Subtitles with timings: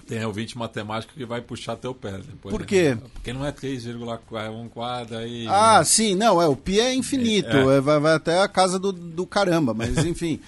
[0.06, 2.50] Tem ouvinte matemático que vai puxar teu pé depois.
[2.50, 2.94] Por quê?
[2.94, 3.02] Né?
[3.12, 5.46] Porque não é 3,1 quadro aí.
[5.46, 7.76] Ah, sim, não, é, o pi é infinito, É, é.
[7.76, 10.40] é, vai, vai até a casa do, do caramba, mas enfim.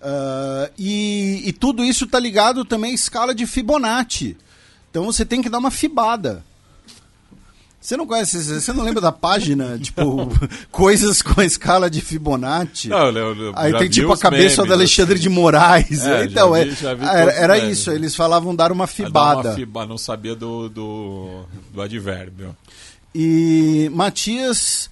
[0.00, 4.36] Ah, e, e tudo isso tá ligado também à escala de Fibonacci.
[4.90, 6.44] Então você tem que dar uma fibada.
[7.80, 10.28] Você não conhece, você não lembra da página, tipo,
[10.70, 12.88] coisas com a escala de Fibonacci?
[12.88, 16.04] Não, eu- eu Aí tem tipo a cabeça memes, do Alexandre de Moraes.
[16.04, 19.06] É, então, é, vi- já vi era, era isso, eles falavam dar uma Vai dar
[19.06, 19.48] fibada.
[19.48, 22.54] uma fiba- não sabia do, do, do advérbio.
[23.14, 24.90] E Matias,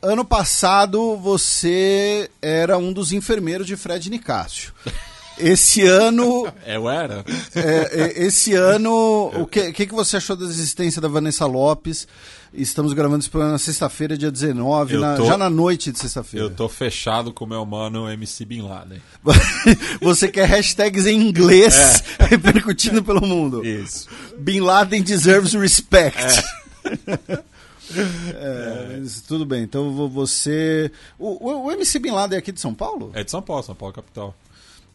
[0.00, 4.72] ano passado você era um dos enfermeiros de Fred Nicásio.
[5.38, 7.24] Esse ano, É, Eu era?
[7.54, 12.08] é, é, esse ano, o que, que, que você achou da existência da Vanessa Lopes?
[12.54, 15.98] Estamos gravando esse programa na sexta-feira, dia 19, Eu na- tô- já na noite de
[15.98, 16.46] sexta-feira.
[16.46, 19.02] Eu tô fechado com o meu mano MC Bin Laden.
[20.00, 23.62] Você quer hashtags em inglês repercutindo pelo mundo.
[23.66, 24.08] Isso.
[24.38, 26.18] Bin Laden deserves respect.
[27.94, 30.90] É, mas tudo bem, então vo- você.
[31.18, 33.10] O, o- o MC Bin Laden é aqui de São Paulo?
[33.12, 34.34] É de São Paulo, São Paulo capital.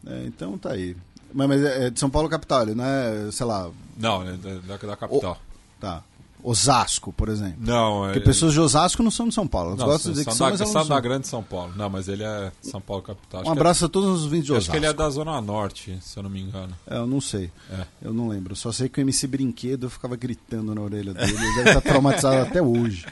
[0.06, 0.96] É, então tá aí.
[1.32, 4.76] Mas, mas é de São Paulo capital, ele não é, sei lá, Não, é da,
[4.76, 5.38] da capital.
[5.80, 6.02] tá.
[6.44, 7.58] Osasco, por exemplo.
[7.60, 8.12] Não, é.
[8.12, 9.68] Porque pessoas de Osasco não são de São Paulo.
[9.70, 11.72] Elas não, gostam de dizer que são, da, mas elas são da grande São Paulo.
[11.76, 13.42] Não, mas ele é São Paulo capital.
[13.42, 14.72] Acho Um que abraço a todos os ouvintes de é, Osasco.
[14.72, 16.74] Acho que ele é da Zona Norte, se eu não me engano.
[16.84, 17.48] É, eu não sei.
[17.70, 17.86] É.
[18.02, 18.56] Eu não lembro.
[18.56, 21.32] Só sei que o MC Brinquedo ficava gritando na orelha dele.
[21.32, 23.06] Ele deve estar traumatizado até hoje.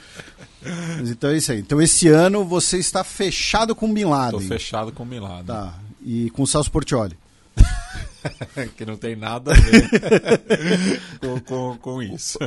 [0.99, 1.61] Mas então é isso aí.
[1.61, 4.41] Então esse ano você está fechado com Bin Laden.
[4.41, 5.45] Tô fechado com o Bin Laden.
[5.47, 5.75] Tá.
[6.03, 7.17] E com o Celso Portioli.
[8.77, 12.39] que não tem nada a ver com, com, com isso.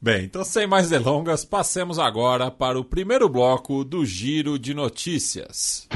[0.00, 5.88] Bem, então sem mais delongas, passemos agora para o primeiro bloco do Giro de Notícias.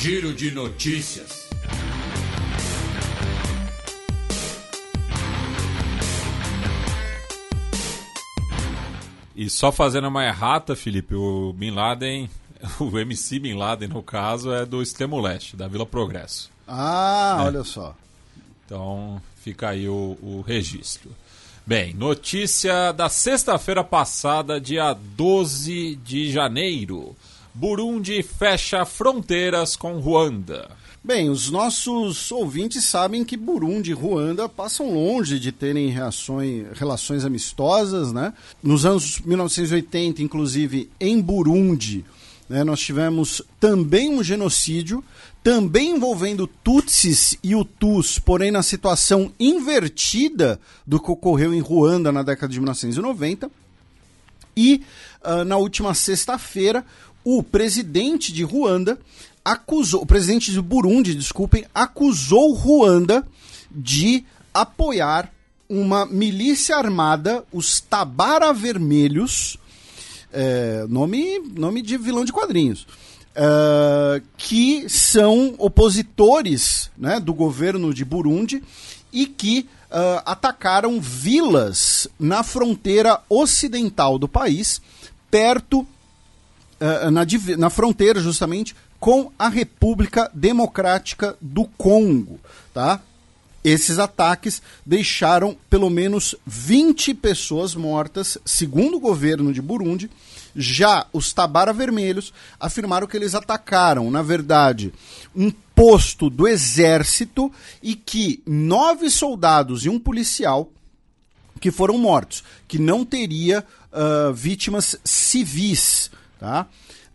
[0.00, 1.37] Giro de Notícias.
[9.38, 12.28] E só fazendo uma errata, Felipe, o Bin Laden,
[12.80, 16.50] o MC Bin Laden, no caso, é do extremo leste, da Vila Progresso.
[16.66, 17.44] Ah, É.
[17.44, 17.94] olha só.
[18.66, 21.10] Então fica aí o, o registro.
[21.64, 27.14] Bem, notícia da sexta-feira passada, dia 12 de janeiro.
[27.54, 30.68] Burundi fecha fronteiras com Ruanda.
[31.08, 37.24] Bem, os nossos ouvintes sabem que Burundi e Ruanda passam longe de terem reações, relações
[37.24, 38.34] amistosas, né?
[38.62, 42.04] Nos anos 1980, inclusive, em Burundi,
[42.46, 45.02] né, nós tivemos também um genocídio,
[45.42, 52.22] também envolvendo Tutsis e Hutus, porém na situação invertida do que ocorreu em Ruanda na
[52.22, 53.50] década de 1990.
[54.54, 54.82] E
[55.22, 56.84] ah, na última sexta-feira,
[57.24, 58.98] o presidente de Ruanda
[59.52, 63.26] acusou, o presidente de Burundi, desculpem, acusou Ruanda
[63.70, 65.32] de apoiar
[65.68, 69.58] uma milícia armada, os Tabara Vermelhos,
[70.32, 72.86] é, nome, nome de vilão de quadrinhos,
[73.34, 78.62] é, que são opositores né, do governo de Burundi
[79.10, 84.82] e que ah, atacaram vilas na fronteira ocidental do país,
[85.30, 85.86] perto
[86.80, 87.22] eh, na,
[87.56, 92.40] na fronteira justamente com a República Democrática do Congo,
[92.74, 93.00] tá?
[93.62, 100.10] Esses ataques deixaram pelo menos 20 pessoas mortas, segundo o governo de Burundi.
[100.54, 104.92] Já os Tabara Vermelhos afirmaram que eles atacaram, na verdade,
[105.34, 107.52] um posto do exército
[107.82, 110.70] e que nove soldados e um policial
[111.60, 116.66] que foram mortos, que não teria uh, vítimas civis, tá?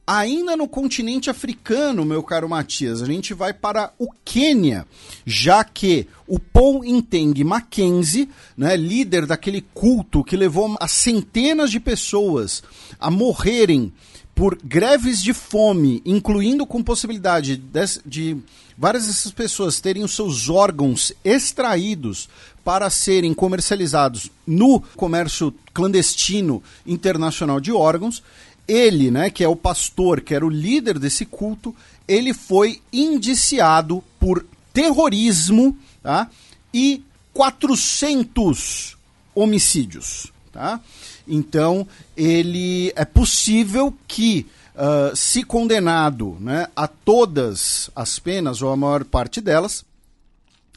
[0.06, 4.86] Ainda no continente africano, meu caro Matias, a gente vai para o Quênia,
[5.26, 11.80] já que o Paul Inteng Mackenzie, né, líder daquele culto que levou a centenas de
[11.80, 12.62] pessoas
[13.00, 13.94] a morrerem
[14.36, 18.38] por greves de fome, incluindo com possibilidade de, de
[18.78, 22.28] várias dessas pessoas terem os seus órgãos extraídos
[22.64, 28.24] para serem comercializados no comércio clandestino internacional de órgãos
[28.68, 31.76] ele, né, que é o pastor, que era o líder desse culto,
[32.08, 36.30] ele foi indiciado por terrorismo tá?
[36.74, 38.98] e 400
[39.36, 40.32] homicídios.
[40.52, 40.80] Tá?
[41.28, 44.46] Então, ele é possível que,
[44.76, 49.86] uh, se condenado né, a todas as penas, ou a maior parte delas,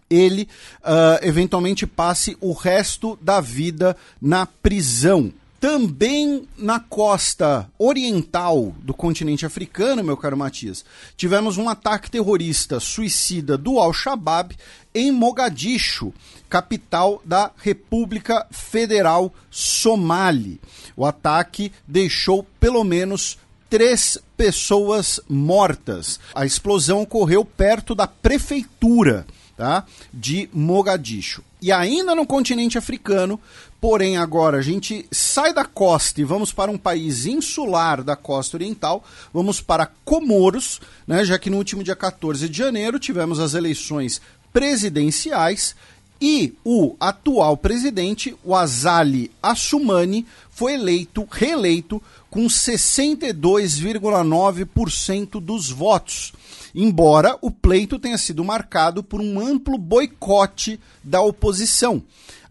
[0.08, 0.48] ele
[0.82, 5.32] uh, eventualmente passe o resto da vida na prisão.
[5.58, 10.84] Também na costa oriental do continente africano, meu caro Matias,
[11.16, 14.54] tivemos um ataque terrorista suicida do Al-Shabaab
[14.94, 16.12] em Mogadishu,
[16.48, 20.60] capital da República Federal Somali.
[20.94, 23.38] O ataque deixou pelo menos
[23.70, 26.20] três pessoas mortas.
[26.34, 29.26] A explosão ocorreu perto da prefeitura
[29.56, 31.42] tá, de Mogadishu.
[31.60, 33.40] E ainda no continente africano,
[33.80, 38.56] Porém, agora a gente sai da costa e vamos para um país insular da costa
[38.56, 43.54] oriental, vamos para Comoros, né, já que no último dia 14 de janeiro tivemos as
[43.54, 44.20] eleições
[44.52, 45.76] presidenciais
[46.20, 56.32] e o atual presidente, o Azali Assumani, foi eleito, reeleito, com 62,9% dos votos.
[56.78, 62.04] Embora o pleito tenha sido marcado por um amplo boicote da oposição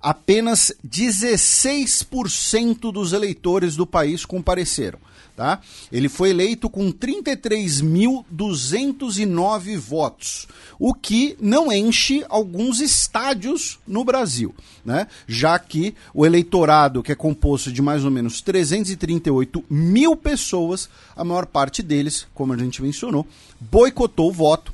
[0.06, 5.00] apenas 16% dos eleitores do país compareceram.
[5.36, 5.60] Tá?
[5.92, 10.48] Ele foi eleito com 33.209 votos,
[10.80, 14.56] o que não enche alguns estádios no Brasil,
[14.86, 15.08] né?
[15.28, 21.26] já que o eleitorado, que é composto de mais ou menos 338 mil pessoas, a
[21.26, 23.28] maior parte deles, como a gente mencionou,
[23.60, 24.74] boicotou o voto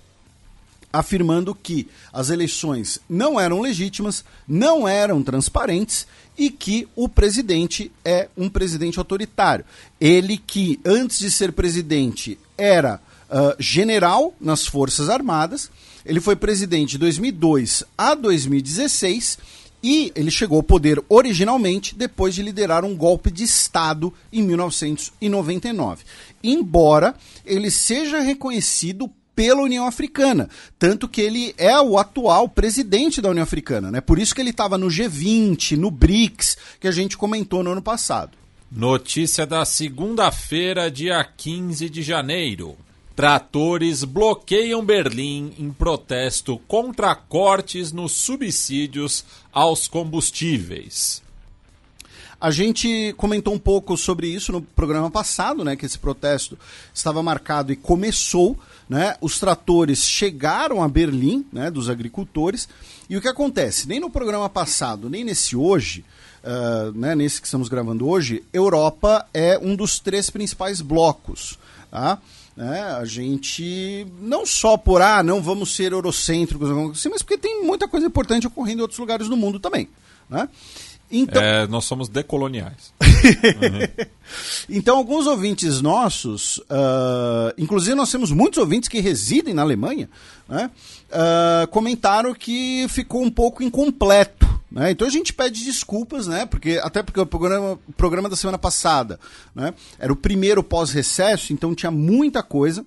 [0.94, 6.06] afirmando que as eleições não eram legítimas, não eram transparentes
[6.38, 9.66] e que o presidente é um presidente autoritário.
[10.00, 13.00] Ele que, antes de ser presidente, era
[13.30, 15.70] uh, general nas Forças Armadas,
[16.06, 19.38] ele foi presidente de 2002 a 2016
[19.84, 26.04] e ele chegou ao poder originalmente depois de liderar um golpe de Estado em 1999.
[26.44, 29.10] Embora ele seja reconhecido
[29.42, 30.48] pela União Africana.
[30.78, 33.90] Tanto que ele é o atual presidente da União Africana.
[33.90, 34.00] Né?
[34.00, 37.82] Por isso que ele estava no G20, no BRICS, que a gente comentou no ano
[37.82, 38.38] passado.
[38.72, 42.78] Notícia da segunda-feira, dia 15 de janeiro.
[43.16, 51.24] Tratores bloqueiam Berlim em protesto contra cortes nos subsídios aos combustíveis.
[52.42, 55.76] A gente comentou um pouco sobre isso no programa passado, né?
[55.76, 56.58] Que esse protesto
[56.92, 58.58] estava marcado e começou,
[58.92, 59.16] né?
[59.22, 61.72] Os tratores chegaram a Berlim, né?
[61.72, 62.68] Dos agricultores.
[63.10, 63.88] E o que acontece?
[63.88, 66.04] Nem no programa passado, nem nesse hoje,
[66.44, 67.16] uh, né?
[67.16, 71.58] Nesse que estamos gravando hoje, Europa é um dos três principais blocos,
[71.90, 72.20] tá?
[72.58, 76.70] É, a gente não só por ah, não vamos ser eurocêntricos,
[77.10, 79.88] mas porque tem muita coisa importante ocorrendo em outros lugares do mundo também.
[80.30, 80.50] Né?
[81.12, 81.42] Então...
[81.42, 82.94] É, nós somos decoloniais.
[83.02, 84.08] uhum.
[84.70, 90.10] Então, alguns ouvintes nossos, uh, inclusive nós temos muitos ouvintes que residem na Alemanha,
[90.48, 90.72] né,
[91.10, 94.48] uh, comentaram que ficou um pouco incompleto.
[94.72, 94.92] Né?
[94.92, 96.46] Então a gente pede desculpas, né?
[96.46, 99.20] Porque, até porque o programa, programa da semana passada
[99.54, 102.86] né, era o primeiro pós-recesso, então tinha muita coisa.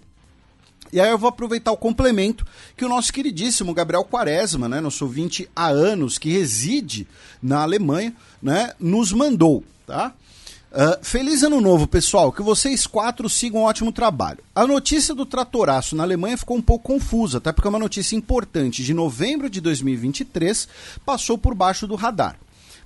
[0.95, 2.47] E aí eu vou aproveitar o complemento
[2.77, 7.05] que o nosso queridíssimo Gabriel Quaresma, né, nosso ouvinte há anos, que reside
[7.43, 10.15] na Alemanha, né, nos mandou, tá?
[10.71, 12.31] Uh, feliz ano novo, pessoal.
[12.31, 14.39] Que vocês quatro sigam um ótimo trabalho.
[14.55, 18.15] A notícia do tratoraço na Alemanha ficou um pouco confusa, até porque é uma notícia
[18.15, 20.69] importante de novembro de 2023
[21.05, 22.37] passou por baixo do radar.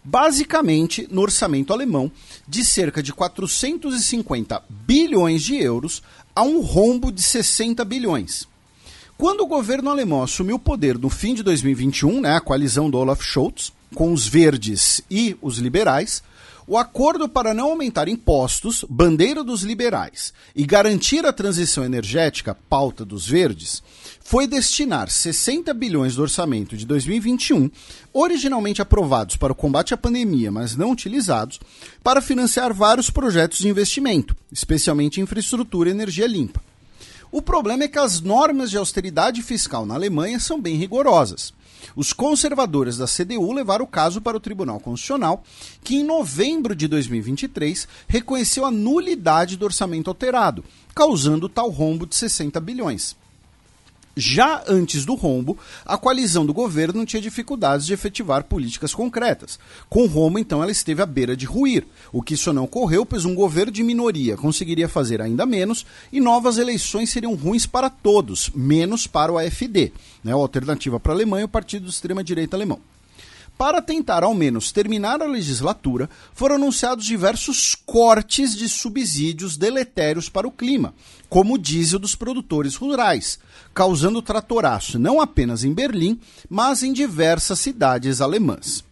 [0.05, 2.11] Basicamente, no orçamento alemão,
[2.47, 6.02] de cerca de 450 bilhões de euros,
[6.35, 8.47] a um rombo de 60 bilhões.
[9.17, 12.97] Quando o governo alemão assumiu o poder no fim de 2021, né, a coalizão do
[12.99, 16.23] Olaf Scholz, com os verdes e os liberais,
[16.69, 23.05] o acordo para não aumentar impostos, bandeira dos liberais, e garantir a transição energética, pauta
[23.05, 23.83] dos verdes,
[24.28, 27.70] foi destinar 60 bilhões do orçamento de 2021,
[28.12, 31.58] originalmente aprovados para o combate à pandemia, mas não utilizados,
[32.04, 36.62] para financiar vários projetos de investimento, especialmente infraestrutura e energia limpa.
[37.32, 41.54] O problema é que as normas de austeridade fiscal na Alemanha são bem rigorosas.
[41.97, 45.42] Os conservadores da CDU levaram o caso para o Tribunal Constitucional,
[45.82, 50.62] que em novembro de 2023 reconheceu a nulidade do orçamento alterado,
[50.94, 53.16] causando tal rombo de 60 bilhões.
[54.21, 55.57] Já antes do rombo,
[55.87, 59.61] a coalizão do governo tinha dificuldades de efetivar políticas concretas.
[59.89, 61.87] Com o rombo, então, ela esteve à beira de ruir.
[62.13, 66.21] O que isso não ocorreu, pois um governo de minoria conseguiria fazer ainda menos e
[66.21, 69.93] novas eleições seriam ruins para todos, menos para o AFD,
[70.25, 72.81] né, a alternativa para a Alemanha, o partido de extrema-direita alemão.
[73.59, 80.47] Para tentar ao menos terminar a legislatura, foram anunciados diversos cortes de subsídios deletérios para
[80.47, 80.95] o clima,
[81.29, 83.37] como o diesel dos produtores rurais,
[83.75, 88.85] causando tratoraço não apenas em Berlim, mas em diversas cidades alemãs.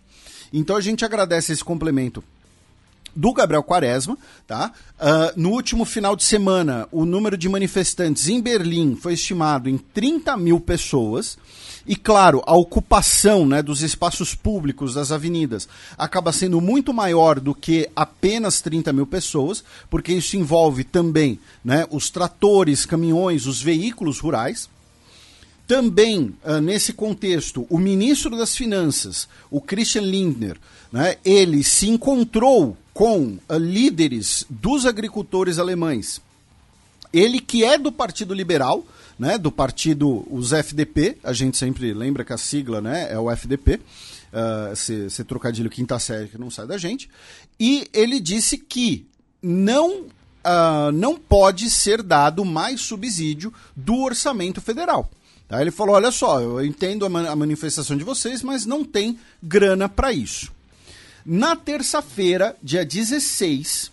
[0.52, 2.24] Então a gente agradece esse complemento
[3.14, 4.72] do Gabriel Quaresma, tá?
[4.98, 9.78] Uh, no último final de semana, o número de manifestantes em Berlim foi estimado em
[9.78, 11.38] 30 mil pessoas.
[11.88, 17.54] E claro, a ocupação né, dos espaços públicos, das avenidas, acaba sendo muito maior do
[17.54, 24.18] que apenas 30 mil pessoas, porque isso envolve também né, os tratores, caminhões, os veículos
[24.18, 24.68] rurais.
[25.66, 30.56] Também, uh, nesse contexto, o ministro das Finanças, o Christian Lindner,
[30.90, 36.20] né, ele se encontrou com uh, líderes dos agricultores alemães.
[37.12, 38.84] Ele que é do Partido Liberal,
[39.18, 43.30] né, do partido, os FDP, a gente sempre lembra que a sigla né, é o
[43.30, 47.08] FDP, uh, esse, esse trocadilho quinta série que não sai da gente,
[47.58, 49.06] e ele disse que
[49.42, 55.10] não, uh, não pode ser dado mais subsídio do orçamento federal.
[55.48, 55.60] Tá?
[55.60, 59.18] Ele falou: olha só, eu entendo a, man a manifestação de vocês, mas não tem
[59.42, 60.52] grana para isso.
[61.24, 63.90] Na terça-feira, dia 16,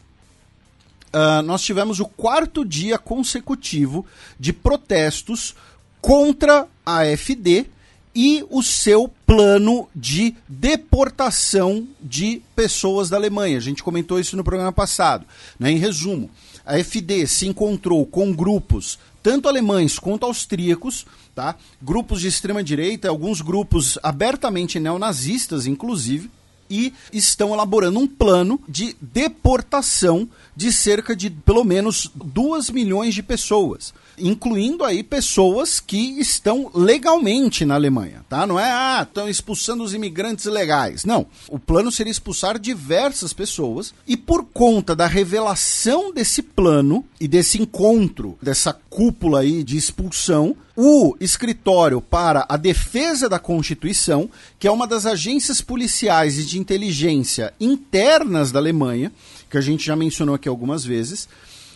[1.13, 4.05] uh, nós tivemos o quarto dia consecutivo
[4.39, 5.55] de protestos
[6.01, 7.67] contra a AfD
[8.15, 13.57] e o seu plano de deportação de pessoas da Alemanha.
[13.57, 15.25] A gente comentou isso no programa passado.
[15.59, 15.71] Né?
[15.71, 16.29] Em resumo,
[16.65, 21.55] a AfD se encontrou com grupos, tanto alemães quanto austríacos, tá?
[21.81, 26.29] grupos de extrema-direita, alguns grupos abertamente neonazistas, inclusive,
[26.73, 33.21] e estão elaborando um plano de deportação de cerca de pelo menos 2 milhões de
[33.21, 38.45] pessoas, incluindo aí pessoas que estão legalmente na Alemanha, tá?
[38.47, 41.05] Não é, ah, estão expulsando os imigrantes ilegais.
[41.05, 41.27] Não.
[41.47, 47.61] O plano seria expulsar diversas pessoas e por conta da revelação desse plano e desse
[47.61, 54.71] encontro, dessa cúpula aí de expulsão, o Escritório para a Defesa da Constituição, que é
[54.71, 59.11] uma das agências policiais e de inteligência internas da Alemanha,
[59.49, 61.27] que a gente já mencionou aqui algumas vezes,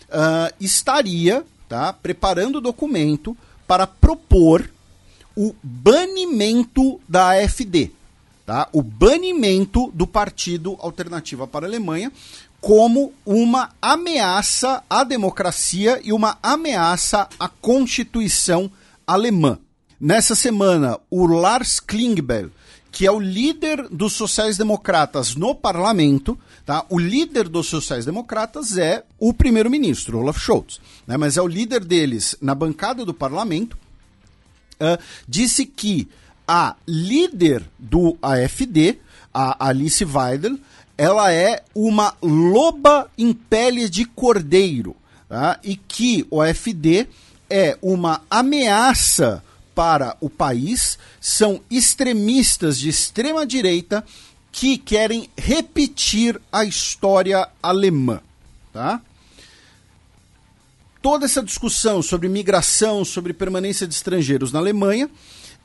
[0.09, 3.35] uh, estaria tá, preparando o documento
[3.67, 4.69] para propor
[5.35, 7.91] o banimento da AfD.
[8.45, 8.69] Tá?
[8.71, 12.11] O banimento do Partido Alternativa para a Alemanha
[12.59, 18.69] como uma ameaça à democracia e uma ameaça à Constituição
[19.05, 19.59] alemã.
[19.99, 22.51] Nessa semana, o Lars Klingbeil,
[22.91, 26.85] que é o líder dos sociais-democratas no parlamento, tá?
[26.89, 31.15] O líder dos sociais-democratas é o primeiro-ministro, Olaf Scholz, né?
[31.17, 33.77] mas é o líder deles na bancada do parlamento,
[34.81, 36.07] uh, disse que
[36.47, 38.99] a líder do AFD,
[39.33, 40.57] a Alice Weidel,
[40.97, 44.95] ela é uma loba em pele de cordeiro,
[45.29, 45.59] tá?
[45.63, 47.07] e que o AFD
[47.49, 49.43] é uma ameaça
[49.75, 54.03] para o país são extremistas de extrema direita
[54.51, 58.19] que querem repetir a história alemã,
[58.73, 58.99] tá?
[60.99, 65.11] Toda essa discussão sobre migração, sobre permanência de estrangeiros na Alemanha,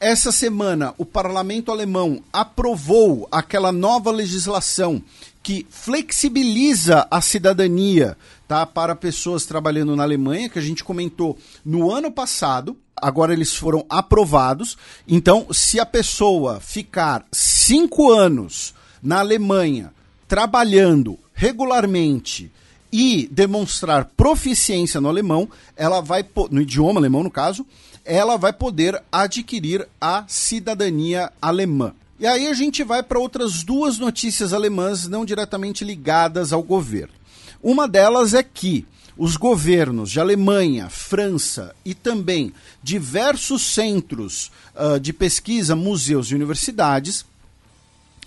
[0.03, 5.01] essa semana o parlamento alemão aprovou aquela nova legislação
[5.41, 8.19] que flexibiliza a cidadania
[8.49, 12.77] tá, para pessoas trabalhando na Alemanha, que a gente comentou no ano passado.
[12.97, 14.77] Agora eles foram aprovados.
[15.07, 19.95] Então, se a pessoa ficar cinco anos na Alemanha
[20.27, 22.51] trabalhando regularmente
[22.93, 27.65] e demonstrar proficiência no alemão, ela vai no idioma alemão no caso,
[28.05, 31.95] ela vai poder adquirir a cidadania alemã.
[32.19, 37.15] E aí a gente vai para outras duas notícias alemãs não diretamente ligadas ao governo.
[37.63, 45.13] Uma delas é que os governos de Alemanha, França e também diversos centros uh, de
[45.13, 47.25] pesquisa, museus e universidades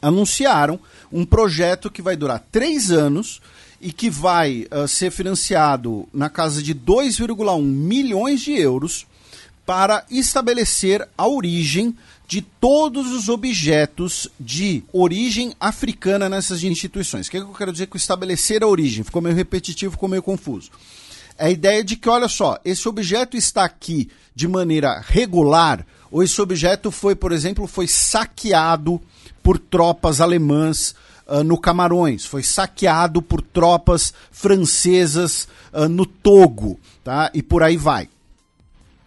[0.02, 0.80] anunciaram
[1.12, 3.42] um projeto que vai durar três anos
[3.82, 9.08] e que vai uh, ser financiado na casa de 2,1 milhões de euros
[9.66, 11.96] para estabelecer a origem
[12.28, 17.28] de todos os objetos de origem africana nessas instituições.
[17.28, 19.04] O que, é que eu quero dizer com estabelecer a origem?
[19.04, 20.72] Ficou meio repetitivo, ficou meio confuso.
[21.38, 26.24] É a ideia de que, olha só, esse objeto está aqui de maneira regular, ou
[26.24, 29.02] esse objeto foi, por exemplo, foi saqueado
[29.44, 30.96] por tropas alemãs
[31.28, 37.30] uh, no Camarões, foi saqueado por tropas francesas uh, no Togo, tá?
[37.34, 38.08] E por aí vai.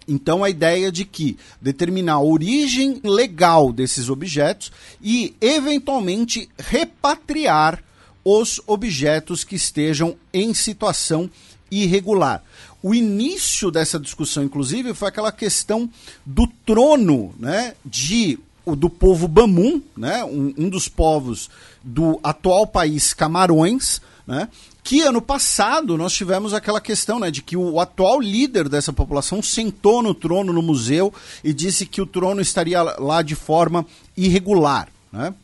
[0.09, 4.73] Então a ideia de que determinar a origem legal desses objetos
[5.03, 7.85] e eventualmente repatriar
[8.25, 11.31] os objetos que estejam em situação
[11.71, 12.43] irregular.
[12.83, 15.91] O início dessa discussão, inclusive, foi aquela questão
[16.25, 21.49] do trono né, de do povo Bamum, né, um, um dos povos
[21.83, 24.47] do atual país Camarões, né,
[24.89, 29.43] que ano passado nós tivemos aquela questão né, de que o atual líder dessa população
[29.43, 31.13] sentou no trono no museu
[31.45, 33.85] e disse que o trono estaria lá de forma
[34.17, 34.89] irregular.
[35.13, 35.35] Né?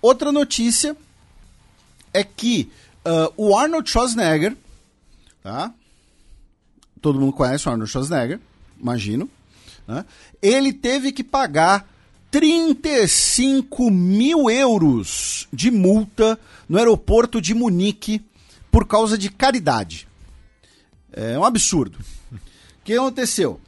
[0.00, 0.96] Outra notícia
[2.14, 2.70] é que
[3.04, 4.56] uh, o Arnold Schwarzenegger,
[5.42, 5.74] tá?
[7.02, 8.38] todo mundo conhece o Arnold Schwarzenegger,
[8.80, 9.28] imagino,
[9.84, 10.04] né?
[10.40, 11.92] ele teve que pagar
[12.30, 16.38] 35 mil euros de multa
[16.68, 18.24] no aeroporto de Munique
[18.76, 20.06] por causa de caridade.
[21.10, 21.98] É um absurdo.
[22.30, 22.38] O
[22.84, 23.58] que aconteceu?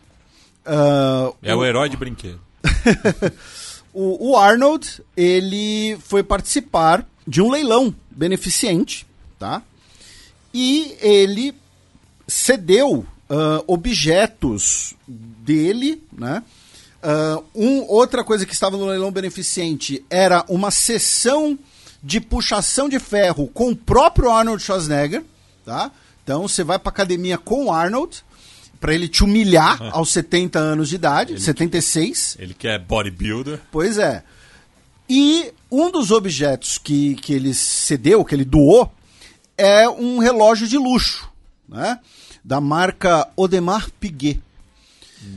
[0.67, 2.39] Uh, é o, o herói de brinquedo.
[3.91, 9.07] o, o Arnold, ele foi participar de um leilão beneficente,
[9.39, 9.63] tá?
[10.53, 11.55] E ele
[12.27, 16.43] cedeu uh, objetos dele, né?
[17.03, 21.59] Uh, um, outra coisa que estava no leilão beneficente era uma sessão
[22.09, 25.23] de puxação de ferro com o próprio Arnold Schwarzenegger,
[25.63, 25.93] tá?
[26.25, 28.25] Então você vai pra academia com o Arnold
[28.81, 32.39] para ele te humilhar aos 70 anos de idade, ele 76.
[32.39, 33.61] ele que é bodybuilder.
[33.71, 34.25] Pois é.
[35.07, 38.91] E um dos objetos que, que ele cedeu, que ele doou,
[39.59, 41.31] é um relógio de luxo,
[41.69, 42.01] né?
[42.43, 44.41] Da marca Audemars Piguet.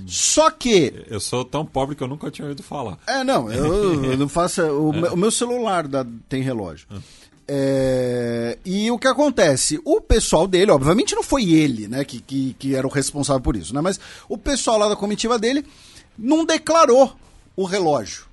[0.07, 1.05] Só que.
[1.07, 2.97] Eu sou tão pobre que eu nunca tinha ouvido falar.
[3.07, 4.61] É, não, eu, eu não faço.
[4.61, 5.11] O, é.
[5.11, 6.87] o, meu celular dá, tem relógio.
[6.91, 7.21] É.
[7.53, 9.81] É, e o que acontece?
[9.83, 13.57] O pessoal dele, obviamente não foi ele, né, que, que, que, era o responsável por
[13.57, 13.81] isso, né?
[13.81, 15.65] Mas o pessoal lá da comitiva dele
[16.17, 17.13] não declarou
[17.53, 18.23] o relógio.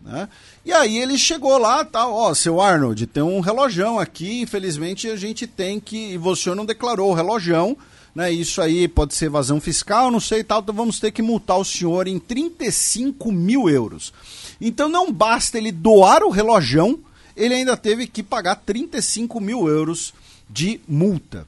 [0.00, 0.26] Né?
[0.64, 5.08] E aí ele chegou lá, tal, tá, ó, seu Arnold, tem um relojão aqui, infelizmente
[5.08, 6.14] a gente tem que.
[6.14, 7.76] E você não declarou o relojão
[8.14, 11.22] né, isso aí pode ser evasão fiscal, não sei e tal, então vamos ter que
[11.22, 14.12] multar o senhor em 35 mil euros.
[14.60, 16.98] Então não basta ele doar o relojão,
[17.36, 20.12] ele ainda teve que pagar 35 mil euros
[20.48, 21.46] de multa.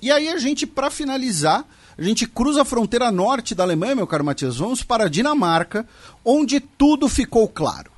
[0.00, 1.64] E aí a gente, para finalizar,
[1.98, 5.86] a gente cruza a fronteira norte da Alemanha, meu caro Matias, vamos para a Dinamarca,
[6.24, 7.90] onde tudo ficou claro.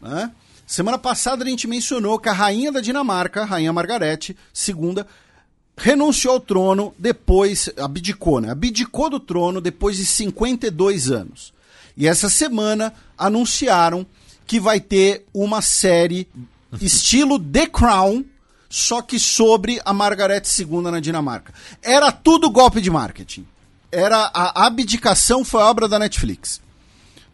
[0.00, 0.30] Né?
[0.66, 4.36] Semana passada a gente mencionou que a rainha da Dinamarca, a rainha Margarete
[4.68, 5.02] II,
[5.78, 8.50] renunciou ao trono depois, abdicou, né?
[8.50, 11.54] Abdicou do trono depois de 52 anos.
[11.96, 14.04] E essa semana anunciaram
[14.46, 16.28] que vai ter uma série
[16.80, 18.24] estilo The Crown,
[18.68, 21.54] só que sobre a Margaret II na Dinamarca.
[21.82, 23.46] Era tudo golpe de marketing.
[23.90, 26.60] Era a abdicação foi obra da Netflix.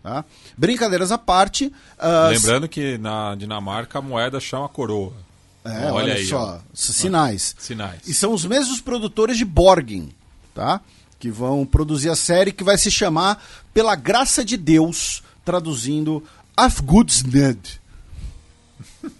[0.03, 0.25] Tá?
[0.57, 1.67] Brincadeiras à parte.
[1.99, 5.24] Uh, Lembrando que na Dinamarca a moeda chama coroa.
[5.65, 6.75] É, olha, olha aí, só, ó.
[6.75, 7.57] sinais.
[7.59, 8.01] Sinais.
[8.07, 10.11] E são os mesmos produtores de Borgen,
[10.55, 10.81] tá?
[11.19, 16.23] Que vão produzir a série que vai se chamar Pela Graça de Deus, traduzindo
[16.55, 17.81] Afgudsned.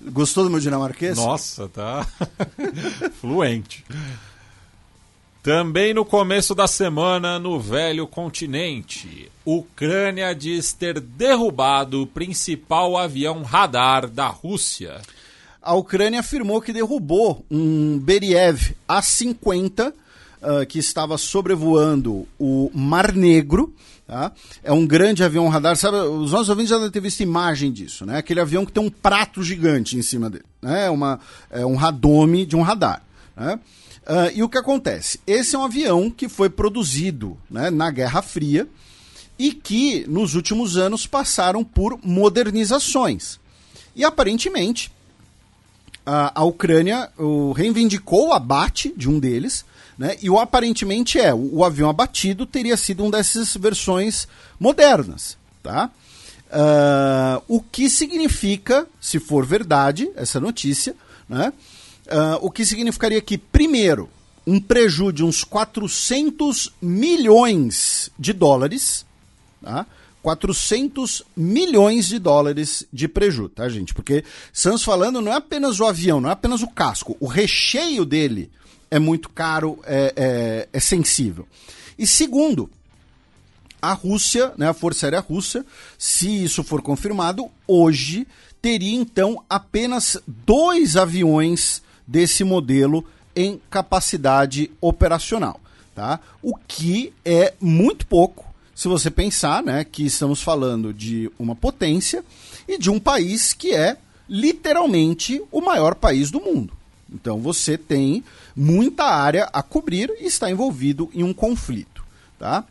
[0.13, 1.17] Gostou do meu dinamarquês?
[1.17, 2.07] Nossa, tá
[3.21, 3.83] fluente.
[5.43, 13.43] Também no começo da semana, no velho continente, Ucrânia diz ter derrubado o principal avião
[13.43, 15.01] radar da Rússia
[15.65, 23.75] a Ucrânia afirmou que derrubou um Beriev A-50 uh, que estava sobrevoando o Mar Negro.
[24.07, 24.31] Tá?
[24.63, 25.75] É um grande avião radar.
[25.77, 28.19] Sabe, os nossos ouvintes já devem ter visto imagem disso, né?
[28.19, 30.45] Aquele avião que tem um prato gigante em cima dele.
[30.61, 30.91] Né?
[30.91, 31.19] Uma,
[31.51, 33.03] é um radome de um radar.
[33.35, 33.59] Né?
[34.07, 35.19] Uh, e o que acontece?
[35.27, 38.69] Esse é um avião que foi produzido né, na Guerra Fria
[39.39, 43.41] e que nos últimos anos passaram por modernizações.
[43.97, 44.93] E aparentemente
[46.05, 49.65] a, a Ucrânia o, reivindicou o abate de um deles,
[49.97, 50.17] né?
[50.21, 55.91] E o aparentemente é o, o avião abatido teria sido uma dessas versões modernas, tá?
[56.47, 60.95] Uh, o que significa, se for verdade essa notícia,
[61.29, 61.53] né?
[62.07, 64.11] Uh, o que significaria que, primeiro,
[64.47, 69.07] um prejuízo de uns 400 milhões de dólares,
[69.63, 69.87] tá?
[70.25, 73.93] 400 milhões de dólares de prejuízo, tá, gente?
[73.93, 78.07] Porque estamos falando não é apenas o avião, não é apenas o casco, o recheio
[78.07, 78.51] dele
[78.91, 81.47] é muito caro, é, é, é sensível.
[81.99, 82.71] E segundo,
[83.83, 85.67] a Rússia, né, a Força Aérea Russa,
[85.99, 88.27] se isso for confirmado, hoje
[88.63, 93.05] teria então apenas dois aviões desse modelo
[93.37, 95.61] em capacidade operacional,
[95.95, 96.19] tá?
[96.41, 102.25] O que é muito pouco se você pensar né, que estamos falando de uma potência
[102.67, 103.97] e de um país que é
[104.29, 106.73] literalmente o maior país do mundo.
[107.13, 108.25] Então você tem
[108.57, 112.05] muita área a cobrir e está envolvido em um conflito.
[112.39, 112.65] Tá?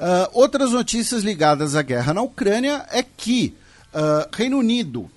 [0.00, 3.54] Uh, outras notícias ligadas à guerra na Ucrânia é que
[3.94, 5.10] uh, Reino Unido,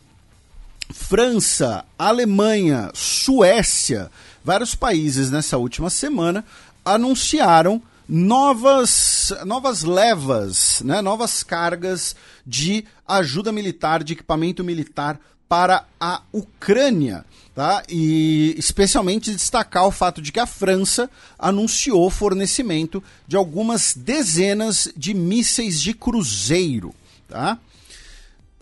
[0.91, 4.12] França, Alemanha, Suécia,
[4.43, 6.45] vários países nessa última semana
[6.86, 7.82] anunciaram
[8.15, 17.26] novas, novas levas, né, novas cargas de ajuda militar, de equipamento militar para a Ucrânia.
[17.56, 17.82] Tá?
[17.89, 25.15] E especialmente destacar o fato de que a França anunciou fornecimento de algumas dezenas de
[25.15, 26.93] mísseis de cruzeiro.
[27.28, 27.58] Tá?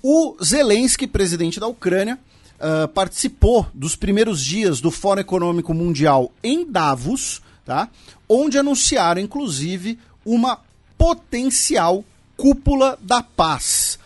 [0.01, 2.17] O Zelensky, presidente da Ucrânia,
[2.57, 7.89] uh, participou dos primeiros dias do Fórum Econômico Mundial em Davos, tá?
[8.27, 10.59] onde anunciaram, inclusive, uma
[10.97, 12.03] potencial
[12.37, 13.99] cúpula da paz.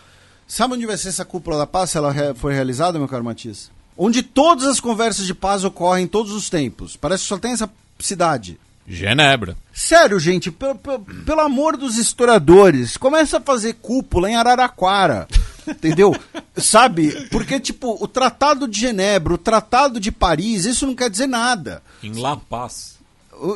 [0.47, 3.71] Sabe onde vai ser essa cúpula da paz, se ela for realizada, meu caro Matias?
[3.97, 6.95] Onde todas as conversas de paz ocorrem em todos os tempos.
[6.95, 8.59] Parece que só tem essa cidade.
[8.87, 9.57] Genebra.
[9.73, 15.27] Sério, gente, pelo amor dos historiadores, começa a fazer cúpula em Araraquara.
[15.67, 16.15] Entendeu?
[16.55, 17.27] Sabe?
[17.29, 21.81] Porque, tipo, o Tratado de Genebra, o Tratado de Paris, isso não quer dizer nada.
[22.03, 22.94] Em La Paz.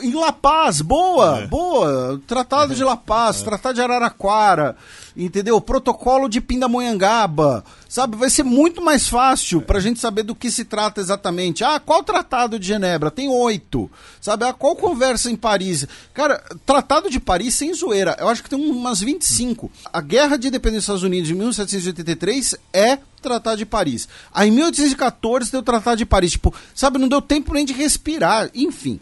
[0.02, 1.48] Em La Paz, boa, é.
[1.48, 2.22] boa.
[2.28, 3.46] Tratado de La Paz, é.
[3.46, 4.76] Tratado de Araraquara,
[5.16, 5.60] entendeu?
[5.62, 8.18] Protocolo de Pindamonhangaba, sabe?
[8.18, 11.64] Vai ser muito mais fácil pra gente saber do que se trata exatamente.
[11.64, 13.10] Ah, qual Tratado de Genebra?
[13.10, 13.90] Tem oito,
[14.20, 14.46] sabe?
[14.46, 15.88] Ah, qual conversa em Paris?
[16.14, 19.72] Cara, Tratado de Paris sem zoeira, eu acho que tem umas 25.
[19.92, 24.08] A Guerra de Independência dos Estados Unidos de 1783 é Tratado de Paris.
[24.34, 26.32] Aí em 1814 tem o Tratado de Paris.
[26.32, 28.50] Tipo, sabe, não deu tempo nem de respirar.
[28.54, 29.00] Enfim.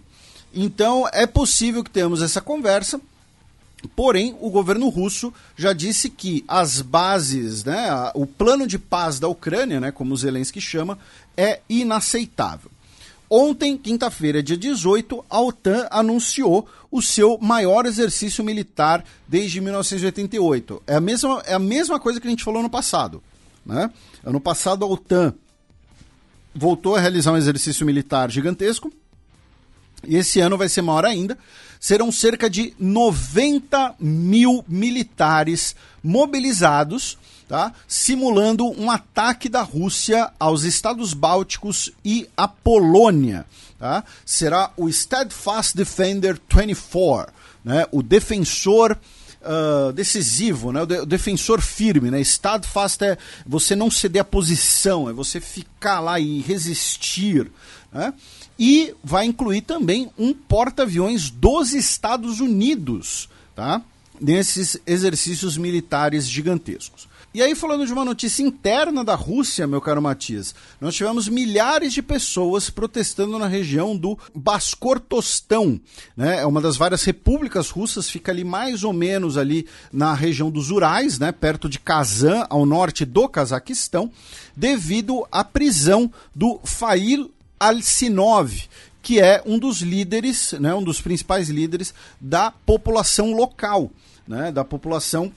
[0.60, 3.00] Então é possível que tenhamos essa conversa.
[3.96, 9.28] Porém, o governo russo já disse que as bases, né, o plano de paz da
[9.28, 10.98] Ucrânia, né, como Zelensky chama,
[11.38, 12.72] é inaceitável.
[13.30, 20.82] Ontem, quinta-feira, dia 18, a OTAN anunciou o seu maior exercício militar desde 1988.
[20.88, 23.22] É a mesma, é a mesma coisa que a gente falou no passado.
[23.64, 23.92] Né?
[24.24, 25.36] Ano passado, a OTAN
[26.56, 28.92] voltou a realizar um exercício militar gigantesco,
[30.06, 31.38] e esse ano vai ser maior ainda.
[31.80, 37.72] Serão cerca de 90 mil militares mobilizados, tá?
[37.88, 43.46] simulando um ataque da Rússia aos Estados Bálticos e à Polônia.
[43.80, 44.04] Tá?
[44.26, 47.32] Será o Steadfast Defender 24,
[47.64, 47.86] né?
[47.92, 48.98] o defensor
[49.48, 50.82] Uh, decisivo, né?
[50.82, 52.22] o, de, o, defensor firme, né?
[52.22, 57.50] Steadfast é você não ceder a posição, é você ficar lá e resistir.
[57.94, 58.14] Né?
[58.58, 63.82] e vai incluir também um porta-aviões dos Estados Unidos, tá?
[64.20, 67.08] Nesses exercícios militares gigantescos.
[67.38, 71.94] E aí, falando de uma notícia interna da Rússia, meu caro Matias, nós tivemos milhares
[71.94, 75.80] de pessoas protestando na região do Baskortostão,
[76.16, 76.40] né?
[76.40, 80.72] É uma das várias repúblicas russas, fica ali mais ou menos ali na região dos
[80.72, 81.32] Urais, né?
[81.32, 84.12] Perto de Kazan, ao norte do Cazaquistão,
[84.56, 88.52] devido à prisão do Fail Alcinov,
[89.04, 93.92] que é um dos líderes, né, um dos principais líderes da população local,
[94.28, 95.32] né, da população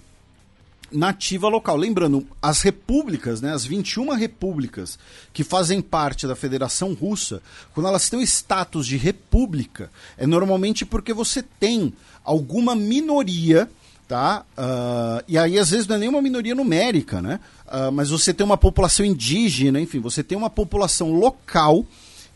[0.90, 1.76] nativa local.
[1.76, 4.98] Lembrando, as repúblicas, né, as 21 repúblicas
[5.32, 7.42] que fazem parte da Federação Russa,
[7.74, 11.92] quando elas têm o status de república, é normalmente porque você tem
[12.24, 13.68] alguma minoria
[14.10, 14.44] tá?
[14.58, 17.38] Uh, e aí às vezes não é nenhuma minoria numérica, né?
[17.68, 21.86] Uh, mas você tem uma população indígena, enfim, você tem uma população local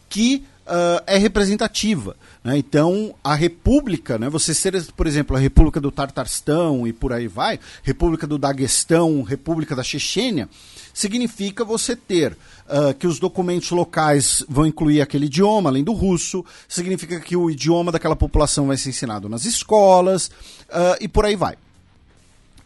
[0.08, 2.16] que uh, é representativa.
[2.44, 2.58] Né?
[2.58, 4.28] Então, a República, né?
[4.28, 9.22] você ser, por exemplo, a República do Tartarstão e por aí vai, República do Daguestão,
[9.22, 10.48] República da Chechênia,
[10.92, 16.44] significa você ter uh, que os documentos locais vão incluir aquele idioma, além do russo,
[16.68, 20.28] significa que o idioma daquela população vai ser ensinado nas escolas
[20.68, 21.56] uh, e por aí vai.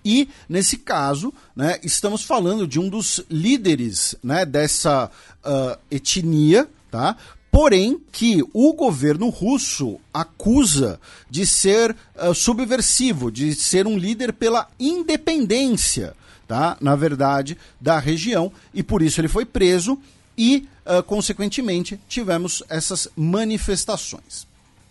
[0.04, 5.10] E, nesse caso, né, estamos falando de um dos líderes né, dessa
[5.44, 7.16] uh, etnia, tá?
[7.58, 14.68] Porém que o governo russo acusa de ser uh, subversivo, de ser um líder pela
[14.78, 16.14] independência,
[16.46, 16.76] tá?
[16.80, 19.98] na verdade, da região, e por isso ele foi preso
[20.36, 24.46] e, uh, consequentemente, tivemos essas manifestações.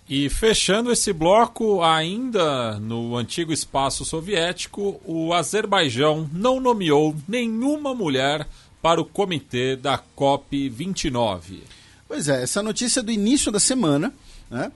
[0.10, 8.45] E fechando esse bloco, ainda no antigo espaço soviético, o Azerbaijão não nomeou nenhuma mulher
[8.82, 11.77] para o comitê da COP 29.
[12.08, 14.13] Pois é, essa notícia é do início da semana,
[14.50, 14.72] né?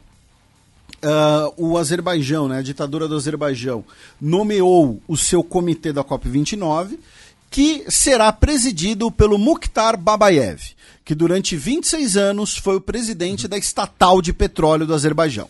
[1.04, 3.84] Uh, o Azerbaijão, né, a ditadura do Azerbaijão,
[4.20, 7.00] nomeou o seu comitê da COP29,
[7.50, 10.62] que será presidido pelo Mukhtar Babayev,
[11.04, 15.50] que durante 26 anos foi o presidente da estatal de petróleo do Azerbaijão.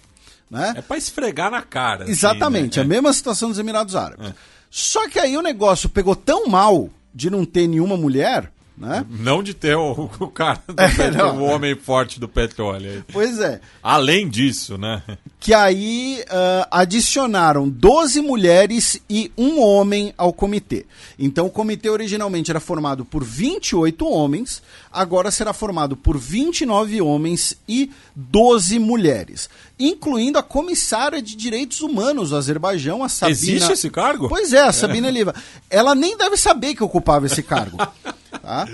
[0.50, 0.74] Né?
[0.78, 2.04] É para esfregar na cara.
[2.04, 2.96] Assim, Exatamente, assim, né?
[2.96, 4.30] a mesma situação dos Emirados Árabes.
[4.30, 4.34] É.
[4.70, 9.06] Só que aí o negócio pegou tão mal de não ter nenhuma mulher né?
[9.08, 13.06] Não de ter o, o cara, do é, o homem forte do petróleo.
[13.14, 13.62] Pois é.
[13.84, 15.04] Além disso, né?
[15.40, 20.88] Que aí uh, adicionaram 12 mulheres e um homem ao comitê.
[21.18, 27.56] Então o comitê originalmente era formado por 28 homens, agora será formado por 29 homens
[27.70, 29.48] e 12 mulheres.
[29.80, 33.38] Incluindo a comissária de direitos humanos do Azerbaijão, a Sabina.
[33.38, 34.28] Existe esse cargo?
[34.28, 35.12] Pois é, a Sabina é.
[35.12, 35.36] Liva.
[35.70, 37.78] Ela nem deve saber que ocupava esse cargo.
[38.40, 38.68] Tá?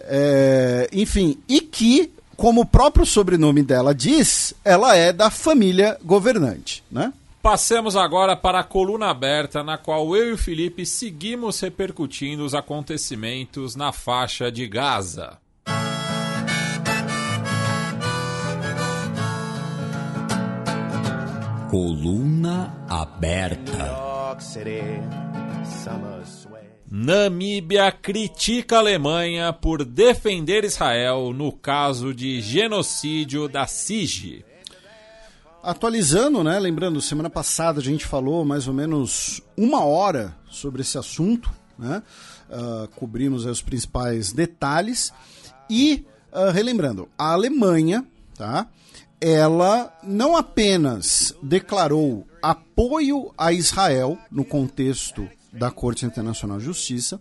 [0.00, 6.82] É, enfim, e que, como o próprio sobrenome dela diz, ela é da família governante,
[6.90, 7.12] né?
[7.42, 12.54] Passemos agora para a coluna aberta, na qual eu e o Felipe seguimos repercutindo os
[12.54, 15.38] acontecimentos na faixa de Gaza.
[21.70, 24.10] Coluna aberta.
[26.92, 34.44] Namíbia critica a Alemanha por defender Israel no caso de genocídio da SIG.
[35.62, 36.58] Atualizando, né?
[36.58, 41.48] Lembrando, semana passada a gente falou mais ou menos uma hora sobre esse assunto,
[41.78, 42.02] né?
[42.48, 45.12] Uh, cobrimos os principais detalhes
[45.70, 48.66] e uh, relembrando, a Alemanha, tá?
[49.20, 57.20] Ela não apenas declarou apoio a Israel no contexto da Corte Internacional de Justiça,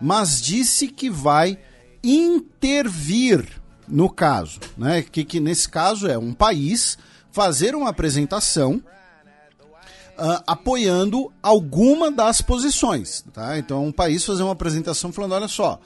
[0.00, 1.58] mas disse que vai
[2.02, 3.46] intervir
[3.88, 5.02] no caso, né?
[5.02, 6.98] Que, que nesse caso é um país
[7.30, 8.82] fazer uma apresentação
[10.18, 13.58] uh, apoiando alguma das posições, tá?
[13.58, 15.80] Então um país fazer uma apresentação falando, olha só,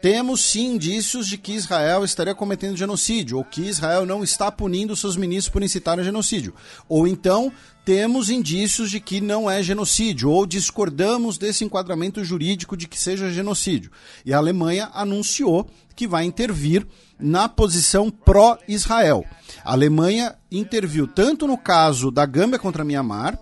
[0.00, 4.94] temos sim indícios de que Israel estaria cometendo genocídio, ou que Israel não está punindo
[4.94, 6.54] seus ministros por incitar a genocídio.
[6.88, 7.52] Ou então
[7.84, 13.32] temos indícios de que não é genocídio, ou discordamos desse enquadramento jurídico de que seja
[13.32, 13.90] genocídio.
[14.24, 16.86] E a Alemanha anunciou que vai intervir
[17.18, 19.24] na posição pró-Israel.
[19.64, 23.38] A Alemanha interviu tanto no caso da Gâmbia contra Mianmar,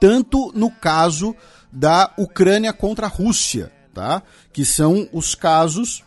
[0.00, 1.34] tanto no caso
[1.72, 4.22] da Ucrânia contra a Rússia tá?
[4.52, 6.02] que são os casos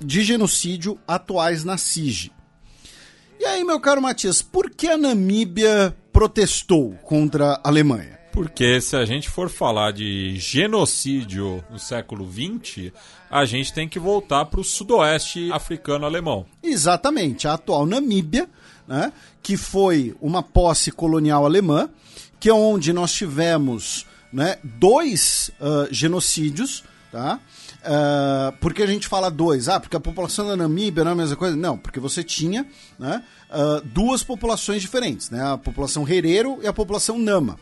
[0.00, 2.32] de genocídio atuais na SIG.
[3.38, 8.18] E aí, meu caro Matias, por que a Namíbia protestou contra a Alemanha?
[8.32, 12.92] Porque se a gente for falar de genocídio no século XX,
[13.30, 16.46] a gente tem que voltar para o sudoeste africano-alemão.
[16.62, 18.48] Exatamente, a atual Namíbia,
[18.86, 21.88] né, que foi uma posse colonial alemã,
[22.38, 27.40] que é onde nós tivemos né, dois uh, genocídios, tá?
[27.78, 29.68] Uh, por que a gente fala dois?
[29.68, 31.56] Ah, porque a população da Namíbia não é a mesma coisa?
[31.56, 32.66] Não, porque você tinha
[32.98, 35.52] né, uh, duas populações diferentes, né?
[35.52, 37.58] A população Herero e a população Nama.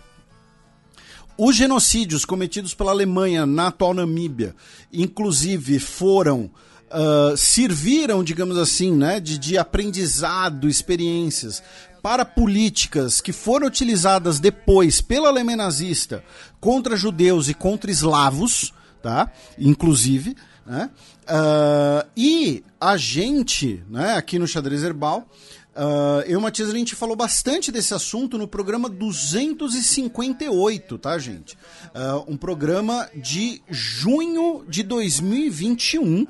[1.37, 4.55] Os genocídios cometidos pela Alemanha na atual Namíbia,
[4.93, 6.51] inclusive, foram
[6.91, 11.63] Uh, serviram, digamos assim, né, de, de aprendizado, experiências
[12.03, 16.25] para políticas que foram utilizadas depois pela Alemanha nazista
[16.59, 18.73] contra judeus e contra eslavos,
[19.09, 19.33] tá?
[19.59, 20.91] Inclusive, né?
[21.23, 25.27] Uh, e a gente, né, aqui no Xadrez Herbal,
[25.75, 31.57] uh, eu e Matias, a gente falou bastante desse assunto no programa 258, tá, gente?
[31.95, 36.27] Uh, um programa de junho de 2021.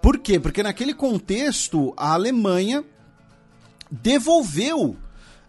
[0.00, 0.40] Por quê?
[0.40, 2.82] Porque naquele contexto, a Alemanha
[3.90, 4.96] devolveu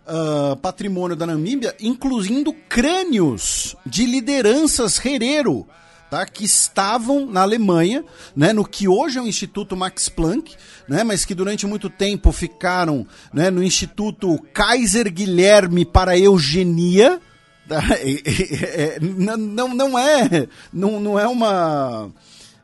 [0.05, 5.65] uh, patrimônio da Namíbia, incluindo crânios de lideranças herero,
[6.15, 10.55] tá, que estavam na Alemanha, né, no que hoje é o Instituto Max Planck,
[10.87, 17.19] né, mas que durante muito tempo ficaram né, no Instituto Kaiser Guilherme para Eugenia.
[17.67, 17.81] Tá?
[17.97, 22.11] É, é, não, não é não, não é uma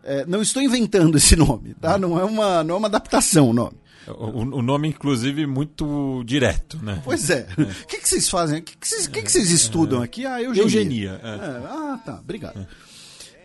[0.04, 1.98] é, não estou inventando esse nome, tá?
[1.98, 3.78] Não é uma, não é uma adaptação o nome.
[4.08, 7.02] O, o, nome, inclusive, muito direto, né?
[7.04, 7.48] Pois é.
[7.58, 7.66] O é.
[7.88, 8.60] que, que vocês fazem?
[8.60, 10.26] O que, que, vocês, que, que vocês estudam aqui?
[10.26, 10.64] Ah, eugenia.
[10.64, 11.22] Eugenia.
[11.24, 11.30] É.
[11.30, 11.68] É.
[11.68, 12.20] Ah, tá.
[12.20, 12.68] Obrigado.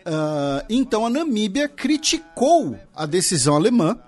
[0.07, 3.99] Uh, então, a Namíbia criticou a decisão alemã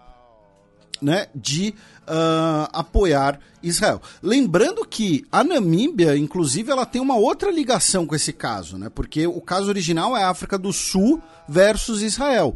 [1.02, 1.76] né, de
[2.08, 4.02] uh, apoiar Israel.
[4.24, 8.90] Lembrando que a Namíbia, inclusive, ela tem uma outra ligação com esse caso, né?
[8.90, 12.56] Porque o caso original é África do Sul versus Israel.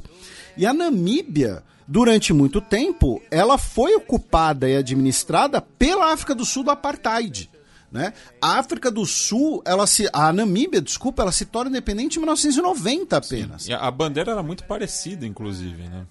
[0.55, 6.63] E a Namíbia durante muito tempo, ela foi ocupada e administrada pela África do Sul
[6.63, 7.49] do apartheid.
[7.93, 8.11] Né?
[8.41, 13.17] A África do Sul, ela se, a Namíbia, desculpa, ela se torna independente em 1990
[13.17, 13.69] apenas.
[13.69, 16.07] A bandeira era muito parecida, inclusive, né?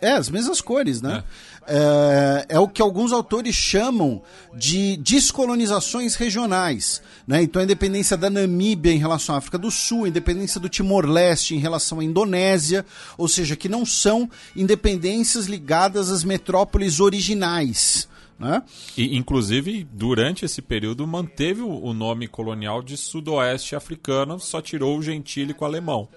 [0.00, 1.22] É, as mesmas cores, né?
[1.68, 2.46] É.
[2.48, 2.58] É, é.
[2.58, 4.20] o que alguns autores chamam
[4.52, 7.00] de descolonizações regionais.
[7.24, 7.42] Né?
[7.42, 11.54] Então, a independência da Namíbia em relação à África do Sul, a independência do Timor-Leste
[11.54, 12.84] em relação à Indonésia,
[13.16, 18.08] ou seja, que não são independências ligadas às metrópoles originais.
[18.42, 18.60] Né?
[18.96, 25.02] E, inclusive, durante esse período, manteve o nome colonial de Sudoeste Africano, só tirou o
[25.02, 26.08] gentílico alemão.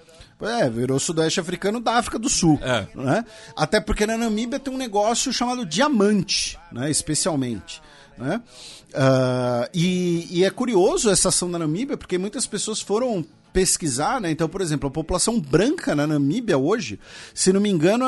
[0.42, 2.60] É, virou Sudoeste Africano da África do Sul.
[2.64, 2.88] É.
[2.96, 3.24] Né?
[3.56, 6.90] Até porque na Namíbia tem um negócio chamado diamante, né?
[6.90, 7.80] especialmente.
[8.18, 8.42] Né?
[8.90, 13.24] Uh, e, e, é curioso essa ação da Namíbia, porque muitas pessoas foram
[13.56, 14.30] pesquisar, né?
[14.30, 17.00] Então, por exemplo, a população branca na Namíbia hoje,
[17.34, 18.04] se não me engano,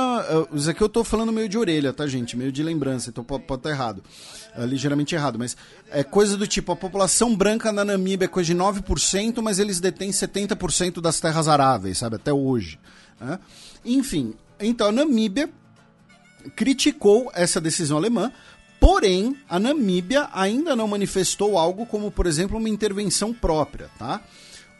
[0.53, 2.35] isso aqui eu tô falando meio de orelha, tá, gente?
[2.35, 4.03] Meio de lembrança, então pode, estar errado.
[4.57, 5.55] É, ligeiramente errado, mas
[5.89, 9.79] é coisa do tipo, a população branca na Namíbia é coisa de 9%, mas eles
[9.79, 12.17] detêm 70% das terras aráveis, sabe?
[12.17, 12.77] Até hoje.
[13.17, 13.39] Né?
[13.85, 15.49] Enfim, então a Namíbia
[16.57, 18.33] criticou essa decisão alemã,
[18.79, 24.21] Porém, a Namíbia ainda não manifestou algo como, por exemplo, uma intervenção própria, tá?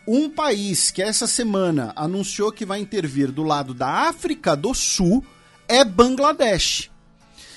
[0.08, 5.22] Um país que essa semana anunciou que vai intervir do lado da África do Sul
[5.68, 6.90] é Bangladesh.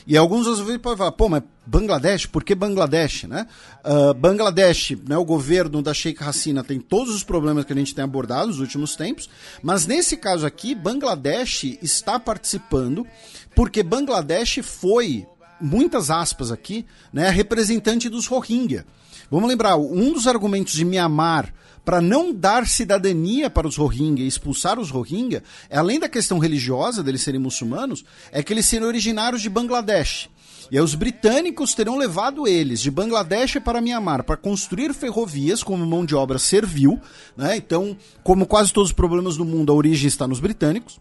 [0.05, 3.47] E alguns às vezes podem falar, pô, mas Bangladesh, por que Bangladesh, né?
[3.85, 7.95] Uh, Bangladesh, né, o governo da Sheikh Hasina tem todos os problemas que a gente
[7.95, 9.31] tem abordado nos últimos tempos,
[9.63, 13.07] mas nesse caso aqui, Bangladesh está participando
[13.55, 15.25] porque Bangladesh foi,
[15.61, 18.85] muitas aspas aqui, né, representante dos Rohingya.
[19.31, 21.55] Vamos lembrar, um dos argumentos de Mianmar
[21.91, 27.03] para não dar cidadania para os Rohingya e expulsar os Rohingya, além da questão religiosa
[27.03, 30.31] deles serem muçulmanos, é que eles serem originários de Bangladesh.
[30.71, 35.85] E aí os britânicos terão levado eles de Bangladesh para Mianmar para construir ferrovias como
[35.85, 36.97] mão de obra servil.
[37.37, 37.57] Né?
[37.57, 41.01] Então, como quase todos os problemas do mundo, a origem está nos britânicos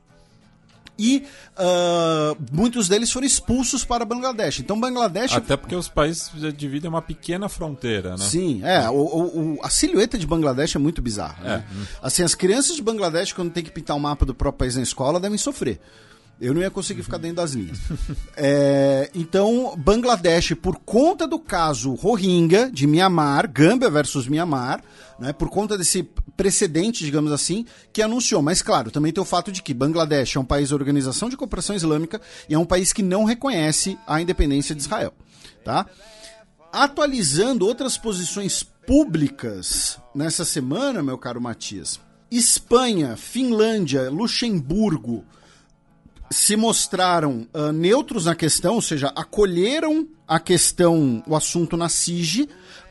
[0.99, 1.25] e
[1.57, 4.59] uh, muitos deles foram expulsos para Bangladesh.
[4.59, 5.33] Então, Bangladesh.
[5.33, 8.17] Até porque os países dividem uma pequena fronteira, né?
[8.17, 8.89] Sim, é.
[8.89, 11.39] O, o, a silhueta de Bangladesh é muito bizarra.
[11.43, 11.49] É.
[11.57, 11.65] Né?
[12.01, 14.75] Assim, as crianças de Bangladesh, quando tem que pintar o um mapa do próprio país
[14.75, 15.79] na escola, devem sofrer.
[16.41, 17.79] Eu não ia conseguir ficar dentro das linhas.
[18.41, 24.81] É, então, Bangladesh, por conta do caso Rohingya de Myanmar, Gâmbia versus Myanmar,
[25.19, 26.03] né, por conta desse
[26.37, 28.41] precedente, digamos assim, que anunciou.
[28.41, 31.75] Mas, claro, também tem o fato de que Bangladesh é um país Organização de Cooperação
[31.75, 35.13] Islâmica e é um país que não reconhece a independência de Israel.
[35.65, 35.85] Tá?
[36.71, 41.99] Atualizando outras posições públicas nessa semana, meu caro Matias.
[42.31, 45.25] Espanha, Finlândia, Luxemburgo,
[46.31, 52.47] se mostraram uh, neutros na questão, ou seja, acolheram a questão, o assunto na SIG,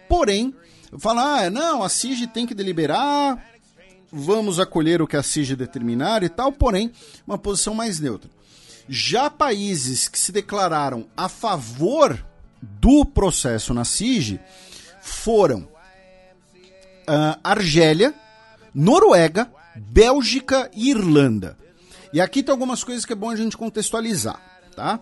[0.08, 0.54] porém,
[0.98, 3.42] falar, ah, não, a SIG tem que deliberar,
[4.10, 6.90] vamos acolher o que a SIG determinar e tal, porém,
[7.26, 8.30] uma posição mais neutra.
[8.88, 12.18] Já países que se declararam a favor
[12.60, 14.40] do processo na SIG
[15.00, 18.14] foram uh, Argélia,
[18.74, 21.56] Noruega, Bélgica e Irlanda.
[22.12, 24.40] E aqui tem algumas coisas que é bom a gente contextualizar,
[24.74, 25.00] tá?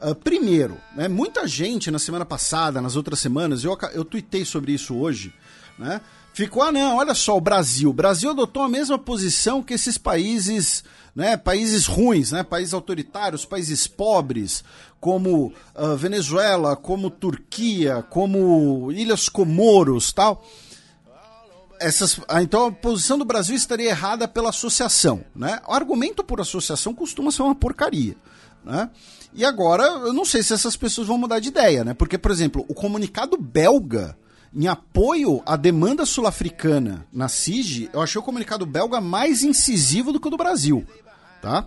[0.00, 4.72] Uh, primeiro, né, muita gente na semana passada, nas outras semanas, eu, eu tuitei sobre
[4.72, 5.32] isso hoje,
[5.78, 6.00] né?
[6.36, 7.88] Ficou, ah não, olha só, o Brasil.
[7.88, 10.84] O Brasil adotou a mesma posição que esses países,
[11.14, 14.62] né, países ruins, né, países autoritários, países pobres,
[15.00, 20.44] como uh, Venezuela, como Turquia, como Ilhas Comoros, tal.
[21.80, 25.24] Essas, ah, então a posição do Brasil estaria errada pela associação.
[25.34, 25.60] Né?
[25.66, 28.16] O argumento por associação costuma ser uma porcaria.
[28.64, 28.90] Né?
[29.32, 31.92] E agora, eu não sei se essas pessoas vão mudar de ideia, né?
[31.92, 34.16] Porque, por exemplo, o comunicado belga
[34.54, 40.18] em apoio à demanda sul-africana na SIG, eu achei o comunicado belga mais incisivo do
[40.18, 40.86] que o do Brasil,
[41.42, 41.66] tá?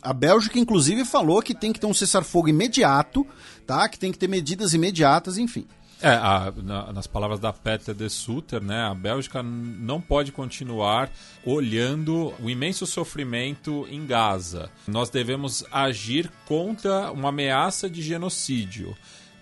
[0.00, 3.26] A Bélgica, inclusive, falou que tem que ter um cessar-fogo imediato,
[3.66, 3.88] tá?
[3.88, 5.66] Que tem que ter medidas imediatas, enfim.
[6.02, 11.10] É, a, na, nas palavras da Peter de Sutter, né, a Bélgica não pode continuar
[11.44, 14.70] olhando o imenso sofrimento em Gaza.
[14.86, 18.94] Nós devemos agir contra uma ameaça de genocídio.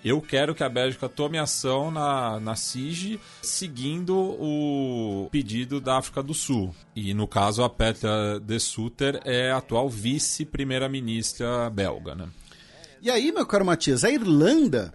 [0.05, 6.23] Eu quero que a Bélgica tome ação na, na SIG seguindo o pedido da África
[6.23, 6.75] do Sul.
[6.95, 12.15] E no caso, a Petra de Sutter é a atual vice-primeira-ministra belga.
[12.15, 12.29] Né?
[13.01, 14.93] E aí, meu caro Matias, a Irlanda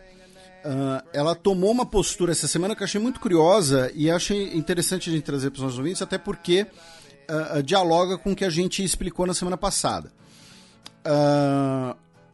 [0.59, 5.09] Uh, ela tomou uma postura essa semana que eu achei muito curiosa e achei interessante
[5.09, 8.49] gente trazer para os nossos ouvintes, até porque uh, uh, dialoga com o que a
[8.49, 10.11] gente explicou na semana passada.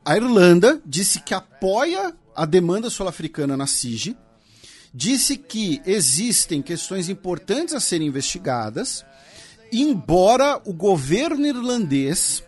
[0.03, 4.17] a Irlanda disse que apoia a demanda sul-africana na SIG,
[4.91, 9.05] disse que existem questões importantes a serem investigadas,
[9.71, 12.43] embora o governo irlandês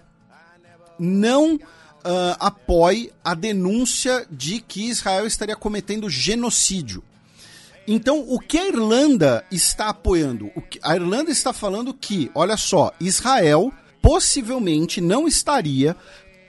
[0.98, 1.60] não
[2.08, 7.04] uh, apoie a denúncia de que Israel estaria cometendo genocídio.
[7.86, 10.52] Então, o que a Irlanda está apoiando?
[10.82, 15.96] a Irlanda está falando que, olha só, Israel possivelmente não estaria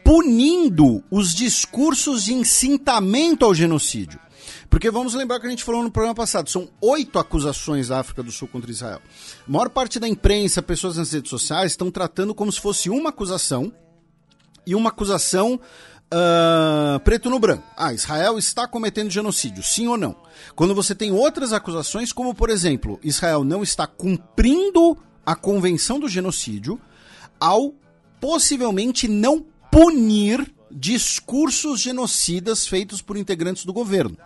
[0.05, 4.19] punindo os discursos de incitamento ao genocídio.
[4.71, 8.23] Porque vamos lembrar que a gente falou no programa passado, são oito acusações da África
[8.23, 9.01] do Sul contra Israel.
[9.47, 13.11] A maior parte da imprensa, pessoas nas redes sociais, estão tratando como se fosse uma
[13.11, 13.73] acusação,
[14.69, 15.59] e uma acusação
[16.13, 17.65] uh, preto no branco.
[17.75, 20.15] Ah, Israel está cometendo genocídio, sim ou não?
[20.55, 24.95] Quando você tem outras acusações, como por exemplo, Israel não está cumprindo
[25.25, 26.79] a convenção do genocídio
[27.41, 27.73] ao
[28.21, 34.19] possivelmente não punir discursos genocidas feitos por integrantes do governo.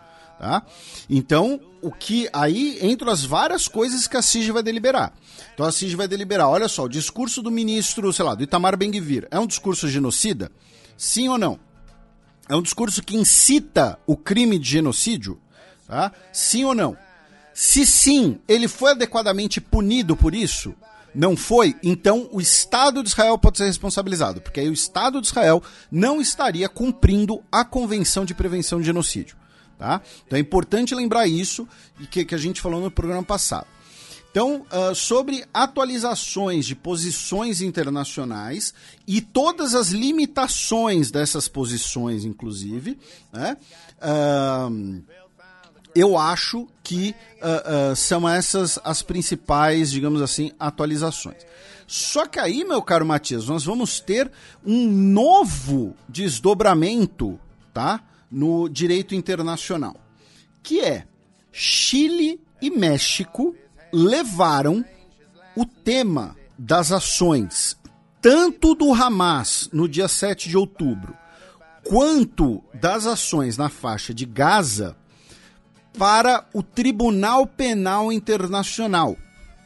[0.42, 0.60] Tá?
[1.08, 5.12] Então, o que aí entre as várias coisas que a CIG vai deliberar.
[5.54, 8.76] Então a CIG vai deliberar, olha só, o discurso do ministro, sei lá, do Itamar
[8.76, 10.50] Ben-Gvir, é um discurso genocida?
[10.96, 11.60] Sim ou não?
[12.48, 15.40] É um discurso que incita o crime de genocídio?
[15.86, 16.10] Tá?
[16.32, 16.96] Sim ou não?
[17.54, 20.74] Se sim, ele foi adequadamente punido por isso?
[21.14, 21.76] Não foi?
[21.84, 26.20] Então o Estado de Israel pode ser responsabilizado, porque aí o Estado de Israel não
[26.20, 29.40] estaria cumprindo a Convenção de Prevenção de Genocídio.
[29.82, 30.00] Tá?
[30.24, 31.66] Então é importante lembrar isso
[32.08, 33.66] que, que a gente falou no programa passado.
[34.30, 38.72] Então, uh, sobre atualizações de posições internacionais
[39.08, 42.96] e todas as limitações dessas posições, inclusive,
[43.32, 43.56] né?
[43.98, 45.02] Uh,
[45.96, 51.44] eu acho que uh, são essas as principais, digamos assim, atualizações.
[51.88, 54.30] Só que aí, meu caro Matias, nós vamos ter
[54.64, 57.36] um novo desdobramento,
[57.74, 58.00] tá?
[58.32, 59.94] No direito internacional,
[60.62, 61.06] que é
[61.52, 63.54] Chile e México
[63.92, 64.84] levaram
[65.54, 67.76] o tema das ações
[68.22, 71.16] tanto do Hamas no dia 7 de outubro,
[71.82, 74.96] quanto das ações na faixa de Gaza
[75.98, 79.16] para o Tribunal Penal Internacional,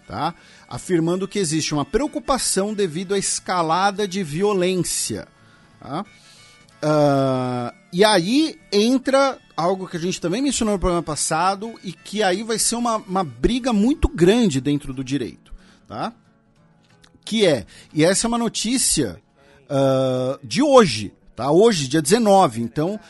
[0.08, 0.34] tá?
[0.66, 5.28] afirmando que existe uma preocupação devido à escalada de violência.
[5.78, 6.04] Tá?
[6.82, 12.22] Uh, e aí entra algo que a gente também mencionou no programa passado e que
[12.22, 15.54] aí vai ser uma, uma briga muito grande dentro do direito,
[15.88, 16.12] tá?
[17.24, 19.18] Que é, e essa é uma notícia
[19.62, 21.50] uh, de hoje, tá?
[21.50, 22.60] Hoje, dia 19.
[22.60, 23.00] Então,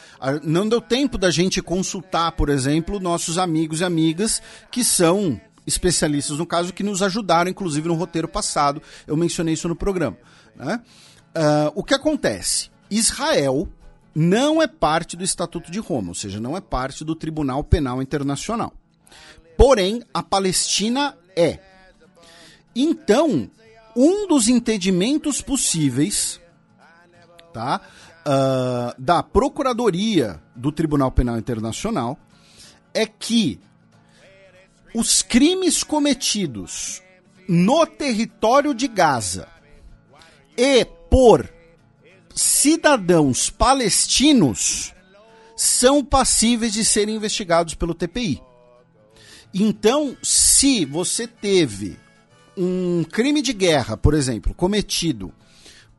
[0.44, 6.38] não deu tempo da gente consultar, por exemplo, nossos amigos e amigas que são especialistas
[6.38, 8.80] no caso, que nos ajudaram, inclusive, no roteiro passado.
[9.04, 10.16] Eu mencionei isso no programa.
[10.54, 10.80] Né?
[11.36, 12.70] Uh, o que acontece?
[12.88, 13.68] Israel
[14.18, 18.00] não é parte do Estatuto de Roma, ou seja, não é parte do Tribunal Penal
[18.00, 18.72] Internacional.
[19.58, 21.58] Porém, a Palestina é.
[22.74, 23.50] Então,
[23.94, 26.40] um dos entendimentos possíveis
[27.52, 27.82] tá,
[28.26, 32.18] uh, da Procuradoria do Tribunal Penal Internacional
[32.94, 33.60] é que
[34.94, 37.02] os crimes cometidos
[37.46, 39.46] no território de Gaza
[40.56, 41.54] e por
[42.36, 44.92] cidadãos palestinos
[45.56, 48.42] são passíveis de serem investigados pelo TPI.
[49.54, 51.98] Então, se você teve
[52.54, 55.32] um crime de guerra, por exemplo, cometido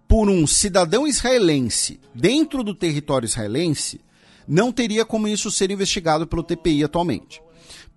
[0.08, 4.00] por um cidadão israelense dentro do território israelense,
[4.48, 7.42] não teria como isso ser investigado pelo TPI atualmente.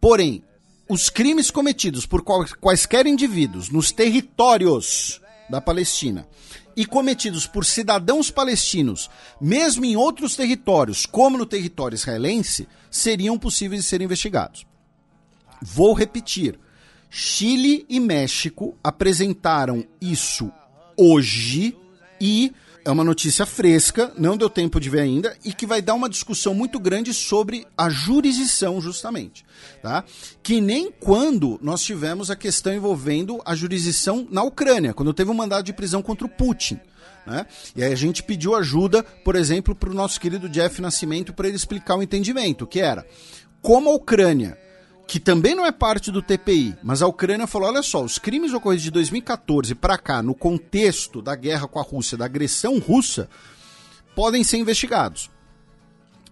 [0.01, 0.43] Porém,
[0.89, 2.25] os crimes cometidos por
[2.59, 6.27] quaisquer indivíduos nos territórios da Palestina
[6.77, 9.11] e cometidos por cidadãos palestinos,
[9.41, 14.67] mesmo em outros territórios, como no território israelense, seriam possíveis de serem investigados.
[15.61, 16.59] Vou repetir.
[17.09, 20.51] Chile e México apresentaram isso
[20.97, 21.77] hoje
[22.21, 22.53] e
[22.85, 26.09] é uma notícia fresca, não deu tempo de ver ainda, e que vai dar uma
[26.09, 29.45] discussão muito grande sobre a jurisdição, justamente.
[29.83, 30.05] Tá?
[30.43, 35.35] Que nem quando nós tivemos a questão envolvendo a jurisdição na Ucrânia, quando teve um
[35.35, 36.81] mandado de prisão contra o Putin.
[37.27, 37.47] Né?
[37.77, 41.49] E aí a gente pediu ajuda, por exemplo, para o nosso querido Jeff Nascimento para
[41.49, 43.07] ele explicar o entendimento, que era
[43.61, 44.59] como a Ucrânia
[45.11, 48.53] que também não é parte do TPI, mas a Ucrânia falou: olha só, os crimes
[48.53, 53.29] ocorridos de 2014 para cá, no contexto da guerra com a Rússia, da agressão russa,
[54.15, 55.29] podem ser investigados.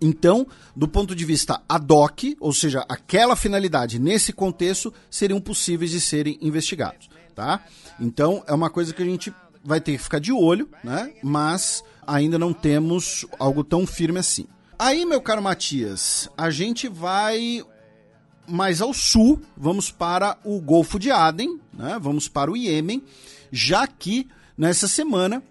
[0.01, 5.91] Então, do ponto de vista ad hoc, ou seja, aquela finalidade nesse contexto, seriam possíveis
[5.91, 7.65] de serem investigados, tá?
[7.99, 11.15] Então, é uma coisa que a gente vai ter que ficar de olho, né?
[11.21, 14.47] Mas ainda não temos algo tão firme assim.
[14.79, 17.65] Aí, meu caro Matias, a gente vai
[18.49, 21.99] mais ao sul, vamos para o Golfo de Aden, né?
[22.01, 23.03] vamos para o Iêmen,
[23.53, 25.43] já que nessa semana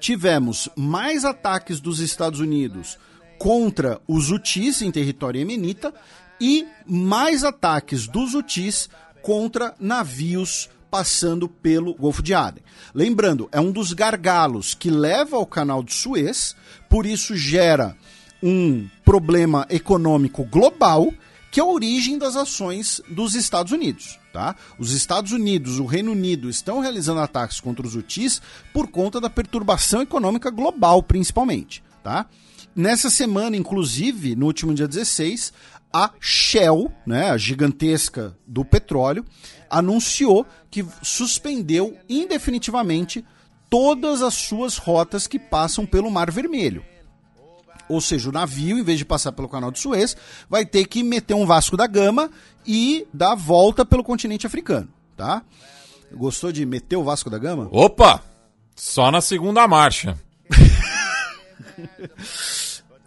[0.00, 2.98] tivemos mais ataques dos Estados Unidos
[3.38, 5.92] contra os Houthis em território iemenita
[6.40, 8.88] e mais ataques dos Houthis
[9.22, 12.62] contra navios passando pelo Golfo de Aden.
[12.94, 16.54] Lembrando, é um dos gargalos que leva ao canal de Suez,
[16.88, 17.96] por isso gera
[18.42, 21.12] um problema econômico global
[21.52, 24.18] que é a origem das ações dos Estados Unidos.
[24.32, 24.56] Tá?
[24.78, 28.40] Os Estados Unidos, o Reino Unido estão realizando ataques contra os Houthis
[28.72, 31.84] por conta da perturbação econômica global, principalmente.
[32.02, 32.24] Tá?
[32.74, 35.52] Nessa semana, inclusive, no último dia 16,
[35.92, 39.22] a Shell, né, a gigantesca do petróleo,
[39.68, 43.22] anunciou que suspendeu indefinitivamente
[43.68, 46.82] todas as suas rotas que passam pelo Mar Vermelho.
[47.88, 50.16] Ou seja, o navio, em vez de passar pelo canal de Suez,
[50.48, 52.30] vai ter que meter um Vasco da Gama
[52.66, 55.42] e dar a volta pelo continente africano, tá?
[56.12, 57.68] Gostou de meter o Vasco da Gama?
[57.70, 58.22] Opa!
[58.74, 60.18] Só na segunda marcha.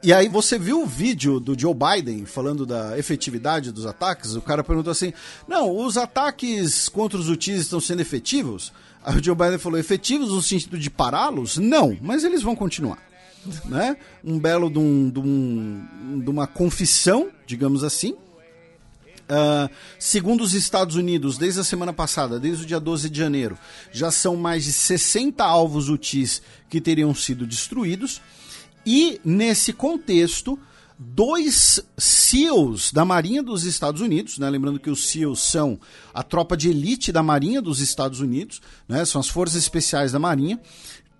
[0.05, 4.35] E aí você viu o vídeo do Joe Biden falando da efetividade dos ataques?
[4.35, 5.11] O cara perguntou assim:
[5.47, 8.71] "Não, os ataques contra os UTIs estão sendo efetivos?"
[9.03, 11.57] Aí o Joe Biden falou: "Efetivos no sentido de pará-los?
[11.57, 12.99] Não, mas eles vão continuar."
[13.65, 13.97] Né?
[14.23, 18.15] Um belo de, um, de, um, de uma confissão, digamos assim.
[19.25, 19.67] Uh,
[19.97, 23.57] segundo os Estados Unidos, desde a semana passada, desde o dia 12 de janeiro,
[23.91, 28.21] já são mais de 60 alvos UTIs que teriam sido destruídos.
[28.85, 30.59] E nesse contexto,
[30.97, 34.47] dois SEALs da Marinha dos Estados Unidos, né?
[34.49, 35.79] lembrando que os SEALs são
[36.13, 39.03] a tropa de elite da Marinha dos Estados Unidos, né?
[39.05, 40.59] são as forças especiais da Marinha,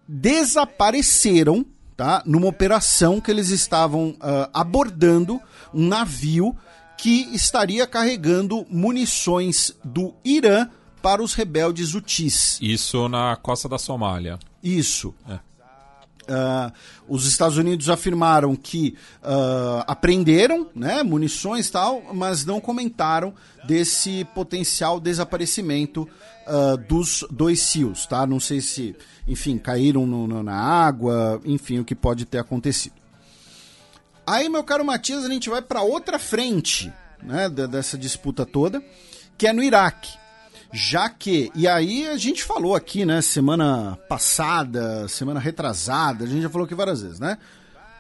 [0.08, 1.66] desapareceram
[1.96, 2.22] tá?
[2.26, 5.42] numa operação que eles estavam uh, abordando
[5.74, 6.56] um navio
[6.98, 10.70] que estaria carregando munições do Irã
[11.02, 12.58] para os rebeldes Houthis.
[12.62, 14.40] Isso na costa da Somália.
[14.64, 15.14] Isso.
[15.30, 15.40] É.
[16.28, 16.72] Uh,
[17.08, 24.26] os Estados Unidos afirmaram que uh, apreenderam né, munições e tal, mas não comentaram desse
[24.34, 26.10] potencial desaparecimento
[26.48, 28.26] uh, dos dois SEALs, tá?
[28.26, 28.96] Não sei se,
[29.28, 32.96] enfim, caíram no, no, na água, enfim, o que pode ter acontecido.
[34.26, 38.84] Aí, meu caro Matias, a gente vai para outra frente né, dessa disputa toda,
[39.38, 40.25] que é no Iraque
[40.76, 46.42] já que, e aí a gente falou aqui, né, semana passada, semana retrasada, a gente
[46.42, 47.38] já falou aqui várias vezes, né?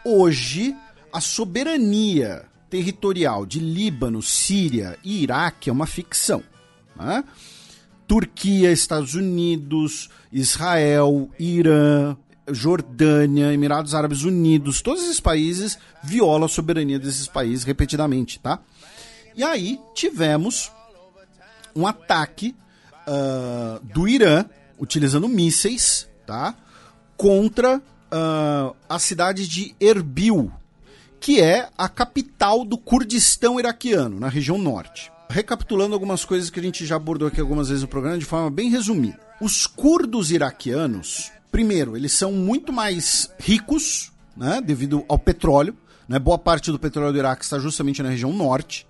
[0.03, 0.75] Hoje,
[1.11, 6.43] a soberania territorial de Líbano, Síria e Iraque é uma ficção.
[6.97, 7.23] Né?
[8.05, 12.17] Turquia, Estados Unidos, Israel, Irã,
[12.51, 18.59] Jordânia, Emirados Árabes Unidos, todos esses países violam a soberania desses países repetidamente, tá?
[19.33, 20.71] E aí tivemos
[21.73, 22.53] um ataque
[23.07, 24.45] uh, do Irã,
[24.79, 26.55] utilizando mísseis, tá?
[27.17, 30.51] Contra uh, a cidade de Erbil,
[31.19, 35.11] que é a capital do Kurdistão iraquiano, na região norte.
[35.29, 38.51] Recapitulando algumas coisas que a gente já abordou aqui algumas vezes no programa de forma
[38.51, 39.19] bem resumida.
[39.41, 45.75] Os curdos iraquianos, primeiro, eles são muito mais ricos, né, devido ao petróleo.
[46.07, 48.85] Né, boa parte do petróleo do Iraque está justamente na região norte.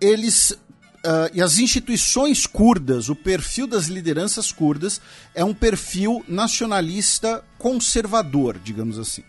[0.00, 0.58] Eles
[1.04, 5.00] Uh, e as instituições curdas, o perfil das lideranças curdas
[5.34, 9.24] é um perfil nacionalista conservador, digamos assim.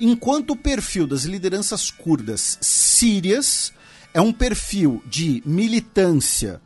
[0.00, 3.70] Enquanto o perfil das lideranças curdas sírias
[4.14, 6.60] é um perfil de militância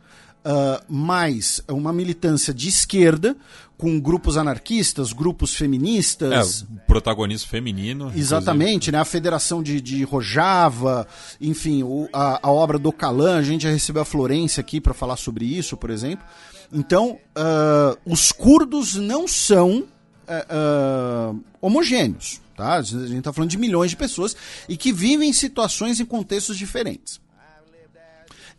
[0.45, 3.35] uh, mais uma militância de esquerda,
[3.79, 6.65] com grupos anarquistas, grupos feministas.
[6.69, 8.11] É, protagonismo feminino.
[8.13, 8.99] Exatamente, né?
[8.99, 11.07] A Federação de, de Rojava,
[11.39, 14.93] enfim, o, a, a, obra do Calan, a gente já recebeu a Florência aqui para
[14.93, 16.25] falar sobre isso, por exemplo.
[16.73, 22.41] Então, uh, os curdos não são uh, uh, homogêneos.
[22.57, 22.73] Tá?
[22.73, 24.35] A gente está falando de milhões de pessoas
[24.67, 27.21] e que vivem em situações em contextos diferentes.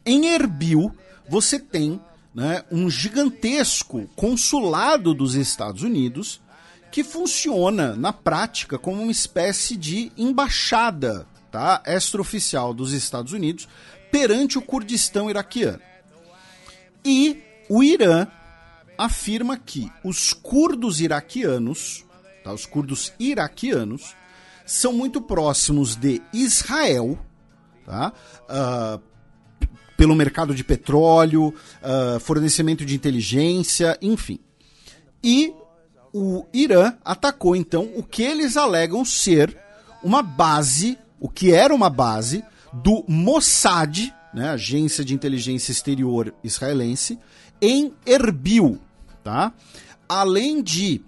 [0.03, 0.91] Em Erbil,
[1.29, 2.01] você tem
[2.35, 6.41] né, um gigantesco consulado dos Estados Unidos
[6.91, 13.68] que funciona na prática como uma espécie de embaixada tá, extraoficial dos Estados Unidos
[14.11, 15.81] perante o Kurdistão iraquiano.
[17.05, 18.26] E o Irã
[18.99, 22.05] afirma que os curdos iraquianos,
[22.45, 24.14] tá, os curdos iraquianos,
[24.66, 27.18] são muito próximos de Israel,
[27.87, 28.12] tá,
[28.49, 29.10] uh,
[30.01, 31.48] pelo mercado de petróleo,
[31.82, 34.38] uh, fornecimento de inteligência, enfim.
[35.22, 35.53] E
[36.11, 39.55] o Irã atacou então o que eles alegam ser
[40.03, 42.42] uma base, o que era uma base
[42.72, 47.18] do Mossad, né, agência de inteligência exterior israelense,
[47.61, 48.78] em Erbil,
[49.22, 49.53] tá?
[50.09, 51.03] Além de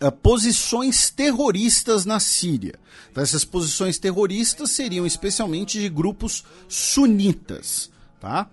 [0.00, 2.74] uh, posições terroristas na Síria.
[3.10, 7.90] Então, essas posições terroristas seriam especialmente de grupos sunitas,
[8.20, 8.48] tá?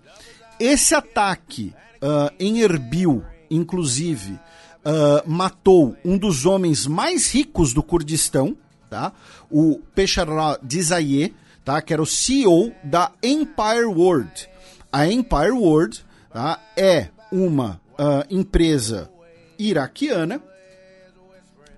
[0.59, 8.55] Esse ataque uh, em Erbil, inclusive, uh, matou um dos homens mais ricos do Kurdistão,
[8.89, 9.11] tá?
[9.49, 11.33] O Peshara Dizaye,
[11.65, 11.81] tá?
[11.81, 14.49] Que era o CEO da Empire World.
[14.91, 16.59] A Empire World tá?
[16.77, 19.09] é uma uh, empresa
[19.57, 20.41] iraquiana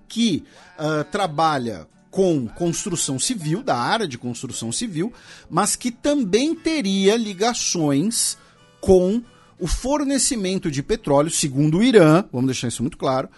[0.08, 0.44] que
[0.78, 5.12] uh, trabalha com construção civil, da área de construção civil,
[5.50, 8.38] mas que também teria ligações
[8.80, 9.22] com
[9.58, 13.28] o fornecimento de petróleo, segundo o Irã, vamos deixar isso muito claro,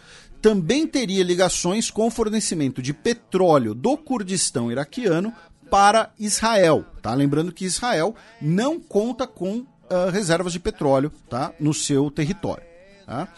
[0.40, 5.32] também teria ligações com o fornecimento de petróleo do Kurdistão iraquiano
[5.70, 6.84] para Israel.
[7.02, 7.12] Tá?
[7.14, 11.52] Lembrando que Israel não conta com uh, reservas de petróleo tá?
[11.58, 12.64] no seu território.
[13.06, 13.28] Tá?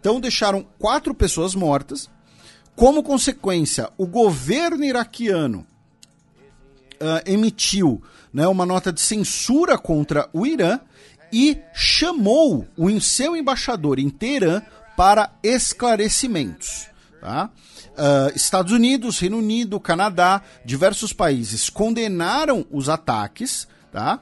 [0.00, 2.10] Então deixaram quatro pessoas mortas.
[2.78, 5.66] Como consequência, o governo iraquiano
[6.94, 8.00] uh, emitiu
[8.32, 10.78] né, uma nota de censura contra o Irã
[11.32, 14.62] e chamou o seu embaixador em Teherã
[14.96, 16.86] para esclarecimentos.
[17.20, 17.50] Tá?
[17.94, 24.20] Uh, Estados Unidos, Reino Unido, Canadá, diversos países condenaram os ataques, tá?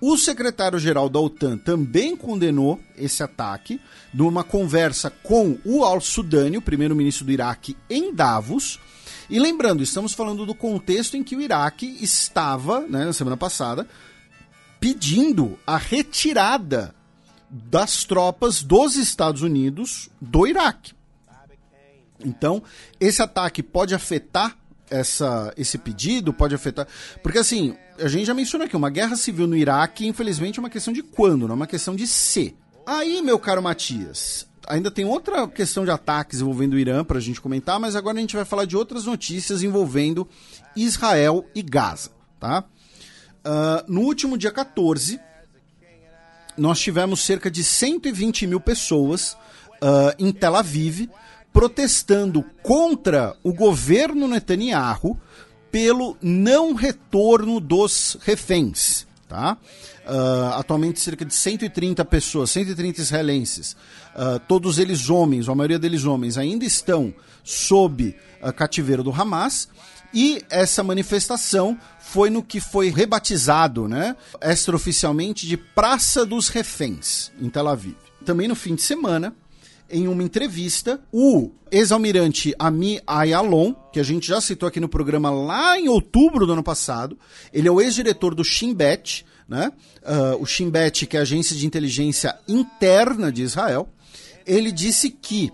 [0.00, 3.80] O secretário-geral da OTAN também condenou esse ataque
[4.12, 8.78] numa conversa com o Al-Sudani, o primeiro-ministro do Iraque, em Davos.
[9.30, 13.88] E lembrando, estamos falando do contexto em que o Iraque estava, né, na semana passada,
[14.78, 16.94] pedindo a retirada
[17.50, 20.94] das tropas dos Estados Unidos do Iraque.
[22.24, 22.62] Então,
[23.00, 24.56] esse ataque pode afetar
[24.90, 26.86] essa, esse pedido, pode afetar.
[27.22, 30.70] Porque assim, a gente já mencionou aqui, uma guerra civil no Iraque, infelizmente, é uma
[30.70, 32.56] questão de quando, não é uma questão de se.
[32.86, 37.20] Aí, meu caro Matias, ainda tem outra questão de ataques envolvendo o Irã para a
[37.20, 40.28] gente comentar, mas agora a gente vai falar de outras notícias envolvendo
[40.74, 42.64] Israel e Gaza, tá?
[43.44, 45.20] Uh, no último dia 14,
[46.56, 49.32] nós tivemos cerca de 120 mil pessoas
[49.82, 51.08] uh, em Tel Aviv
[51.52, 55.18] protestando contra o governo Netanyahu
[55.76, 59.06] pelo não retorno dos reféns.
[59.28, 59.58] Tá?
[60.06, 63.76] Uh, atualmente cerca de 130 pessoas, 130 israelenses,
[64.14, 67.12] uh, todos eles homens, a maioria deles homens, ainda estão
[67.44, 69.68] sob uh, cativeiro do Hamas.
[70.14, 77.50] E essa manifestação foi no que foi rebatizado, né, extraoficialmente, de Praça dos Reféns, em
[77.50, 77.96] Tel Aviv.
[78.24, 79.36] Também no fim de semana,
[79.90, 85.30] em uma entrevista, o ex-almirante Ami Ayalon, que a gente já citou aqui no programa
[85.30, 87.18] lá em outubro do ano passado,
[87.52, 89.72] ele é o ex-diretor do Shin Bet, né?
[90.02, 93.88] Uh, o Shin Bet, que é a agência de inteligência interna de Israel,
[94.44, 95.52] ele disse que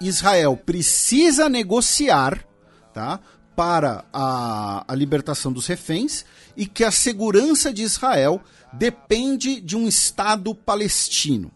[0.00, 2.44] Israel precisa negociar,
[2.92, 3.20] tá?
[3.56, 6.24] Para a, a libertação dos reféns
[6.56, 8.40] e que a segurança de Israel
[8.72, 11.50] depende de um Estado palestino.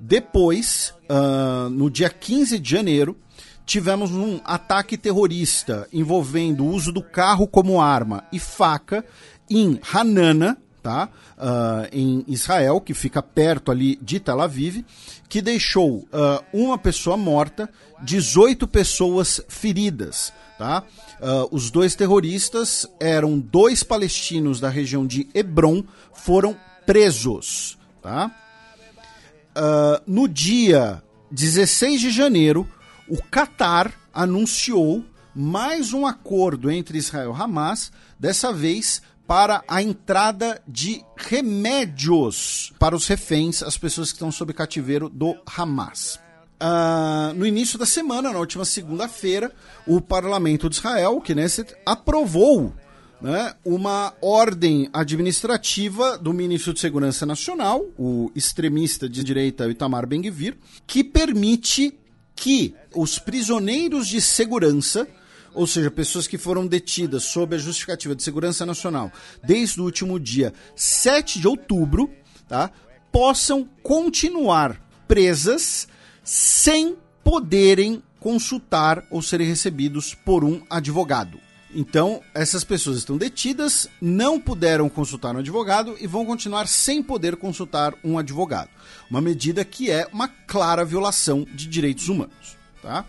[0.00, 3.16] Depois, uh, no dia 15 de janeiro,
[3.66, 9.04] tivemos um ataque terrorista envolvendo o uso do carro como arma e faca
[9.48, 11.08] em Hanana, tá?
[11.36, 14.84] Uh, em Israel, que fica perto ali de Tel Aviv,
[15.28, 17.68] que deixou uh, uma pessoa morta,
[18.02, 20.32] 18 pessoas feridas.
[20.58, 20.82] Tá?
[21.20, 27.78] Uh, os dois terroristas eram dois palestinos da região de Hebron, foram presos.
[28.02, 28.30] Tá?
[30.06, 32.68] No dia 16 de janeiro,
[33.08, 35.04] o Qatar anunciou
[35.34, 42.96] mais um acordo entre Israel e Hamas, dessa vez para a entrada de remédios para
[42.96, 46.18] os reféns, as pessoas que estão sob cativeiro do Hamas.
[46.60, 49.52] Uh, no início da semana, na última segunda-feira,
[49.86, 52.74] o parlamento de Israel, o Knesset, aprovou
[53.20, 60.56] né, uma ordem administrativa do ministro de Segurança Nacional, o extremista de direita Itamar Ben-Gvir,
[60.86, 61.98] que permite
[62.34, 65.06] que os prisioneiros de segurança
[65.52, 69.10] ou seja, pessoas que foram detidas sob a justificativa de segurança nacional
[69.42, 72.08] desde o último dia 7 de outubro,
[72.48, 72.70] tá,
[73.10, 75.88] possam continuar presas
[76.22, 81.49] sem poderem consultar ou serem recebidos por um advogado.
[81.74, 87.36] Então, essas pessoas estão detidas, não puderam consultar um advogado e vão continuar sem poder
[87.36, 88.70] consultar um advogado.
[89.08, 92.56] Uma medida que é uma clara violação de direitos humanos.
[92.82, 93.04] Tá?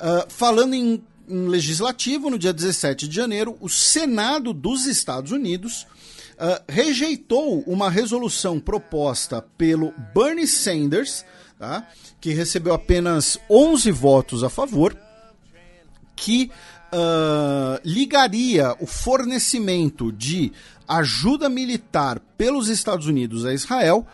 [0.00, 5.86] Uh, falando em em legislativo, no dia 17 de janeiro, o Senado dos Estados Unidos
[6.34, 11.24] uh, rejeitou uma resolução proposta pelo Bernie Sanders,
[11.58, 11.86] tá?
[12.20, 14.96] que recebeu apenas 11 votos a favor,
[16.16, 16.50] que
[16.92, 20.52] uh, ligaria o fornecimento de
[20.86, 24.06] ajuda militar pelos Estados Unidos a Israel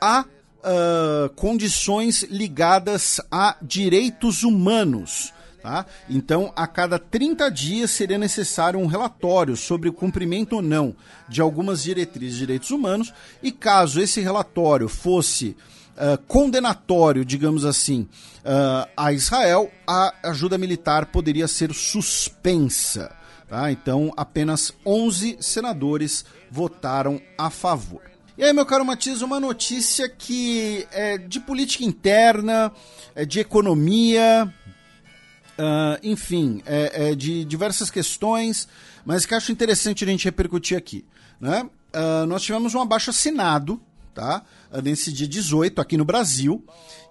[0.00, 0.24] a
[0.58, 5.32] uh, condições ligadas a direitos humanos.
[5.62, 5.84] Tá?
[6.08, 10.94] Então, a cada 30 dias seria necessário um relatório sobre o cumprimento ou não
[11.28, 13.12] de algumas diretrizes de direitos humanos,
[13.42, 15.56] e caso esse relatório fosse
[15.98, 18.08] uh, condenatório, digamos assim,
[18.44, 23.14] uh, a Israel, a ajuda militar poderia ser suspensa.
[23.48, 23.72] Tá?
[23.72, 28.02] Então, apenas 11 senadores votaram a favor.
[28.36, 32.70] E aí, meu caro Matias, uma notícia que é de política interna,
[33.14, 34.52] é de economia,
[35.58, 38.68] Uh, enfim, é, é, de diversas questões,
[39.04, 41.04] mas que acho interessante a gente repercutir aqui.
[41.40, 41.68] Né?
[41.92, 43.82] Uh, nós tivemos um abaixo assinado,
[44.18, 44.42] tá?
[44.72, 46.64] Uh, nesse dia 18, aqui no Brasil,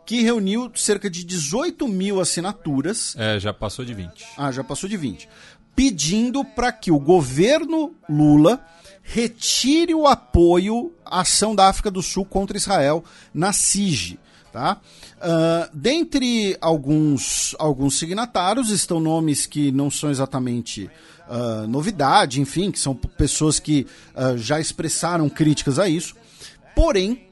[0.06, 3.16] que reuniu cerca de 18 mil assinaturas.
[3.18, 4.26] É, já passou de 20.
[4.38, 5.30] Ah, já passou de 20.
[5.74, 8.60] Pedindo para que o governo Lula
[9.02, 13.04] retire o apoio à ação da África do Sul contra Israel
[13.34, 14.20] na SIG.
[14.52, 14.82] Tá?
[15.18, 20.90] Uh, dentre alguns, alguns signatários estão nomes que não são exatamente
[21.30, 23.86] uh, novidade, enfim, que são pessoas que
[24.16, 26.16] uh, já expressaram críticas a isso.
[26.78, 27.24] Porém,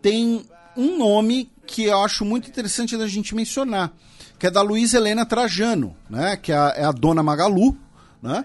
[0.00, 3.92] tem um nome que eu acho muito interessante da gente mencionar,
[4.38, 6.34] que é da Luiz Helena Trajano, né?
[6.38, 7.76] que é a, é a dona Magalu.
[8.22, 8.42] Né?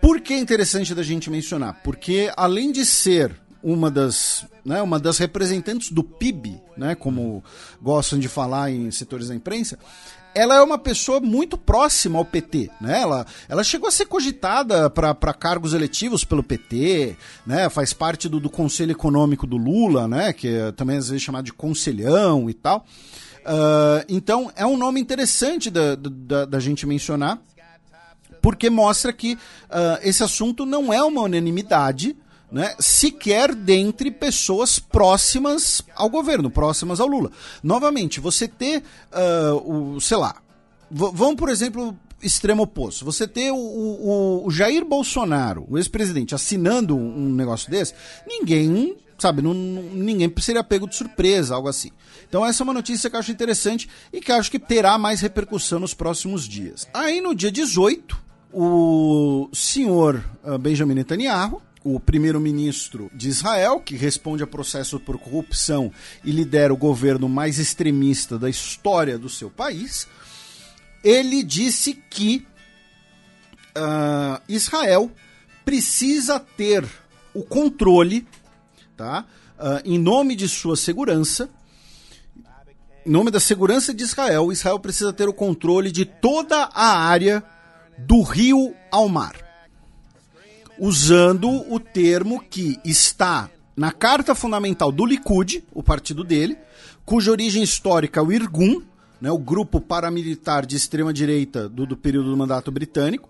[0.00, 1.80] Por que é interessante da gente mencionar?
[1.84, 3.32] Porque além de ser
[3.62, 7.42] uma das, né, uma das representantes do PIB, né, como
[7.82, 9.78] gostam de falar em setores da imprensa,
[10.34, 13.00] ela é uma pessoa muito próxima ao PT, né?
[13.00, 17.68] Ela, ela chegou a ser cogitada para cargos eletivos pelo PT, né?
[17.68, 20.32] Faz parte do, do Conselho Econômico do Lula, né?
[20.32, 22.86] Que é também às vezes chamado de conselhão e tal.
[23.40, 27.40] Uh, então é um nome interessante da, da, da gente mencionar,
[28.42, 29.38] porque mostra que uh,
[30.02, 32.14] esse assunto não é uma unanimidade,
[32.50, 37.30] né, sequer dentre pessoas próximas ao governo, próximas ao Lula.
[37.62, 38.82] Novamente, você ter,
[39.12, 40.36] uh, o, sei lá,
[40.90, 43.04] vamos por exemplo, extremo oposto.
[43.04, 47.94] Você ter o, o, o Jair Bolsonaro, o ex-presidente, assinando um negócio desse,
[48.26, 51.90] ninguém, sabe, não, ninguém seria pego de surpresa, algo assim.
[52.28, 55.20] Então essa é uma notícia que eu acho interessante e que acho que terá mais
[55.20, 56.88] repercussão nos próximos dias.
[56.92, 64.42] Aí no dia 18, o senhor ah, Benjamin Netanyahu o primeiro-ministro de Israel, que responde
[64.42, 65.92] a processo por corrupção
[66.24, 70.06] e lidera o governo mais extremista da história do seu país,
[71.02, 72.46] ele disse que
[73.76, 75.10] uh, Israel
[75.64, 76.84] precisa ter
[77.32, 78.26] o controle,
[78.96, 79.24] tá?
[79.58, 81.48] Uh, em nome de sua segurança,
[83.06, 87.42] em nome da segurança de Israel, Israel precisa ter o controle de toda a área
[87.98, 89.47] do rio ao mar
[90.78, 96.58] usando o termo que está na Carta Fundamental do Likud, o partido dele,
[97.04, 98.82] cuja origem histórica é o Irgun,
[99.20, 103.28] né, o grupo paramilitar de extrema-direita do, do período do mandato britânico,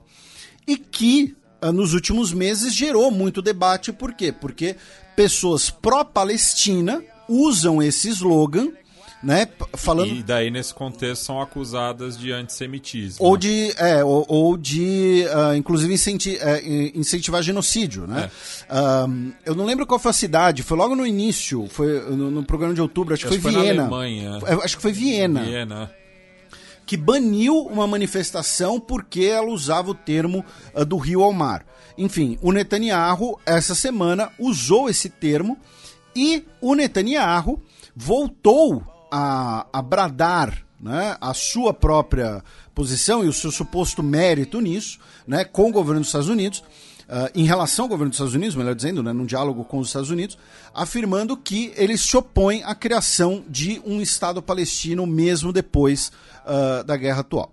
[0.67, 3.93] e que uh, nos últimos meses gerou muito debate.
[3.93, 4.33] Por quê?
[4.33, 4.77] Porque
[5.17, 8.73] pessoas pró-Palestina usam esse slogan
[9.23, 9.49] né?
[9.75, 10.13] Falando...
[10.13, 13.25] E daí, nesse contexto, são acusadas de antissemitismo.
[13.25, 18.31] Ou de, é, ou, ou de uh, inclusive, incenti uh, incentivar genocídio, né?
[18.69, 18.75] É.
[18.75, 22.45] Uh, eu não lembro qual foi a cidade, foi logo no início, foi no, no
[22.45, 23.83] programa de outubro, acho, que foi, foi Viena.
[23.83, 24.39] Alemanha.
[24.47, 25.43] É, acho que foi Viena.
[25.43, 25.91] Viena.
[26.87, 30.45] Que baniu uma manifestação porque ela usava o termo
[30.75, 31.67] ah, do rio ao mar.
[31.99, 35.59] Enfim, o Netanyahu, essa semana, usou esse termo
[36.17, 37.61] e o Netanyahu
[37.95, 42.43] voltou a, a bradar né, a sua própria
[42.75, 46.61] posição e o seu suposto mérito nisso, né, com o governo dos Estados Unidos,
[47.09, 49.89] uh, em relação ao governo dos Estados Unidos, melhor dizendo, né, num diálogo com os
[49.89, 50.39] Estados Unidos,
[50.73, 56.13] afirmando que ele se opõe à criação de um Estado palestino mesmo depois
[56.45, 57.53] uh, da guerra atual.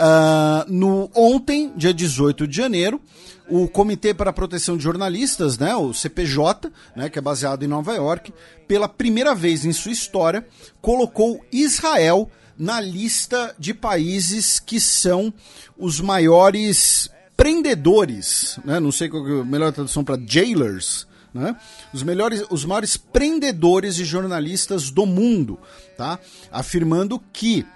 [0.00, 3.00] Uh, no ontem, dia 18 de janeiro,
[3.48, 7.68] o Comitê para a Proteção de Jornalistas, né, o CPJ, né, que é baseado em
[7.68, 8.32] Nova York,
[8.66, 10.46] pela primeira vez em sua história,
[10.80, 15.32] colocou Israel na lista de países que são
[15.78, 21.54] os maiores prendedores, né, não sei qual é a melhor tradução para jailers, né,
[21.92, 25.58] os, melhores, os maiores prendedores de jornalistas do mundo,
[25.96, 26.18] tá,
[26.50, 27.66] afirmando que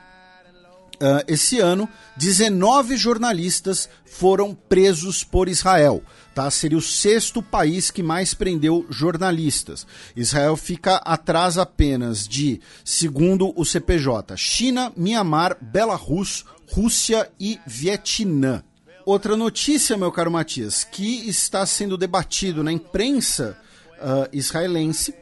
[1.00, 6.02] uh, esse ano, 19 jornalistas foram presos por Israel.
[6.34, 6.50] Tá?
[6.50, 9.86] Seria o sexto país que mais prendeu jornalistas.
[10.14, 18.62] Israel fica atrás apenas de, segundo o CPJ, China, Mianmar, Belarus, Rússia e Vietnã.
[19.04, 23.58] Outra notícia, meu caro Matias, que está sendo debatido na imprensa
[23.98, 25.14] uh, israelense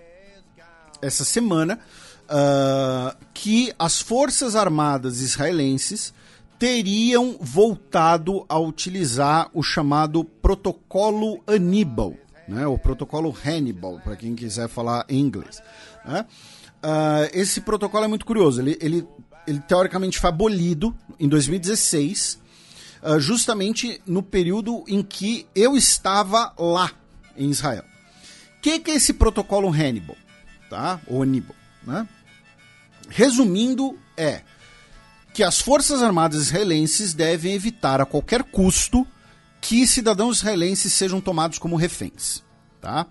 [1.01, 1.79] essa semana,
[2.29, 6.13] uh, que as forças armadas israelenses
[6.59, 12.15] teriam voltado a utilizar o chamado protocolo Aníbal,
[12.49, 15.63] né, o protocolo Hannibal, para quem quiser falar em inglês.
[16.05, 16.27] Né?
[16.83, 18.61] Uh, esse protocolo é muito curioso.
[18.61, 19.07] Ele, ele,
[19.47, 22.39] ele teoricamente foi abolido em 2016, uh,
[23.03, 26.91] ah, justamente no período em que eu estava lá
[27.37, 27.85] em Israel.
[28.59, 30.17] O que, que é esse protocolo Hannibal?
[30.69, 31.01] Tá?
[31.07, 31.55] Ou Aníbal,
[31.87, 32.09] né?
[33.09, 34.43] Resumindo, é
[35.33, 39.07] que as Forças Armadas israelenses devem evitar a qualquer custo
[39.61, 42.43] que cidadãos israelenses sejam tomados como reféns.
[42.81, 43.07] Tá?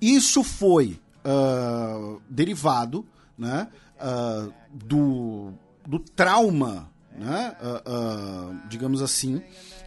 [0.00, 5.52] Isso foi uh, derivado né, uh, do,
[5.86, 9.42] do trauma, né, uh, digamos assim,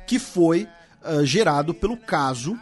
[0.05, 0.67] que foi
[1.23, 2.59] gerado pelo caso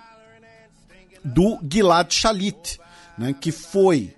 [1.24, 2.80] do Gilad Shalit,
[3.18, 4.16] né, que foi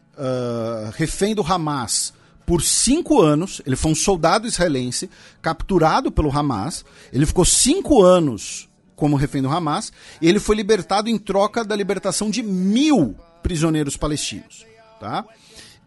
[0.97, 2.13] refém do Hamas
[2.47, 3.61] por cinco anos.
[3.65, 5.09] Ele foi um soldado israelense
[5.41, 6.85] capturado pelo Hamas.
[7.11, 9.91] Ele ficou cinco anos como refém do Hamas.
[10.21, 14.65] E ele foi libertado em troca da libertação de mil prisioneiros palestinos.
[14.97, 15.25] Tá?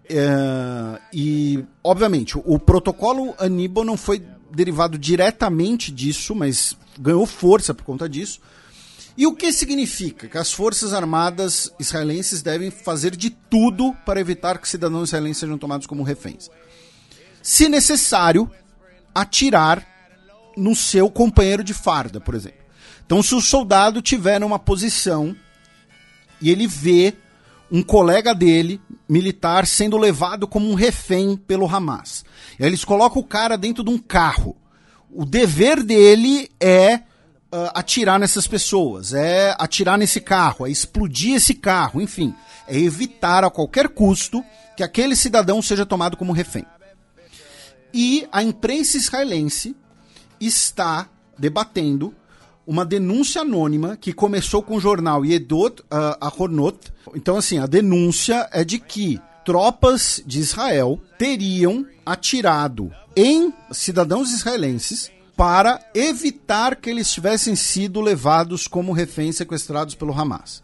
[0.08, 7.72] É, e, obviamente, o, o protocolo Aníbal não foi derivado diretamente disso, mas ganhou força
[7.72, 8.38] por conta disso.
[9.20, 10.28] E o que significa?
[10.28, 15.58] Que as forças armadas israelenses devem fazer de tudo para evitar que cidadãos israelenses sejam
[15.58, 16.48] tomados como reféns.
[17.42, 18.50] Se necessário,
[19.14, 19.86] atirar
[20.56, 22.60] no seu companheiro de farda, por exemplo.
[23.04, 25.36] Então, se o soldado tiver numa posição
[26.40, 27.12] e ele vê
[27.70, 32.24] um colega dele, militar, sendo levado como um refém pelo Hamas.
[32.58, 34.56] E aí eles colocam o cara dentro de um carro.
[35.10, 37.02] O dever dele é
[37.52, 42.34] uh, atirar nessas pessoas, é atirar nesse carro, é explodir esse carro, enfim,
[42.66, 44.44] é evitar a qualquer custo
[44.76, 46.64] que aquele cidadão seja tomado como refém.
[47.92, 49.76] E a imprensa israelense
[50.40, 52.14] está debatendo
[52.66, 56.78] uma denúncia anônima que começou com o jornal Yedot uh, Ahornot.
[57.14, 65.10] Então, assim, a denúncia é de que tropas de Israel teriam atirado em cidadãos israelenses
[65.40, 70.62] para evitar que eles tivessem sido levados como reféns sequestrados pelo Hamas.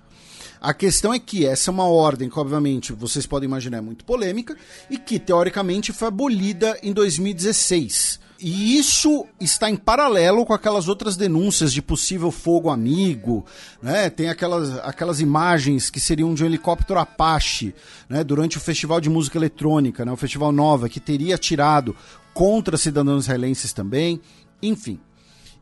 [0.60, 4.04] A questão é que essa é uma ordem que, obviamente, vocês podem imaginar é muito
[4.04, 4.54] polêmica
[4.90, 8.20] e que, teoricamente, foi abolida em 2016.
[8.38, 13.46] E isso está em paralelo com aquelas outras denúncias de possível fogo amigo,
[13.80, 14.10] né?
[14.10, 17.74] Tem aquelas, aquelas imagens que seriam de um helicóptero Apache,
[18.10, 18.22] né?
[18.22, 20.12] Durante o Festival de Música Eletrônica, né?
[20.12, 21.96] O Festival Nova, que teria atirado
[22.34, 24.20] contra cidadãos israelenses também.
[24.62, 25.00] Enfim.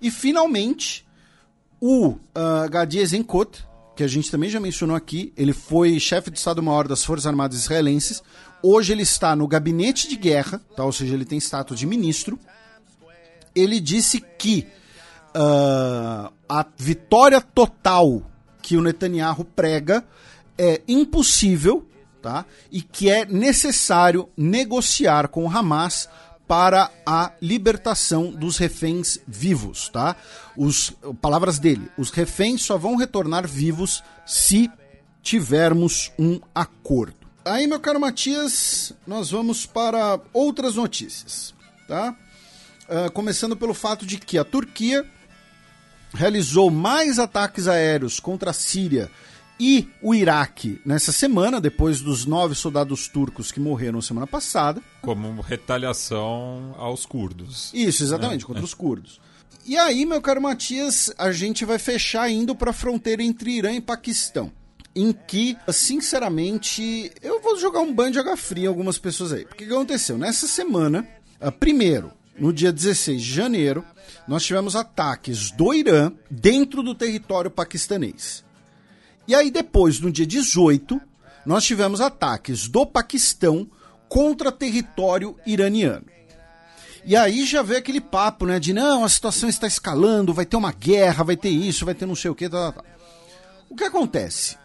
[0.00, 1.06] E finalmente,
[1.80, 2.18] o uh,
[2.70, 3.64] Gadi Ezenkot,
[3.96, 7.58] que a gente também já mencionou aqui, ele foi chefe de Estado-Maior das Forças Armadas
[7.58, 8.22] Israelenses.
[8.62, 10.84] Hoje ele está no gabinete de guerra, tá?
[10.84, 12.38] ou seja, ele tem status de ministro.
[13.54, 14.66] Ele disse que
[15.36, 18.22] uh, a vitória total
[18.60, 20.04] que o Netanyahu prega
[20.56, 21.86] é impossível,
[22.22, 22.46] tá?
[22.72, 26.08] E que é necessário negociar com o Hamas
[26.46, 30.14] para a libertação dos reféns vivos, tá?
[30.56, 34.70] Os palavras dele, os reféns só vão retornar vivos se
[35.22, 37.16] tivermos um acordo.
[37.44, 41.54] Aí, meu caro Matias, nós vamos para outras notícias,
[41.88, 42.14] tá?
[42.88, 45.06] Uh, começando pelo fato de que a Turquia
[46.12, 49.10] realizou mais ataques aéreos contra a Síria
[49.58, 54.82] e o Iraque nessa semana, depois dos nove soldados turcos que morreram semana passada.
[55.00, 57.70] Como retaliação aos curdos.
[57.72, 58.64] Isso, exatamente, é, contra é.
[58.64, 59.20] os curdos.
[59.64, 63.72] E aí, meu caro Matias, a gente vai fechar indo para a fronteira entre Irã
[63.72, 64.52] e Paquistão.
[64.94, 69.44] Em que, sinceramente, eu vou jogar um banho de água fria em algumas pessoas aí.
[69.44, 70.18] Porque o que aconteceu?
[70.18, 71.08] Nessa semana,
[71.40, 73.84] ah, primeiro, no dia 16 de janeiro,
[74.28, 78.44] nós tivemos ataques do Irã dentro do território paquistanês.
[79.26, 81.00] E aí depois, no dia 18,
[81.46, 83.68] nós tivemos ataques do Paquistão
[84.08, 86.06] contra território iraniano.
[87.06, 90.56] E aí já veio aquele papo, né, de não, a situação está escalando, vai ter
[90.56, 92.88] uma guerra, vai ter isso, vai ter não sei o que, tá, tá, tá.
[93.68, 94.56] O que acontece?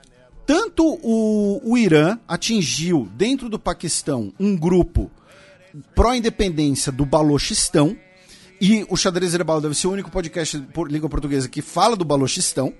[0.45, 5.11] Tanto o, o Irã atingiu dentro do Paquistão um grupo
[5.93, 7.95] pró-independência do Balochistão,
[8.61, 12.05] e o Xadrez Herbal deve ser o único podcast por língua portuguesa que fala do
[12.05, 12.73] Balochistão,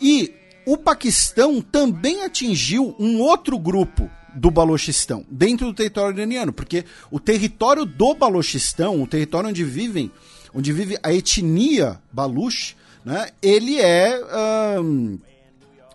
[0.00, 0.34] e
[0.66, 7.20] o Paquistão também atingiu um outro grupo do Balochistão, dentro do território iraniano, porque o
[7.20, 10.10] território do Balochistão, o território onde vivem,
[10.54, 14.18] onde vive a etnia Baluch, né, ele é,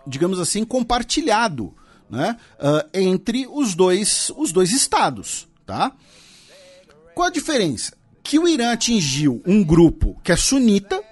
[0.06, 1.74] digamos assim, compartilhado
[2.08, 5.92] né, uh, entre os dois, os dois estados, tá?
[7.14, 7.96] Qual a diferença?
[8.22, 11.02] Que o Irã atingiu um grupo que é sunita,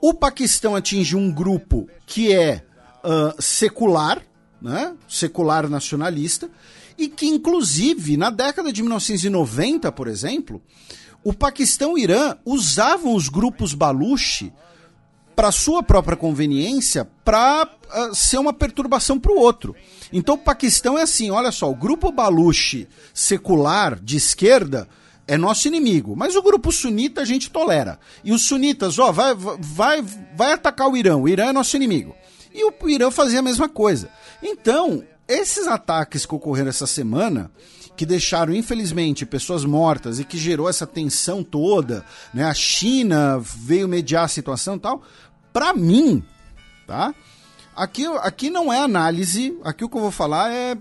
[0.00, 2.64] o Paquistão atingiu um grupo que é
[3.04, 4.22] uh, secular,
[4.60, 4.94] né?
[5.08, 6.50] secular nacionalista,
[6.96, 10.60] e que, inclusive, na década de 1990, por exemplo,
[11.22, 14.52] o Paquistão e o Irã usavam os grupos Baluchi
[15.36, 19.76] para sua própria conveniência para uh, ser uma perturbação para o outro.
[20.12, 24.88] Então o Paquistão é assim, olha só, o grupo Baluchi secular de esquerda
[25.28, 26.16] é nosso inimigo.
[26.16, 28.00] Mas o grupo sunita a gente tolera.
[28.24, 30.02] E os sunitas, ó, vai, vai,
[30.34, 31.16] vai atacar o Irã.
[31.16, 32.16] O Irã é nosso inimigo.
[32.58, 34.10] E o Irã fazia a mesma coisa.
[34.42, 37.52] Então, esses ataques que ocorreram essa semana,
[37.96, 42.04] que deixaram, infelizmente, pessoas mortas e que gerou essa tensão toda,
[42.34, 42.42] né?
[42.44, 45.02] A China veio mediar a situação e tal.
[45.52, 46.20] Para mim,
[46.84, 47.14] tá?
[47.76, 50.76] Aqui, aqui não é análise, aqui o que eu vou falar é,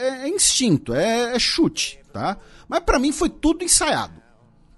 [0.00, 2.38] é, é instinto, é, é chute, tá?
[2.68, 4.20] Mas para mim foi tudo ensaiado,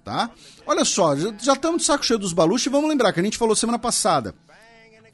[0.05, 0.29] tá?
[0.67, 3.39] Olha só, já estamos de saco cheio dos Baluchi e vamos lembrar que a gente
[3.39, 4.35] falou semana passada.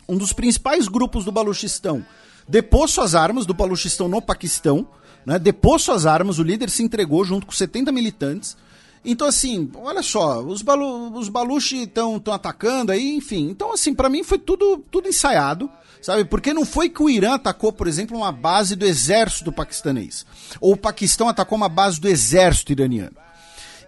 [0.08, 2.06] Um dos principais grupos do Baluchistão
[2.48, 4.88] depôs suas armas, do Baluchistão no Paquistão,
[5.26, 5.38] né?
[5.38, 8.56] Depôs suas armas, o líder se entregou junto com 70 militantes.
[9.04, 13.50] Então, assim, olha só, os, balu, os Baluchi estão atacando aí, enfim.
[13.50, 15.70] Então, assim, para mim foi tudo, tudo ensaiado,
[16.02, 16.26] sabe?
[16.26, 20.26] Porque não foi que o Irã atacou, por exemplo, uma base do exército paquistanês.
[20.60, 23.16] Ou o Paquistão atacou uma base do exército iraniano.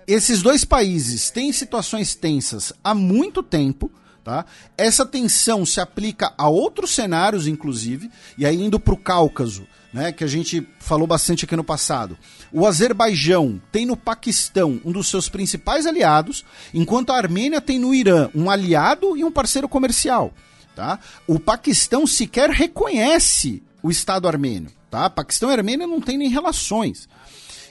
[0.05, 3.91] Esses dois países têm situações tensas há muito tempo,
[4.30, 4.45] Tá?
[4.77, 10.11] Essa tensão se aplica a outros cenários, inclusive, e aí indo para o Cáucaso, né,
[10.11, 12.15] que a gente falou bastante aqui no passado.
[12.53, 17.91] O Azerbaijão tem no Paquistão um dos seus principais aliados, enquanto a Armênia tem no
[17.91, 20.32] Irã um aliado e um parceiro comercial.
[20.75, 20.99] Tá?
[21.25, 24.69] O Paquistão sequer reconhece o Estado armênio.
[24.91, 25.09] Tá?
[25.09, 27.09] Paquistão e Armênia não têm nem relações.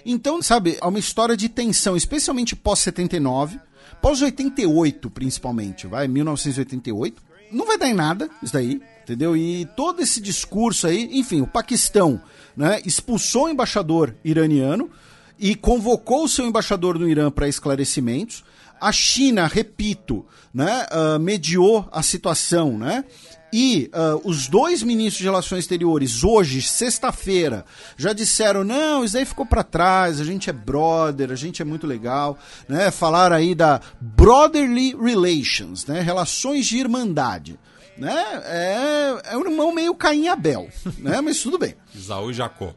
[0.05, 3.61] Então, sabe, é uma história de tensão, especialmente pós-79,
[4.01, 7.23] pós-88 principalmente, vai, 1988.
[7.51, 9.37] Não vai dar em nada isso daí, entendeu?
[9.37, 12.21] E todo esse discurso aí, enfim, o Paquistão
[12.57, 14.91] né, expulsou o embaixador iraniano
[15.39, 18.45] e convocou o seu embaixador no Irã para esclarecimentos.
[18.81, 23.05] A China, repito, né, uh, mediou a situação, né?
[23.53, 27.65] E uh, os dois ministros de Relações Exteriores, hoje, sexta-feira,
[27.97, 31.65] já disseram: não, isso aí ficou para trás, a gente é brother, a gente é
[31.65, 32.39] muito legal.
[32.69, 32.91] Né?
[32.91, 36.01] Falaram aí da Brotherly Relations, né?
[36.01, 37.59] relações de irmandade.
[37.97, 38.15] Né?
[38.45, 40.69] É, é um irmão meio Caim e Abel,
[40.99, 41.21] né?
[41.21, 41.75] mas tudo bem.
[41.95, 42.73] Isaú e Jacó.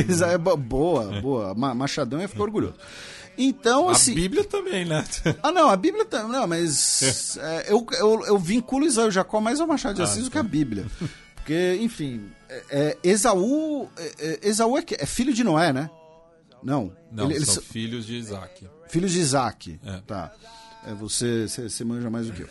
[0.56, 1.54] boa, boa.
[1.54, 2.76] Machadão ia ficar orgulhoso.
[3.36, 4.12] Então, assim.
[4.12, 5.04] A Bíblia também, né?
[5.42, 6.32] ah, não, a Bíblia também.
[6.32, 7.38] Não, mas.
[7.44, 10.24] É, eu, eu, eu vinculo Isaú e Jacó mais ao Machado de ah, Assis ah,
[10.24, 10.48] do que a tá.
[10.48, 10.86] Bíblia.
[11.34, 13.88] Porque, enfim, é, é, Esaú.
[13.96, 15.90] É, é, Esaú é, é, filho de Noé, né?
[16.62, 16.92] Não.
[17.10, 17.66] Não, ele, são eles...
[17.66, 18.68] filhos de Isaac.
[18.88, 19.80] Filhos de Isaac.
[20.06, 20.32] Tá.
[20.86, 22.48] É, você, você, você manja mais do que eu.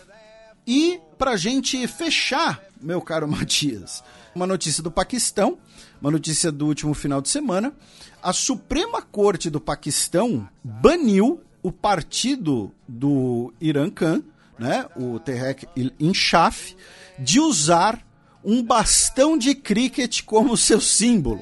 [0.66, 4.04] E pra gente fechar, meu caro Matias,
[4.34, 5.58] uma notícia do Paquistão,
[6.04, 7.74] uma notícia do último final de semana.
[8.22, 14.22] A Suprema Corte do Paquistão baniu o partido do Irã Khan,
[14.60, 15.66] né, o Tehreek
[15.98, 16.76] Inshaf,
[17.18, 18.06] de usar
[18.44, 21.42] um bastão de cricket como seu símbolo,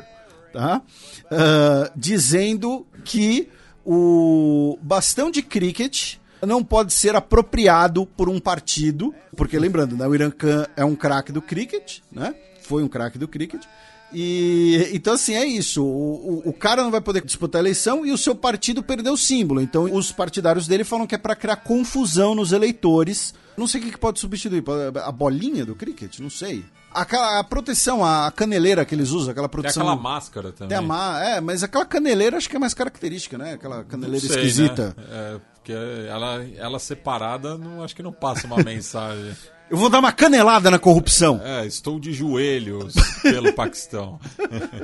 [0.54, 0.84] tá?
[1.26, 3.50] Uh, dizendo que
[3.84, 10.14] o bastão de cricket não pode ser apropriado por um partido, porque lembrando, né, o
[10.14, 12.36] Irã Khan é um craque do cricket, né?
[12.62, 13.66] Foi um craque do cricket.
[14.14, 15.84] E então assim é isso.
[15.84, 19.14] O, o, o, cara não vai poder disputar a eleição e o seu partido perdeu
[19.14, 19.62] o símbolo.
[19.62, 23.34] Então os partidários dele falam que é para criar confusão nos eleitores.
[23.58, 24.64] Não sei o que, que pode substituir.
[25.04, 26.20] A bolinha do cricket?
[26.20, 26.66] Não sei.
[26.94, 29.84] Aquela a proteção, a caneleira que eles usam, aquela proteção.
[29.84, 30.70] Tem aquela máscara também.
[30.70, 33.54] Tem a ma é, mas aquela caneleira acho que é mais característica, né?
[33.54, 34.94] Aquela caneleira sei, esquisita.
[34.98, 35.04] Né?
[35.10, 39.34] É, porque ela, ela separada, não, acho que não passa uma mensagem.
[39.72, 41.40] Eu vou dar uma canelada na corrupção.
[41.42, 42.94] É, estou de joelhos
[43.24, 44.20] pelo Paquistão.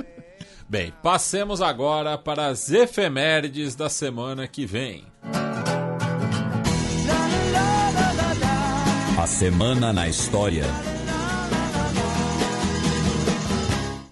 [0.66, 5.04] Bem, passemos agora para as efemérides da semana que vem.
[9.18, 10.64] A semana na história.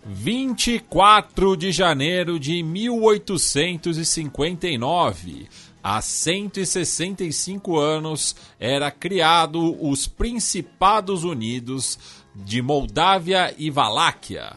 [0.05, 5.49] 24 de janeiro de 1859
[5.87, 11.97] há 165 anos era criado os Principados Unidos
[12.34, 14.55] de Moldávia e Valáquia.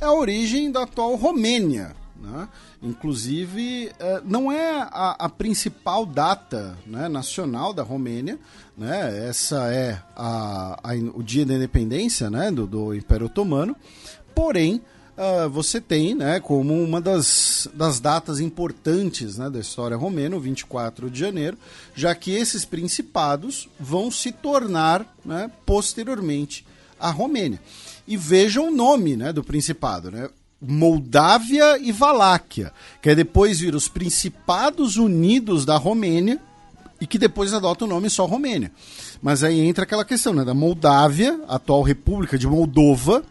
[0.00, 1.94] É a origem da atual Romênia.
[2.18, 2.48] Né?
[2.82, 8.38] Inclusive, é, não é a, a principal data né, nacional da Romênia,
[8.78, 9.28] né?
[9.28, 13.76] essa é a, a, o dia da independência né, do, do Império Otomano,
[14.34, 14.80] porém,
[15.16, 20.40] uh, você tem né, como uma das, das datas importantes né, da história romena, o
[20.40, 21.58] 24 de janeiro,
[21.94, 26.64] já que esses principados vão se tornar né, posteriormente
[26.98, 27.60] a Romênia.
[28.06, 30.28] E vejam o nome né, do principado, né?
[30.58, 36.40] Moldávia e Valáquia, que é depois vir os Principados Unidos da Romênia
[36.98, 38.72] e que depois adota o nome só Romênia.
[39.20, 43.22] Mas aí entra aquela questão né, da Moldávia, atual República de Moldova,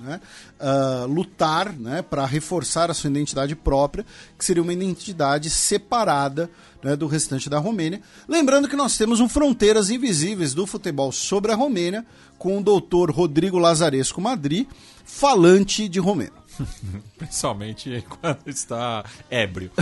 [0.00, 0.20] né,
[0.60, 4.04] uh, lutar né, para reforçar a sua identidade própria,
[4.38, 6.50] que seria uma identidade separada
[6.82, 8.00] né, do restante da Romênia.
[8.28, 12.04] Lembrando que nós temos um Fronteiras Invisíveis do futebol sobre a Romênia,
[12.38, 14.68] com o doutor Rodrigo Lazaresco Madri,
[15.04, 16.45] falante de romeno.
[17.18, 19.70] Principalmente quando está ébrio.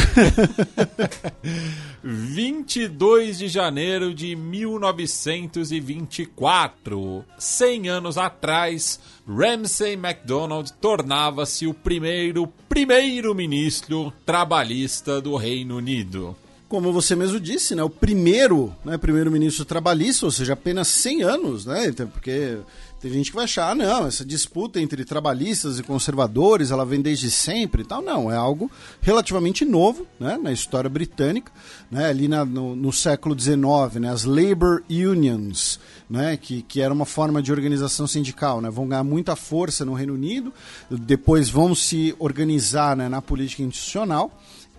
[2.02, 15.18] 22 de janeiro de 1924, 100 anos atrás, Ramsay MacDonald tornava-se o primeiro primeiro-ministro trabalhista
[15.20, 20.54] do Reino Unido como você mesmo disse, né, o primeiro né, primeiro-ministro trabalhista, ou seja,
[20.54, 22.58] apenas 100 anos, né, porque
[23.04, 27.02] tem gente que vai achar, ah, não, essa disputa entre trabalhistas e conservadores, ela vem
[27.02, 28.00] desde sempre e tal.
[28.00, 28.70] Não, é algo
[29.02, 31.52] relativamente novo né, na história britânica.
[31.90, 35.78] Né, ali na, no, no, século XIX, né, as labor unions,
[36.08, 39.92] né, que, que era uma forma de organização sindical, né, vão ganhar muita força no
[39.92, 40.50] Reino Unido,
[40.90, 44.32] depois vão se organizar né, na política institucional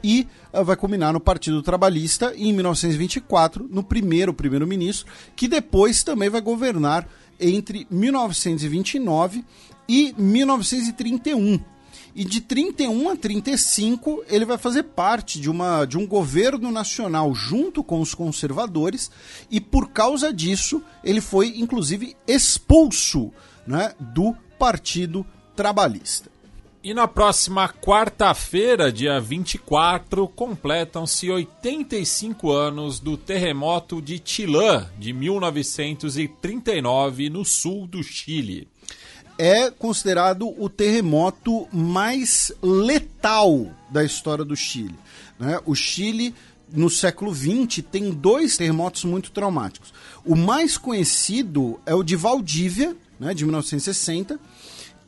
[0.04, 5.06] e uh, vai culminar no Partido Trabalhista em 1924 no primeiro primeiro-ministro,
[5.36, 7.08] que depois também vai governar
[7.40, 9.44] entre 1929
[9.88, 11.60] e 1931.
[12.16, 17.36] E de 31 a 35 ele vai fazer parte de, uma, de um governo nacional
[17.36, 19.12] junto com os conservadores
[19.52, 23.34] e por causa disso ele foi inclusive expulso
[23.68, 25.26] né, do Partido
[25.58, 26.35] Trabalhista.
[26.86, 37.32] E na próxima quarta-feira, dia 24, completam-se 85 anos do terremoto de Chilã, de 1939,
[37.32, 38.68] no sul do Chile.
[39.36, 44.94] É considerado o terremoto mais letal da história do Chile.
[45.40, 45.60] Né?
[45.66, 46.36] O Chile,
[46.72, 49.92] no século XX, tem dois terremotos muito traumáticos.
[50.24, 54.40] O mais conhecido é o de Valdívia, né, de 1960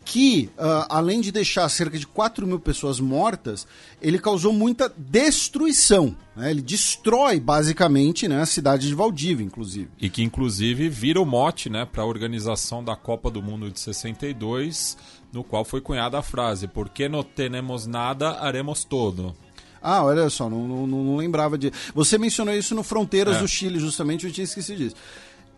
[0.07, 3.67] que, uh, além de deixar cerca de 4 mil pessoas mortas,
[4.01, 6.15] ele causou muita destruição.
[6.33, 6.49] Né?
[6.49, 9.89] Ele destrói, basicamente, né, a cidade de Valdívia, inclusive.
[9.99, 13.81] E que, inclusive, vira o mote né, para a organização da Copa do Mundo de
[13.81, 14.97] 62,
[15.33, 19.35] no qual foi cunhada a frase: Por que não temos nada, haremos todo.
[19.81, 21.71] Ah, olha só, não, não, não lembrava de.
[21.93, 23.39] Você mencionou isso no Fronteiras é.
[23.39, 24.95] do Chile, justamente, eu tinha esquecido disso.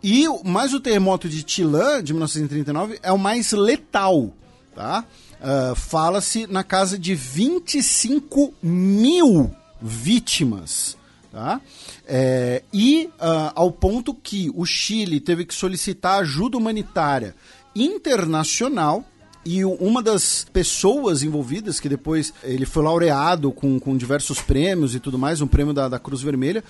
[0.02, 4.32] E mais o terremoto de Tilã, de 1939, é o mais letal
[4.74, 5.04] tá?
[5.40, 9.50] Uh, Fala-se na casa de 25 mil
[9.80, 10.98] vítimas
[11.32, 11.60] Tá?
[12.08, 17.36] É, e uh, ao ponto que o Chile teve que solicitar ajuda humanitária
[17.72, 19.04] internacional
[19.46, 25.00] e uma das pessoas envolvidas, que depois ele foi laureado com, com diversos prêmios e
[25.00, 26.62] tudo mais, um prêmio da, da Cruz Vermelha,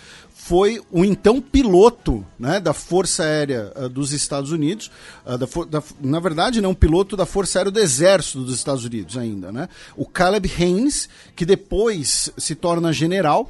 [0.50, 4.90] foi o então piloto né, da Força Aérea uh, dos Estados Unidos.
[5.24, 5.46] Uh, da,
[5.78, 9.52] da, na verdade, não, um piloto da Força Aérea do Exército dos Estados Unidos ainda.
[9.52, 9.68] Né?
[9.96, 13.48] O Caleb Haynes, que depois se torna general,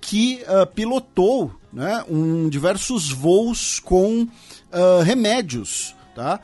[0.00, 4.28] que uh, pilotou né, um, diversos voos com
[5.04, 6.40] remédios tá?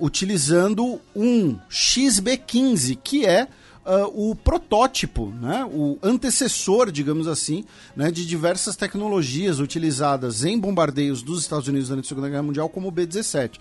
[0.00, 3.48] Utilizando um XB15, que é
[3.86, 5.64] uh, o protótipo, né?
[5.64, 7.64] o antecessor, digamos assim,
[7.96, 8.10] né?
[8.10, 12.88] de diversas tecnologias utilizadas em bombardeios dos Estados Unidos durante a Segunda Guerra Mundial, como
[12.88, 13.58] o B-17.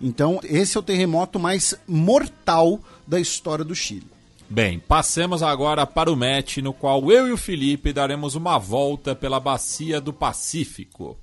[0.00, 4.06] Então, esse é o terremoto mais mortal da história do Chile.
[4.50, 9.14] Bem, passemos agora para o match no qual eu e o Felipe daremos uma volta
[9.14, 11.18] pela bacia do Pacífico.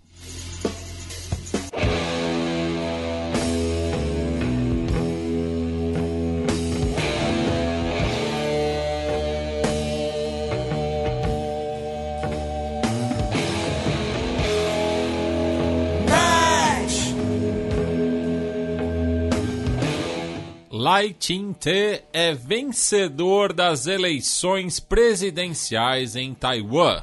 [20.86, 27.02] Lai Ching-te é vencedor das eleições presidenciais em Taiwan.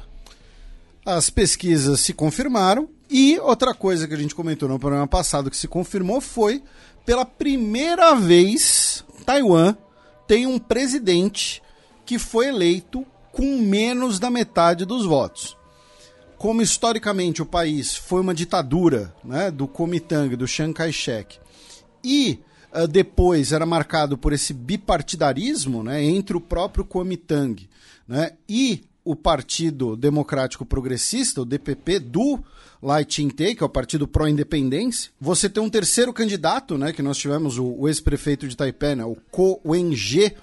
[1.05, 5.57] As pesquisas se confirmaram e outra coisa que a gente comentou no programa passado que
[5.57, 6.63] se confirmou foi
[7.05, 9.75] pela primeira vez Taiwan
[10.25, 11.61] tem um presidente
[12.05, 15.57] que foi eleito com menos da metade dos votos.
[16.37, 21.37] Como historicamente o país foi uma ditadura né, do Kuomintang, do Chiang Kai-shek,
[22.01, 22.39] e
[22.73, 27.69] uh, depois era marcado por esse bipartidarismo né, entre o próprio Kuomintang
[28.07, 32.39] né, e o Partido Democrático Progressista, o DPP, do
[32.81, 35.11] Lai Ching-te, que é o Partido Pró-Independência.
[35.19, 39.03] Você tem um terceiro candidato, né, que nós tivemos, o, o ex-prefeito de Taipei, né,
[39.03, 40.33] o Ko Wen-je,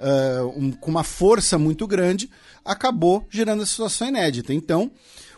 [0.00, 2.28] uh, um, com uma força muito grande,
[2.64, 4.52] acabou gerando essa situação inédita.
[4.52, 4.90] Então,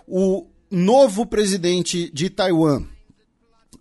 [0.06, 2.84] o novo presidente de Taiwan,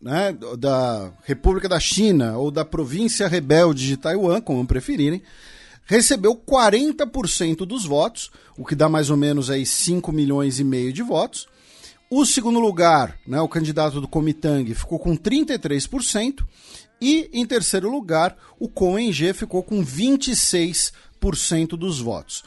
[0.02, 5.22] né, da República da China ou da província rebelde de Taiwan, como preferirem,
[5.86, 10.94] recebeu 40% dos votos, o que dá mais ou menos aí 5 milhões e meio
[10.94, 11.48] de votos.
[12.10, 16.46] O segundo lugar, né, o candidato do Komitang, ficou com 33%.
[17.02, 22.44] E em terceiro lugar, o Coen-G ficou com 26% dos votos.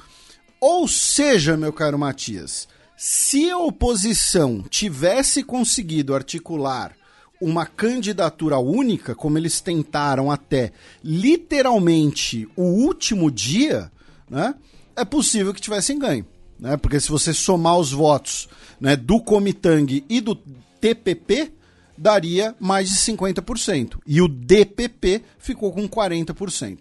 [0.60, 2.66] Ou seja, meu caro Matias,
[2.96, 6.96] se a oposição tivesse conseguido articular
[7.40, 10.72] uma candidatura única, como eles tentaram até
[11.02, 13.90] literalmente o último dia,
[14.28, 14.54] né,
[14.94, 16.26] é possível que tivessem ganho.
[16.58, 16.76] Né?
[16.76, 18.48] Porque se você somar os votos
[18.80, 20.34] né, do Comitang e do
[20.80, 21.52] TPP,
[21.96, 23.98] daria mais de 50%.
[24.06, 26.78] E o DPP ficou com 40%.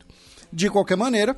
[0.52, 1.38] De qualquer maneira,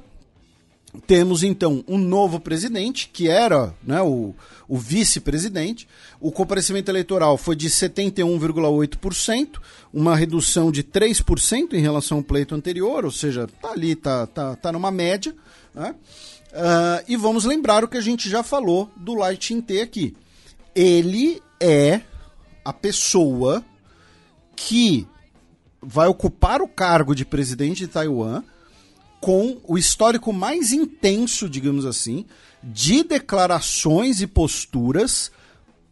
[1.05, 4.34] temos então um novo presidente, que era né, o,
[4.68, 5.88] o vice-presidente.
[6.19, 9.59] O comparecimento eleitoral foi de 71,8%,
[9.93, 14.55] uma redução de 3% em relação ao pleito anterior, ou seja, tá ali, tá, tá,
[14.55, 15.35] tá numa média.
[15.73, 15.93] Né?
[16.51, 20.15] Uh, e vamos lembrar o que a gente já falou do Lai Ching-te aqui.
[20.73, 22.01] Ele é
[22.64, 23.64] a pessoa
[24.55, 25.07] que
[25.81, 28.43] vai ocupar o cargo de presidente de Taiwan
[29.19, 32.26] com o histórico mais intenso, digamos assim,
[32.64, 35.31] de declarações e posturas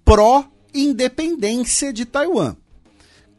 [0.04, 2.56] pró-independência de Taiwan.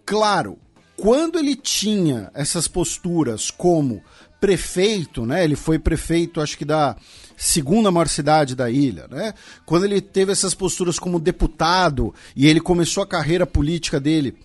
[0.05, 0.59] Claro,
[0.97, 4.03] quando ele tinha essas posturas como
[4.41, 5.45] prefeito, né?
[5.45, 6.97] Ele foi prefeito, acho que da
[7.37, 9.35] segunda maior cidade da ilha, né?
[9.65, 14.37] Quando ele teve essas posturas como deputado e ele começou a carreira política dele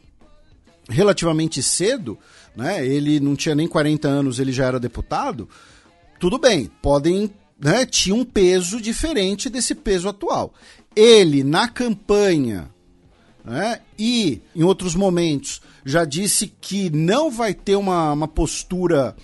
[0.90, 2.18] relativamente cedo,
[2.56, 2.86] né?
[2.86, 5.48] Ele não tinha nem 40 anos, ele já era deputado.
[6.20, 7.86] Tudo bem, podem, né?
[7.86, 10.54] Tinha um peso diferente desse peso atual.
[10.96, 12.70] Ele na campanha,
[13.44, 13.80] né?
[13.98, 19.16] E em outros momentos já disse que não vai ter uma, uma postura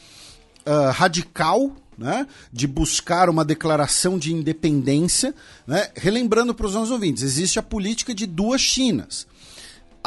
[0.66, 5.34] uh, radical né, de buscar uma declaração de independência.
[5.66, 9.28] Né, relembrando para os nossos ouvintes, existe a política de duas Chinas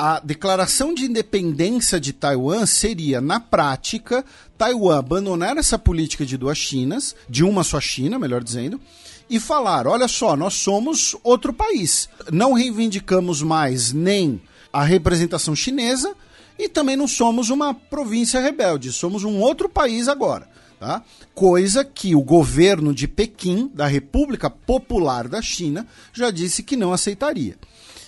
[0.03, 4.25] a declaração de independência de Taiwan seria, na prática,
[4.57, 8.81] Taiwan abandonar essa política de duas Chinas, de uma só China, melhor dizendo,
[9.29, 12.09] e falar: olha só, nós somos outro país.
[12.33, 14.41] Não reivindicamos mais nem
[14.73, 16.15] a representação chinesa
[16.59, 20.49] e também não somos uma província rebelde, somos um outro país agora.
[20.79, 21.03] Tá?
[21.35, 26.91] Coisa que o governo de Pequim, da República Popular da China, já disse que não
[26.91, 27.59] aceitaria.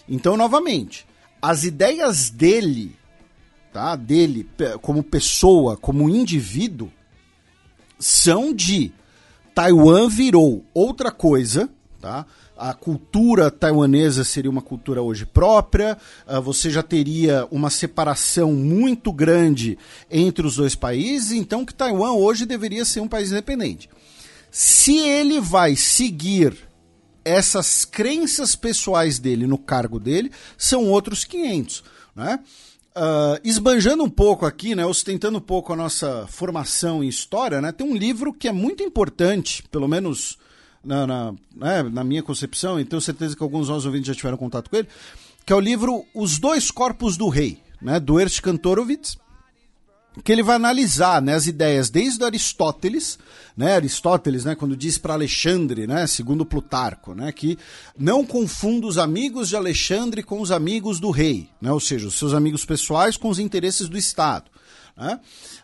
[0.09, 1.07] Então, novamente,
[1.43, 2.97] as ideias dele,
[3.73, 3.97] tá?
[3.97, 4.49] dele
[4.81, 6.89] como pessoa, como indivíduo,
[7.99, 8.93] são de
[9.53, 11.69] Taiwan virou outra coisa,
[12.01, 12.25] tá?
[12.57, 15.99] a cultura taiwanesa seria uma cultura hoje própria,
[16.29, 19.77] uh, você já teria uma separação muito grande
[20.09, 23.91] entre os dois países, então que Taiwan hoje deveria ser um país independente.
[24.49, 26.57] Se ele vai seguir
[27.25, 31.85] essas crenças pessoais dele no cargo dele, são outros 500,
[32.15, 32.41] né?
[32.95, 37.73] Uh, esbanjando um pouco aqui, né, ostentando um pouco a nossa formação em história, né,
[37.73, 40.37] tem um livro que é muito importante, pelo menos
[40.85, 44.37] na, na, né, na minha concepção, e tenho certeza que alguns nossos ouvintes já tiveram
[44.37, 44.89] contato com ele,
[45.47, 49.17] que é o livro Os Dois Corpos do Rei, né, do Ernst Kantorowicz,
[50.23, 53.19] que ele vai analisar né, as ideias desde Aristóteles,
[53.57, 57.59] né, Aristóteles, né, quando diz para Alexandre, né, segundo Plutarco, né, que
[57.99, 62.15] não confunda os amigos de Alexandre com os amigos do rei, né, ou seja, os
[62.15, 64.51] seus amigos pessoais com os interesses do Estado.
[64.95, 65.19] Né?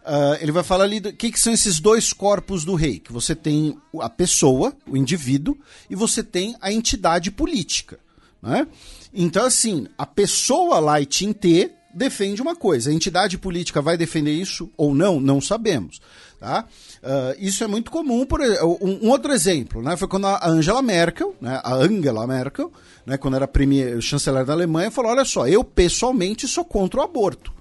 [0.06, 3.12] Uh, ele vai falar ali o que, que, são esses dois corpos do rei, que
[3.12, 5.56] você tem a pessoa, o indivíduo,
[5.90, 7.98] e você tem a entidade política.
[8.40, 8.66] Né?
[9.12, 14.30] Então, assim, a pessoa lá em Tintê defende uma coisa, a entidade política vai defender
[14.32, 16.00] isso ou não, não sabemos.
[16.40, 16.64] Tá?
[17.02, 18.24] Uh, isso é muito comum.
[18.24, 22.72] Por um, um, outro exemplo, né, foi quando a Angela Merkel, né, a Angela Merkel,
[23.04, 27.02] né, quando era premier, chanceler da Alemanha, falou: olha só, eu pessoalmente sou contra o
[27.02, 27.52] aborto,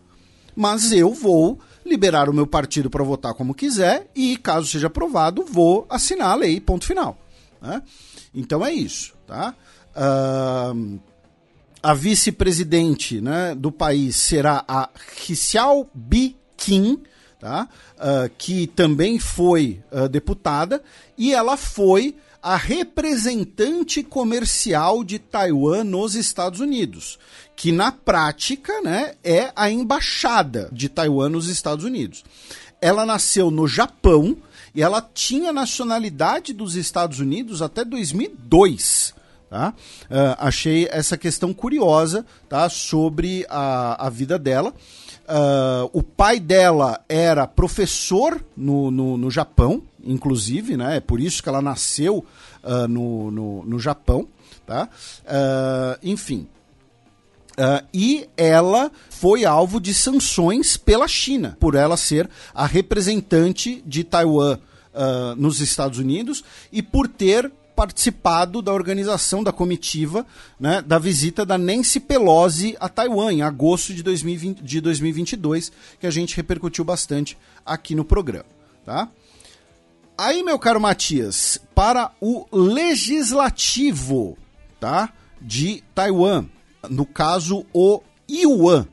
[0.56, 5.44] mas eu vou liberar o meu partido para votar como quiser e, caso seja aprovado,
[5.44, 7.18] vou assinar a lei, ponto final.
[7.62, 7.82] Né?
[8.34, 9.16] Então é isso.
[9.26, 9.56] Tá?
[9.96, 11.00] Uh,
[11.82, 16.99] a vice-presidente né, do país será a Xiao Bi Kim,
[17.40, 17.70] tá?
[17.95, 20.82] Uh, que também foi uh, deputada,
[21.18, 27.20] e ela foi a representante comercial de Taiwan nos Estados Unidos,
[27.56, 32.24] que na prática né, é a embaixada de Taiwan nos Estados Unidos.
[32.80, 34.38] Ela nasceu no Japão
[34.74, 39.16] e ela tinha nacionalidade dos Estados Unidos até 2002.
[39.49, 39.74] Tá?
[40.03, 42.68] Uh, achei essa questão curiosa tá?
[42.68, 44.74] sobre a, a vida dela.
[45.28, 50.98] Uh, o pai dela era professor no, no, no, Japão, inclusive, né?
[50.98, 52.26] É por isso que ela nasceu
[52.64, 54.28] uh, no, no, no, Japão,
[54.65, 54.88] tá?
[55.24, 56.48] Uh, enfim.
[57.94, 64.60] e ela foi alvo de sanções pela China, por ela ser a representante de Taiwan
[65.36, 70.26] nos Estados Unidos e por ter participado da organização da comitiva
[70.60, 76.08] né, da visita da Nancy Pelosi a Taiwan em agosto de, 2020, de 2022, que
[76.08, 78.48] a gente repercutiu bastante aqui no programa.
[78.84, 79.08] Tá?
[80.18, 84.36] Aí, meu caro Matias, para o legislativo
[84.80, 86.45] tá, de Taiwan,
[86.90, 88.88] no caso o Yuan,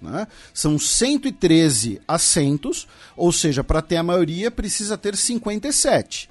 [0.00, 0.28] né?
[0.54, 2.86] São 113 assentos,
[3.16, 6.30] ou seja, para ter a maioria precisa ter 57.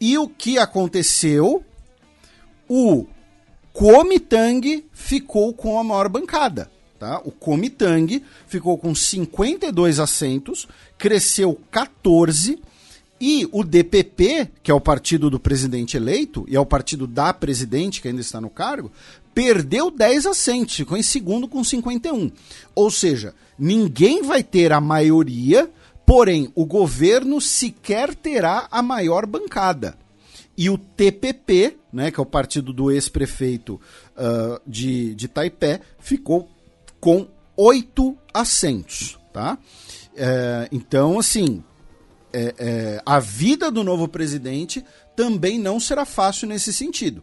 [0.00, 1.62] E o que aconteceu?
[2.68, 3.06] O
[3.72, 6.70] Kuomintang ficou com a maior bancada.
[6.98, 7.20] Tá?
[7.24, 10.68] O Kuomintang ficou com 52 assentos,
[10.98, 12.60] cresceu 14
[13.20, 17.34] e o DPP, que é o partido do presidente eleito e é o partido da
[17.34, 18.90] presidente que ainda está no cargo,
[19.34, 22.30] perdeu 10 assentos, ficou em segundo com 51.
[22.74, 25.70] Ou seja, ninguém vai ter a maioria
[26.10, 29.96] Porém, o governo sequer terá a maior bancada.
[30.58, 33.80] E o TPP, né, que é o partido do ex-prefeito
[34.16, 36.50] uh, de, de Taipei, ficou
[36.98, 39.20] com oito assentos.
[39.32, 39.56] Tá?
[40.16, 41.62] É, então, assim,
[42.32, 44.84] é, é, a vida do novo presidente
[45.14, 47.22] também não será fácil nesse sentido.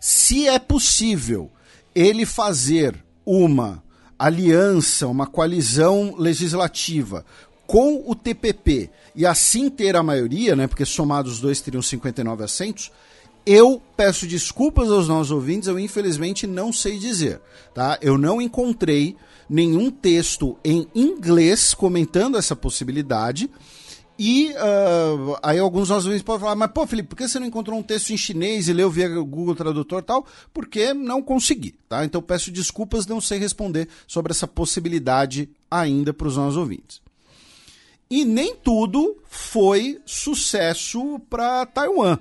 [0.00, 1.48] Se é possível
[1.94, 3.84] ele fazer uma
[4.18, 7.24] aliança, uma coalizão legislativa
[7.72, 12.44] com o TPP e assim ter a maioria, né, porque somados os dois teriam 59
[12.44, 12.92] assentos,
[13.46, 17.40] eu peço desculpas aos nossos ouvintes, eu infelizmente não sei dizer,
[17.72, 17.98] tá?
[18.02, 19.16] Eu não encontrei
[19.48, 23.48] nenhum texto em inglês comentando essa possibilidade.
[24.18, 27.46] E uh, aí alguns nossos ouvintes podem falar, mas pô, Felipe, por que você não
[27.46, 30.26] encontrou um texto em chinês e leu via Google Tradutor e tal?
[30.52, 32.04] Porque não consegui, tá?
[32.04, 37.01] Então peço desculpas, não sei responder sobre essa possibilidade ainda para os nossos ouvintes.
[38.12, 42.18] E nem tudo foi sucesso para Taiwan,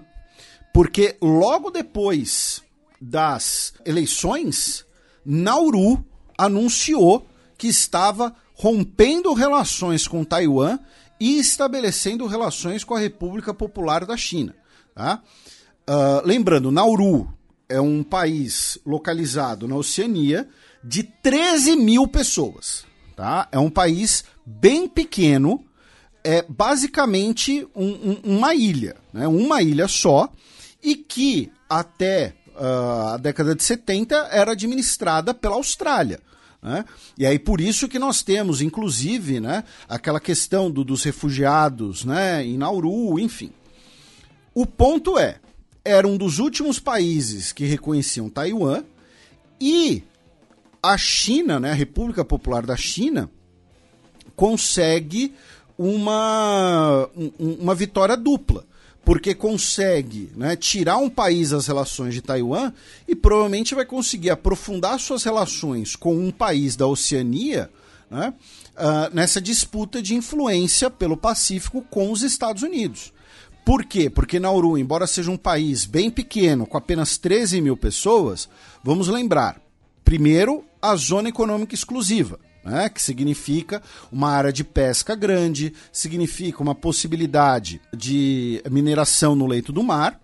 [0.74, 2.64] porque logo depois
[3.02, 4.86] das eleições,
[5.26, 6.02] Nauru
[6.38, 7.28] anunciou
[7.58, 10.80] que estava rompendo relações com Taiwan
[11.20, 14.56] e estabelecendo relações com a República Popular da China.
[14.96, 15.22] Tá?
[15.90, 17.28] Uh, lembrando, Nauru
[17.68, 20.48] é um país localizado na Oceania
[20.82, 22.86] de 13 mil pessoas.
[23.14, 23.50] Tá?
[23.52, 25.66] É um país bem pequeno,
[26.24, 29.28] é basicamente um, um, uma ilha, né?
[29.28, 30.32] uma ilha só,
[30.84, 36.20] e que até uh, a década de 70 era administrada pela Austrália.
[36.62, 36.86] Né?
[37.18, 42.46] E aí por isso que nós temos, inclusive, né, aquela questão do, dos refugiados né,
[42.46, 43.52] em Nauru, enfim.
[44.54, 45.40] O ponto é,
[45.84, 48.84] era um dos últimos países que reconheciam Taiwan
[49.60, 50.04] e
[50.84, 53.30] a China, né, a República Popular da China,
[54.36, 55.34] consegue
[55.82, 57.10] uma,
[57.40, 58.66] uma vitória dupla
[59.04, 62.72] porque consegue né, tirar um país das relações de Taiwan
[63.08, 67.68] e provavelmente vai conseguir aprofundar suas relações com um país da Oceania
[68.12, 68.32] né,
[68.76, 73.12] uh, nessa disputa de influência pelo Pacífico com os Estados Unidos.
[73.66, 74.08] Por quê?
[74.08, 78.48] Porque Nauru, embora seja um país bem pequeno, com apenas 13 mil pessoas,
[78.84, 79.60] vamos lembrar:
[80.04, 83.82] primeiro, a zona econômica exclusiva né, que significa
[84.12, 90.20] uma área de pesca grande, significa uma possibilidade de mineração no leito do mar.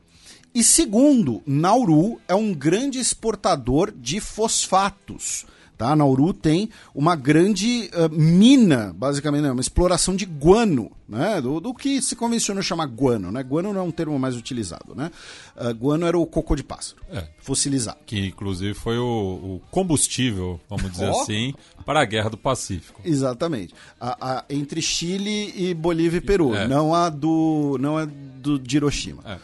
[0.54, 5.46] E segundo, Nauru é um grande exportador de fosfatos.
[5.78, 5.96] Tá?
[5.96, 9.52] Nauru tem uma grande uh, mina, basicamente, né?
[9.52, 11.40] uma exploração de guano, né?
[11.40, 13.32] do, do, que se convenciona chamar guano.
[13.32, 13.44] Né?
[13.44, 14.96] Guano não é um termo mais utilizado.
[14.96, 15.12] Né?
[15.56, 17.28] Uh, guano era o cocô de pássaro, é.
[17.40, 18.00] fossilizado.
[18.08, 21.22] Que inclusive foi o, o combustível, vamos dizer oh.
[21.22, 21.54] assim,
[21.86, 23.00] para a Guerra do Pacífico.
[23.06, 23.76] Exatamente.
[24.02, 26.68] A, a, entre Chile e Bolívia e Peru, é.
[26.68, 29.22] não a do, não a do de Hiroshima.
[29.24, 29.38] É.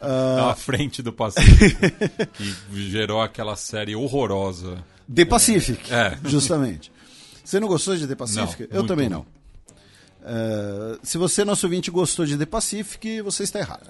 [0.00, 0.46] Uh...
[0.46, 1.80] Na frente do Pacífico,
[2.38, 6.18] que gerou aquela série horrorosa The Pacific, é.
[6.24, 6.92] justamente.
[7.44, 8.68] Você não gostou de The Pacific?
[8.70, 9.20] Não, Eu também não.
[9.20, 13.86] Uh, se você, nosso ouvinte, gostou de The Pacific, você está errado.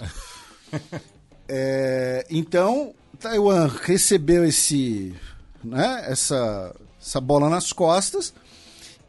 [1.49, 5.15] é, então, Taiwan recebeu esse,
[5.63, 8.31] né, essa, essa bola nas costas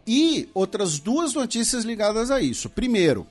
[0.07, 2.71] e outras duas notícias ligadas a isso.
[2.71, 3.27] Primeiro,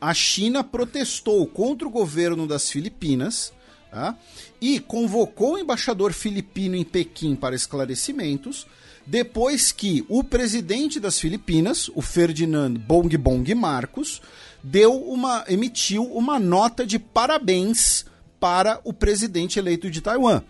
[0.00, 3.52] a China protestou contra o governo das Filipinas
[3.90, 4.14] Tá?
[4.60, 8.66] E convocou o embaixador filipino em Pequim para esclarecimentos,
[9.06, 14.20] depois que o presidente das Filipinas, o Ferdinand Bong Bong Marcos,
[14.62, 18.04] deu uma, emitiu uma nota de parabéns
[18.40, 20.42] para o presidente eleito de Taiwan.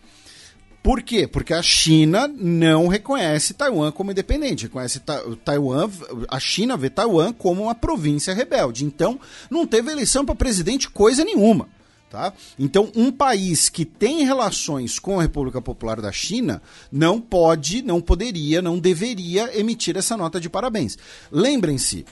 [0.83, 1.27] Por quê?
[1.27, 5.91] Porque a China não reconhece Taiwan como independente, reconhece Ta Taiwan,
[6.29, 8.85] a China vê Taiwan como uma província rebelde.
[8.85, 9.21] Então,
[9.51, 11.69] não teve eleição para presidente coisa nenhuma.
[12.11, 12.33] Tá?
[12.59, 18.01] Então, um país que tem relações com a República Popular da China não pode, não
[18.01, 20.97] poderia, não deveria emitir essa nota de parabéns.
[21.31, 22.07] Lembrem-se,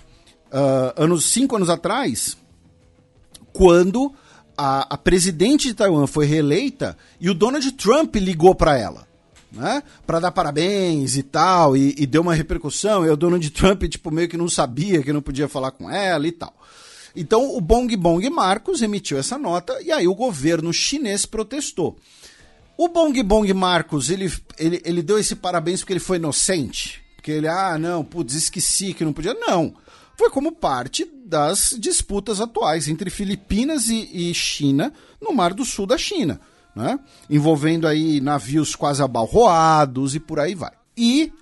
[0.52, 2.36] uh, anos, cinco anos atrás,
[3.54, 4.12] quando
[4.56, 9.06] a, a, presidente de Taiwan foi reeleita e o Donald Trump ligou para ela.
[9.50, 9.82] Né?
[10.06, 14.10] Para dar parabéns e tal, e, e deu uma repercussão, e o Donald Trump, tipo,
[14.10, 16.52] meio que não sabia que não podia falar com ela e tal.
[17.16, 21.96] Então o Bong Bong Marcos emitiu essa nota e aí o governo chinês protestou.
[22.76, 27.02] O Bong Bong Marcos, ele, ele, ele deu esse parabéns porque ele foi inocente?
[27.16, 29.32] Porque ele, ah, não, putz, esqueci que não podia.
[29.32, 29.74] Não.
[30.16, 35.86] Foi como parte das disputas atuais entre Filipinas e, e China no Mar do Sul
[35.86, 36.40] da China,
[36.74, 37.00] né?
[37.28, 40.72] Envolvendo aí navios quase abalroados e por aí vai.
[40.96, 41.32] E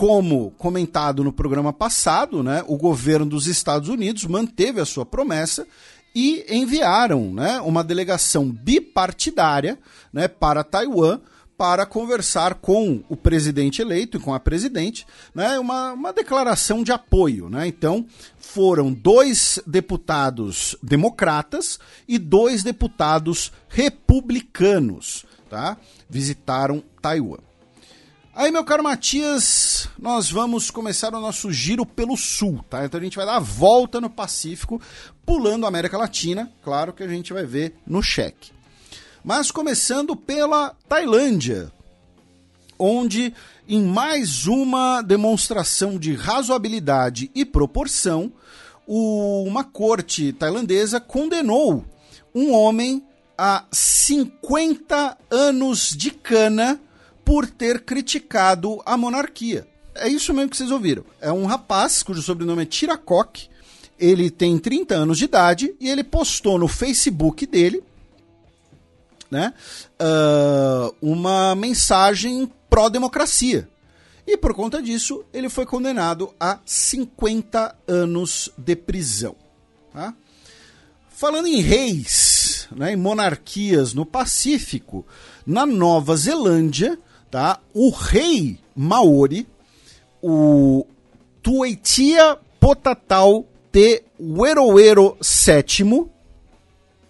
[0.00, 5.66] como comentado no programa passado, né, o governo dos Estados Unidos manteve a sua promessa
[6.14, 9.78] e enviaram né, uma delegação bipartidária
[10.10, 11.20] né, para Taiwan
[11.54, 16.92] para conversar com o presidente eleito e com a presidente, né, uma, uma declaração de
[16.92, 17.50] apoio.
[17.50, 17.66] Né?
[17.66, 18.06] Então,
[18.38, 21.78] foram dois deputados democratas
[22.08, 25.76] e dois deputados republicanos tá?
[26.08, 27.49] visitaram Taiwan.
[28.32, 32.84] Aí, meu caro Matias, nós vamos começar o nosso giro pelo sul, tá?
[32.84, 34.80] Então a gente vai dar a volta no Pacífico,
[35.26, 38.52] pulando a América Latina, claro que a gente vai ver no cheque.
[39.24, 41.72] Mas começando pela Tailândia,
[42.78, 43.34] onde
[43.68, 48.32] em mais uma demonstração de razoabilidade e proporção,
[48.86, 51.84] uma corte tailandesa condenou
[52.32, 53.04] um homem
[53.36, 56.80] a 50 anos de cana
[57.30, 59.64] por ter criticado a monarquia.
[59.94, 61.04] É isso mesmo que vocês ouviram.
[61.20, 63.48] É um rapaz cujo sobrenome é Tiracoque.
[63.96, 67.84] Ele tem 30 anos de idade e ele postou no Facebook dele
[69.30, 69.54] né,
[70.02, 73.68] uh, uma mensagem pró-democracia.
[74.26, 79.36] e por conta disso ele foi condenado a 50 anos de prisão.
[79.92, 80.12] Tá?
[81.10, 85.06] Falando em reis, né, em monarquias no Pacífico,
[85.46, 86.98] na Nova Zelândia,
[87.30, 89.46] tá, o rei Maori,
[90.22, 90.86] o
[91.42, 96.06] Tuitia Potatau Te Weroero VII,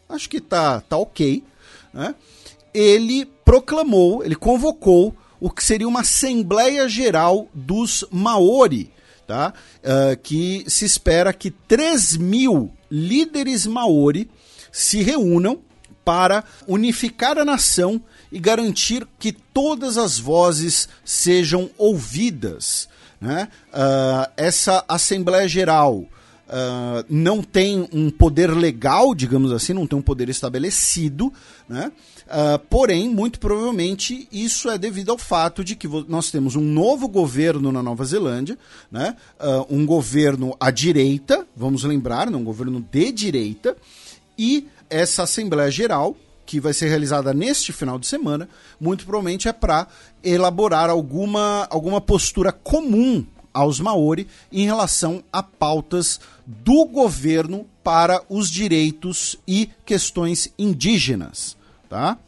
[0.09, 1.42] acho que tá, tá ok,
[1.92, 2.14] né?
[2.72, 8.92] ele proclamou, ele convocou o que seria uma Assembleia Geral dos Maori,
[9.26, 9.55] tá?
[9.78, 14.30] Uh, que se espera que 3 mil líderes Maori
[14.70, 15.60] se reúnam
[16.05, 22.89] para unificar a nação e garantir que todas as vozes sejam ouvidas.
[23.20, 23.48] Né?
[23.69, 26.07] Uh, essa Assembleia Geral
[26.51, 31.32] uh, não tem um poder legal, digamos assim, não tem um poder estabelecido,
[31.69, 31.93] né?
[32.27, 37.09] Uh, porém, muito provavelmente isso é devido ao fato de que nós temos um novo
[37.09, 38.57] governo na Nova Zelândia,
[38.90, 39.16] né?
[39.40, 42.36] Uh, um governo à direita, vamos lembrar, né?
[42.36, 43.77] um governo de direita,
[44.39, 46.16] e essa Assembleia Geral,
[46.51, 48.48] que vai ser realizada neste final de semana,
[48.81, 49.86] muito provavelmente é para
[50.20, 53.24] elaborar alguma, alguma postura comum
[53.55, 61.56] aos Maori em relação a pautas do governo para os direitos e questões indígenas
[61.89, 62.18] tá?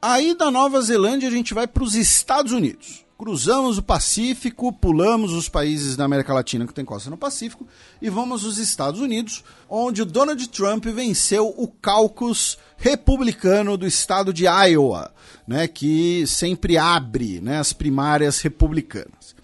[0.00, 3.04] Aí da Nova Zelândia a gente vai para os Estados Unidos.
[3.18, 7.66] Cruzamos o Pacífico, pulamos os países da América Latina que tem costa no Pacífico
[8.00, 14.32] e vamos aos Estados Unidos, onde o Donald Trump venceu o caucus republicano do estado
[14.32, 15.12] de Iowa,
[15.48, 19.36] né, que sempre abre né, as primárias republicanas.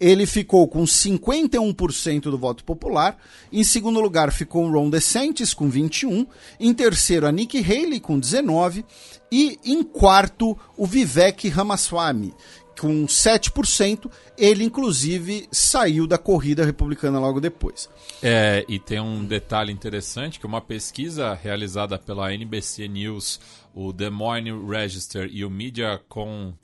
[0.00, 3.18] Ele ficou com 51% do voto popular.
[3.52, 6.26] Em segundo lugar ficou Ron DeSantis com 21.
[6.58, 8.82] Em terceiro a Nikki Haley com 19
[9.30, 12.34] e em quarto o Vivek Ramaswamy
[12.80, 14.10] com 7%.
[14.38, 17.90] Ele, inclusive, saiu da corrida republicana logo depois.
[18.22, 23.38] É, e tem um detalhe interessante, que uma pesquisa realizada pela NBC News
[23.74, 26.00] o Des Moines Register e o Media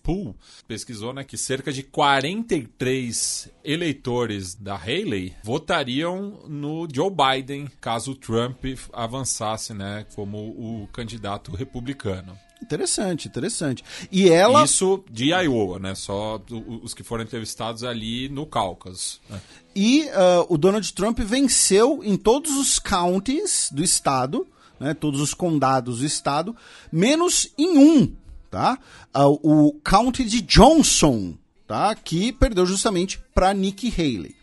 [0.02, 0.34] Pool
[0.66, 8.64] pesquisou né, que cerca de 43 eleitores da Haley votariam no Joe Biden caso Trump
[8.92, 12.36] avançasse né, como o candidato republicano.
[12.62, 13.84] Interessante, interessante.
[14.10, 14.64] E ela.
[14.64, 15.94] Isso de Iowa, né?
[15.94, 16.40] Só
[16.82, 19.20] os que foram entrevistados ali no Cáucaso.
[19.28, 19.40] Né?
[19.74, 24.46] E uh, o Donald Trump venceu em todos os counties do estado
[24.78, 26.56] né, todos os condados do estado,
[26.92, 28.12] menos em um,
[28.50, 28.78] tá?
[29.14, 31.34] o County de Johnson,
[31.66, 31.94] tá?
[31.94, 34.34] Que perdeu justamente para Nikki Haley.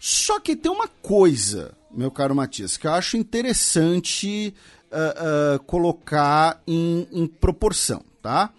[0.00, 4.54] Só que tem uma coisa, meu caro Matias, que eu acho interessante
[4.92, 8.50] uh, uh, colocar em, em, proporção, tá?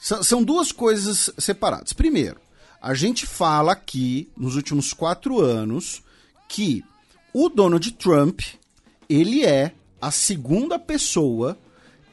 [0.00, 1.92] S são duas coisas separadas.
[1.92, 2.40] Primeiro,
[2.80, 6.02] a gente fala aqui nos últimos quatro anos
[6.48, 6.84] que
[7.34, 8.40] o Donald Trump
[9.08, 11.58] ele é a segunda pessoa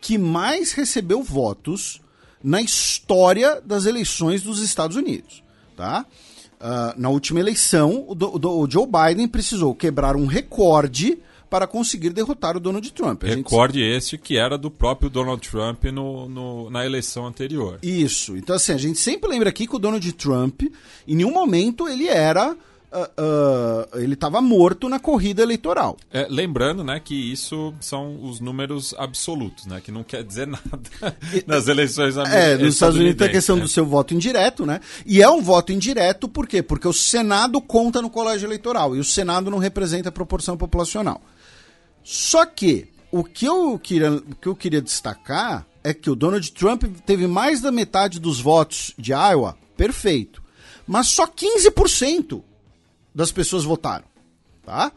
[0.02, 2.02] que mais recebeu votos
[2.44, 5.44] na história das eleições dos Estados Unidos.
[5.78, 6.06] Tá?
[6.60, 11.20] Uh, na última eleição, o, do, o, Joe Biden precisou quebrar um recorde
[11.54, 13.26] para conseguir derrotar o Donald Trump.
[13.26, 13.96] A recorde gente...
[13.96, 17.78] esse que era do próprio Donald Trump no, no, na eleição anterior.
[17.84, 18.36] Isso.
[18.36, 20.64] Então, assim, a gente sempre lembra aqui que o Donald Trump,
[21.08, 22.54] em nenhum momento, ele era
[22.94, 25.96] uh, uh, ele estava morto na corrida eleitoral.
[26.12, 31.16] É, lembrando, né, que isso são os números absolutos, né, que não quer dizer nada
[31.46, 32.48] nas eleições americanas.
[32.48, 33.62] É, nos Estados Unidos tem a questão né?
[33.62, 34.80] do seu voto indireto, né?
[35.06, 36.64] E é um voto indireto por quê?
[36.64, 41.22] Porque o Senado conta no colégio eleitoral e o Senado não representa a proporção populacional.
[42.04, 46.52] Só que o que eu queria, o que eu queria destacar é que o Donald
[46.52, 50.42] Trump teve mais da metade dos votos de Iowa, perfeito.
[50.88, 52.42] Mas só 15%
[53.14, 54.06] das pessoas votaram,
[54.66, 54.92] tá?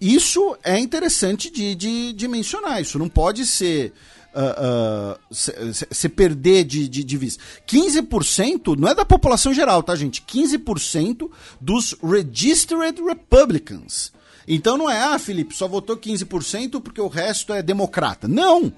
[0.00, 2.80] Isso é interessante de, de, de mencionar.
[2.80, 3.92] Isso não pode ser
[4.34, 5.52] uh, uh, se,
[5.90, 7.42] se, perder de, de, de vista.
[7.66, 10.22] 15% não é da população geral, tá, gente?
[10.22, 11.30] 15%
[11.60, 14.12] dos Registered Republicans.
[14.46, 18.28] Então não é, ah, Felipe, só votou 15% porque o resto é democrata.
[18.28, 18.72] Não!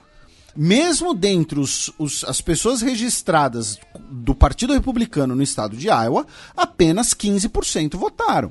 [0.56, 3.78] Mesmo dentre os, os, as pessoas registradas
[4.10, 6.26] do Partido Republicano no estado de Iowa,
[6.56, 8.50] apenas 15% votaram.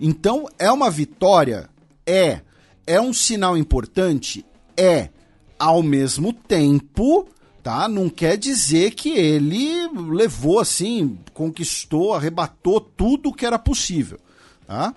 [0.00, 1.68] Então, é uma vitória?
[2.06, 2.40] É.
[2.86, 4.46] É um sinal importante?
[4.76, 5.10] É.
[5.58, 7.28] Ao mesmo tempo,
[7.62, 7.86] tá?
[7.86, 14.18] Não quer dizer que ele levou assim, conquistou, arrebatou tudo que era possível,
[14.66, 14.94] tá?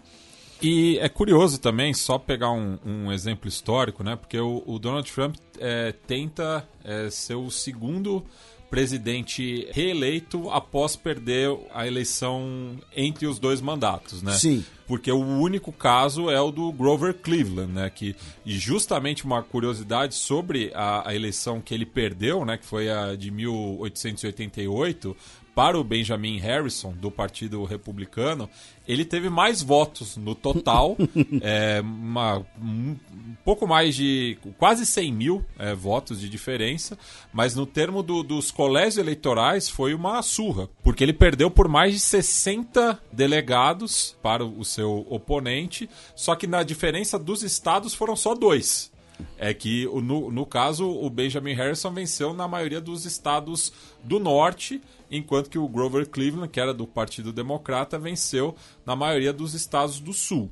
[0.61, 4.15] E é curioso também, só pegar um, um exemplo histórico, né?
[4.15, 8.25] Porque o, o Donald Trump é, tenta é, ser o segundo
[8.69, 14.33] presidente reeleito após perder a eleição entre os dois mandatos, né?
[14.33, 14.63] Sim.
[14.87, 17.89] Porque o único caso é o do Grover Cleveland, né?
[17.89, 18.15] Que,
[18.45, 22.57] e justamente uma curiosidade sobre a, a eleição que ele perdeu, né?
[22.57, 25.17] Que foi a de 1888,
[25.59, 28.49] para o Benjamin Harrison, do Partido Republicano,
[28.87, 30.95] ele teve mais votos no total,
[31.43, 32.95] é, uma, um
[33.43, 36.97] pouco mais de quase 100 mil é, votos de diferença,
[37.33, 41.91] mas no termo do, dos colégios eleitorais foi uma surra, porque ele perdeu por mais
[41.91, 48.33] de 60 delegados para o seu oponente, só que na diferença dos estados foram só
[48.33, 48.89] dois.
[49.37, 54.81] É que no, no caso o Benjamin Harrison venceu na maioria dos estados do norte,
[55.11, 58.55] enquanto que o Grover Cleveland, que era do Partido Democrata, venceu
[58.85, 60.51] na maioria dos estados do sul.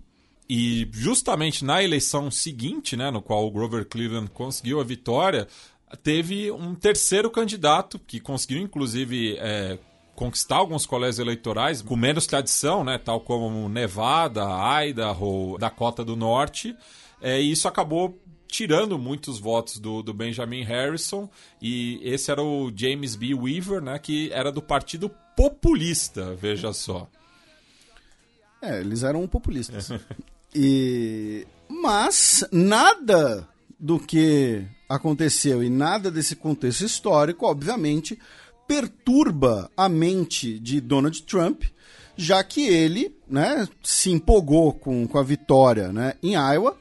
[0.49, 5.47] E justamente na eleição seguinte, né, no qual o Grover Cleveland conseguiu a vitória,
[6.03, 9.77] teve um terceiro candidato que conseguiu inclusive é,
[10.15, 14.45] conquistar alguns colégios eleitorais com menos tradição, né, tal como Nevada,
[14.85, 16.75] Idaho, Dakota do Norte.
[17.21, 18.17] É, e isso acabou
[18.47, 21.29] tirando muitos votos do, do Benjamin Harrison
[21.61, 23.33] e esse era o James B.
[23.33, 27.07] Weaver, né, que era do Partido Populista, veja só.
[28.61, 29.91] É, eles eram populistas.
[30.55, 33.47] e mas nada
[33.79, 38.17] do que aconteceu e nada desse contexto histórico, obviamente,
[38.67, 41.63] perturba a mente de Donald Trump,
[42.15, 46.77] já que ele, né, se empolgou com, com a vitória, né, em Iowa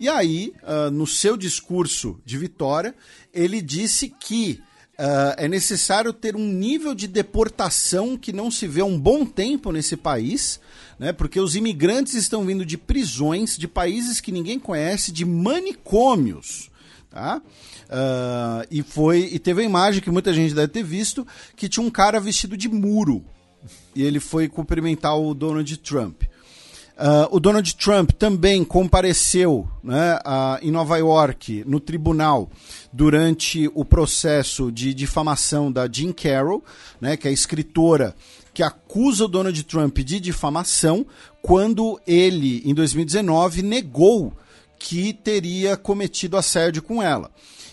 [0.00, 2.94] e aí, uh, no seu discurso de vitória,
[3.34, 4.58] ele disse que
[4.98, 9.26] uh, é necessário ter um nível de deportação que não se vê há um bom
[9.26, 10.58] tempo nesse país,
[10.98, 11.12] né?
[11.12, 16.70] Porque os imigrantes estão vindo de prisões, de países que ninguém conhece, de manicômios.
[17.10, 17.42] Tá?
[17.86, 21.84] Uh, e foi e teve a imagem que muita gente deve ter visto que tinha
[21.84, 23.24] um cara vestido de muro
[23.94, 26.22] e ele foi cumprimentar o Donald Trump.
[27.00, 32.50] Uh, o Donald Trump também compareceu né, uh, em Nova York, no tribunal,
[32.92, 36.62] durante o processo de difamação da Jean Carroll,
[37.00, 38.14] né, que é a escritora
[38.52, 41.06] que acusa o Donald Trump de difamação,
[41.40, 44.34] quando ele, em 2019, negou
[44.78, 47.30] que teria cometido assédio com ela.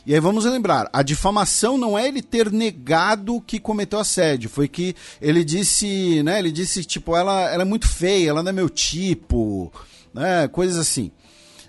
[0.08, 4.66] E aí vamos lembrar, a difamação não é ele ter negado que cometeu assédio, foi
[4.66, 8.54] que ele disse, né, ele disse, tipo, ela, ela é muito feia, ela não é
[8.54, 9.70] meu tipo,
[10.14, 11.12] né, coisas assim.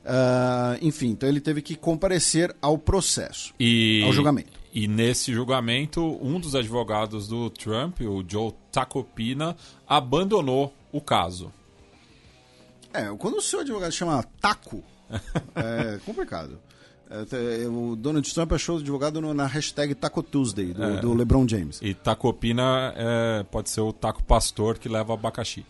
[0.05, 4.53] Uh, enfim, então ele teve que comparecer ao processo, e, ao julgamento.
[4.73, 11.53] E nesse julgamento, um dos advogados do Trump, o Joe Tacopina, abandonou o caso.
[12.95, 14.85] É, quando o seu advogado chama Taco,
[15.57, 16.61] é complicado.
[17.71, 21.01] O Donald Trump achou o advogado no, na hashtag Taco Tuesday, do, é.
[21.01, 21.79] do LeBron James.
[21.81, 25.65] E tacopina é, pode ser o taco pastor que leva abacaxi.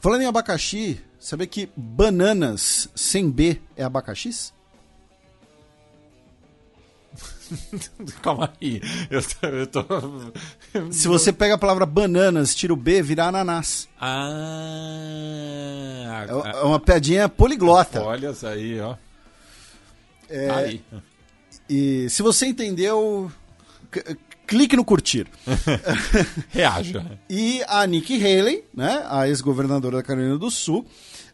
[0.00, 4.52] Falando em abacaxi, sabe que bananas sem B é abacaxis?
[8.22, 8.80] Calma aí.
[9.10, 9.84] Eu tô, eu tô...
[10.90, 13.88] Se você pega a palavra bananas, tira o B, vira ananás.
[14.00, 14.10] Ah.
[16.28, 18.02] É, uma piadinha poliglota.
[18.02, 18.96] Olha aí, ó.
[20.30, 20.82] É, Aí.
[21.68, 23.30] E se você entendeu,
[24.46, 25.26] clique no curtir.
[26.50, 27.04] Reaja.
[27.28, 30.86] e a Nikki Haley, né, a ex-governadora da Carolina do Sul,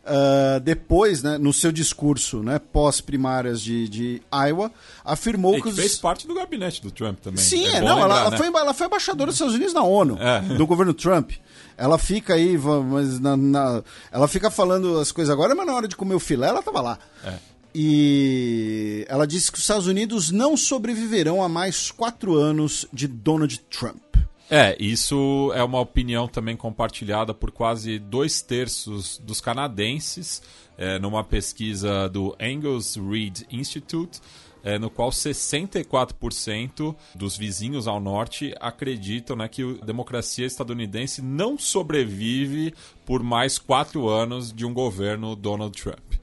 [0.06, 4.70] uh, depois, né, no seu discurso né, pós-primárias de, de Iowa,
[5.04, 5.76] afirmou e que, os...
[5.76, 7.42] fez parte do gabinete do Trump também.
[7.42, 8.36] Sim, é, não, lembrar, ela, né?
[8.36, 10.40] foi, ela foi embaixadora dos Estados Unidos na ONU, é.
[10.40, 11.32] do governo Trump.
[11.78, 15.86] Ela fica aí, mas na, na, ela fica falando as coisas agora, mas na hora
[15.86, 16.98] de comer o filé, ela tava lá.
[17.22, 17.34] É.
[17.78, 23.58] E ela disse que os Estados Unidos não sobreviverão a mais quatro anos de Donald
[23.68, 24.16] Trump.
[24.50, 30.42] É, isso é uma opinião também compartilhada por quase dois terços dos canadenses,
[30.78, 34.22] é, numa pesquisa do Angus Reid Institute,
[34.64, 41.58] é, no qual 64% dos vizinhos ao norte acreditam né, que a democracia estadunidense não
[41.58, 42.72] sobrevive
[43.04, 46.15] por mais quatro anos de um governo Donald Trump.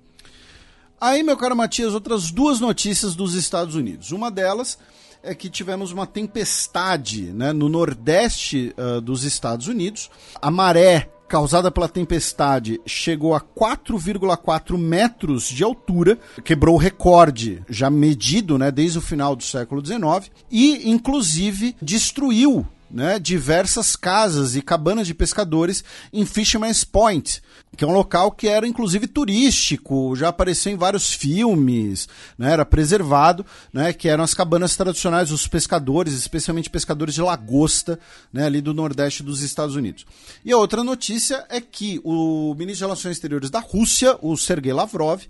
[1.06, 4.14] Aí, meu caro Matias, outras duas notícias dos Estados Unidos.
[4.14, 4.80] Uma delas
[5.22, 10.10] é que tivemos uma tempestade né, no nordeste uh, dos Estados Unidos.
[10.42, 17.90] A maré causada pela tempestade chegou a 4,4 metros de altura, quebrou o recorde já
[17.90, 24.62] medido né, desde o final do século XIX e, inclusive, destruiu né, diversas casas e
[24.62, 25.84] cabanas de pescadores
[26.14, 27.42] em Fisherman's Point,
[27.76, 32.08] que é um local que era inclusive turístico, já apareceu em vários filmes,
[32.38, 33.44] né, era preservado,
[33.74, 38.00] né, que eram as cabanas tradicionais dos pescadores, especialmente pescadores de lagosta,
[38.32, 40.06] né, ali do nordeste dos Estados Unidos.
[40.46, 44.72] E a outra notícia é que o ministro de Relações Exteriores da Rússia, o Sergei
[44.72, 45.24] Lavrov,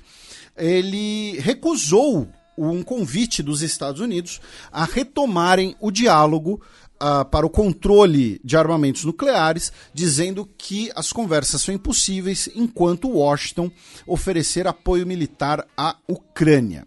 [0.57, 2.27] ele recusou
[2.57, 4.40] um convite dos Estados Unidos
[4.72, 6.61] a retomarem o diálogo
[7.04, 13.70] uh, para o controle de armamentos nucleares, dizendo que as conversas são impossíveis enquanto Washington
[14.08, 16.86] oferecer apoio militar à Ucrânia.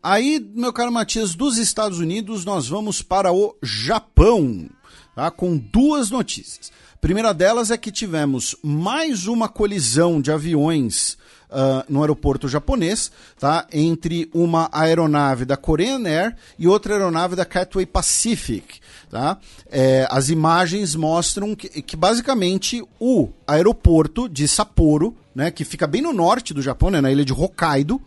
[0.00, 4.70] Aí, meu caro Matias, dos Estados Unidos nós vamos para o Japão,
[5.16, 5.30] tá?
[5.32, 6.70] com duas notícias.
[6.94, 11.18] A primeira delas é que tivemos mais uma colisão de aviões
[11.50, 13.66] uh, no aeroporto japonês, tá?
[13.72, 19.38] Entre uma aeronave da Korean Air e outra aeronave da Cathay Pacific, tá?
[19.70, 26.02] É, as imagens mostram que, que, basicamente o aeroporto de Sapporo, né, que fica bem
[26.02, 28.00] no norte do Japão, né, na ilha de Hokkaido,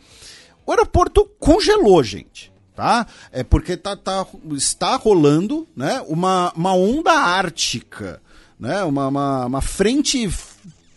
[0.65, 2.51] o aeroporto congelou, gente.
[2.75, 3.05] Tá?
[3.33, 8.21] É porque tá, tá, está rolando né, uma, uma onda ártica,
[8.57, 10.29] né, uma, uma, uma frente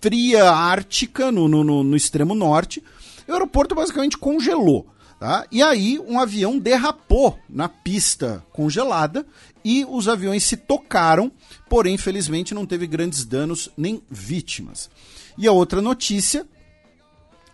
[0.03, 2.83] fria ártica no, no, no, extremo norte.
[3.27, 4.87] O aeroporto basicamente congelou.
[5.19, 5.47] Tá?
[5.53, 9.25] E aí um avião derrapou na pista congelada
[9.65, 11.31] e os aviões se tocaram,
[11.71, 14.91] porém, felizmente, não teve grandes danos nem vítimas.
[15.39, 16.45] E a outra notícia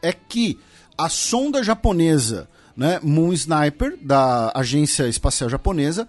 [0.01, 0.59] é que
[0.97, 6.09] a sonda japonesa, né, Moon Sniper, da Agência Espacial Japonesa,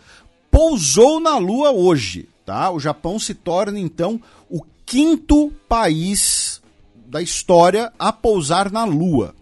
[0.49, 2.29] pousou na Lua hoje.
[2.45, 2.71] Tá?
[2.71, 6.63] O Japão se torna, então, o quinto país
[6.95, 9.35] da história a pousar na Lua.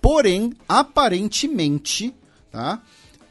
[0.00, 2.14] Porém, aparentemente,
[2.48, 2.80] tá?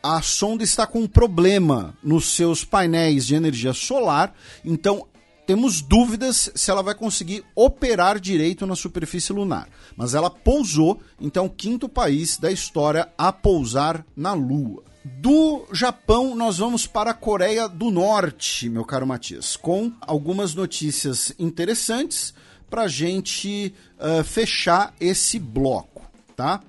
[0.03, 4.35] a sonda está com um problema nos seus painéis de energia solar,
[4.65, 5.07] então
[5.47, 9.69] temos dúvidas se ela vai conseguir operar direito na superfície lunar.
[9.95, 14.83] Mas ela pousou, então, quinto país da história a pousar na Lua.
[15.05, 21.33] Do Japão, nós vamos para a Coreia do Norte, meu caro Matias, com algumas notícias
[21.37, 22.33] interessantes
[22.69, 26.61] para a gente uh, fechar esse bloco, tá?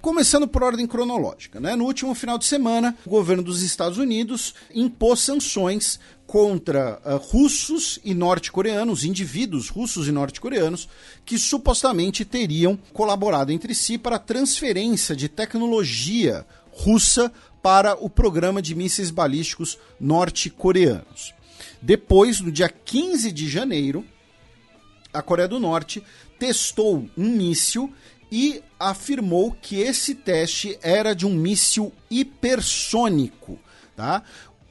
[0.00, 1.76] Começando por ordem cronológica, né?
[1.76, 7.98] No último final de semana, o governo dos Estados Unidos impôs sanções contra uh, russos
[8.02, 10.88] e norte-coreanos, indivíduos russos e norte-coreanos,
[11.22, 16.46] que supostamente teriam colaborado entre si para a transferência de tecnologia
[16.76, 17.32] russa
[17.62, 21.34] para o programa de mísseis balísticos norte-coreanos.
[21.80, 24.04] Depois, no dia 15 de janeiro,
[25.12, 26.02] a Coreia do Norte
[26.38, 27.92] testou um míssil
[28.30, 33.58] e afirmou que esse teste era de um míssil hipersônico.
[33.96, 34.22] Tá?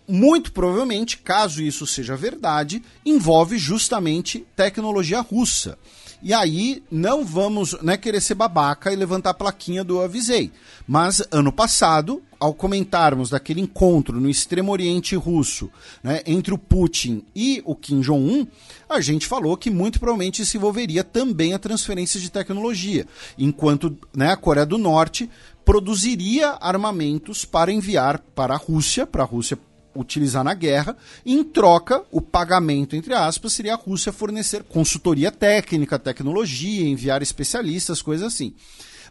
[0.08, 5.80] Muito provavelmente, caso isso seja verdade, envolve justamente tecnologia russa.
[6.26, 10.52] E aí não vamos né, querer ser babaca e levantar a plaquinha do avisei.
[10.88, 15.70] Mas ano passado, ao comentarmos daquele encontro no extremo oriente russo
[16.04, 18.48] né, entre o Putin e o Kim Jong-un,
[18.90, 23.06] a gente falou que muito provavelmente se envolveria também a transferência de tecnologia,
[23.38, 25.30] enquanto né, a Coreia do Norte
[25.64, 29.60] produziria armamentos para enviar para a Rússia, para a Rússia
[29.96, 30.96] utilizar na guerra.
[31.26, 38.02] Em troca, o pagamento, entre aspas, seria a Rússia fornecer consultoria técnica, tecnologia, enviar especialistas,
[38.02, 38.54] coisas assim.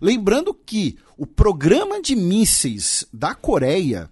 [0.00, 4.10] Lembrando que o programa de mísseis da Coreia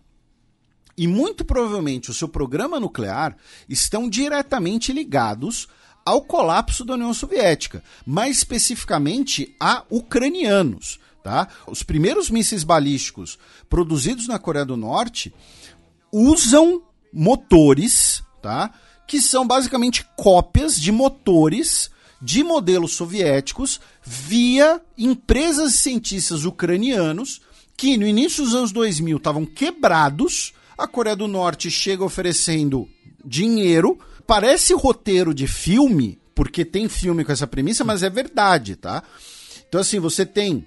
[0.97, 3.37] e muito provavelmente o seu programa nuclear
[3.69, 5.69] estão diretamente ligados
[6.05, 11.01] ao colapso da União Soviética, mais especificamente a ucranianos.
[11.23, 11.47] Tá?
[11.69, 13.39] Os primeiros mísseis balísticos
[13.69, 15.33] produzidos na Coreia do Norte
[16.13, 16.83] usam
[17.13, 18.73] motores, tá?
[19.09, 21.91] Que são basicamente cópias de motores
[22.21, 27.41] de modelos soviéticos via empresas e cientistas ucranianos
[27.77, 30.53] que no início dos anos 2000 estavam quebrados.
[30.79, 32.89] A Coreia do Norte chega oferecendo
[33.25, 33.99] dinheiro.
[34.25, 39.03] Parece roteiro de filme, porque tem filme com essa premissa, mas é verdade, tá?
[39.69, 40.65] Então, assim, você tem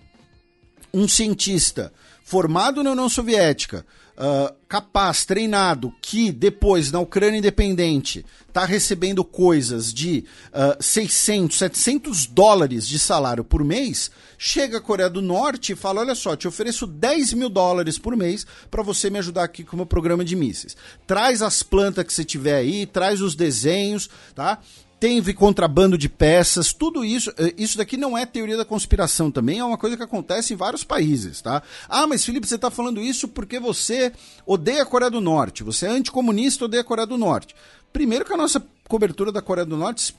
[0.93, 1.93] um cientista
[2.23, 3.85] formado na União Soviética,
[4.17, 12.25] uh, capaz, treinado, que depois, na Ucrânia independente, está recebendo coisas de uh, 600, 700
[12.25, 16.47] dólares de salário por mês, chega a Coreia do Norte e fala: Olha só, te
[16.47, 20.23] ofereço 10 mil dólares por mês para você me ajudar aqui com o meu programa
[20.23, 20.75] de mísseis.
[21.05, 24.59] Traz as plantas que você tiver aí, traz os desenhos, tá?
[25.06, 27.32] Teve contrabando de peças, tudo isso.
[27.38, 30.57] eh, Isso daqui não é teoria da conspiração também, é uma coisa que acontece em
[30.57, 31.61] vários países, tá?
[31.88, 34.11] Ah, mas Felipe, você está falando isso porque você
[34.48, 37.56] odeia a Coreia do Norte, você é anticomunista odeia a Coreia do Norte.
[37.94, 40.15] Primeiro que a nossa cobertura da Coreia do Norte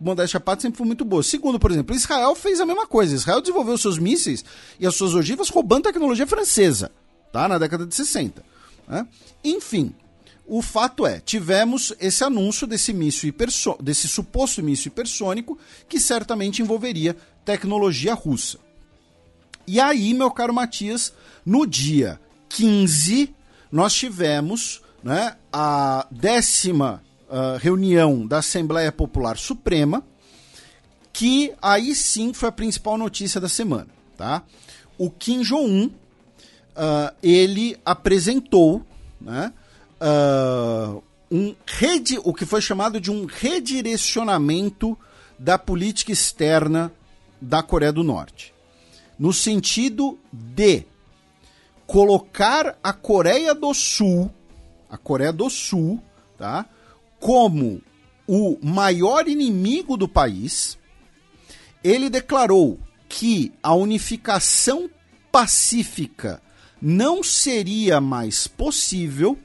[0.00, 1.22] modéstia à parte, sempre foi muito boa.
[1.22, 3.14] Segundo, por exemplo, Israel fez a mesma coisa.
[3.14, 4.44] Israel desenvolveu seus mísseis
[4.80, 6.90] e as suas ogivas roubando tecnologia francesa,
[7.32, 7.46] tá?
[7.48, 8.44] Na década de 60.
[8.86, 9.06] né?
[9.44, 9.92] Enfim,
[10.48, 13.34] o fato é, tivemos esse anúncio desse míssil
[13.80, 17.14] desse suposto míssil hipersônico que certamente envolveria
[17.44, 18.58] tecnologia russa.
[19.66, 21.12] E aí, meu caro Matias,
[21.44, 22.18] no dia
[22.48, 23.34] 15,
[23.70, 30.02] nós tivemos né, a décima ah, reunião da Assembleia Popular Suprema,
[31.12, 33.88] que aí sim foi a principal notícia da semana.
[34.16, 34.42] Tá?
[34.96, 35.90] O Kim Jong-un,
[36.74, 38.82] ah, ele apresentou
[39.20, 39.52] né,
[40.00, 40.96] ah,
[41.30, 44.96] um redi o que foi chamado de um redirecionamento
[45.38, 46.92] da política externa
[47.40, 48.54] da Coreia do Norte
[49.18, 50.84] no sentido de
[51.86, 54.30] colocar a Coreia do Sul,
[54.88, 56.00] a Coreia do Sul,
[56.36, 56.66] tá,
[57.18, 57.82] como
[58.26, 60.78] o maior inimigo do país.
[61.82, 64.88] Ele declarou que a unificação
[65.32, 66.40] pacífica
[66.80, 69.36] não seria mais possível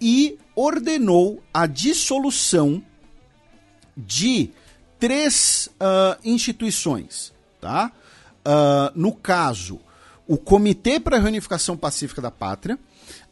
[0.00, 2.82] e ordenou a dissolução
[3.96, 4.50] de
[4.98, 7.92] três ah, instituições, tá?
[8.44, 9.80] Ah, no caso,
[10.26, 12.78] o Comitê para a Reunificação Pacífica da Pátria,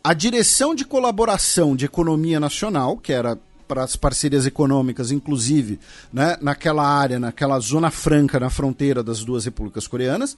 [0.03, 3.39] a Direção de Colaboração de Economia Nacional, que era
[3.69, 5.79] para as parcerias econômicas, inclusive
[6.11, 10.37] né, naquela área, naquela zona franca na fronteira das duas repúblicas coreanas,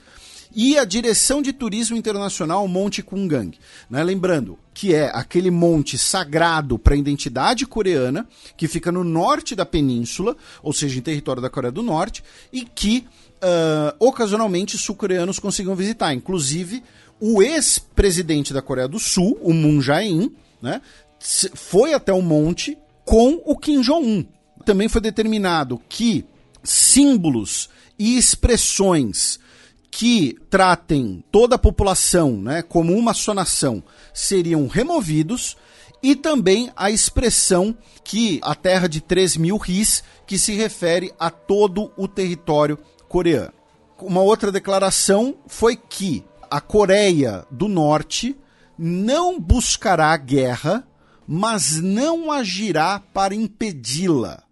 [0.55, 3.57] e a Direção de Turismo Internacional Monte Kungang.
[3.89, 4.03] Né?
[4.03, 9.67] Lembrando que é aquele monte sagrado para a identidade coreana, que fica no norte da
[9.67, 13.07] península, ou seja, em território da Coreia do Norte, e que
[13.43, 16.13] ah, ocasionalmente sul-coreanos consigam visitar.
[16.13, 16.83] Inclusive,
[17.19, 20.81] o ex-presidente da Coreia do Sul, o Moon Jae-in, né,
[21.55, 24.25] foi até o monte com o Kim Jong-un.
[24.65, 26.25] Também foi determinado que
[26.63, 27.69] símbolos
[27.99, 29.39] e expressões
[29.91, 33.83] que tratem toda a população né, como uma só nação
[34.15, 35.57] seriam removidos
[36.03, 41.31] e também a expressão que a terra de 3 mil ris, que se refere a
[41.31, 43.53] todo o território coreano.
[44.01, 48.37] Uma outra declaração foi que a Coreia do Norte
[48.79, 50.87] não buscará guerra,
[51.27, 54.43] mas não agirá para impedi-la.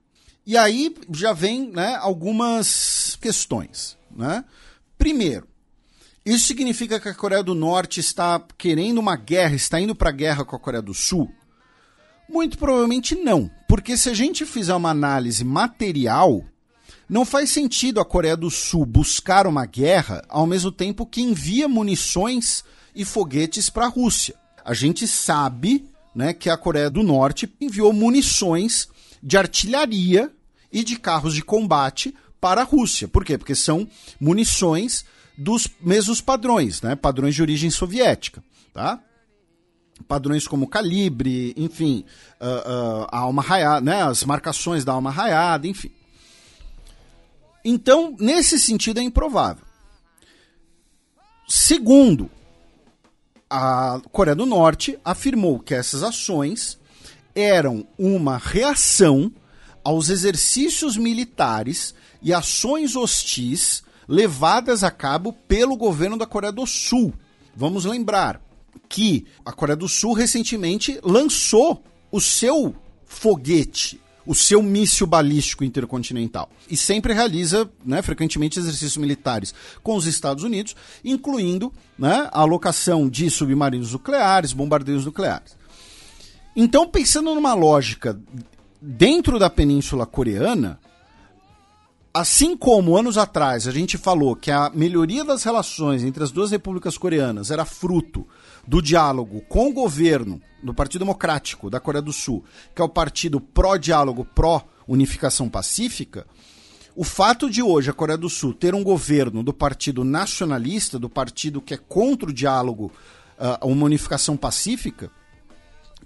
[0.46, 3.96] E aí já vem né, algumas questões.
[4.14, 4.44] Né?
[4.98, 5.46] Primeiro,
[6.26, 10.12] isso significa que a Coreia do Norte está querendo uma guerra, está indo para a
[10.12, 11.32] guerra com a Coreia do Sul?
[12.28, 16.44] Muito provavelmente não, porque se a gente fizer uma análise material,
[17.08, 21.66] não faz sentido a Coreia do Sul buscar uma guerra ao mesmo tempo que envia
[21.66, 22.62] munições
[22.94, 24.34] e foguetes para a Rússia.
[24.62, 28.88] A gente sabe né, que a Coreia do Norte enviou munições
[29.22, 30.30] de artilharia
[30.70, 33.08] e de carros de combate para a Rússia.
[33.08, 33.36] Por quê?
[33.36, 33.88] Porque são
[34.20, 35.04] munições
[35.36, 36.96] dos mesmos padrões, né?
[36.96, 38.42] padrões de origem soviética.
[38.72, 39.02] Tá?
[40.06, 42.04] padrões como calibre, enfim,
[42.40, 42.46] ah,
[43.10, 45.90] ah, a alma raiada, né, as marcações da alma raiada, enfim.
[47.64, 49.64] Então, nesse sentido, é improvável.
[51.46, 52.30] Segundo,
[53.50, 56.78] a Coreia do Norte afirmou que essas ações
[57.34, 59.32] eram uma reação
[59.88, 67.14] aos exercícios militares e ações hostis levadas a cabo pelo governo da Coreia do Sul.
[67.56, 68.38] Vamos lembrar
[68.86, 71.82] que a Coreia do Sul recentemente lançou
[72.12, 76.50] o seu foguete, o seu míssil balístico intercontinental.
[76.68, 83.08] E sempre realiza, né, frequentemente, exercícios militares com os Estados Unidos, incluindo né, a alocação
[83.08, 85.56] de submarinos nucleares, bombardeios nucleares.
[86.54, 88.20] Então, pensando numa lógica
[88.80, 90.78] dentro da Península Coreana,
[92.12, 96.50] assim como anos atrás a gente falou que a melhoria das relações entre as duas
[96.50, 98.26] repúblicas coreanas era fruto
[98.66, 102.44] do diálogo com o governo do Partido Democrático da Coreia do Sul,
[102.74, 106.26] que é o partido pró-diálogo, pró-unificação pacífica,
[106.96, 111.08] o fato de hoje a Coreia do Sul ter um governo do partido nacionalista, do
[111.08, 112.90] partido que é contra o diálogo,
[113.38, 115.08] uh, uma unificação pacífica,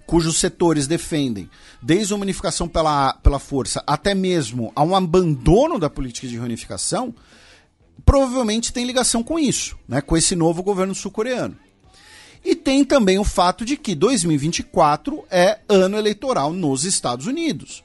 [0.05, 1.49] cujos setores defendem,
[1.81, 7.13] desde a unificação pela, pela força até mesmo a um abandono da política de reunificação,
[8.05, 11.57] provavelmente tem ligação com isso, né, com esse novo governo sul-coreano.
[12.43, 17.83] E tem também o fato de que 2024 é ano eleitoral nos Estados Unidos.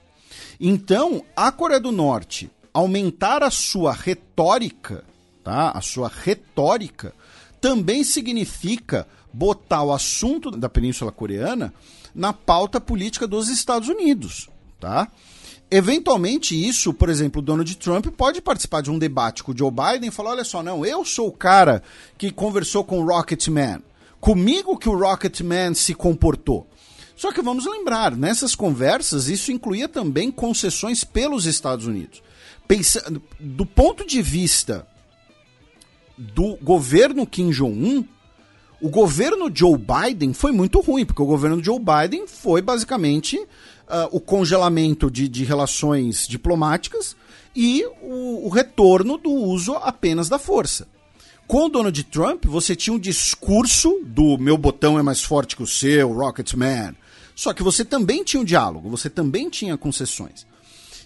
[0.59, 5.05] Então, a Coreia do Norte aumentar a sua retórica,
[5.45, 5.71] tá?
[5.71, 7.13] A sua retórica
[7.61, 11.73] também significa botar o assunto da Península Coreana
[12.15, 14.49] na pauta política dos Estados Unidos,
[14.81, 15.11] tá?
[15.71, 19.71] Eventualmente isso, por exemplo, o Donald Trump pode participar de um debate com o Joe
[19.71, 21.83] Biden e falar, olha só, não, eu sou o cara
[22.17, 23.83] que conversou com o Rocketman.
[24.19, 26.67] Comigo que o Rocketman se comportou.
[27.15, 32.23] Só que vamos lembrar, nessas conversas isso incluía também concessões pelos Estados Unidos.
[32.67, 34.87] Pensando, do ponto de vista
[36.17, 38.05] do governo Kim Jong-un,
[38.81, 44.09] o governo Joe Biden foi muito ruim, porque o governo Joe Biden foi basicamente uh,
[44.13, 47.17] o congelamento de, de, relações diplomáticas
[47.57, 50.87] e o, o, retorno do uso apenas da força.
[51.47, 55.63] Com o Donald Trump, você tinha um discurso do meu botão é mais forte que
[55.63, 56.95] o seu, Rocketman.
[57.35, 60.47] Só que você também tinha um diálogo, você também tinha concessões.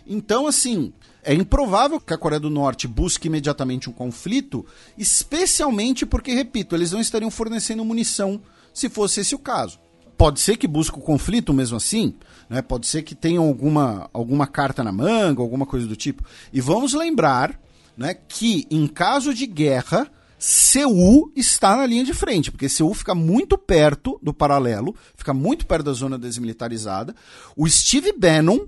[0.07, 0.93] Então, assim,
[1.23, 4.67] é improvável que a Coreia do Norte busque imediatamente um conflito,
[4.99, 8.41] especialmente porque, repito, eles não estariam fornecendo munição
[8.75, 9.79] se fosse esse o caso.
[10.17, 12.15] Pode ser que busque o conflito mesmo assim,
[12.49, 12.61] né?
[12.61, 16.25] pode ser que tenham alguma, alguma carta na manga, alguma coisa do tipo.
[16.53, 17.59] E vamos lembrar
[17.97, 23.15] né, que, em caso de guerra, Seul está na linha de frente, porque Seul fica
[23.15, 27.15] muito perto do paralelo, fica muito perto da zona desmilitarizada.
[27.57, 28.67] O Steve Bannon,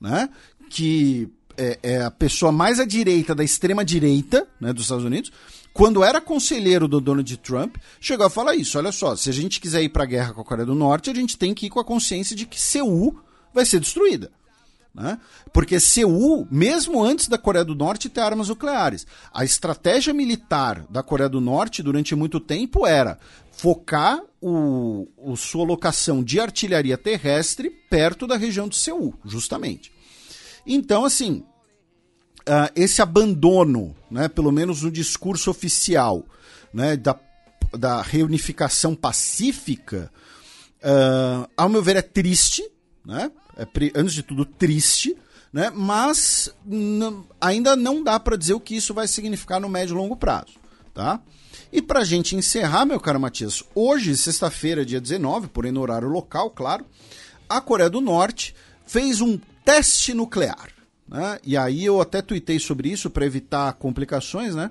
[0.00, 0.28] né,
[0.68, 5.32] que é, é, a pessoa mais à direita da extrema direita né, dos Estados Unidos,
[5.72, 9.60] quando era conselheiro do Donald Trump, chegou a falar isso: olha só, se a gente
[9.60, 11.70] quiser ir para a guerra com a Coreia do Norte, a gente tem que ir
[11.70, 13.18] com a consciência de que Seul
[13.52, 14.30] vai ser destruída.
[14.94, 15.18] Né?
[15.52, 21.02] Porque Seul, mesmo antes da Coreia do Norte ter armas nucleares, a estratégia militar da
[21.02, 23.18] Coreia do Norte durante muito tempo era
[23.50, 29.93] focar o, o sua locação de artilharia terrestre perto da região de Seul, justamente.
[30.66, 31.44] Então, assim,
[32.48, 36.24] uh, esse abandono, né, pelo menos no discurso oficial,
[36.72, 37.18] né, da,
[37.72, 40.10] da reunificação pacífica,
[40.82, 42.62] uh, ao meu ver, é triste,
[43.04, 43.30] né?
[43.56, 45.16] É, antes de tudo, triste,
[45.52, 45.70] né?
[45.72, 46.52] mas
[47.40, 50.54] ainda não dá para dizer o que isso vai significar no médio e longo prazo.
[50.92, 51.20] Tá?
[51.72, 56.08] E para a gente encerrar, meu caro Matias, hoje, sexta-feira, dia 19, porém no horário
[56.08, 56.84] local, claro,
[57.48, 58.54] a Coreia do Norte
[58.84, 60.68] fez um teste nuclear.
[61.08, 61.38] Né?
[61.44, 64.70] E aí eu até tuitei sobre isso para evitar complicações, né?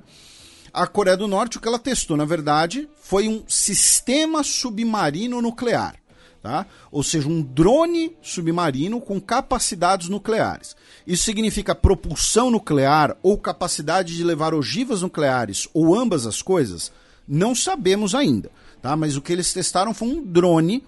[0.74, 5.96] A Coreia do Norte, o que ela testou, na verdade, foi um sistema submarino nuclear.
[6.42, 6.66] Tá?
[6.92, 10.76] Ou seja, um drone submarino com capacidades nucleares.
[11.08, 16.92] Isso significa propulsão nuclear ou capacidade de levar ogivas nucleares ou ambas as coisas?
[17.26, 18.52] Não sabemos ainda,
[18.82, 18.94] tá?
[18.98, 20.84] Mas o que eles testaram foi um drone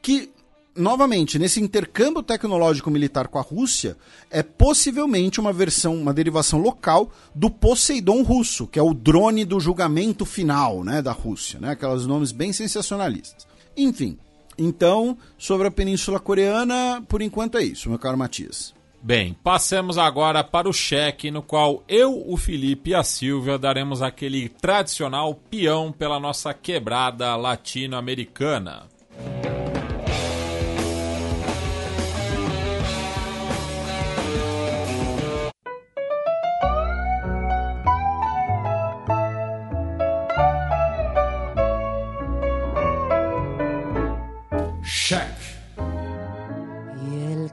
[0.00, 0.30] que
[0.76, 3.96] novamente, nesse intercâmbio tecnológico militar com a Rússia,
[4.30, 9.60] é possivelmente uma versão, uma derivação local do Poseidon russo, que é o drone do
[9.60, 13.46] julgamento final, né, da Rússia, né, aqueles nomes bem sensacionalistas.
[13.76, 14.18] Enfim,
[14.58, 18.74] então, sobre a Península Coreana, por enquanto é isso, meu caro Matias.
[19.02, 24.02] Bem, passemos agora para o cheque, no qual eu, o Felipe e a Silvia daremos
[24.02, 28.82] aquele tradicional peão pela nossa quebrada latino-americana.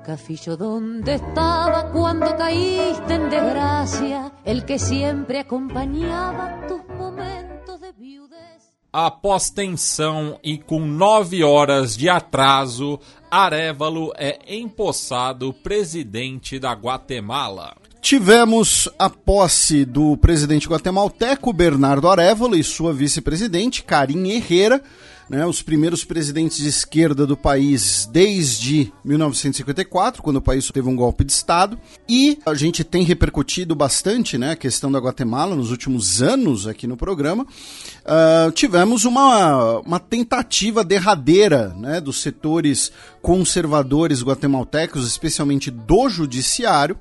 [0.07, 8.71] Castillo donde estaba cuando caíste en desgracia, el que siempre acompañaba tus momentos de viudez.
[8.93, 17.75] Após tensão e com nove horas de atraso, Arevalo é empossado presidente da Guatemala.
[17.99, 24.81] Tivemos a posse do presidente guatemalteco Bernardo Arevalo e sua vice-presidente Karim Herrera
[25.29, 30.95] né, os primeiros presidentes de esquerda do país desde 1954, quando o país teve um
[30.95, 31.77] golpe de Estado.
[32.07, 36.87] E a gente tem repercutido bastante né, a questão da Guatemala nos últimos anos aqui
[36.87, 37.43] no programa.
[37.43, 42.91] Uh, tivemos uma, uma tentativa derradeira né, dos setores
[43.21, 46.97] conservadores guatemaltecos, especialmente do judiciário,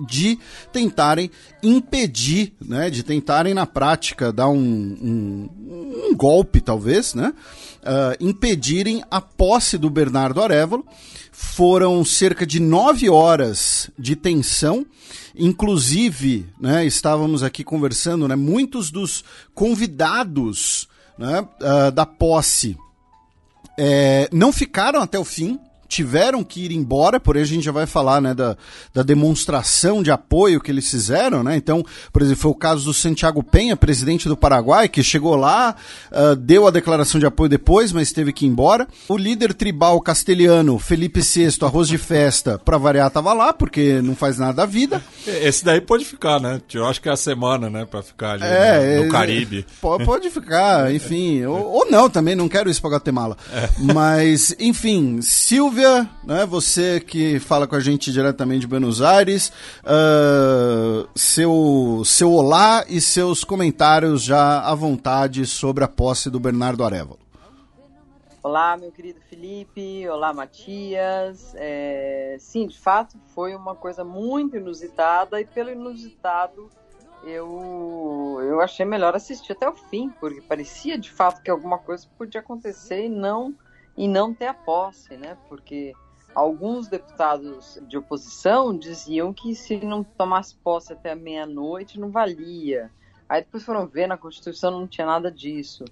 [0.00, 0.38] de
[0.72, 1.30] tentarem
[1.62, 7.32] impedir, né, de tentarem na prática dar um, um, um golpe, talvez, né,
[7.82, 10.86] uh, impedirem a posse do Bernardo Arevalo.
[11.32, 14.84] Foram cerca de nove horas de tensão,
[15.36, 22.76] inclusive, né, estávamos aqui conversando, né, muitos dos convidados né, uh, da posse
[23.78, 25.58] é, não ficaram até o fim,
[25.88, 28.56] tiveram que ir embora, porém a gente já vai falar né, da,
[28.92, 31.56] da demonstração de apoio que eles fizeram, né?
[31.56, 35.74] Então, por exemplo, foi o caso do Santiago Penha, presidente do Paraguai, que chegou lá,
[36.12, 38.86] uh, deu a declaração de apoio depois, mas teve que ir embora.
[39.08, 44.14] O líder tribal castelhano, Felipe VI, arroz de festa, pra variar, tava lá, porque não
[44.14, 45.02] faz nada da vida.
[45.26, 46.60] Esse daí pode ficar, né?
[46.72, 49.66] Eu acho que é a semana, né, pra ficar ali é, no, no Caribe.
[49.80, 51.44] Pode, pode ficar, enfim.
[51.44, 53.36] ou, ou, não, também, não quero isso pra Guatemala.
[53.52, 53.68] É.
[53.78, 55.20] Mas, enfim,
[55.78, 59.52] Silvia, né, você que fala com a gente diretamente de Buenos Aires,
[59.84, 66.82] uh, seu, seu olá e seus comentários já à vontade sobre a posse do Bernardo
[66.82, 67.20] Arevalo.
[68.42, 70.08] Olá, meu querido Felipe.
[70.08, 71.54] Olá, Matias.
[71.54, 76.68] É, sim, de fato, foi uma coisa muito inusitada e pelo inusitado
[77.22, 82.04] eu, eu achei melhor assistir até o fim, porque parecia de fato que alguma coisa
[82.18, 83.54] podia acontecer e não
[83.98, 85.36] e não ter a posse, né?
[85.46, 85.92] Porque
[86.34, 92.90] alguns deputados de oposição diziam que se não tomasse posse até meia-noite não valia.
[93.28, 95.84] Aí depois foram ver na Constituição não tinha nada disso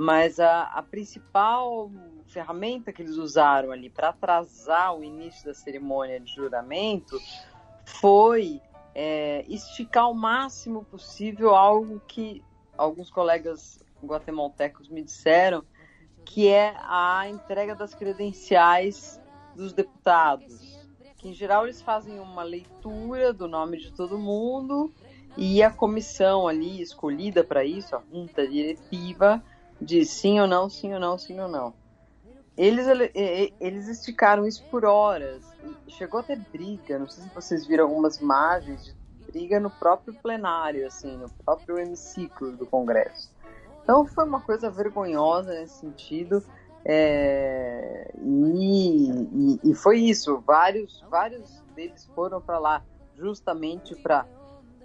[0.00, 1.90] mas a, a principal
[2.28, 7.20] ferramenta que eles usaram ali para atrasar o início da cerimônia de juramento
[7.84, 8.62] foi
[8.94, 12.44] é, esticar ao máximo possível algo que
[12.76, 15.64] alguns colegas guatemaltecos me disseram,
[16.28, 19.20] que é a entrega das credenciais
[19.56, 20.78] dos deputados.
[21.16, 24.92] Que em geral eles fazem uma leitura do nome de todo mundo
[25.36, 29.42] e a comissão ali escolhida para isso, a junta diretiva,
[29.80, 31.74] de sim ou não, sim ou não, sim ou não.
[32.56, 32.86] Eles,
[33.60, 35.42] eles esticaram isso por horas.
[35.88, 38.94] Chegou a ter briga, não sei se vocês viram algumas imagens de
[39.32, 43.30] briga no próprio plenário, assim, no próprio hemiciclo do Congresso.
[43.88, 46.44] Então foi uma coisa vergonhosa nesse sentido.
[46.84, 50.42] É, e, e, e, foi isso.
[50.46, 52.84] Vários, vários deles foram para lá
[53.16, 54.26] justamente para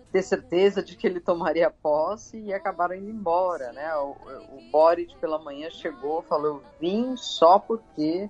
[0.09, 3.93] ter certeza de que ele tomaria posse e acabaram indo embora, né?
[3.97, 8.29] O, o Boric pela manhã chegou, falou: vim só porque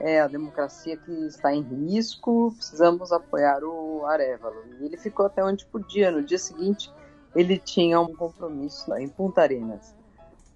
[0.00, 4.64] é a democracia que está em risco, precisamos apoiar o Arevalo.
[4.80, 6.10] E ele ficou até onde podia.
[6.10, 6.90] No dia seguinte,
[7.34, 9.94] ele tinha um compromisso em Punta Arenas.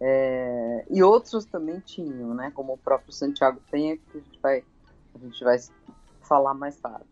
[0.00, 2.50] É, e outros também tinham, né?
[2.54, 4.64] Como o próprio Santiago Penha, que a gente vai,
[5.14, 5.58] a gente vai
[6.22, 7.06] falar mais tarde.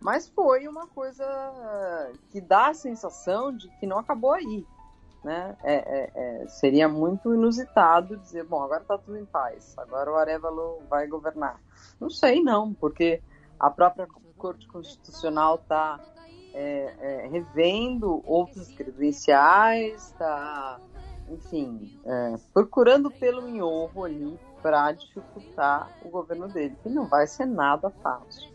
[0.00, 1.24] Mas foi uma coisa
[2.30, 4.66] que dá a sensação de que não acabou aí.
[5.22, 5.56] Né?
[5.62, 10.16] É, é, é, seria muito inusitado dizer, bom, agora está tudo em paz, agora o
[10.16, 11.58] Arevalo vai governar.
[11.98, 13.22] Não sei não, porque
[13.58, 14.06] a própria
[14.36, 15.98] Corte Constitucional está
[16.52, 20.78] é, é, revendo outras credenciais, está,
[21.28, 27.46] enfim, é, procurando pelo minhovo ali para dificultar o governo dele, que não vai ser
[27.46, 28.54] nada fácil.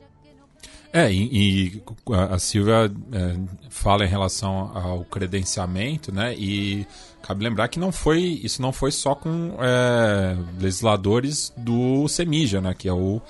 [0.92, 1.84] É, e, e
[2.32, 3.36] a Silvia é,
[3.70, 6.34] fala em relação ao credenciamento, né?
[6.36, 6.86] E
[7.22, 12.74] cabe lembrar que não foi isso não foi só com é, legisladores do Semija, né?
[12.76, 13.22] Que é o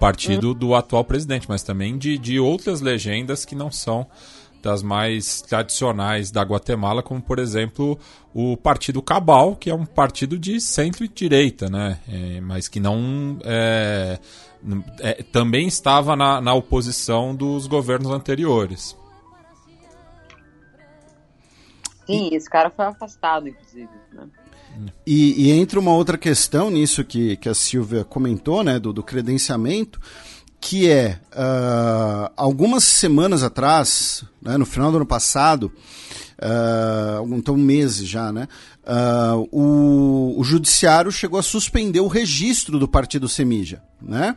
[0.00, 4.06] partido do atual presidente, mas também de, de outras legendas que não são
[4.66, 7.96] das mais tradicionais da Guatemala, como por exemplo
[8.34, 12.00] o Partido Cabal, que é um partido de centro-direita, né?
[12.08, 14.18] É, mas que não é,
[14.98, 18.96] é, também estava na, na oposição dos governos anteriores.
[22.04, 23.88] Sim, esse cara foi afastado, inclusive.
[24.12, 24.26] Né?
[25.06, 29.02] E, e entra uma outra questão nisso que, que a Silvia comentou, né, do, do
[29.02, 30.00] credenciamento,
[30.66, 35.70] que é uh, algumas semanas atrás, né, no final do ano passado,
[36.42, 38.48] uh, então meses já, né,
[38.82, 44.36] uh, o, o judiciário chegou a suspender o registro do partido Semija, né?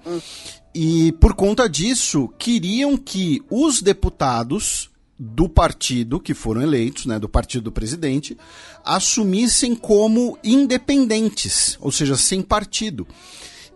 [0.73, 7.27] E por conta disso, queriam que os deputados do partido que foram eleitos, né, do
[7.27, 8.37] partido do presidente,
[8.85, 13.07] assumissem como independentes, ou seja, sem partido.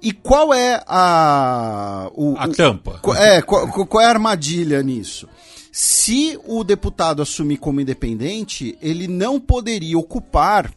[0.04, 2.12] E qual é a.
[2.14, 3.00] O, a tampa.
[3.02, 5.30] O, é, qual, qual é a armadilha nisso?
[5.72, 10.70] Se o deputado assumir como independente, ele não poderia ocupar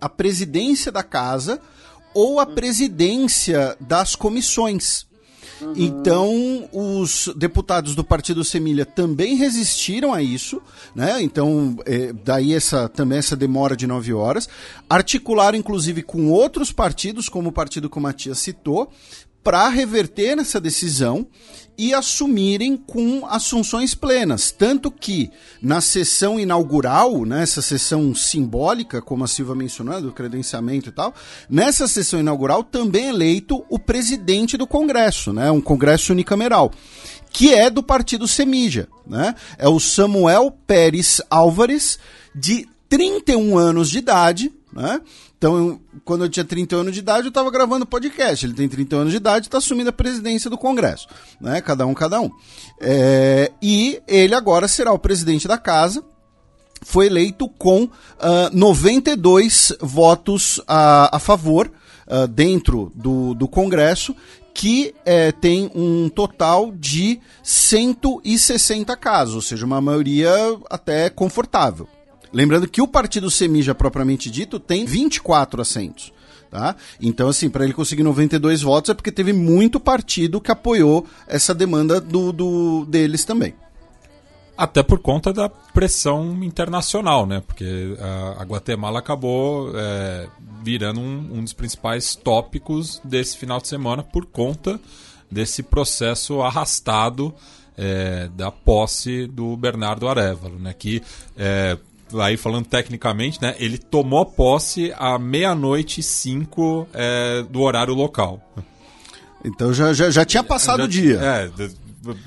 [0.00, 1.60] a presidência da casa
[2.14, 5.06] ou a presidência das comissões.
[5.60, 5.72] Uhum.
[5.76, 10.62] Então, os deputados do Partido Semilha também resistiram a isso,
[10.94, 11.22] né?
[11.22, 14.48] Então, é, daí essa, também essa demora de nove horas.
[14.88, 18.90] Articularam, inclusive, com outros partidos, como o partido que o Matias citou,
[19.42, 21.26] para reverter essa decisão
[21.80, 24.50] e assumirem com as funções plenas.
[24.50, 25.30] Tanto que
[25.62, 31.14] na sessão inaugural, nessa né, sessão simbólica, como a Silva mencionou, do credenciamento e tal,
[31.48, 36.70] nessa sessão inaugural também é eleito o presidente do Congresso, né, um Congresso unicameral,
[37.32, 38.86] que é do partido Semija.
[39.06, 41.98] Né, é o Samuel Pérez Álvares,
[42.34, 45.00] de 31 anos de idade, né?
[45.40, 48.44] Então, quando eu tinha 30 anos de idade, eu estava gravando podcast.
[48.44, 51.08] Ele tem 30 anos de idade e está assumindo a presidência do Congresso.
[51.40, 51.62] Né?
[51.62, 52.30] Cada um, cada um.
[52.78, 56.04] É, e ele agora será o presidente da casa.
[56.82, 61.72] Foi eleito com uh, ah, 92 votos a, a favor
[62.06, 64.14] uh, dentro do, do Congresso,
[64.52, 70.30] que é, tem um total de 160 casos, ou seja, uma maioria
[70.68, 71.88] até confortável.
[72.32, 76.12] Lembrando que o partido Semija, propriamente dito, tem 24 assentos.
[76.50, 76.74] Tá?
[77.00, 81.54] Então, assim, para ele conseguir 92 votos é porque teve muito partido que apoiou essa
[81.54, 83.54] demanda do, do deles também.
[84.56, 87.40] Até por conta da pressão internacional, né?
[87.46, 90.28] Porque a, a Guatemala acabou é,
[90.62, 94.78] virando um, um dos principais tópicos desse final de semana por conta
[95.30, 97.32] desse processo arrastado
[97.78, 100.74] é, da posse do Bernardo Arevalo, né?
[100.76, 101.00] Que
[101.36, 101.78] é,
[102.18, 103.54] aí falando tecnicamente, né?
[103.58, 108.40] Ele tomou posse à meia-noite e cinco é, do horário local.
[109.44, 111.20] Então já, já, já tinha passado já, o dia.
[111.20, 111.74] É, de,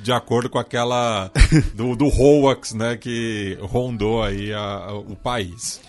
[0.03, 1.31] de, acordo com aquela
[1.73, 5.81] do, do hoax, né, que rondou aí a, a, o país.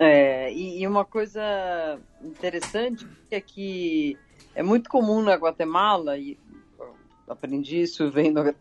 [0.00, 1.40] É, e, e, uma coisa
[2.22, 4.18] interessante é que
[4.54, 6.36] é muito comum na Guatemala, e
[7.28, 8.52] aprendi isso vendo a,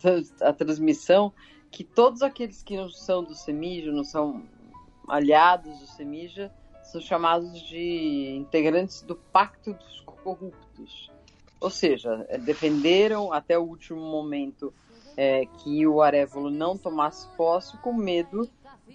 [0.41, 1.34] a transmissão,
[1.74, 4.44] que todos aqueles que não são do Semija, não são
[5.08, 11.12] aliados do Semija, são chamados de integrantes do Pacto dos Corruptos.
[11.60, 14.72] Ou seja, é, defenderam até o último momento
[15.18, 18.48] é, que o Arevalo não tomasse posse com medo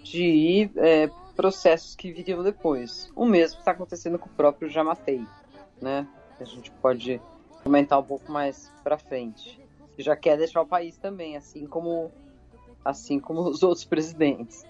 [0.04, 3.10] de é, processos que viriam depois.
[3.16, 5.26] O mesmo está acontecendo com o próprio Jamatei,
[5.82, 6.06] né?
[6.38, 7.20] A gente pode
[7.64, 9.60] comentar um pouco mais para frente.
[9.98, 12.12] Já quer deixar o país também, assim como
[12.84, 14.64] assim como os outros presidentes.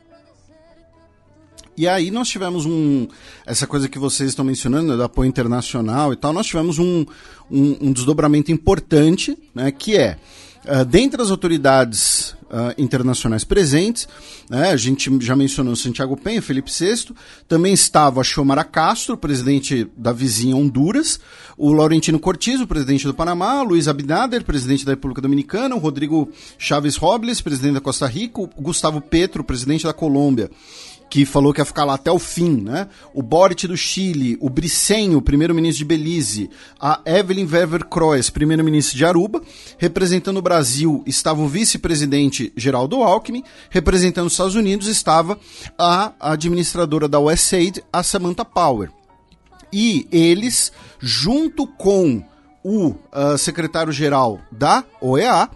[1.76, 3.06] E aí nós tivemos um.
[3.46, 7.06] Essa coisa que vocês estão mencionando, né, do apoio internacional e tal, nós tivemos um,
[7.48, 10.18] um, um desdobramento importante, né, que é,
[10.64, 14.08] uh, dentre as autoridades uh, internacionais presentes,
[14.48, 17.14] né, a gente já mencionou Santiago Penha, Felipe VI,
[17.46, 21.20] também estava Xiomara Castro, presidente da vizinha Honduras,
[21.56, 26.30] o Laurentino Cortiz, o presidente do Panamá, Luiz Abinader, presidente da República Dominicana, o Rodrigo
[26.56, 30.50] Chaves Robles, presidente da Costa Rica, o Gustavo Petro, presidente da Colômbia,
[31.10, 32.88] que falou que ia ficar lá até o fim, né?
[33.14, 39.04] O Boric do Chile, o Bricenho, primeiro-ministro de Belize, a Evelyn Wever Croes, primeiro-ministro de
[39.04, 39.42] Aruba,
[39.78, 45.38] representando o Brasil estava o vice-presidente Geraldo Alckmin, representando os Estados Unidos estava
[45.78, 48.90] a administradora da USAID, a Samantha Power.
[49.72, 52.22] E eles, junto com
[52.62, 55.48] o uh, secretário-geral da OEA,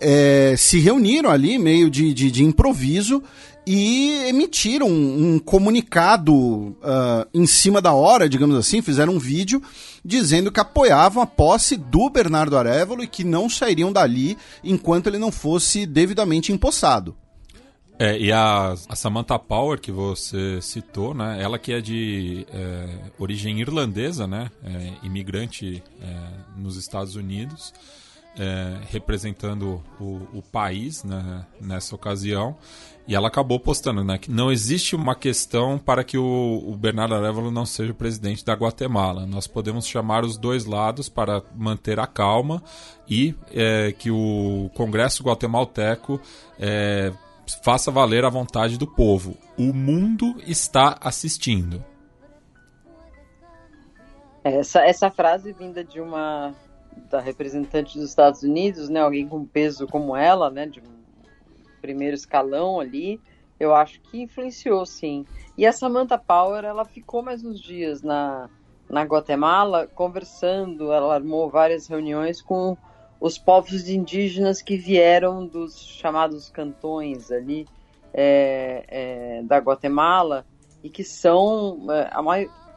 [0.00, 3.22] é, se reuniram ali, meio de, de, de improviso,
[3.66, 9.62] e emitiram um, um comunicado uh, em cima da hora, digamos assim, fizeram um vídeo
[10.04, 15.18] dizendo que apoiavam a posse do Bernardo Arevalo e que não sairiam dali enquanto ele
[15.18, 17.16] não fosse devidamente empossado.
[17.98, 22.88] É, e a, a, Samantha Power, que você citou, né, ela que é de é,
[23.16, 26.16] origem irlandesa, né, é, imigrante é,
[26.56, 27.72] nos Estados Unidos,
[28.38, 32.56] é, representando o, o país né, nessa ocasião,
[33.06, 37.14] e ela acabou postando né, que não existe uma questão para que o, o Bernardo
[37.14, 39.26] Arevalo não seja presidente da Guatemala.
[39.26, 42.62] Nós podemos chamar os dois lados para manter a calma
[43.08, 46.20] e é, que o Congresso guatemalteco
[46.58, 47.12] é,
[47.62, 49.36] faça valer a vontade do povo.
[49.58, 51.84] O mundo está assistindo.
[54.44, 56.54] Essa, essa frase vinda de uma
[57.10, 60.82] da representante dos Estados Unidos, né, alguém com peso como ela, né, de
[61.80, 63.20] primeiro escalão ali,
[63.58, 65.26] eu acho que influenciou sim.
[65.56, 68.48] E a Samantha Power, ela ficou mais uns dias na,
[68.88, 72.76] na Guatemala conversando, ela armou várias reuniões com
[73.20, 77.66] os povos indígenas que vieram dos chamados cantões ali
[78.12, 80.44] é, é, da Guatemala
[80.82, 82.22] e que são é, a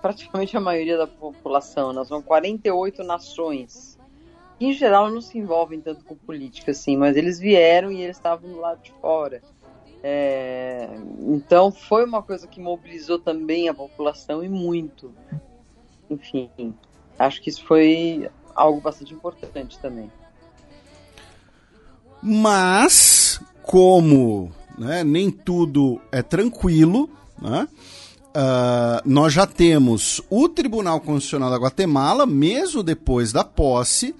[0.01, 3.94] praticamente a maioria da população, nós são 48 nações
[4.59, 8.49] em geral não se envolvem tanto com política, assim, mas eles vieram e eles estavam
[8.49, 9.41] do lado de fora.
[10.01, 10.87] É,
[11.19, 15.11] então foi uma coisa que mobilizou também a população e muito.
[16.09, 16.49] Enfim,
[17.17, 20.11] acho que isso foi algo bastante importante também.
[22.21, 27.09] Mas, como né, nem tudo é tranquilo,
[27.41, 27.67] né,
[28.35, 34.15] uh, nós já temos o Tribunal Constitucional da Guatemala, mesmo depois da posse,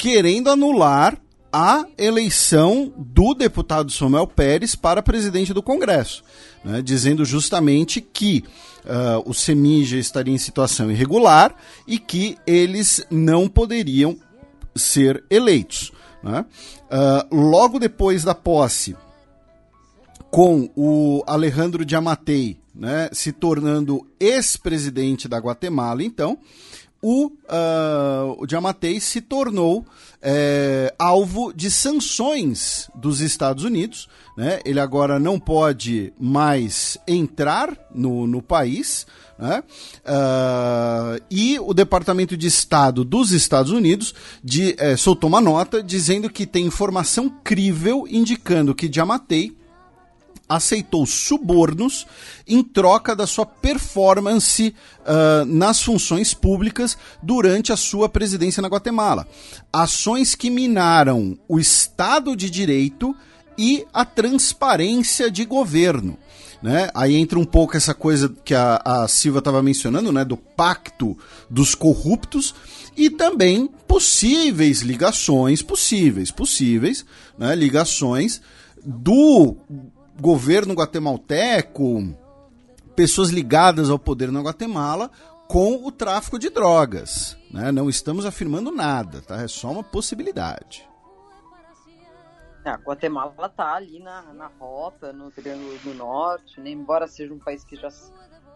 [0.00, 1.20] querendo anular
[1.52, 6.24] a eleição do deputado Samuel Pérez para presidente do Congresso,
[6.64, 8.42] né, dizendo justamente que
[8.86, 11.54] uh, o Semija estaria em situação irregular
[11.86, 14.16] e que eles não poderiam
[14.74, 15.92] ser eleitos.
[16.22, 16.46] Né?
[16.90, 18.96] Uh, logo depois da posse,
[20.30, 26.38] com o Alejandro Diamatei né, se tornando ex-presidente da Guatemala, então,
[27.02, 29.86] o, uh, o Diamatei se tornou
[30.20, 34.08] é, alvo de sanções dos Estados Unidos.
[34.36, 34.60] Né?
[34.64, 39.06] Ele agora não pode mais entrar no, no país.
[39.38, 39.62] Né?
[40.04, 44.14] Uh, e o Departamento de Estado dos Estados Unidos
[44.44, 49.56] de, é, soltou uma nota dizendo que tem informação crível indicando que Diamatei
[50.50, 52.04] aceitou subornos
[52.44, 59.28] em troca da sua performance uh, nas funções públicas durante a sua presidência na Guatemala.
[59.72, 63.14] Ações que minaram o Estado de Direito
[63.56, 66.18] e a transparência de governo.
[66.60, 66.90] Né?
[66.94, 70.24] Aí entra um pouco essa coisa que a, a Silva estava mencionando, né?
[70.24, 71.16] do pacto
[71.48, 72.54] dos corruptos
[72.96, 77.06] e também possíveis ligações, possíveis, possíveis,
[77.38, 77.54] né?
[77.54, 78.40] ligações
[78.84, 79.56] do
[80.20, 82.14] governo guatemalteco,
[82.94, 85.10] pessoas ligadas ao poder na Guatemala
[85.48, 87.36] com o tráfico de drogas.
[87.50, 87.72] Né?
[87.72, 89.40] Não estamos afirmando nada, tá?
[89.42, 90.88] é só uma possibilidade.
[92.62, 96.70] A Guatemala está ali na, na rota, no Triângulo do Norte, né?
[96.70, 97.88] embora seja um país que já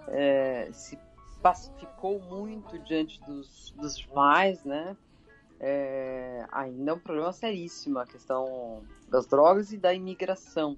[0.08, 0.98] é, se
[1.42, 4.94] pacificou muito diante dos, dos demais, né?
[5.58, 10.76] É, ainda é um problema seríssimo a questão das drogas e da imigração.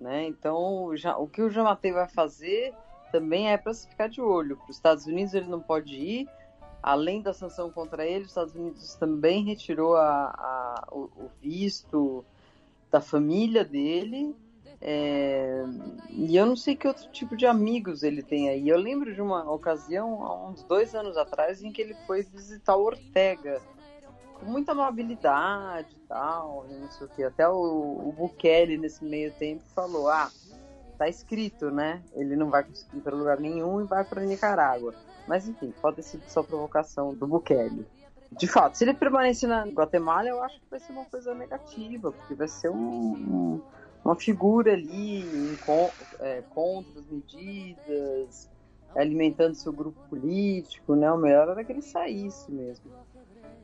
[0.00, 0.26] Né?
[0.26, 2.72] Então, já, o que o Jamatei vai fazer
[3.12, 4.56] também é para se ficar de olho.
[4.56, 6.28] Para os Estados Unidos ele não pode ir,
[6.82, 12.24] além da sanção contra ele, os Estados Unidos também retirou a, a, o, o, visto
[12.90, 14.34] da família dele.
[14.80, 15.62] É,
[16.08, 18.66] e eu não sei que outro tipo de amigos ele tem aí.
[18.66, 22.76] Eu lembro de uma ocasião, há uns dois anos atrás, em que ele foi visitar
[22.76, 23.60] o Ortega
[24.40, 27.22] com muita amabilidade e tal, não sei o que.
[27.22, 27.52] Até o,
[28.08, 30.30] o Bukele, nesse meio tempo, falou: ah,
[30.98, 32.02] tá escrito, né?
[32.14, 34.94] Ele não vai conseguir ir para lugar nenhum e vai para Nicarágua.
[35.28, 37.86] Mas enfim, pode ter sido só provocação do Bukele.
[38.32, 42.12] De fato, se ele permanecer na Guatemala, eu acho que vai ser uma coisa negativa,
[42.12, 43.60] porque vai ser um, um,
[44.04, 45.58] uma figura ali em,
[46.20, 48.48] é, contra as medidas,
[48.94, 51.10] alimentando seu grupo político, né?
[51.10, 52.90] O melhor era que ele saísse mesmo.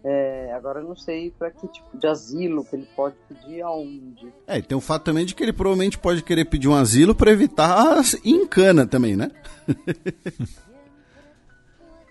[0.08, 4.32] É, agora eu não sei para que tipo de asilo que ele pode pedir aonde.
[4.46, 7.12] É, e tem o fato também de que ele provavelmente pode querer pedir um asilo
[7.12, 9.32] para evitar encana também, né?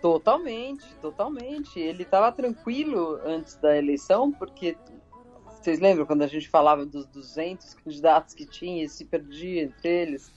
[0.01, 1.79] totalmente, totalmente.
[1.79, 4.75] Ele estava tranquilo antes da eleição, porque
[5.47, 9.87] vocês lembram quando a gente falava dos 200 candidatos que tinha e se perdia entre
[9.87, 10.33] eles?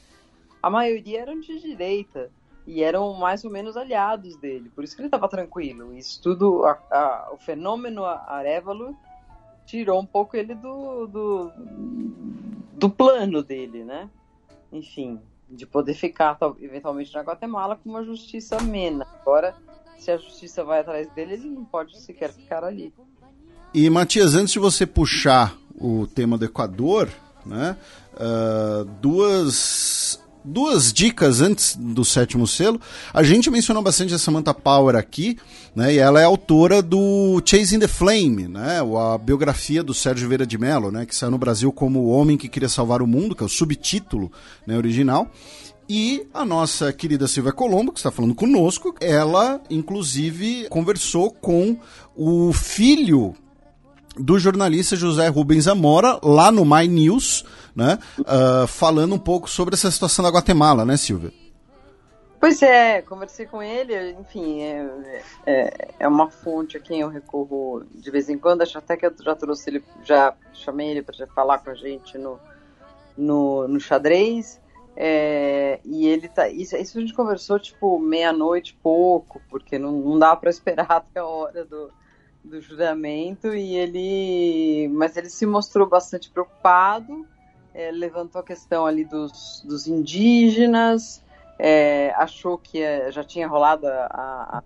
[0.63, 2.31] A maioria eram de direita
[2.69, 4.71] e eram mais ou menos aliados dele.
[4.75, 5.97] Por isso que ele estava tranquilo.
[5.97, 8.95] Isso tudo, a, a, o fenômeno Arevalo
[9.65, 11.53] tirou um pouco ele do, do,
[12.75, 14.11] do plano dele, né?
[14.71, 15.19] Enfim,
[15.49, 19.07] de poder ficar eventualmente na Guatemala com uma justiça amena.
[19.23, 19.57] Agora,
[19.97, 22.93] se a justiça vai atrás dele, ele não pode sequer ficar ali.
[23.73, 27.09] E Matias, antes de você puxar o tema do Equador,
[27.47, 27.79] né,
[28.13, 32.81] uh, duas duas dicas antes do sétimo selo.
[33.13, 35.37] A gente mencionou bastante a Samantha Power aqui,
[35.75, 35.95] né?
[35.95, 38.81] E ela é autora do Chasing the Flame, né?
[38.81, 41.05] A biografia do Sérgio Vieira de Mello, né?
[41.05, 43.49] Que saiu no Brasil como O Homem que Queria Salvar o Mundo, que é o
[43.49, 44.33] subtítulo
[44.67, 45.31] né, original.
[45.89, 51.79] E a nossa querida Silvia Colombo, que está falando conosco, ela, inclusive, conversou com
[52.15, 53.35] o filho
[54.19, 57.99] do jornalista José Rubens Amora, lá no My News, né?
[58.19, 61.33] Uh, falando um pouco sobre essa situação da Guatemala, né, Silvia?
[62.41, 67.83] Pois é, conversei com ele, enfim, é, é, é, uma fonte a quem eu recorro
[67.93, 71.27] de vez em quando, acho até que eu já trouxe ele, já chamei ele para
[71.27, 72.39] falar com a gente no,
[73.17, 74.61] no, no xadrez,
[74.97, 80.17] é, e ele tá, isso, isso a gente conversou tipo meia-noite pouco, porque não, não
[80.17, 81.91] dá para esperar até a hora do,
[82.49, 87.27] do juramento e ele, mas ele se mostrou bastante preocupado,
[87.75, 91.23] é, levantou a questão ali dos, dos indígenas,
[91.59, 94.63] é, achou que é, já tinha rolado a, a,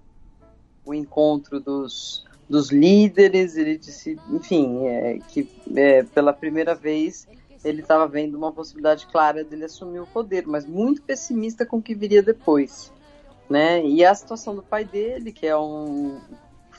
[0.85, 7.27] o encontro dos, dos líderes, ele disse, enfim, é, que é, pela primeira vez
[7.65, 11.83] ele estava vendo uma possibilidade clara dele assumir o poder, mas muito pessimista com o
[11.83, 12.93] que viria depois.
[13.49, 13.85] Né?
[13.85, 16.19] E a situação do pai dele, que é um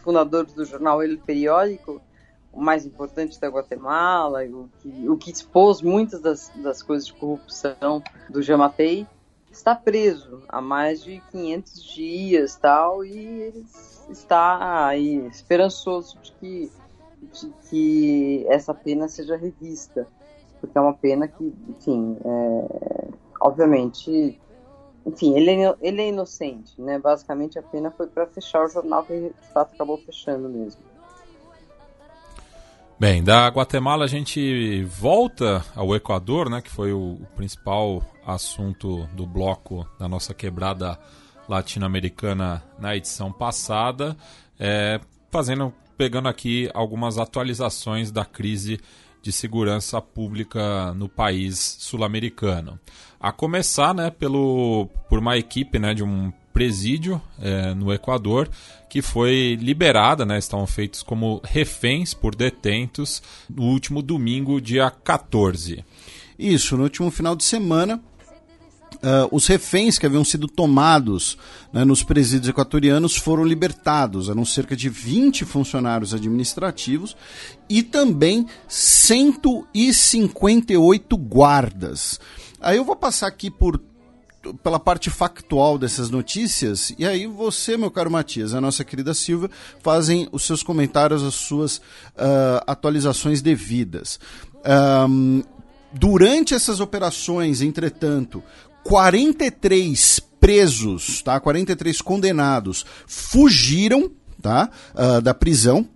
[0.03, 2.01] fundador do jornal El Periódico,
[2.51, 7.13] o mais importante da Guatemala, o que, o que expôs muitas das, das coisas de
[7.13, 9.07] corrupção do Jamatei,
[9.51, 13.65] está preso há mais de 500 dias tal, e ele
[14.09, 16.71] está aí esperançoso de que,
[17.31, 20.07] de que essa pena seja revista,
[20.59, 23.07] porque é uma pena que, enfim, é,
[23.41, 24.39] obviamente,
[25.05, 26.97] enfim, ele é, ele é inocente, né?
[26.97, 30.81] Basicamente a pena foi para fechar o jornal que de fato acabou fechando mesmo.
[32.99, 39.05] Bem, da Guatemala a gente volta ao Equador, né, que foi o, o principal assunto
[39.07, 40.97] do bloco da nossa quebrada
[41.49, 44.15] latino-americana na edição passada,
[44.57, 48.79] é, fazendo, pegando aqui algumas atualizações da crise
[49.23, 52.77] de segurança pública no país sul-americano.
[53.19, 58.47] A começar, né, pelo por uma equipe, né, de um presídio é, no Equador
[58.89, 65.83] que foi liberada, né, estavam feitos como reféns por detentos no último domingo, dia 14.
[66.37, 68.03] Isso, no último final de semana,
[68.95, 71.35] Uh, os reféns que haviam sido tomados
[71.71, 74.29] né, nos presídios equatorianos foram libertados.
[74.29, 77.17] Eram cerca de 20 funcionários administrativos
[77.69, 82.19] e também 158 guardas.
[82.61, 83.79] Aí eu vou passar aqui por
[84.61, 89.49] pela parte factual dessas notícias, e aí você, meu caro Matias, a nossa querida Silvia,
[89.81, 94.19] fazem os seus comentários, as suas uh, atualizações devidas.
[95.07, 95.43] Um,
[95.93, 98.43] durante essas operações, entretanto,
[98.83, 101.39] 43 presos, tá?
[101.39, 104.11] 43 condenados fugiram,
[104.41, 104.69] tá?
[104.93, 105.87] Uh, da prisão.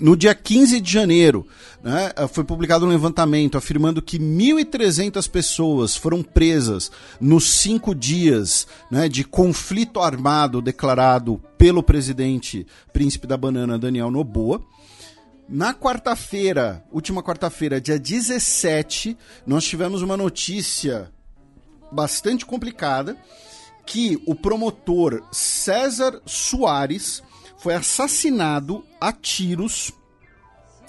[0.00, 1.46] No dia 15 de janeiro,
[1.82, 9.06] né, foi publicado um levantamento afirmando que 1.300 pessoas foram presas nos cinco dias né,
[9.06, 14.62] de conflito armado declarado pelo presidente Príncipe da Banana, Daniel Noboa.
[15.46, 19.16] Na quarta-feira, última quarta-feira, dia 17,
[19.46, 21.12] nós tivemos uma notícia
[21.92, 23.16] bastante complicada
[23.86, 27.22] que o promotor César Soares
[27.58, 29.92] foi assassinado a tiros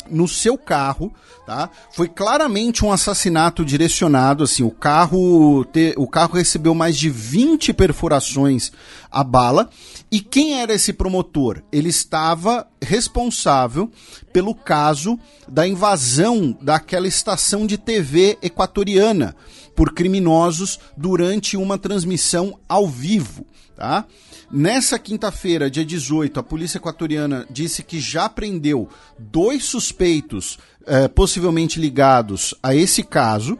[0.09, 1.13] no seu carro,
[1.45, 1.69] tá?
[1.91, 7.73] Foi claramente um assassinato direcionado, assim, o carro, te, o carro recebeu mais de 20
[7.73, 8.71] perfurações
[9.11, 9.69] a bala.
[10.11, 11.61] E quem era esse promotor?
[11.71, 13.89] Ele estava responsável
[14.31, 15.17] pelo caso
[15.47, 19.35] da invasão daquela estação de TV equatoriana
[19.75, 23.45] por criminosos durante uma transmissão ao vivo,
[23.75, 24.05] tá?
[24.51, 28.87] Nessa quinta-feira, dia 18, a polícia equatoriana disse que já prendeu
[29.17, 33.57] dois suspeitos eh, possivelmente ligados a esse caso.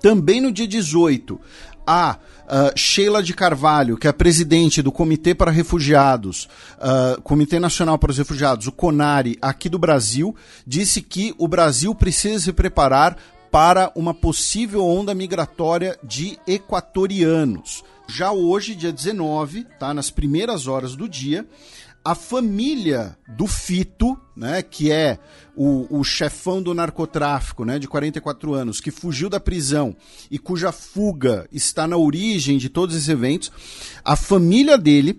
[0.00, 1.38] Também no dia 18,
[1.86, 7.98] a uh, Sheila de Carvalho, que é presidente do Comitê para Refugiados, uh, Comitê Nacional
[7.98, 10.34] para os Refugiados, o CONARE, aqui do Brasil,
[10.66, 13.16] disse que o Brasil precisa se preparar
[13.56, 17.82] para uma possível onda migratória de equatorianos.
[18.06, 21.48] Já hoje, dia 19, tá, nas primeiras horas do dia,
[22.04, 25.18] a família do Fito, né, que é
[25.56, 29.96] o, o chefão do narcotráfico, né, de 44 anos, que fugiu da prisão
[30.30, 33.50] e cuja fuga está na origem de todos esses eventos,
[34.04, 35.18] a família dele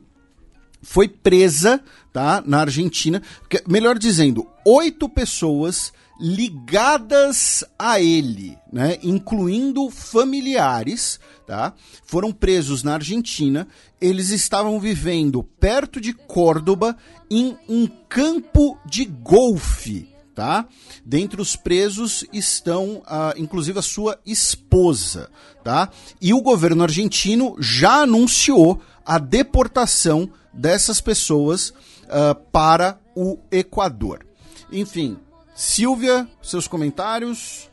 [0.83, 1.81] foi presa
[2.13, 3.19] tá, na Argentina.
[3.67, 11.73] Melhor dizendo, oito pessoas ligadas a ele, né, incluindo familiares, tá?
[12.05, 13.67] Foram presos na Argentina.
[14.01, 16.97] Eles estavam vivendo perto de Córdoba
[17.29, 20.67] em um campo de golfe, tá?
[21.05, 25.29] Dentre os presos estão, uh, inclusive, a sua esposa,
[25.63, 25.89] tá?
[26.21, 34.25] E o governo argentino já anunciou a deportação dessas pessoas uh, para o Equador.
[34.71, 35.17] Enfim,
[35.57, 37.67] Silvia, seus comentários.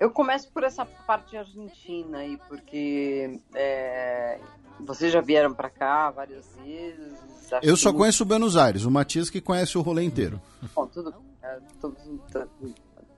[0.00, 4.40] Eu começo por essa parte argentina aí, porque é,
[4.80, 7.14] vocês já vieram para cá várias vezes.
[7.62, 10.42] Eu só conheço Buenos Aires, o Matias que conhece o rolê inteiro.
[10.74, 11.96] Bom, tudo, é, tudo,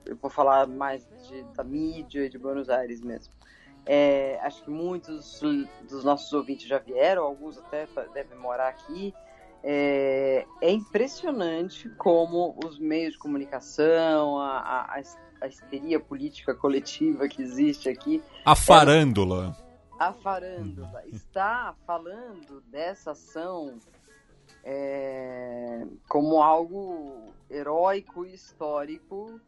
[0.05, 3.33] eu vou falar mais de, da mídia e de Buenos Aires mesmo.
[3.87, 5.41] É, acho que muitos
[5.89, 9.15] dos nossos ouvintes já vieram, alguns até devem morar aqui.
[9.61, 15.01] É, é, impressionante como os meios de comunicação, a, a,
[15.41, 18.23] a histeria política coletiva que existe aqui.
[18.45, 19.55] A farândula.
[19.99, 23.79] É, a farândula está falando dessa ação
[24.63, 29.39] é, como algo heróico e histórico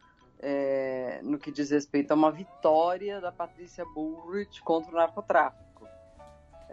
[0.42, 5.71] é, no que diz respeito a uma vitória da Patrícia Bullrich contra o narcotráfico.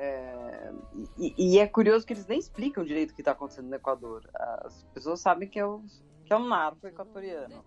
[0.01, 0.71] É,
[1.17, 4.29] e, e, é curioso que eles nem explicam direito o que está acontecendo no Equador.
[4.33, 5.83] As pessoas sabem que é, o,
[6.23, 7.65] que é um narco equatoriano,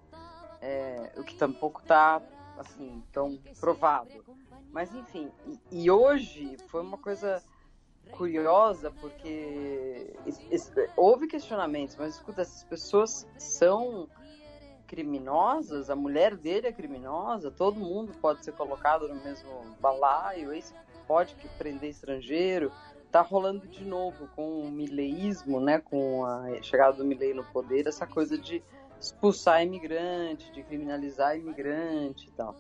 [0.63, 2.23] é, o que tampouco está
[2.57, 4.25] assim tão provado.
[4.71, 7.43] Mas enfim, e, e hoje foi uma coisa
[8.13, 10.15] curiosa porque
[10.97, 14.09] houve questionamentos, mas escuta, essas pessoas são
[14.87, 20.75] criminosas, a mulher dele é criminosa, todo mundo pode ser colocado no mesmo balaio, esse
[21.07, 22.73] pode prender estrangeiro.
[23.11, 27.87] Tá rolando de novo com o mileísmo, né, com a chegada do Milei no poder,
[27.87, 28.63] essa coisa de
[28.99, 32.57] expulsar imigrante, de criminalizar imigrante e tal.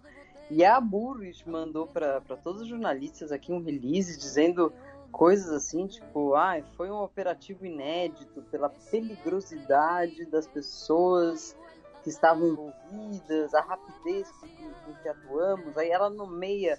[0.50, 4.72] E a Burris mandou para todos os jornalistas aqui um release dizendo
[5.10, 11.56] coisas assim, tipo, ah, foi um operativo inédito pela peligrosidade das pessoas
[12.02, 15.76] que estavam envolvidas, a rapidez com que, que atuamos.
[15.78, 16.78] Aí ela nomeia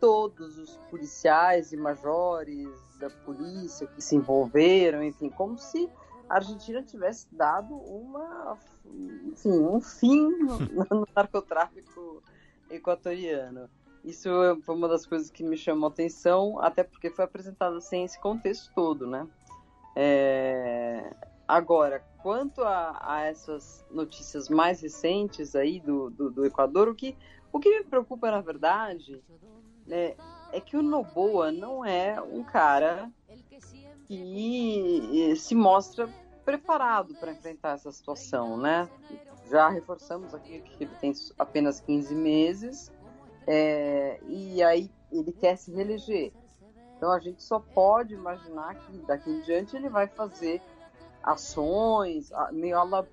[0.00, 2.68] todos os policiais e majores
[2.98, 5.88] da polícia que se envolveram, enfim, como se
[6.28, 8.58] a Argentina tivesse dado uma,
[9.26, 10.58] enfim, um fim no,
[11.14, 12.22] narcotráfico
[12.70, 13.68] equatoriano.
[14.04, 14.28] Isso
[14.62, 18.20] foi uma das coisas que me chamou a atenção, até porque foi apresentado sem esse
[18.20, 19.26] contexto todo, né?
[19.96, 21.12] É...
[21.46, 27.16] Agora, quanto a, a, essas notícias mais recentes aí do, do, do, Equador, o que,
[27.50, 29.22] o que me preocupa, na verdade,
[29.88, 30.14] né,
[30.52, 33.10] é que o Noboa não é um cara
[34.06, 36.08] que se mostra
[36.44, 38.88] preparado para enfrentar essa situação, né?
[39.50, 42.92] Já reforçamos aqui que ele tem apenas 15 meses,
[43.46, 46.32] é, e aí ele quer se reeleger.
[46.96, 50.60] Então a gente só pode imaginar que daqui em diante ele vai fazer
[51.22, 53.04] ações meio à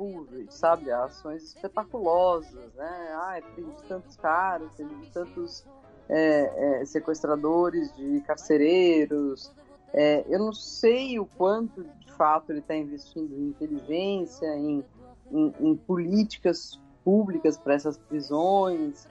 [0.50, 0.92] sabe?
[0.92, 3.10] Ações espetaculosas, né?
[3.14, 5.66] Ah, tem tantos caras, tem tantos
[6.10, 9.52] é, é, sequestradores de carcereiros.
[9.94, 14.84] É, eu não sei o quanto de fato ele está investindo em inteligência, em,
[15.32, 19.08] em, em políticas públicas para essas prisões.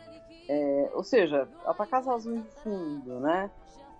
[0.48, 3.50] É, ou seja, atacar as razões de fundo, né?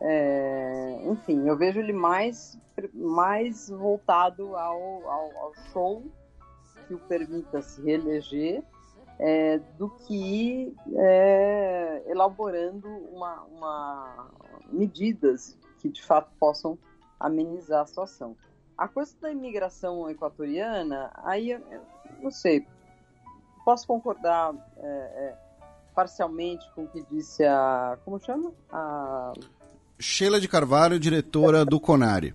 [0.01, 2.59] É, enfim, eu vejo ele mais,
[2.93, 6.03] mais voltado ao, ao, ao show
[6.87, 8.63] que o permita se reeleger
[9.19, 14.31] é, do que é, elaborando uma, uma,
[14.71, 16.79] medidas que de fato possam
[17.19, 18.37] amenizar a situação.
[18.77, 21.81] A coisa da imigração equatoriana, aí eu, eu
[22.21, 22.67] não sei,
[23.65, 25.45] posso concordar é, é
[25.95, 27.97] parcialmente com o que disse a.
[28.05, 28.53] Como chama?
[28.71, 29.33] A.
[29.99, 32.35] Sheila de Carvalho, diretora do Conari.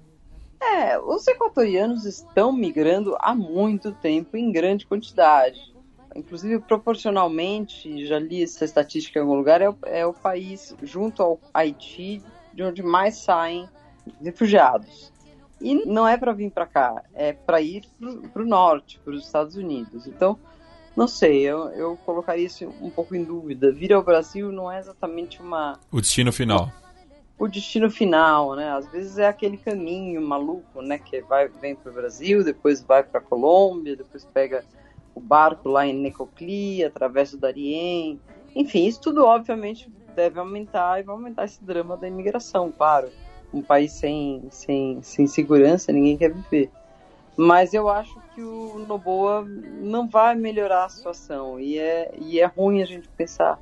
[0.62, 5.74] É, os equatorianos estão migrando há muito tempo em grande quantidade.
[6.16, 11.22] Inclusive, proporcionalmente, já li essa estatística em algum lugar, é o, é o país, junto
[11.22, 12.22] ao Haiti,
[12.54, 13.70] de onde mais saem
[14.22, 15.12] refugiados.
[15.62, 17.84] E não é para vir para cá, é para ir
[18.34, 20.08] para o norte, para os Estados Unidos.
[20.08, 20.40] Então,
[20.96, 23.72] não sei, eu, eu colocaria isso um pouco em dúvida.
[23.72, 25.80] Vir ao Brasil não é exatamente uma.
[25.92, 26.72] O destino final.
[27.38, 28.70] O destino final, né?
[28.72, 30.98] Às vezes é aquele caminho maluco, né?
[30.98, 34.66] Que vai, vem para o Brasil, depois vai para a Colômbia, depois pega
[35.14, 38.20] o barco lá em Necoclí, através do Darien.
[38.56, 43.10] Enfim, isso tudo obviamente deve aumentar e vai aumentar esse drama da imigração, claro.
[43.54, 46.70] Um país sem, sem, sem segurança, ninguém quer viver.
[47.42, 51.58] Mas eu acho que o Noboa não vai melhorar a situação.
[51.58, 53.58] E é, e é ruim a gente pensar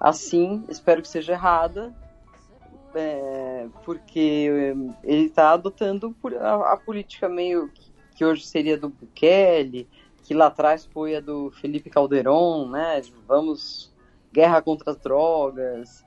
[0.00, 0.64] assim.
[0.68, 1.94] Espero que seja errada.
[2.94, 9.86] É, porque ele está adotando a, a, política meio que, que, hoje seria do Bukele,
[10.28, 13.00] que lá atrás foi a do Felipe Calderon, né?
[13.26, 13.90] Vamos
[14.30, 16.04] guerra contra as drogas,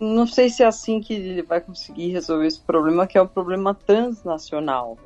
[0.00, 3.26] não sei se é assim que ele vai conseguir resolver esse problema, que é um
[3.26, 4.96] problema transnacional.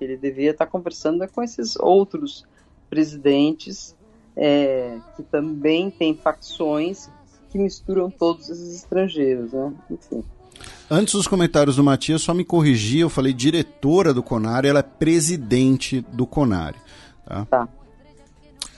[0.00, 2.44] Ele deveria estar conversando com esses outros
[2.88, 3.96] presidentes
[4.36, 7.10] é, que também têm facções
[7.50, 9.72] que misturam todos esses estrangeiros, né?
[9.90, 10.22] Enfim.
[10.90, 14.82] Antes dos comentários do Matias, só me corrigir, eu falei diretora do Conari, ela é
[14.82, 16.78] presidente do Conari.
[17.26, 17.44] Tá.
[17.44, 17.68] tá.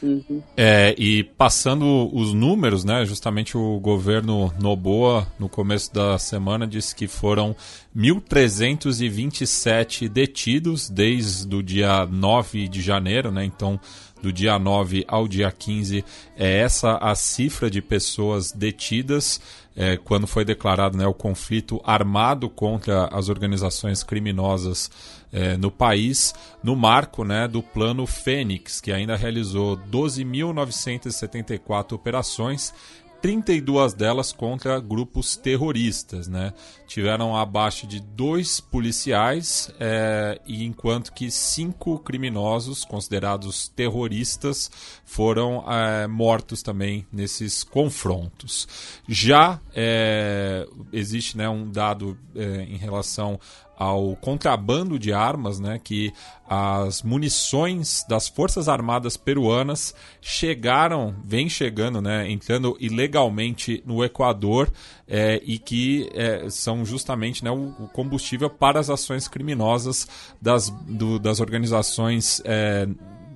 [0.03, 0.43] Uhum.
[0.57, 3.05] É, e passando os números, né?
[3.05, 7.57] Justamente o governo Noboa, no começo da semana, disse que foram
[7.97, 13.45] 1.327 detidos desde o dia 9 de janeiro, né?
[13.45, 13.79] Então,
[14.23, 16.05] do dia 9 ao dia 15,
[16.37, 19.41] é essa a cifra de pessoas detidas
[19.77, 24.91] é, quando foi declarado né, o conflito armado contra as organizações criminosas
[25.33, 32.75] é, no país, no marco né, do Plano Fênix, que ainda realizou 12.974 operações
[33.21, 36.53] 32 delas contra grupos terroristas, né?
[36.87, 44.71] Tiveram abaixo de dois policiais, é, e enquanto que cinco criminosos considerados terroristas
[45.05, 48.69] foram é, mortos também nesses confrontos.
[49.09, 53.41] Já é, existe né, um dado em relação
[53.79, 56.13] ao contrabando de armas, né, que
[56.49, 64.69] as munições das Forças Armadas peruanas chegaram, vem chegando, né, entrando ilegalmente no Equador
[65.07, 70.09] é, e que é, são justamente né, o, combustível para as ações criminosas
[70.43, 72.89] das, do, das organizações é,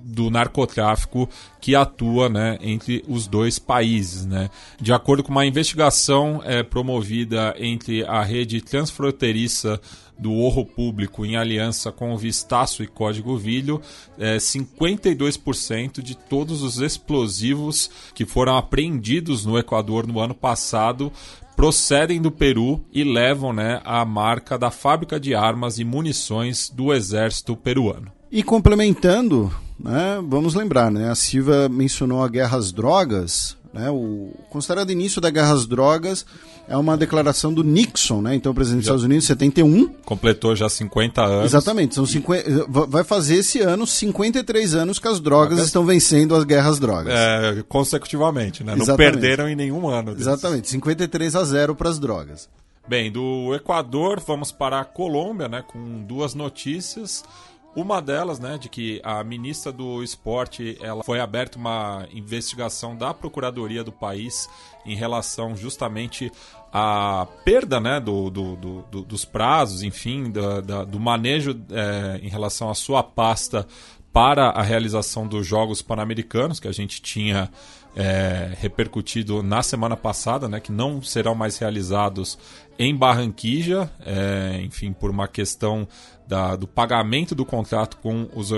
[0.03, 1.29] do narcotráfico
[1.61, 4.25] que atua né, entre os dois países.
[4.25, 4.49] Né.
[4.79, 9.79] De acordo com uma investigação é, promovida entre a rede transfronteiriça
[10.17, 13.81] do Orro Público em aliança com o Vistaço e Código Vilho,
[14.17, 21.11] é, 52% de todos os explosivos que foram apreendidos no Equador no ano passado
[21.55, 26.93] procedem do Peru e levam né, a marca da fábrica de armas e munições do
[26.93, 28.11] exército peruano.
[28.31, 34.31] E complementando, né, vamos lembrar, né, a Silva mencionou a guerra às drogas, né, o
[34.49, 36.25] considerado início da guerra às drogas
[36.67, 38.35] é uma declaração do Nixon, né?
[38.35, 39.89] Então, o presidente dos Estados Unidos, 71.
[40.05, 41.45] Completou já 50 anos.
[41.45, 41.95] Exatamente.
[41.95, 46.79] São 50, vai fazer esse ano 53 anos que as drogas estão vencendo as guerras
[46.79, 47.13] drogas.
[47.13, 48.73] É, consecutivamente, né?
[48.73, 48.89] Exatamente.
[48.89, 50.11] Não perderam em nenhum ano.
[50.11, 50.27] Desses.
[50.27, 50.69] Exatamente.
[50.69, 52.49] 53 a 0 para as drogas.
[52.87, 55.63] Bem, do Equador, vamos para a Colômbia, né?
[55.65, 57.23] Com duas notícias.
[57.75, 63.15] Uma delas, né, de que a ministra do Esporte, ela foi aberta uma investigação da
[63.15, 64.47] Procuradoria do país
[64.85, 66.31] em relação justamente
[66.71, 72.69] à perda, né, do, do, do dos prazos, enfim, do, do manejo é, em relação
[72.69, 73.67] à sua pasta
[74.11, 77.49] para a realização dos Jogos Pan-Americanos, que a gente tinha
[77.95, 82.37] é, repercutido na semana passada, né, que não serão mais realizados
[82.77, 85.87] em Barranquilla, é, enfim, por uma questão
[86.27, 88.51] da, do pagamento do contrato com, os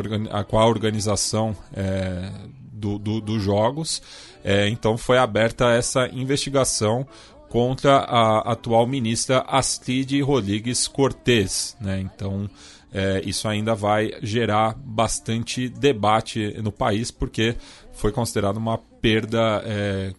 [0.48, 2.32] com a organização é,
[2.72, 4.02] do, do, dos jogos.
[4.44, 7.08] É, então foi aberta essa investigação
[7.50, 11.76] contra a atual ministra Astrid Rodrigues Cortes.
[11.80, 12.02] Né?
[12.02, 12.50] Então
[12.94, 17.56] é, isso ainda vai gerar bastante debate no país, porque
[17.92, 20.14] foi considerado uma perda é,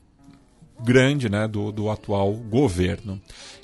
[0.80, 3.20] grande né, do, do atual governo.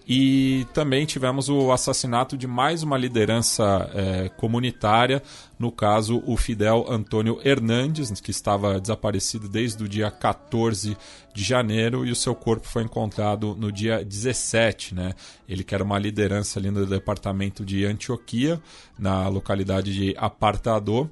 [0.06, 5.22] E também tivemos o assassinato de mais uma liderança é, comunitária,
[5.58, 10.96] no caso o Fidel Antônio Hernandes, que estava desaparecido desde o dia 14
[11.32, 14.94] de janeiro e o seu corpo foi encontrado no dia 17.
[14.94, 15.14] Né?
[15.48, 18.60] Ele que era uma liderança ali no departamento de Antioquia,
[18.98, 21.08] na localidade de Apartador.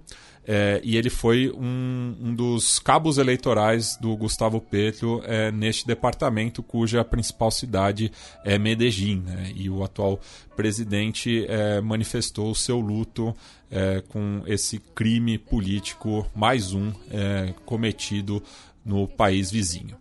[0.53, 6.61] É, e ele foi um, um, dos cabos eleitorais do Gustavo Petro é, neste departamento,
[6.61, 8.11] cuja principal cidade
[8.45, 9.23] é Medellín.
[9.25, 9.53] Né?
[9.55, 10.19] E o atual
[10.57, 13.33] presidente é, manifestou seu luto
[13.71, 18.43] é, com esse crime político, mais um, é, cometido
[18.85, 19.97] no país vizinho.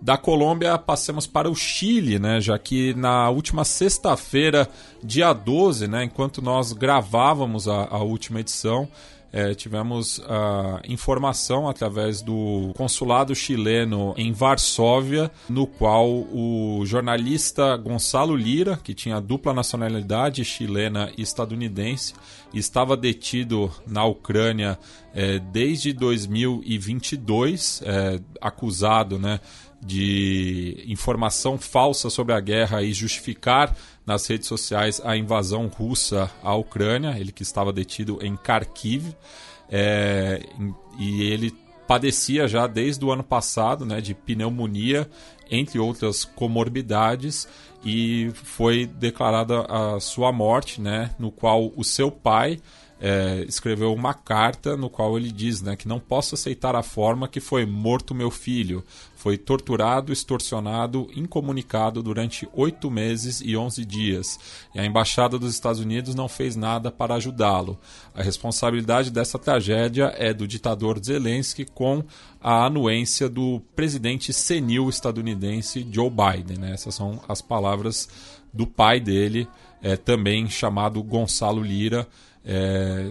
[0.00, 2.40] Da Colômbia, passemos para o Chile, né?
[2.40, 4.68] Já que na última sexta-feira,
[5.02, 6.04] dia 12, né?
[6.04, 8.88] Enquanto nós gravávamos a, a última edição,
[9.36, 18.34] é, tivemos a informação através do consulado chileno em Varsóvia, no qual o jornalista Gonçalo
[18.34, 22.14] Lira, que tinha dupla nacionalidade chilena e estadunidense,
[22.54, 24.78] estava detido na Ucrânia
[25.14, 29.38] é, desde 2022, é, acusado né,
[29.84, 33.76] de informação falsa sobre a guerra e justificar
[34.06, 39.14] nas redes sociais a invasão russa à Ucrânia, ele que estava detido em Kharkiv,
[39.68, 40.40] é,
[40.98, 41.52] e ele
[41.86, 45.08] padecia já desde o ano passado né, de pneumonia,
[45.50, 47.48] entre outras comorbidades,
[47.84, 52.58] e foi declarada a sua morte, né, no qual o seu pai
[53.00, 57.28] é, escreveu uma carta no qual ele diz né, que não posso aceitar a forma
[57.28, 58.82] que foi morto meu filho.
[59.26, 64.38] Foi torturado, extorsionado, incomunicado durante oito meses e onze dias.
[64.72, 67.76] E a Embaixada dos Estados Unidos não fez nada para ajudá-lo.
[68.14, 72.04] A responsabilidade dessa tragédia é do ditador Zelensky com
[72.40, 76.58] a anuência do presidente senil estadunidense Joe Biden.
[76.58, 76.74] Né?
[76.74, 78.08] Essas são as palavras
[78.54, 79.48] do pai dele,
[79.82, 82.06] é, também chamado Gonçalo Lira
[82.44, 83.10] é,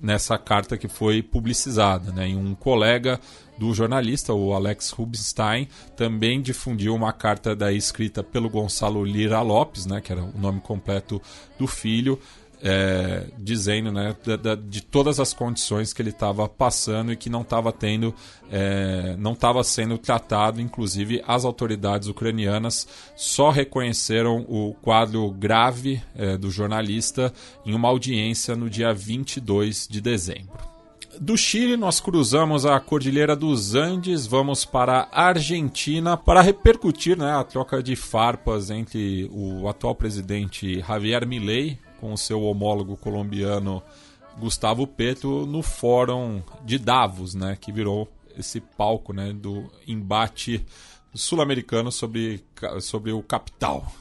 [0.00, 2.10] nessa carta que foi publicizada.
[2.10, 2.30] Né?
[2.30, 3.20] E um colega
[3.58, 9.86] do jornalista, o Alex Rubinstein, também difundiu uma carta daí escrita pelo Gonçalo Lira Lopes,
[9.86, 11.20] né, que era o nome completo
[11.58, 12.18] do filho,
[12.62, 17.42] é, dizendo né, de, de, todas as condições que ele estava passando e que não
[17.42, 18.14] estava tendo,
[18.50, 26.36] é, não estava sendo tratado, inclusive as autoridades ucranianas só reconheceram o quadro grave é,
[26.36, 27.32] do jornalista
[27.64, 30.77] em uma audiência no dia 22 de dezembro.
[31.20, 37.32] Do Chile, nós cruzamos a Cordilheira dos Andes, vamos para a Argentina para repercutir né,
[37.32, 43.82] a troca de farpas entre o atual presidente Javier Milei com o seu homólogo colombiano
[44.38, 50.64] Gustavo Petro no Fórum de Davos, né, que virou esse palco né, do embate
[51.12, 52.44] sul-americano sobre,
[52.80, 53.92] sobre o capital.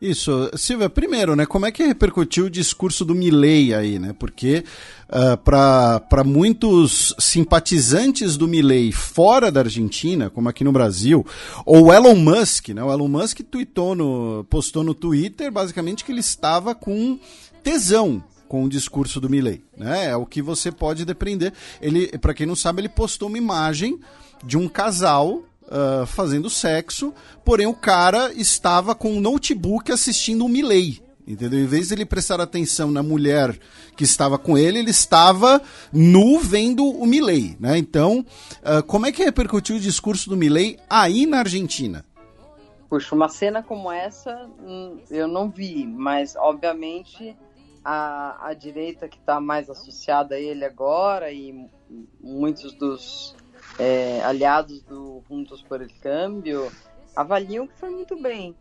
[0.00, 4.14] Isso, Silvia, primeiro, né, como é que repercutiu o discurso do Milley aí, né?
[4.18, 4.64] Porque
[5.08, 11.24] uh, ah, para muitos simpatizantes do Milley fora da Argentina, como aqui no Brasil,
[11.64, 12.82] ou Elon Musk, né?
[12.82, 17.18] O Elon Musk tweetou no, postou no Twitter basicamente que ele estava com
[17.62, 20.10] tesão com o discurso do Milley, né?
[20.10, 21.52] É o que você pode depreender.
[21.80, 23.98] Ele, para quem não sabe, ele postou uma imagem
[24.44, 27.12] de um casal uh, fazendo sexo,
[27.44, 31.02] porém o cara estava com um notebook assistindo o Milley.
[31.26, 31.58] Entendeu?
[31.58, 33.58] Em vez de ele prestar atenção na mulher
[33.96, 35.60] que estava com ele, ele estava
[35.90, 37.78] nu vendo o Milley, né?
[37.78, 38.24] Então,
[38.60, 42.04] uh, como é que repercutiu o discurso do Milley aí na Argentina?
[42.90, 47.34] Puxa, uma cena como essa hum, eu não vi, mas obviamente
[47.84, 51.68] a, a direita que está mais associada a ele agora e
[52.20, 53.34] muitos dos
[53.78, 56.70] é, aliados do Juntos por el Câmbio
[57.14, 58.54] avaliam que foi muito bem,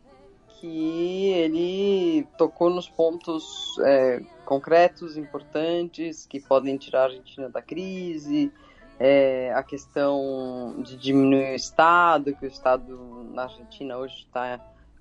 [0.60, 8.52] que ele tocou nos pontos é, concretos, importantes, que podem tirar a Argentina da crise,
[9.00, 14.60] é, a questão de diminuir o Estado, que o Estado na Argentina hoje está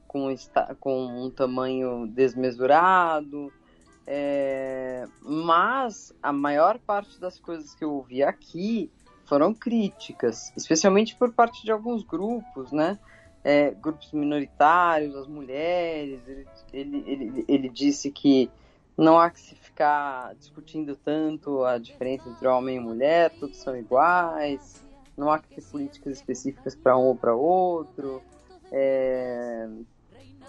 [0.09, 0.35] com,
[0.81, 3.53] com um tamanho desmesurado,
[4.07, 8.91] é, mas a maior parte das coisas que eu ouvi aqui
[9.33, 12.99] foram críticas, especialmente por parte de alguns grupos, né?
[13.43, 16.21] É, grupos minoritários, as mulheres.
[16.29, 18.51] Ele, ele, ele, ele, disse que
[18.95, 23.75] não há que se ficar discutindo tanto a diferença entre homem e mulher, todos são
[23.75, 24.85] iguais,
[25.17, 28.23] não há que ter políticas específicas para um ou para outro.
[28.71, 29.67] É,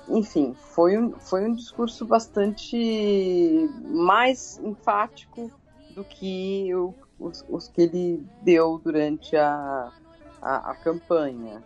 [0.10, 5.50] enfim, foi um, foi um discurso bastante mais enfático
[5.92, 9.92] do que o, os, os, que ele deu durante a,
[10.42, 11.64] a, a campanha.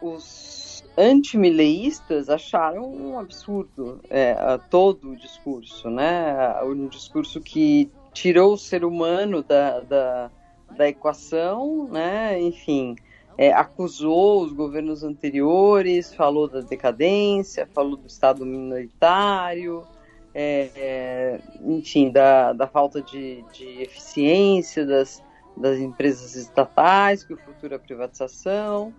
[0.00, 6.60] Os antimileístas acharam um absurdo é, todo o discurso, né?
[6.62, 10.30] Um discurso que tirou o ser humano da, da,
[10.76, 12.40] da equação, né?
[12.40, 12.96] Enfim,
[13.36, 19.86] é, acusou os governos anteriores, falou da decadência, falou do Estado minoritário,
[20.34, 25.22] é, é, enfim, da, da falta de, de eficiência das,
[25.56, 28.92] das empresas estatais, que o futuro é privatização,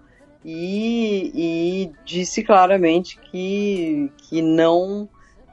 [0.44, 5.10] e, e disse claramente que, que não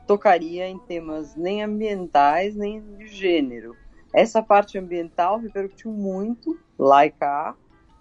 [0.07, 3.77] tocaria em temas nem ambientais nem de gênero.
[4.13, 7.55] Essa parte ambiental repercutiu muito lá e cá,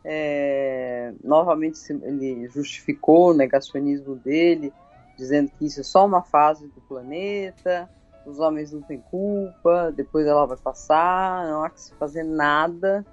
[0.04, 4.72] é, novamente ele justificou o negacionismo dele,
[5.18, 7.90] dizendo que isso é só uma fase do planeta,
[8.26, 13.06] os homens não têm culpa, depois ela vai passar, não há que se fazer nada.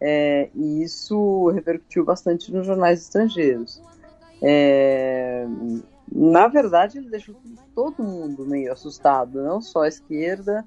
[0.00, 3.80] É, e isso repercutiu bastante nos jornais estrangeiros.
[4.40, 5.46] É,
[6.10, 7.34] na verdade, ele deixou
[7.74, 10.64] todo mundo meio assustado, não só a esquerda,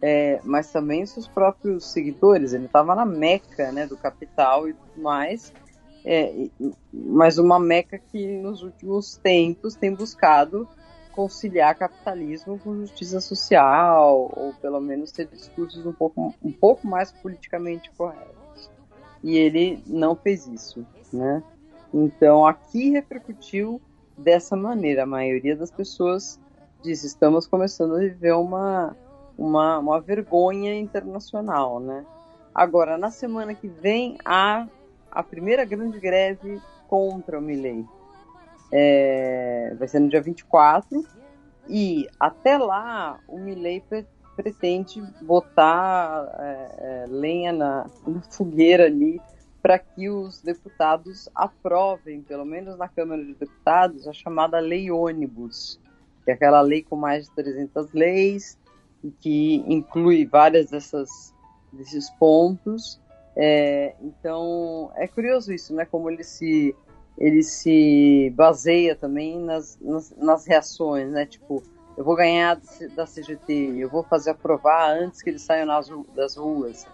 [0.00, 2.52] é, mas também seus próprios seguidores.
[2.52, 5.52] Ele estava na meca né, do capital e tudo mais,
[6.04, 6.48] é,
[6.92, 10.68] mas uma meca que nos últimos tempos tem buscado
[11.12, 17.12] conciliar capitalismo com justiça social, ou pelo menos ter discursos um pouco, um pouco mais
[17.12, 18.70] politicamente corretos.
[19.22, 21.42] E ele não fez isso, né?
[21.92, 23.80] Então aqui repercutiu
[24.16, 25.02] dessa maneira.
[25.02, 26.40] A maioria das pessoas
[26.82, 28.96] disse: estamos começando a viver uma
[29.36, 32.04] uma, uma vergonha internacional, né?
[32.54, 34.66] Agora, na semana que vem, há
[35.12, 37.86] a primeira grande greve contra o Milley.
[38.72, 41.06] É, vai ser no dia 24,
[41.68, 49.20] e até lá o Milley pre pretende botar é, é, lenha na, na fogueira ali
[49.60, 55.78] para que os deputados aprovem, pelo menos na Câmara de Deputados, a chamada Lei Ônibus,
[56.24, 58.58] que é aquela lei com mais de 300 leis,
[59.20, 61.32] que inclui várias dessas
[61.72, 63.00] desses pontos.
[63.36, 65.84] É, então é curioso isso, né?
[65.84, 66.74] Como ele se
[67.18, 71.26] ele se baseia também nas, nas, nas reações, né?
[71.26, 71.62] Tipo,
[71.96, 72.60] eu vou ganhar
[72.94, 76.86] da CGT, eu vou fazer aprovar antes que eles saiam nas, das ruas.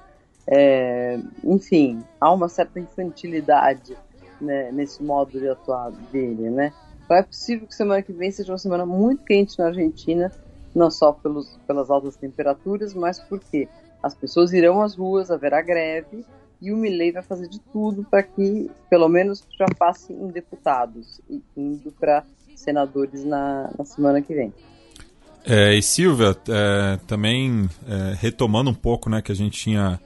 [0.46, 3.96] É, enfim, há uma certa infantilidade
[4.40, 6.72] né, nesse modo de atuar dele, né?
[7.04, 10.32] Então é possível que semana que vem seja uma semana muito quente na Argentina,
[10.74, 13.68] não só pelos, pelas altas temperaturas, mas porque
[14.08, 16.24] as pessoas irão às ruas, haverá greve,
[16.60, 21.20] e o Milley vai fazer de tudo para que, pelo menos, já passe em deputados,
[21.56, 22.24] indo para
[22.56, 24.52] senadores na, na semana que vem.
[25.44, 30.00] É, e Silvia, é, também é, retomando um pouco né, que a gente tinha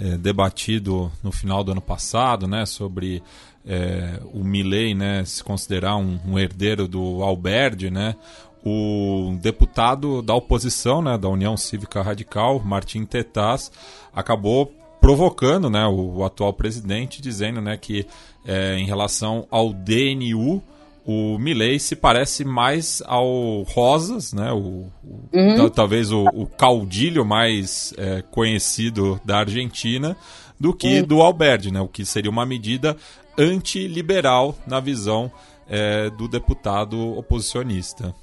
[0.00, 3.22] é, debatido no final do ano passado, né, sobre
[3.66, 8.16] é, o Milley né, se considerar um, um, herdeiro do Alberdi, né,
[8.64, 13.70] o deputado da oposição, né, da União Cívica Radical, Martim Tetaz,
[14.14, 18.06] acabou provocando né, o, o atual presidente, dizendo né, que
[18.44, 20.62] é, em relação ao DNU,
[21.08, 24.52] o Milley se parece mais ao Rosas, né?
[24.52, 24.92] O,
[25.32, 25.70] uhum.
[25.70, 30.14] talvez o, o, caudilho mais é, conhecido da Argentina,
[30.60, 31.06] do que uhum.
[31.06, 31.80] do Alberdi, né?
[31.80, 32.94] O que seria uma medida
[33.38, 35.32] antiliberal na visão
[35.66, 38.14] é, do deputado oposicionista.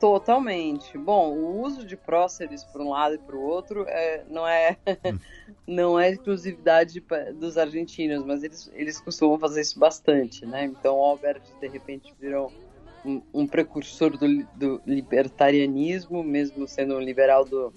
[0.00, 0.96] Totalmente.
[0.96, 4.78] Bom, o uso de próceres para um lado e para o outro é, não é
[5.66, 7.04] não é exclusividade
[7.34, 10.64] dos argentinos, mas eles, eles costumam fazer isso bastante, né?
[10.64, 12.50] Então, o Albert de repente virou
[13.04, 17.70] um, um precursor do, do, libertarianismo, mesmo sendo um liberal do,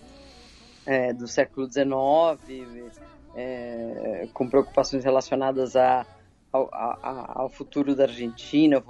[0.85, 3.01] é, do século XIX,
[3.35, 6.05] é, com preocupações relacionadas a,
[6.53, 8.81] ao, a, ao futuro da Argentina,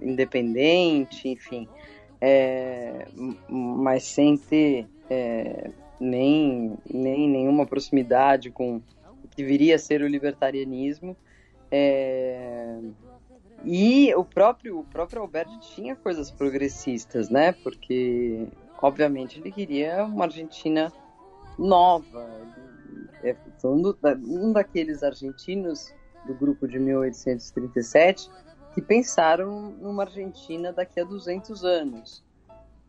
[0.00, 1.68] independente, enfim
[2.20, 3.06] é,
[3.48, 8.76] mas sem ter é, nem, nem nenhuma proximidade com
[9.22, 11.16] o que viria a ser o libertarianismo.
[11.70, 12.78] É,
[13.64, 17.52] e o próprio, o próprio Alberto tinha coisas progressistas, né?
[17.52, 18.46] Porque,
[18.80, 20.92] obviamente, ele queria uma Argentina
[21.58, 22.28] nova.
[23.22, 25.92] É, um daqueles argentinos
[26.26, 28.30] do grupo de 1837
[28.78, 32.24] que pensaram numa Argentina daqui a 200 anos,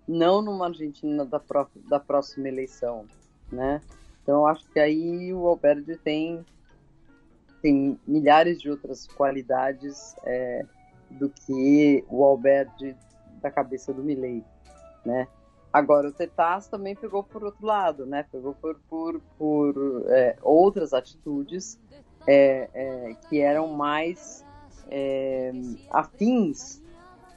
[0.07, 3.07] não numa Argentina da, pró da próxima eleição,
[3.51, 3.81] né?
[4.21, 6.45] Então acho que aí o Alberti tem
[7.59, 10.63] tem milhares de outras qualidades é,
[11.09, 12.95] do que o Alberti
[13.41, 14.45] da cabeça do Milley,
[15.03, 15.27] né?
[15.73, 18.27] Agora o Tetas também pegou por outro lado, né?
[18.31, 21.79] Pegou por, por, por é, outras atitudes
[22.27, 24.45] é, é que eram mais
[24.89, 25.51] é,
[25.91, 26.81] afins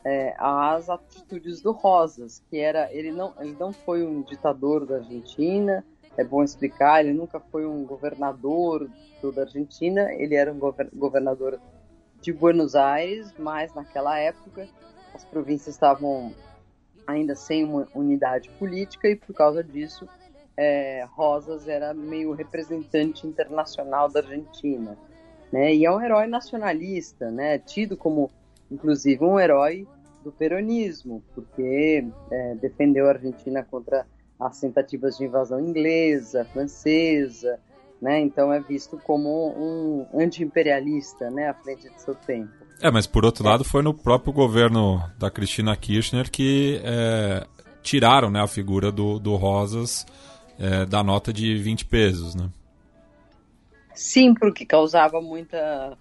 [0.04, 4.96] é, às atitudes do Rosas, que era ele não ele não foi um ditador da
[4.96, 5.84] Argentina,
[6.16, 8.90] é bom explicar, ele nunca foi um governador
[9.34, 10.58] da Argentina, ele era um
[10.92, 11.60] governador
[12.20, 14.68] de Buenos Aires, mas naquela época
[15.14, 16.34] as províncias estavam
[17.06, 20.08] ainda sem uma unidade política e por causa disso
[20.56, 24.98] é, Rosas era meio representante internacional da Argentina
[25.52, 25.74] né?
[25.74, 27.58] E é um herói nacionalista, né?
[27.58, 28.30] Tido como,
[28.70, 29.86] inclusive, um herói
[30.24, 34.06] do peronismo, porque é, defendeu a Argentina contra
[34.40, 37.58] as tentativas de invasão inglesa, francesa,
[38.00, 38.20] né?
[38.20, 41.48] Então é visto como um anti-imperialista, né?
[41.48, 42.50] À frente de seu tempo.
[42.80, 47.46] É, mas por outro lado foi no próprio governo da Cristina Kirchner que é,
[47.80, 50.04] tiraram né, a figura do, do Rosas
[50.58, 52.48] é, da nota de 20 pesos, né?
[53.94, 55.96] Sim, porque causava muita,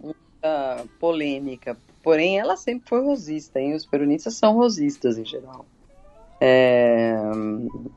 [0.00, 1.76] muita polêmica.
[2.02, 3.74] Porém, ela sempre foi rosista, hein?
[3.74, 5.66] Os peronistas são rosistas em geral.
[6.40, 7.14] É...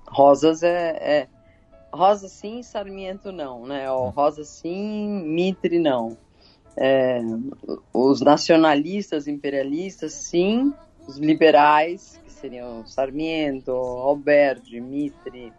[0.08, 1.28] Rosas é, é,
[1.92, 3.90] Rosa sim, Sarmiento não, né?
[3.92, 6.18] Ó, Rosa sim, Mitre não.
[6.78, 7.19] É...
[7.94, 10.74] Os nacionalistas, imperialistas, sim.
[11.08, 15.52] Os liberais, que seriam Sarmiento, Alberti, Mitre,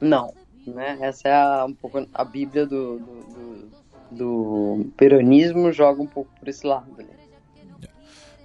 [0.00, 0.34] não.
[0.74, 0.98] Né?
[1.00, 3.68] Essa é a, um pouco a bíblia do, do, do,
[4.10, 6.90] do peronismo, joga um pouco por esse lado.
[6.96, 7.06] Né?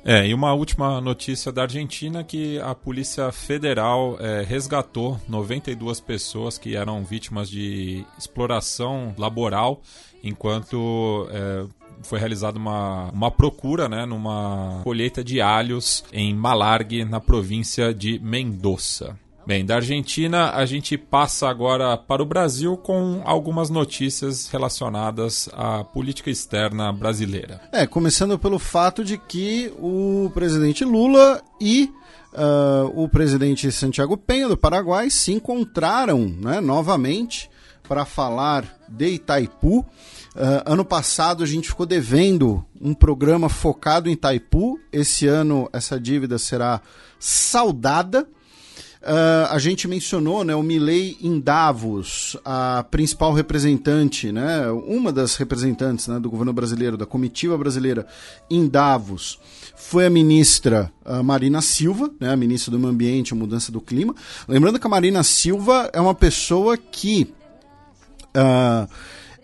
[0.06, 6.58] É, e uma última notícia da Argentina que a Polícia Federal é, resgatou 92 pessoas
[6.58, 9.82] que eram vítimas de exploração laboral
[10.22, 11.66] enquanto é,
[12.02, 18.20] foi realizada uma, uma procura né, numa colheita de alhos em Malargue, na província de
[18.20, 19.18] Mendoza.
[19.46, 25.84] Bem, da Argentina a gente passa agora para o Brasil com algumas notícias relacionadas à
[25.84, 27.60] política externa brasileira.
[27.70, 31.92] É, começando pelo fato de que o presidente Lula e
[32.34, 37.50] uh, o presidente Santiago Penha do Paraguai se encontraram né, novamente
[37.86, 39.80] para falar de Itaipu.
[39.80, 44.80] Uh, ano passado a gente ficou devendo um programa focado em Itaipu.
[44.90, 46.80] Esse ano essa dívida será
[47.20, 48.26] saudada.
[49.04, 55.36] Uh, a gente mencionou né, o Milley em Davos, a principal representante, né, uma das
[55.36, 58.08] representantes né, do governo brasileiro, da comitiva brasileira
[58.50, 59.40] em Davos,
[59.76, 63.82] foi a ministra uh, Marina Silva, né, a ministra do Meio Ambiente e Mudança do
[63.82, 64.16] Clima.
[64.48, 67.34] Lembrando que a Marina Silva é uma pessoa que.
[68.34, 68.88] Uh,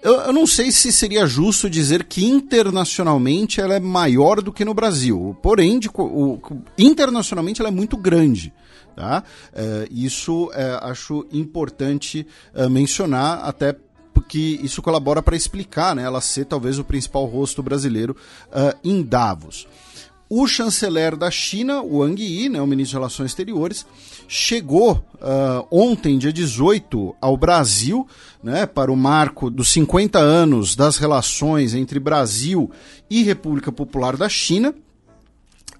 [0.01, 4.63] eu, eu, não sei se seria justo dizer que internacionalmente ela é maior do que
[4.63, 5.35] no Brasil.
[5.43, 6.39] Porém, de, o,
[6.77, 8.53] internacionalmente ela é muito grande.
[8.99, 9.23] Tá?
[9.53, 13.73] É, isso é, acho importante é, mencionar, até
[14.13, 18.13] porque isso colabora para explicar né, ela ser talvez o principal rosto brasileiro
[18.47, 19.65] uh, em Davos.
[20.29, 23.85] O chanceler da China, Wang Yi, né, o ministro de Relações Exteriores,
[24.27, 28.05] chegou uh, ontem, dia 18, ao Brasil,
[28.43, 32.69] né, para o marco dos 50 anos das relações entre Brasil
[33.09, 34.75] e República Popular da China.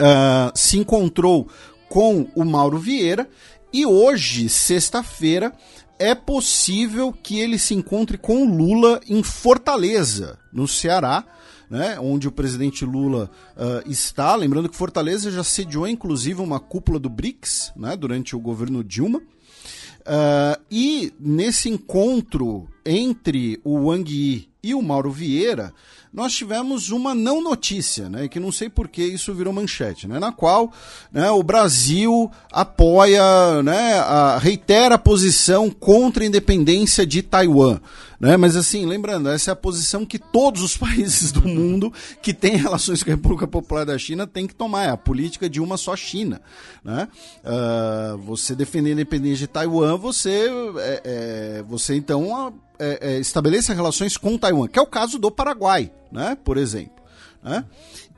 [0.02, 1.50] Uh, se encontrou
[1.90, 3.28] com o Mauro Vieira.
[3.74, 5.54] E hoje, sexta-feira,
[6.00, 11.26] é possível que ele se encontre com o Lula em Fortaleza, no Ceará,
[11.70, 14.36] né, onde o presidente Lula uh, está.
[14.36, 19.20] Lembrando que Fortaleza já sediou, inclusive, uma cúpula do BRICS né, durante o governo Dilma.
[19.20, 25.74] Uh, e nesse encontro entre o Wang Yi e o Mauro Vieira,
[26.12, 30.18] nós tivemos uma não notícia, né, que não sei por que isso virou manchete, né,
[30.18, 30.72] na qual
[31.12, 37.80] né, o Brasil apoia, né, a, reitera a posição contra a independência de Taiwan.
[38.20, 42.34] Né, mas assim, lembrando, essa é a posição que todos os países do mundo que
[42.34, 45.62] têm relações com a República Popular da China têm que tomar, é a política de
[45.62, 46.42] uma só China.
[46.84, 47.08] Né?
[47.44, 53.74] Uh, você defender a independência de Taiwan, você, é, é, você então é, é, estabeleça
[53.74, 56.38] relações com Taiwan, que é o caso do Paraguai, né?
[56.44, 57.00] por exemplo.
[57.44, 57.66] Né?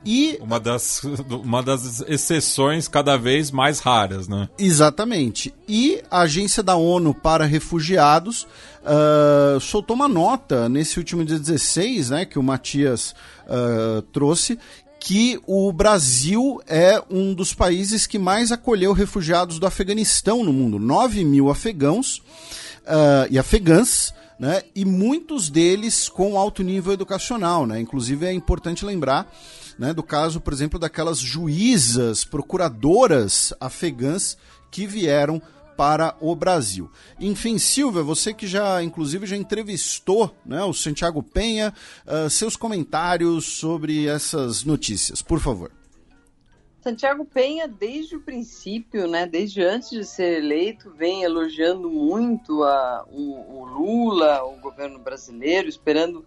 [0.04, 4.48] E uma das, uma das exceções cada vez mais raras, né?
[4.58, 5.54] Exatamente.
[5.68, 8.46] E a Agência da ONU para Refugiados
[8.82, 13.14] uh, soltou uma nota nesse último dia 16, né, que o Matias
[13.46, 14.58] uh, trouxe,
[14.98, 20.78] que o Brasil é um dos países que mais acolheu refugiados do Afeganistão no mundo.
[20.78, 24.60] 9 mil afegãos uh, e afegãs né?
[24.74, 27.80] E muitos deles com alto nível educacional, né?
[27.80, 29.32] Inclusive é importante lembrar,
[29.78, 34.36] né, do caso, por exemplo, daquelas juízas, procuradoras afegãs
[34.68, 35.40] que vieram
[35.76, 36.90] para o Brasil.
[37.20, 41.72] Enfim, Silvia, você que já, inclusive, já entrevistou né, o Santiago Penha,
[42.04, 45.70] uh, seus comentários sobre essas notícias, por favor.
[46.82, 53.06] Santiago Penha, desde o princípio, né, desde antes de ser eleito, vem elogiando muito a,
[53.08, 56.26] o, o Lula, o governo brasileiro, esperando,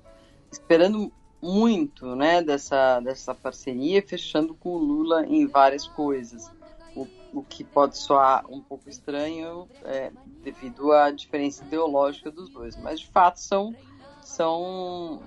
[0.50, 1.12] esperando
[1.42, 6.50] muito né, dessa, dessa parceria, fechando com o Lula em várias coisas.
[6.96, 10.10] O, o que pode soar um pouco estranho é,
[10.42, 13.76] devido à diferença ideológica dos dois, mas de fato são
[14.24, 15.22] são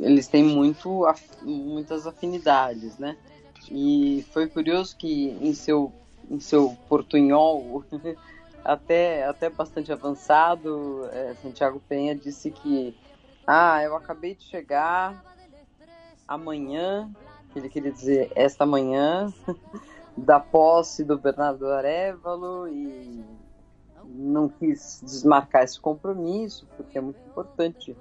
[0.00, 1.06] eles têm muito
[1.42, 3.16] muitas afinidades, né?
[3.70, 5.92] E foi curioso que em seu,
[6.28, 7.84] em seu portunhol,
[8.64, 12.96] até, até bastante avançado, é, Santiago Penha disse que
[13.46, 15.24] ah, eu acabei de chegar
[16.26, 17.10] amanhã,
[17.54, 19.32] ele queria dizer esta manhã,
[20.16, 23.24] da posse do Bernardo Arevalo e
[24.04, 27.96] não quis desmarcar esse compromisso, porque é muito importante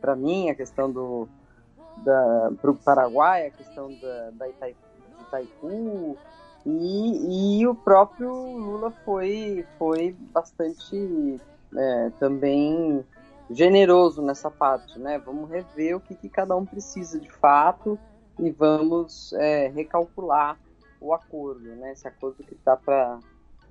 [0.00, 1.28] para mim a questão do
[2.60, 4.81] para o Paraguai, a questão da, da Itaipu
[5.32, 6.16] Itaipu.
[6.64, 11.40] E, e o próprio Lula foi, foi bastante
[11.76, 13.04] é, também
[13.50, 15.18] generoso nessa parte, né?
[15.18, 17.98] Vamos rever o que, que cada um precisa de fato
[18.38, 20.58] e vamos é, recalcular
[21.00, 21.92] o acordo, né?
[21.92, 23.18] Esse acordo que está para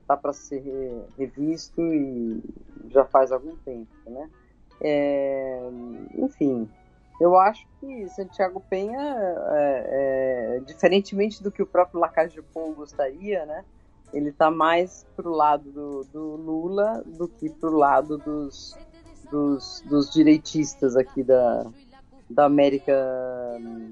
[0.06, 0.62] tá para ser
[1.18, 2.44] revisto e
[2.90, 4.30] já faz algum tempo, né?
[4.82, 5.62] É,
[6.16, 6.70] enfim,
[7.22, 12.74] eu acho que Santiago Penha, é, é, diferentemente do que o próprio Lacage de Pão
[12.74, 13.64] gostaria, né?
[14.12, 18.76] Ele está mais pro lado do, do, Lula do que pro lado dos,
[19.30, 21.68] dos, dos direitistas aqui da,
[22.28, 22.92] da América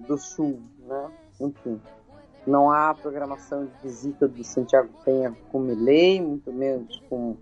[0.07, 1.11] do Sul, né?
[1.39, 1.79] Enfim,
[2.47, 7.37] não há programação de visita do Santiago Penha com Milley, muito menos com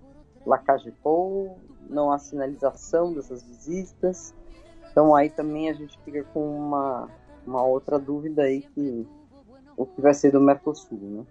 [0.45, 1.57] Lacage Pou,
[1.90, 4.35] não há sinalização dessas visitas.
[4.98, 7.08] Então aí também a gente fica com uma,
[7.45, 9.06] uma outra dúvida aí que
[9.77, 11.24] o que vai ser do Mercosul, né?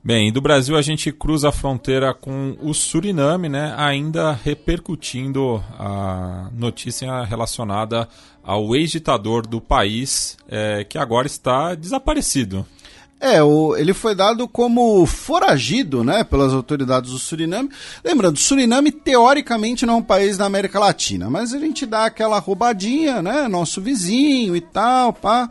[0.00, 3.74] Bem, do Brasil a gente cruza a fronteira com o Suriname, né?
[3.76, 8.06] Ainda repercutindo a notícia relacionada
[8.44, 12.64] ao ex-ditador do país, é, que agora está desaparecido.
[13.20, 17.68] É, o, ele foi dado como foragido, né, pelas autoridades do Suriname.
[18.02, 22.38] Lembrando, Suriname teoricamente não é um país da América Latina, mas a gente dá aquela
[22.38, 25.50] roubadinha, né, nosso vizinho e tal, pá.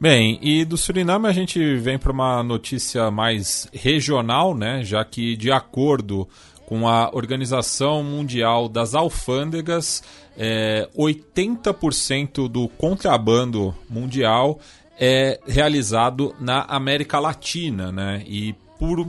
[0.00, 4.84] Bem, e do Suriname a gente vem para uma notícia mais regional, né?
[4.84, 6.28] Já que, de acordo
[6.66, 10.04] com a Organização Mundial das Alfândegas,
[10.36, 14.60] é, 80% do contrabando mundial
[15.00, 18.22] é realizado na América Latina, né?
[18.24, 19.04] E por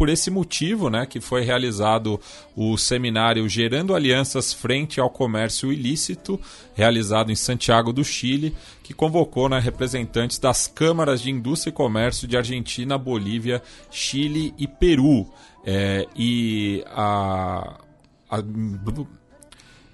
[0.00, 2.18] por esse motivo né, que foi realizado
[2.56, 6.40] o seminário Gerando Alianças Frente ao Comércio Ilícito,
[6.72, 12.26] realizado em Santiago do Chile, que convocou né, representantes das câmaras de indústria e comércio
[12.26, 15.30] de Argentina, Bolívia, Chile e Peru.
[15.66, 17.78] É, e a,
[18.30, 18.42] a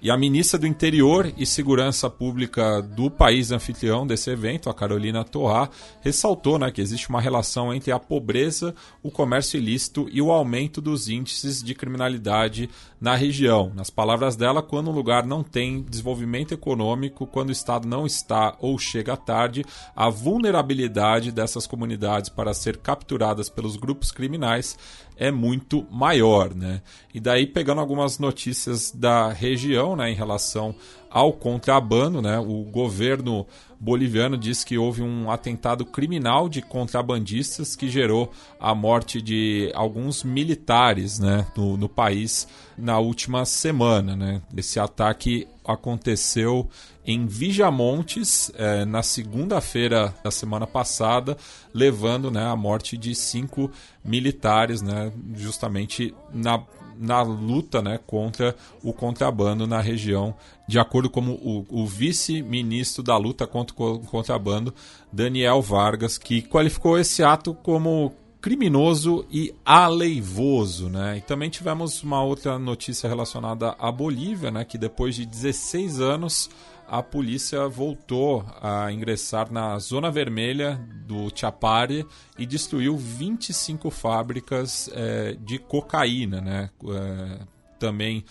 [0.07, 5.21] e a ministra do Interior e Segurança Pública do país anfitrião desse evento, a Carolina
[5.25, 5.69] Torrá,
[5.99, 10.79] ressaltou né, que existe uma relação entre a pobreza, o comércio ilícito e o aumento
[10.79, 12.69] dos índices de criminalidade
[13.01, 13.69] na região.
[13.75, 18.55] Nas palavras dela, quando um lugar não tem desenvolvimento econômico, quando o Estado não está
[18.61, 24.77] ou chega tarde, a vulnerabilidade dessas comunidades para ser capturadas pelos grupos criminais
[25.17, 26.81] é muito maior, né?
[27.13, 30.75] E daí pegando algumas notícias da região, né, em relação
[31.09, 32.39] ao contrabando, né?
[32.39, 33.45] O governo
[33.79, 40.23] boliviano diz que houve um atentado criminal de contrabandistas que gerou a morte de alguns
[40.23, 44.41] militares, né, no, no país na última semana, né?
[44.55, 46.67] Esse ataque aconteceu
[47.05, 51.37] em Vijamontes eh, na segunda-feira da semana passada,
[51.73, 53.71] levando né, à morte de cinco
[54.03, 56.61] militares, né, justamente na,
[56.99, 60.35] na luta né, contra o contrabando na região,
[60.67, 64.73] de acordo com o, o vice-ministro da luta contra o contrabando,
[65.11, 71.17] Daniel Vargas, que qualificou esse ato como criminoso e aleivoso, né?
[71.17, 74.63] E também tivemos uma outra notícia relacionada à Bolívia, né?
[74.63, 76.49] Que depois de 16 anos
[76.87, 82.05] a polícia voltou a ingressar na zona vermelha do Chapare
[82.37, 86.69] e destruiu 25 fábricas é, de cocaína, né?
[86.85, 87.39] É,
[87.77, 88.23] também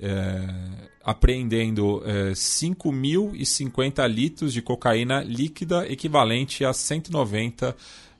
[0.00, 0.46] é,
[1.04, 7.74] apreendendo é, 5.050 litros de cocaína líquida, equivalente a 190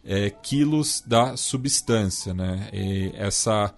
[0.04, 2.34] é, quilos da substância.
[2.34, 2.68] Né?
[2.72, 3.74] E essa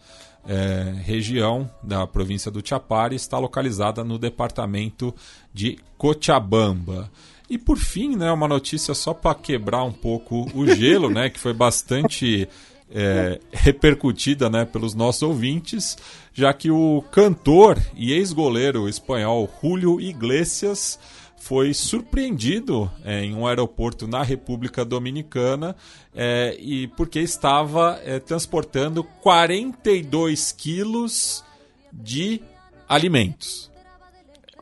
[0.47, 5.15] é, região da província do Chapare está localizada no departamento
[5.53, 7.11] de Cochabamba.
[7.49, 11.41] E por fim, né, uma notícia só para quebrar um pouco o gelo, né, que
[11.41, 12.49] foi bastante
[12.93, 15.99] é, repercutida né, pelos nossos ouvintes,
[16.33, 20.99] já que o cantor e ex-goleiro espanhol Julio Iglesias
[21.41, 25.75] foi surpreendido é, em um aeroporto na República Dominicana
[26.15, 31.43] é, e porque estava é, transportando 42 quilos
[31.91, 32.43] de
[32.87, 33.71] alimentos.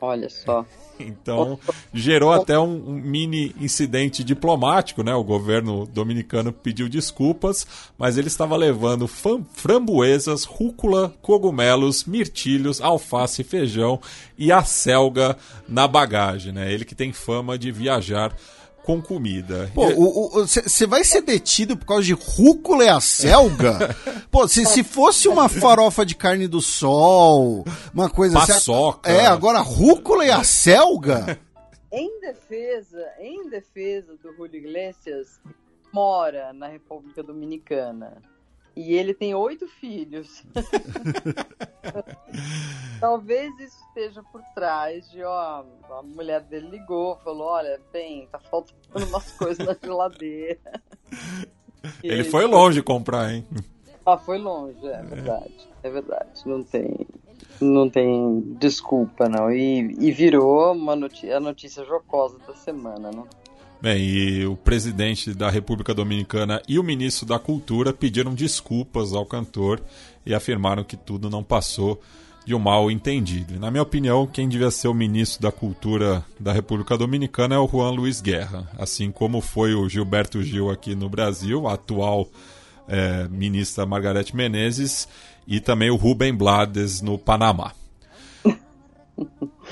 [0.01, 0.65] Olha só.
[0.99, 1.57] Então,
[1.93, 5.13] gerou até um, um, mini incidente diplomático, né?
[5.13, 7.65] O governo dominicano pediu desculpas,
[7.97, 13.99] mas ele estava levando framboesas, rúcula, cogumelos, mirtilhos, alface, feijão
[14.37, 15.37] e a selga
[15.67, 16.71] na bagagem, né?
[16.71, 18.35] Ele que tem fama de viajar
[18.89, 19.69] com comida.
[19.75, 19.87] Pô,
[20.47, 23.95] você vai ser detido por causa de rúcula e a selga?
[24.31, 29.11] Pô, se, se fosse uma farofa de carne do sol, uma coisa assim, Paçoca.
[29.11, 31.39] Assim, é, agora rúcula e a selga?
[31.91, 35.41] Em defesa, em defesa do Julio Iglesias,
[35.91, 38.21] mora na República Dominicana.
[38.79, 40.41] E ele tem oito filhos.
[42.97, 48.39] Talvez isso esteja por trás de, ó, a mulher dele ligou, falou, olha, bem, tá
[48.39, 50.59] faltando umas coisas na geladeira.
[52.03, 53.47] Ele, ele, foi longe comprar, hein?
[54.05, 55.69] Ah, foi longe, é verdade.
[55.81, 56.41] É, é verdade.
[56.45, 57.07] Não tem.
[57.61, 59.49] não tem desculpa, não.
[59.49, 63.25] E, e virou uma notícia, a notícia jocosa da semana, não?
[63.81, 69.25] Bem, e o presidente da República Dominicana e o ministro da Cultura pediram desculpas ao
[69.25, 69.81] cantor
[70.25, 72.01] e afirmaram que tudo não passou
[72.45, 73.55] de um mal entendido.
[73.55, 77.57] E, na minha opinião, quem devia ser o ministro da Cultura da República Dominicana é
[77.57, 82.27] o Juan Luiz Guerra, assim como foi o Gilberto Gil aqui no Brasil, a atual
[82.85, 85.07] é, ministra Margarete Menezes,
[85.47, 87.71] e também o Rubem Blades no Panamá.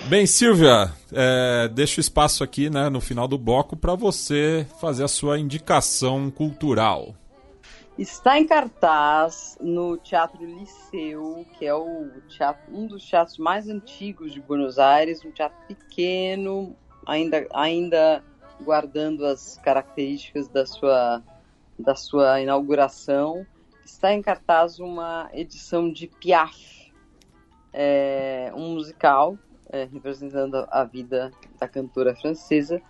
[0.08, 5.08] Bem, Silvia, é, deixo espaço aqui né, no final do bloco para você fazer a
[5.08, 7.14] sua indicação cultural.
[7.98, 14.32] Está em cartaz no Teatro Liceu, que é o teatro, um dos teatros mais antigos
[14.32, 18.24] de Buenos Aires, um teatro pequeno, ainda, ainda
[18.62, 21.24] guardando as características da sua,
[21.78, 23.46] da sua inauguração.
[23.84, 26.77] Está em cartaz uma edição de Piaf,
[27.80, 29.38] é, um musical
[29.70, 32.82] é, representando a vida da cantora francesa,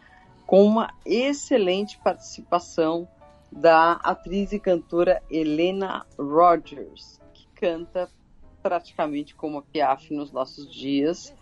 [0.45, 3.07] com uma excelente participação
[3.51, 8.09] da atriz e cantora Helena Rogers, que canta
[8.63, 11.33] praticamente como a Piaf nos nossos dias.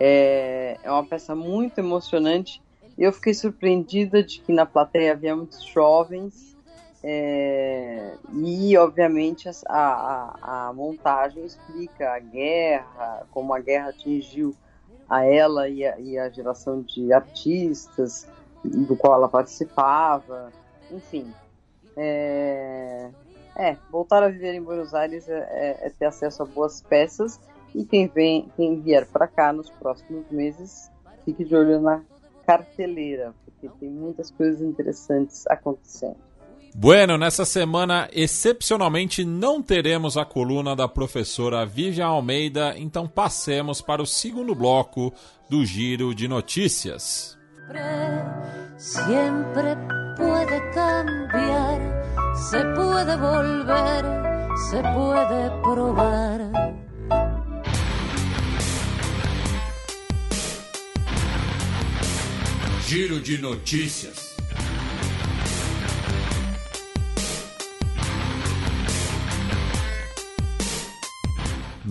[0.00, 2.62] É, é uma peça muito emocionante
[2.96, 6.53] eu fiquei surpreendida de que na plateia havia muitos jovens
[7.06, 14.56] é, e, obviamente, a, a, a, montagem explica a guerra, como a guerra atingiu
[15.06, 18.26] a ela e a, e a geração de artistas
[18.64, 20.50] do qual ela participava,
[20.90, 21.30] enfim.
[21.94, 23.10] É,
[23.54, 27.38] é, voltar a viver em Buenos Aires é, é, é ter acesso a boas peças
[27.74, 30.90] e quem, vem, quem vier para cá nos próximos meses,
[31.26, 32.02] fique de olho na
[32.46, 36.16] carteleira, porque tem muitas coisas interessantes acontecendo.
[36.76, 44.02] Bueno, nessa semana, excepcionalmente, não teremos a coluna da professora Vivian Almeida, então passemos para
[44.02, 45.14] o segundo bloco
[45.48, 47.38] do Giro de Notícias.
[48.76, 49.76] Sempre
[50.16, 51.80] pode cambiar,
[52.34, 54.04] se pode volver,
[54.68, 56.40] se pode provar.
[62.88, 64.23] Giro de Notícias.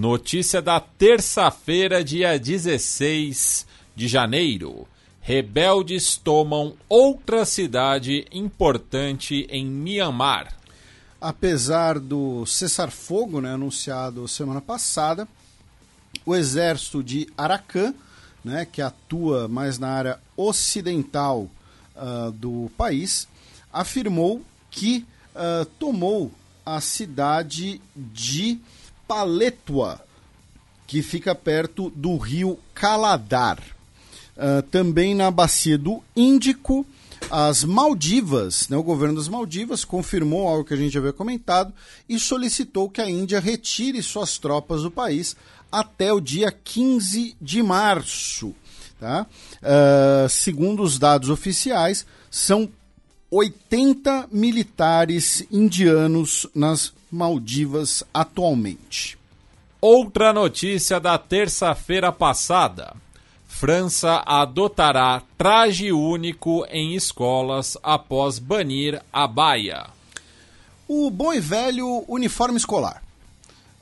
[0.04, 3.66] Notícia da terça-feira, dia 16
[3.96, 4.86] de janeiro.
[5.22, 10.54] Rebeldes tomam outra cidade importante em Myanmar.
[11.22, 15.26] Apesar do cessar-fogo né, anunciado semana passada,
[16.26, 17.94] o exército de Arakan,
[18.44, 21.50] né, que atua mais na área ocidental
[21.96, 23.26] uh, do país,
[23.72, 26.30] afirmou que uh, tomou
[26.66, 28.60] a cidade de
[29.08, 30.02] Paletua,
[30.88, 33.60] que fica perto do rio Caladar.
[34.36, 36.86] Uh, também na bacia do Índico,
[37.30, 41.74] as Maldivas, né, o governo das Maldivas confirmou algo que a gente havia comentado
[42.08, 45.36] e solicitou que a Índia retire suas tropas do país
[45.72, 48.54] até o dia 15 de março.
[49.00, 49.26] Tá?
[49.62, 52.70] Uh, segundo os dados oficiais, são
[53.30, 59.18] 80 militares indianos nas Maldivas atualmente.
[59.80, 62.96] Outra notícia da terça-feira passada.
[63.48, 69.86] França adotará traje único em escolas após banir a baia.
[70.88, 73.04] O bom e velho uniforme escolar.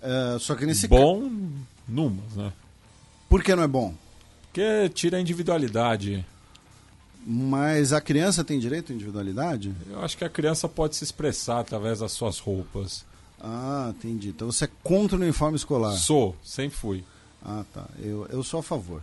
[0.02, 1.30] Uh, só que nesse Bom, ca...
[1.88, 2.52] numas, né?
[3.30, 3.94] Por que não é bom?
[4.42, 6.26] Porque tira a individualidade.
[7.26, 9.74] Mas a criança tem direito à individualidade?
[9.90, 13.06] Eu acho que a criança pode se expressar através das suas roupas.
[13.44, 14.30] Ah, entendi.
[14.30, 15.94] Então você é contra o uniforme escolar?
[15.94, 17.04] Sou, sempre fui.
[17.44, 17.86] Ah, tá.
[18.00, 19.02] Eu, eu sou a favor.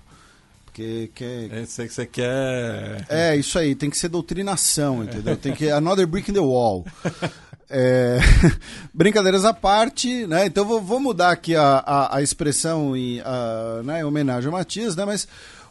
[0.65, 1.53] Porque quer.
[1.53, 3.05] É, sei que você quer.
[3.09, 5.37] É, isso aí, tem que ser doutrinação, entendeu?
[5.37, 5.69] Tem que.
[5.71, 6.87] Another brick in the wall.
[7.71, 8.19] É...
[8.95, 10.47] Brincadeiras à parte, né?
[10.47, 14.53] Então vou, vou mudar aqui a, a, a expressão em, a, né, em homenagem ao
[14.53, 15.05] Matias, né?
[15.05, 15.29] Mas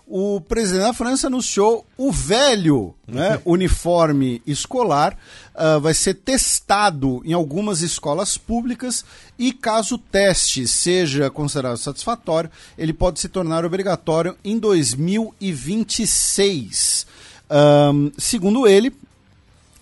[0.09, 5.17] o presidente da França anunciou o velho né, uniforme escolar
[5.53, 9.03] uh, vai ser testado em algumas escolas públicas
[9.37, 17.05] e caso o teste seja considerado satisfatório, ele pode se tornar obrigatório em 2026.
[17.49, 18.93] Um, segundo ele,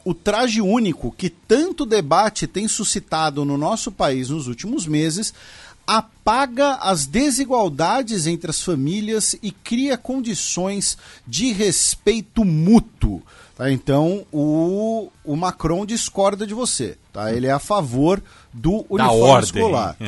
[0.03, 5.35] o traje único que tanto debate tem suscitado no nosso país nos últimos meses
[5.85, 10.97] apaga as desigualdades entre as famílias e cria condições
[11.27, 13.21] de respeito mútuo.
[13.55, 13.71] Tá?
[13.71, 16.97] Então, o, o Macron discorda de você.
[17.13, 17.31] Tá?
[17.31, 18.21] Ele é a favor
[18.53, 19.97] do uniforme escolar.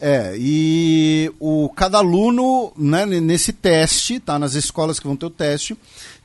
[0.00, 4.38] É, e o, cada aluno, né, nesse teste, tá?
[4.38, 5.76] Nas escolas que vão ter o teste,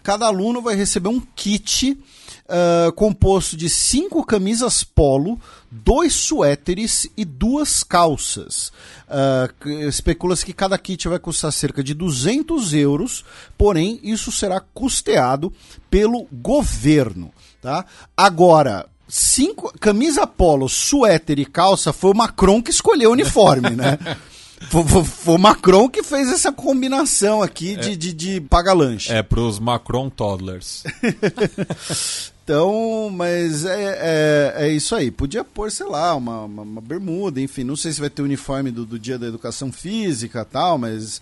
[0.03, 1.97] cada aluno vai receber um kit
[2.45, 5.39] uh, composto de cinco camisas polo,
[5.71, 8.71] dois suéteres e duas calças.
[9.07, 13.23] Uh, Especula-se que cada kit vai custar cerca de 200 euros,
[13.57, 15.53] porém isso será custeado
[15.89, 17.31] pelo governo.
[17.61, 17.85] Tá?
[18.15, 23.97] Agora, cinco camisa polo, suéter e calça foi o Macron que escolheu o uniforme, né?
[24.69, 29.11] Foi, o Macron que fez essa combinação aqui de, é, de, de paga-lanche.
[29.11, 30.83] É, pros Macron toddlers.
[32.43, 35.09] então, mas é, é, é, isso aí.
[35.09, 37.63] Podia pôr, sei lá, uma, uma, uma, bermuda, enfim.
[37.63, 41.21] Não sei se vai ter uniforme do, do dia da educação física tal, mas.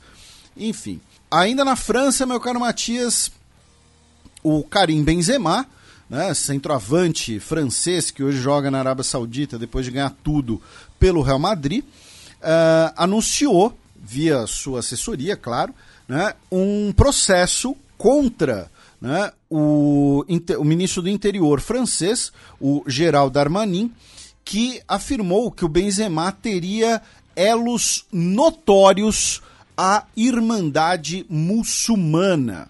[0.57, 0.99] Enfim.
[1.29, 3.31] Ainda na França, meu caro Matias,
[4.43, 5.67] o Karim Benzema,
[6.09, 10.61] né, centroavante francês que hoje joga na Arábia Saudita depois de ganhar tudo
[10.99, 15.73] pelo Real Madrid uh, anunciou, via sua assessoria, claro,
[16.07, 18.69] né, um processo contra
[19.01, 20.23] né, o,
[20.59, 23.91] o ministro do interior francês, o Gerald Darmanin,
[24.45, 27.01] que afirmou que o Benzema teria
[27.35, 29.41] elos notórios
[29.75, 32.69] à Irmandade Muçulmana.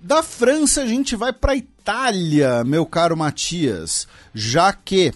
[0.00, 5.12] Da França a gente vai para a Itália, meu caro Matias, já que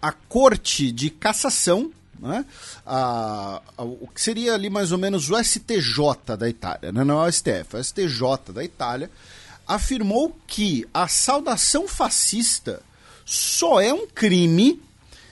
[0.00, 1.90] a Corte de Cassação
[2.20, 2.44] né?
[2.84, 7.04] A, a, o que seria ali mais ou menos o STJ da Itália, né?
[7.04, 9.10] não é o STF, é o STJ da Itália,
[9.66, 12.80] afirmou que a saudação fascista
[13.24, 14.80] só é um crime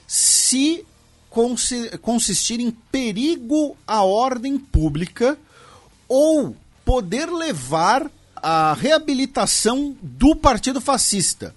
[0.06, 0.84] se
[2.00, 5.36] consistir em perigo à ordem pública
[6.08, 11.54] ou poder levar à reabilitação do partido fascista.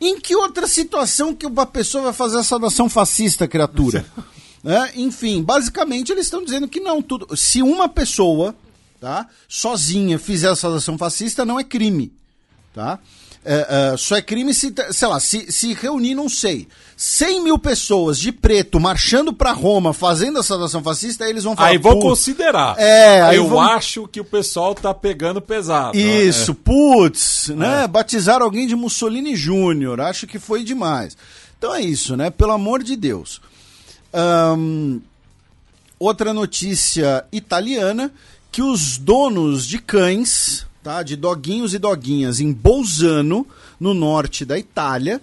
[0.00, 4.04] Em que outra situação que uma pessoa vai fazer a saudação fascista, criatura?
[4.64, 7.36] é, enfim, basicamente eles estão dizendo que não, tudo.
[7.36, 8.54] Se uma pessoa,
[9.00, 12.12] tá, sozinha fizer a saudação fascista, não é crime,
[12.74, 12.98] tá?
[13.44, 16.68] É, é, só é crime se, sei lá, se, se reunir, não sei,
[17.02, 21.56] 100 mil pessoas de preto marchando para Roma fazendo a saudação fascista, aí eles vão
[21.56, 21.70] falar.
[21.70, 22.74] Aí vão considerar.
[22.78, 23.58] É, Eu vão...
[23.58, 25.96] acho que o pessoal tá pegando pesado.
[25.96, 26.56] Isso, é.
[26.62, 27.84] putz, né?
[27.84, 27.88] É.
[27.88, 31.16] Batizar alguém de Mussolini Júnior, acho que foi demais.
[31.56, 32.28] Então é isso, né?
[32.28, 33.40] Pelo amor de Deus.
[35.98, 38.12] Outra notícia italiana:
[38.52, 41.02] que os donos de cães tá?
[41.02, 43.46] de doguinhos e doguinhas em Bolzano,
[43.78, 45.18] no norte da Itália,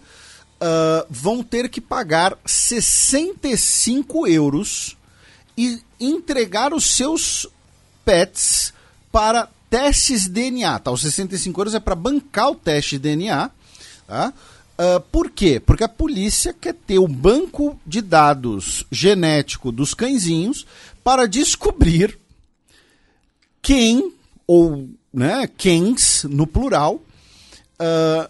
[0.61, 4.98] uh, vão ter que pagar 65 euros
[5.58, 7.48] e entregar os seus
[8.06, 8.74] pets
[9.11, 10.80] para testes DNA.
[10.80, 10.92] Tá?
[10.92, 13.50] Os 65 euros é para bancar o teste de DNA.
[14.08, 14.34] Tá?
[14.77, 15.60] Uh, por quê?
[15.60, 20.68] Porque a polícia quer ter o banco de dados genético dos cãezinhos
[21.03, 22.19] para descobrir
[23.61, 24.14] quem
[24.45, 27.02] ou né, quens no plural.
[27.80, 28.30] Uh,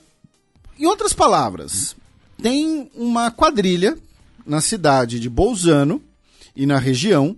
[0.80, 1.97] em outras palavras,
[2.41, 3.98] tem uma quadrilha
[4.45, 6.01] na cidade de Bolzano
[6.56, 7.35] e na região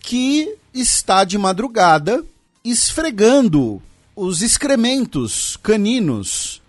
[0.00, 2.24] que está de madrugada
[2.64, 3.82] esfregando
[4.14, 6.60] os excrementos caninos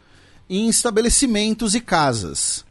[0.50, 2.66] em estabelecimentos e casas.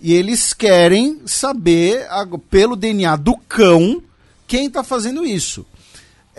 [0.00, 2.06] E eles querem saber,
[2.48, 4.02] pelo DNA do cão,
[4.46, 5.66] quem está fazendo isso.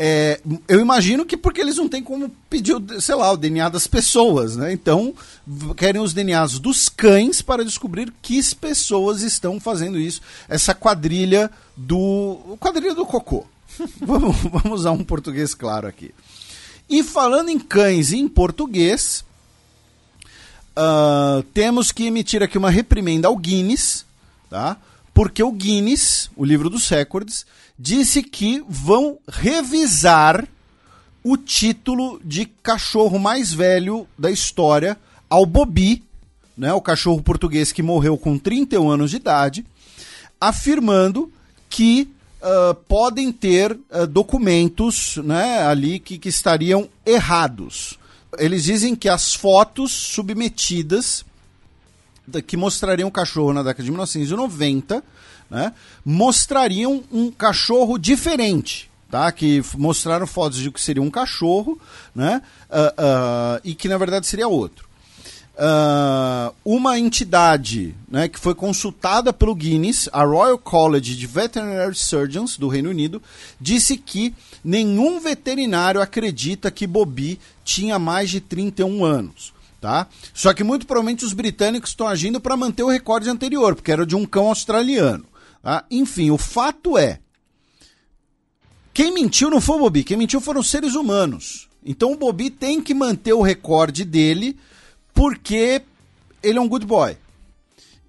[0.02, 3.86] É, eu imagino que porque eles não têm como pedir, sei lá, o DNA das
[3.86, 4.72] pessoas, né?
[4.72, 5.14] Então,
[5.76, 10.22] querem os DNAs dos cães para descobrir que pessoas estão fazendo isso.
[10.48, 12.56] Essa quadrilha do.
[12.62, 13.46] quadrilha do cocô.
[14.00, 16.14] vamos, vamos usar um português claro aqui.
[16.90, 19.26] E falando em cães em português,
[20.78, 24.06] uh, temos que emitir aqui uma reprimenda ao Guinness,
[24.50, 24.78] tá?
[25.14, 27.46] Porque o Guinness, o livro dos recordes,
[27.80, 30.46] disse que vão revisar
[31.24, 34.98] o título de cachorro mais velho da história
[35.30, 36.04] ao Bobby,
[36.58, 39.66] né, o cachorro português que morreu com 31 anos de idade,
[40.42, 41.32] afirmando
[41.70, 42.10] que
[42.42, 47.98] uh, podem ter uh, documentos né, ali que, que estariam errados.
[48.38, 51.26] Eles dizem que as fotos submetidas
[52.46, 55.04] que mostrariam o cachorro na década de 1990
[55.50, 55.74] né,
[56.06, 58.90] mostrariam um cachorro diferente.
[59.10, 61.82] Tá, que mostraram fotos de que seria um cachorro
[62.14, 64.88] né, uh, uh, e que na verdade seria outro.
[65.60, 72.56] Uh, uma entidade né, que foi consultada pelo Guinness, a Royal College de Veterinary Surgeons
[72.56, 73.22] do Reino Unido,
[73.60, 79.54] disse que nenhum veterinário acredita que Bobby tinha mais de 31 anos.
[79.82, 80.08] Tá?
[80.34, 84.06] Só que muito provavelmente os britânicos estão agindo para manter o recorde anterior, porque era
[84.06, 85.26] de um cão australiano.
[85.62, 85.86] Tá?
[85.90, 87.20] Enfim, o fato é.
[88.94, 91.70] Quem mentiu não foi o Bobi, quem mentiu foram os seres humanos.
[91.86, 94.58] Então o Bobi tem que manter o recorde dele
[95.14, 95.82] porque
[96.44, 97.18] ele é um good boy.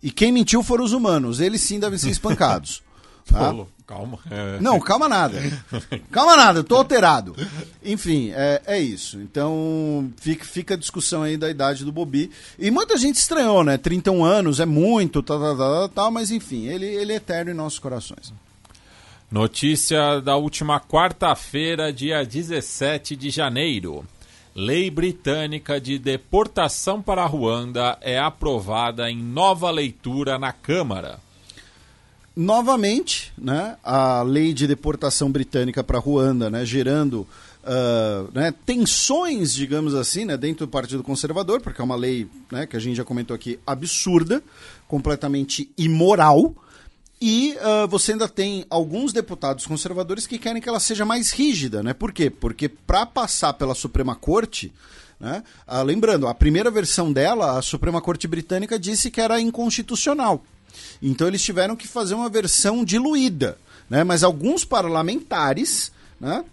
[0.02, 1.40] E quem mentiu foram os humanos.
[1.40, 2.82] Eles sim devem ser espancados.
[3.26, 3.52] tá?
[3.90, 4.20] Calma.
[4.62, 5.36] Não, calma nada.
[6.12, 7.34] Calma nada, eu tô alterado.
[7.84, 9.20] Enfim, é, é isso.
[9.20, 12.30] Então, fica, fica a discussão aí da idade do Bobi.
[12.56, 13.76] E muita gente estranhou, né?
[13.76, 17.54] 31 anos é muito, tal, tal, tal, tal mas enfim, ele, ele é eterno em
[17.54, 18.32] nossos corações.
[19.28, 24.04] Notícia da última quarta-feira, dia 17 de janeiro.
[24.54, 31.18] Lei britânica de deportação para Ruanda é aprovada em nova leitura na Câmara.
[32.36, 37.26] Novamente, né, a lei de deportação britânica para Ruanda, né, gerando
[37.64, 42.66] uh, né, tensões, digamos assim, né, dentro do Partido Conservador, porque é uma lei né,
[42.66, 44.42] que a gente já comentou aqui absurda,
[44.86, 46.54] completamente imoral.
[47.20, 51.82] E uh, você ainda tem alguns deputados conservadores que querem que ela seja mais rígida,
[51.82, 51.92] né?
[51.92, 52.30] Por quê?
[52.30, 54.72] Porque para passar pela Suprema Corte,
[55.20, 55.44] né?
[55.66, 60.42] Ah, lembrando, a primeira versão dela, a Suprema Corte Britânica disse que era inconstitucional.
[61.02, 64.04] Então eles tiveram que fazer uma versão diluída, né?
[64.04, 66.44] Mas alguns parlamentares, né?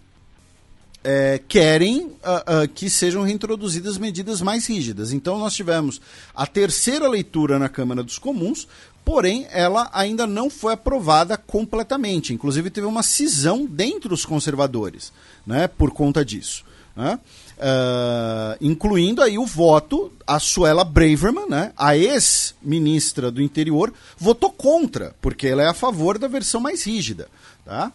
[1.04, 5.12] É, querem uh, uh, que sejam reintroduzidas medidas mais rígidas.
[5.12, 6.00] Então, nós tivemos
[6.34, 8.66] a terceira leitura na Câmara dos Comuns,
[9.08, 12.34] porém ela ainda não foi aprovada completamente.
[12.34, 15.10] Inclusive teve uma cisão dentro dos conservadores,
[15.46, 16.62] né, por conta disso.
[16.94, 17.18] Né?
[17.58, 25.12] Uh, incluindo aí o voto, a Suela Braverman, né, a ex-ministra do interior, votou contra,
[25.20, 27.28] porque ela é a favor da versão mais rígida.
[27.64, 27.92] Tá?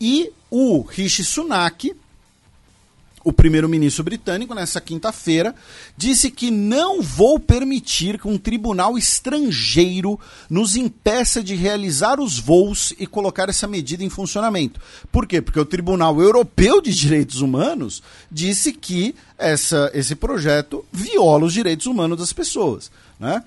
[0.00, 1.96] E o Rishi Sunak,
[3.24, 5.54] o primeiro-ministro britânico, nessa quinta-feira,
[5.96, 10.18] disse que não vou permitir que um tribunal estrangeiro
[10.48, 14.80] nos impeça de realizar os voos e colocar essa medida em funcionamento.
[15.10, 15.40] Por quê?
[15.40, 21.86] Porque o Tribunal Europeu de Direitos Humanos disse que essa, esse projeto viola os direitos
[21.86, 22.90] humanos das pessoas.
[23.18, 23.42] Né?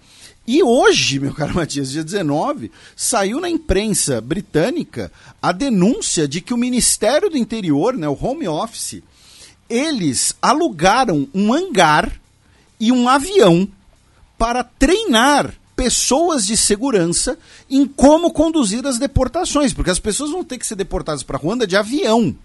[0.48, 6.54] E hoje, meu caro Matias, dia 19, saiu na imprensa britânica a denúncia de que
[6.54, 9.02] o Ministério do Interior, né, o Home Office,
[9.70, 12.12] eles alugaram um hangar
[12.80, 13.68] e um avião
[14.38, 17.38] para treinar pessoas de segurança
[17.70, 21.68] em como conduzir as deportações, porque as pessoas vão ter que ser deportadas para Ruanda
[21.68, 22.36] de avião.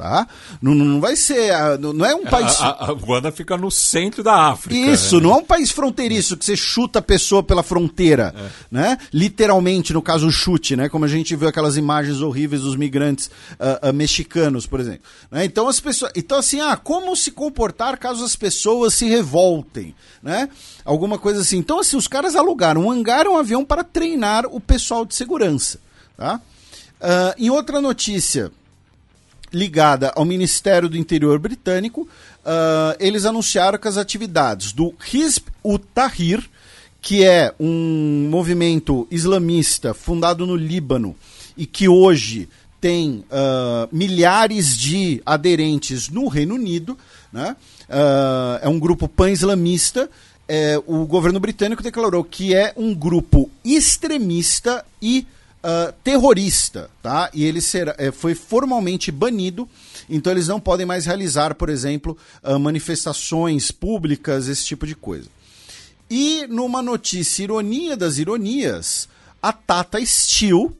[0.00, 0.26] Tá?
[0.62, 1.52] Não, não vai ser.
[1.78, 2.58] Não é um país.
[2.58, 4.74] A, a, Ruanda fica no centro da África.
[4.74, 5.24] Isso, né?
[5.24, 8.34] não é um país fronteiriço que você chuta a pessoa pela fronteira.
[8.34, 8.48] É.
[8.70, 8.98] Né?
[9.12, 10.88] Literalmente, no caso, o chute, né?
[10.88, 15.02] Como a gente viu aquelas imagens horríveis dos migrantes uh, uh, mexicanos, por exemplo.
[15.30, 15.44] Né?
[15.44, 16.10] Então, as pessoas.
[16.16, 19.94] Então, assim, ah, como se comportar caso as pessoas se revoltem?
[20.22, 20.48] Né?
[20.82, 21.58] Alguma coisa assim.
[21.58, 25.78] Então, assim, os caras alugaram um hangar um avião para treinar o pessoal de segurança.
[26.16, 26.40] Tá?
[27.00, 28.50] Uh, em outra notícia
[29.52, 36.42] ligada ao Ministério do Interior britânico, uh, eles anunciaram que as atividades do Hizb ut-Tahrir,
[37.00, 41.16] que é um movimento islamista fundado no Líbano
[41.56, 42.48] e que hoje
[42.80, 46.96] tem uh, milhares de aderentes no Reino Unido,
[47.32, 47.54] né?
[47.88, 50.08] Uh, é um grupo pan-islamista.
[50.52, 55.24] É, o governo britânico declarou que é um grupo extremista e
[56.02, 57.30] terrorista, tá?
[57.34, 59.68] E ele será, é, foi formalmente banido,
[60.08, 65.28] então eles não podem mais realizar, por exemplo, uh, manifestações públicas, esse tipo de coisa.
[66.08, 69.08] E numa notícia ironia das ironias,
[69.42, 70.74] a Tata Steel,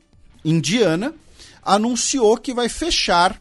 [0.45, 1.15] indiana,
[1.63, 3.41] anunciou que vai fechar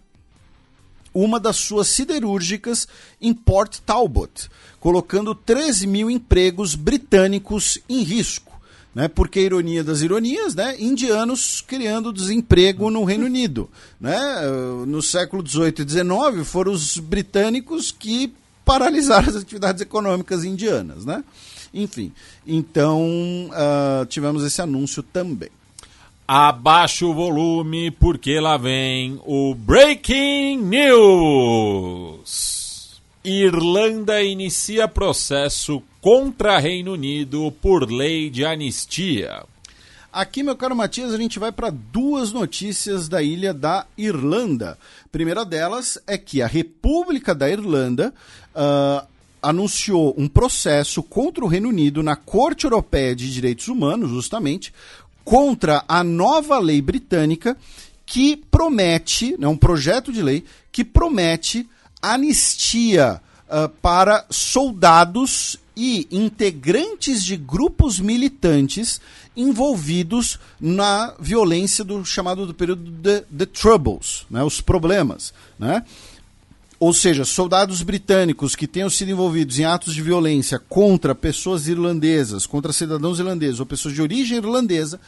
[1.13, 2.87] uma das suas siderúrgicas
[3.19, 8.48] em Port Talbot, colocando 13 mil empregos britânicos em risco
[8.93, 9.07] né?
[9.07, 10.75] Porque ironia das ironias, né?
[10.79, 13.69] Indianos criando desemprego no Reino Unido,
[13.99, 14.17] né?
[14.87, 18.33] No século XVIII e XIX foram os britânicos que
[18.65, 21.23] paralisaram as atividades econômicas indianas, né?
[21.73, 22.11] Enfim,
[22.45, 23.01] então
[23.49, 25.49] uh, tivemos esse anúncio também.
[26.27, 32.29] Abaixa o volume porque lá vem o Breaking News.
[33.23, 39.43] Irlanda inicia processo contra Reino Unido por lei de anistia.
[40.11, 44.77] Aqui, meu caro Matias, a gente vai para duas notícias da ilha da Irlanda.
[45.05, 48.13] A primeira delas é que a República da Irlanda
[48.55, 49.05] uh,
[49.41, 54.73] anunciou um processo contra o Reino Unido na Corte Europeia de Direitos Humanos, justamente,
[55.23, 57.55] contra a nova lei britânica
[58.05, 61.69] que promete, né, um projeto de lei que promete
[62.01, 68.99] anistia uh, para soldados e integrantes de grupos militantes
[69.35, 72.91] envolvidos na violência do chamado do período
[73.29, 75.85] de, Troubles, né, os problemas, né?
[76.77, 82.45] Ou seja, soldados britânicos que tenham sido envolvidos em atos de violência contra pessoas irlandesas,
[82.45, 84.99] contra cidadãos irlandeses ou pessoas de origem irlandesa,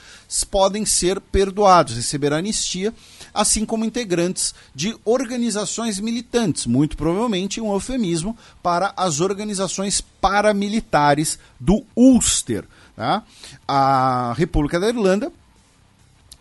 [0.50, 2.93] podem ser perdoados, receber anistia,
[3.33, 11.83] assim como integrantes de organizações militantes, muito provavelmente um eufemismo para as organizações paramilitares do
[11.95, 12.65] Ulster.
[12.95, 13.23] Tá?
[13.67, 15.31] A República da Irlanda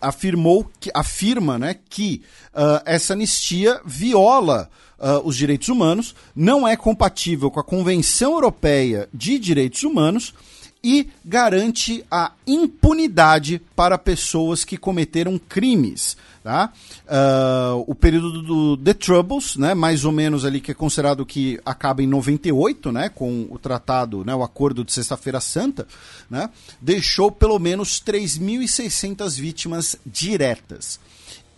[0.01, 2.23] afirmou que afirma né, que
[2.55, 4.71] uh, essa anistia viola
[5.01, 10.35] uh, os direitos humanos, não é compatível com a Convenção Europeia de Direitos Humanos
[10.83, 16.17] e garante a impunidade para pessoas que cometeram crimes.
[16.43, 16.73] Tá?
[17.05, 21.61] Uh, o período do The Troubles, né, mais ou menos ali que é considerado que
[21.67, 25.87] acaba em 98, né, com o tratado, né, o acordo de Sexta-feira Santa,
[26.31, 26.49] né,
[26.81, 30.99] deixou pelo menos 3.600 vítimas diretas.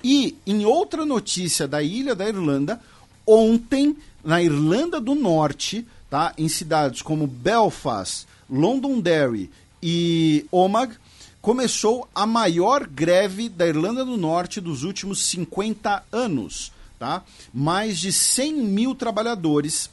[0.02, 2.80] E em outra notícia da ilha da Irlanda,
[3.26, 6.32] ontem na Irlanda do Norte, tá?
[6.36, 9.50] Em cidades como Belfast, Londonderry
[9.82, 10.94] e Omagh,
[11.42, 17.24] começou a maior greve da Irlanda do Norte dos últimos 50 anos, tá?
[17.52, 19.90] Mais de 100 mil trabalhadores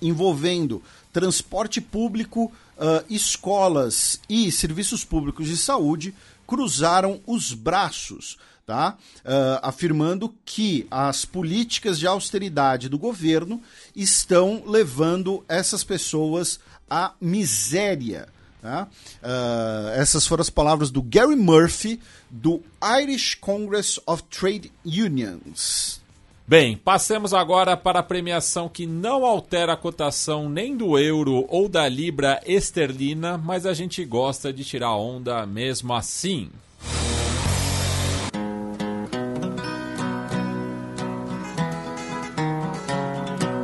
[0.00, 0.80] envolvendo
[1.12, 2.44] transporte público,
[2.76, 6.14] uh, escolas e serviços públicos de saúde
[6.46, 8.96] cruzaram os braços tá?
[9.18, 13.62] Uh, afirmando que as políticas de austeridade do governo
[13.94, 16.58] estão levando essas pessoas
[16.90, 18.28] à miséria.
[18.60, 18.88] Tá?
[19.22, 22.62] Uh, essas foram as palavras do Gary Murphy, do
[23.00, 26.00] Irish Congress of Trade Unions.
[26.48, 31.68] Bem, passemos agora para a premiação que não altera a cotação nem do euro ou
[31.68, 36.48] da libra esterlina, mas a gente gosta de tirar onda mesmo assim.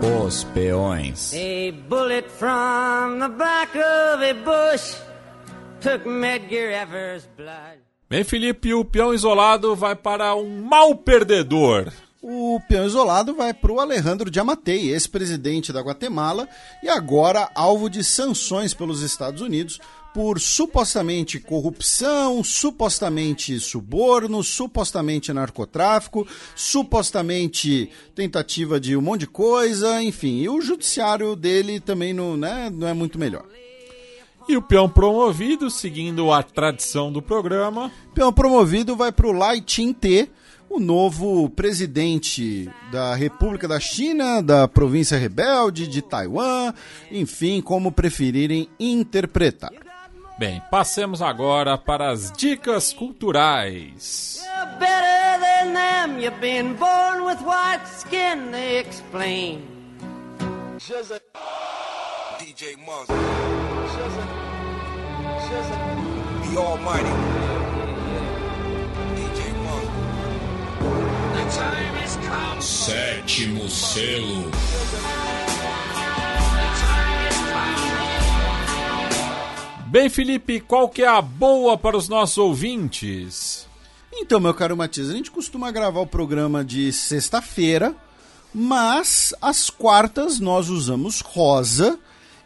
[0.02, 1.32] Os peões.
[1.32, 4.96] A bullet from the back of a bush
[5.80, 7.78] took Medgar Evers' blood.
[8.10, 11.92] Bem, Felipe, o peão isolado vai para um mau perdedor.
[12.20, 16.48] O peão isolado vai para o Alejandro Diamatei, ex-presidente da Guatemala
[16.82, 19.78] e agora alvo de sanções pelos Estados Unidos
[20.14, 30.40] por supostamente corrupção, supostamente suborno, supostamente narcotráfico, supostamente tentativa de um monte de coisa, enfim.
[30.40, 33.44] E o judiciário dele também não, né, não é muito melhor.
[34.48, 37.90] E o peão promovido, seguindo a tradição do programa.
[38.14, 40.28] Peão promovido vai para o Lai Ching-te,
[40.68, 46.72] o novo presidente da República da China, da província rebelde, de Taiwan,
[47.10, 49.81] enfim, como preferirem interpretar.
[50.38, 54.42] Bem, passemos agora para as dicas culturais.
[62.38, 63.16] DJ Monster.
[66.50, 67.08] The Almighty.
[69.14, 69.92] DJ Monster.
[71.34, 72.60] The time has come.
[72.60, 74.50] Sétimo selo.
[79.92, 83.68] Bem, Felipe, qual que é a boa para os nossos ouvintes?
[84.10, 87.94] Então, meu caro Matias, a gente costuma gravar o programa de sexta-feira,
[88.54, 91.98] mas às quartas nós usamos rosa.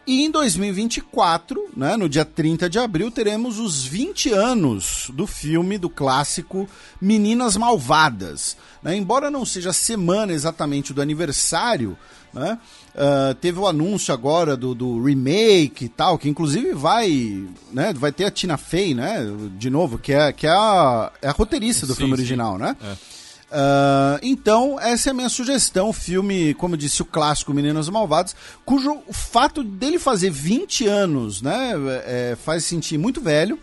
[0.04, 5.78] E em 2024, né, no dia 30 de abril, teremos os 20 anos do filme,
[5.78, 6.68] do clássico
[7.00, 8.56] Meninas Malvadas.
[8.82, 8.96] Né?
[8.96, 11.96] Embora não seja a semana exatamente do aniversário,
[12.36, 12.58] né?
[12.94, 18.12] Uh, teve o anúncio agora do, do, remake e tal, que inclusive vai, né, vai
[18.12, 19.26] ter a Tina Fey, né,
[19.58, 22.62] de novo, que é, que é, a, é a roteirista do sim, filme original, sim.
[22.62, 22.76] né?
[22.82, 23.16] É.
[23.46, 25.92] Uh, então, essa é a minha sugestão.
[25.92, 28.34] Filme, como eu disse, o clássico Meninas Malvadas,
[28.64, 31.72] cujo o fato dele fazer 20 anos, né,
[32.04, 33.58] é, faz sentir muito velho.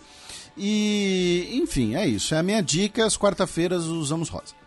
[0.58, 2.34] E, enfim, é isso.
[2.34, 3.06] É a minha dica.
[3.06, 4.63] As quarta-feiras usamos rosa.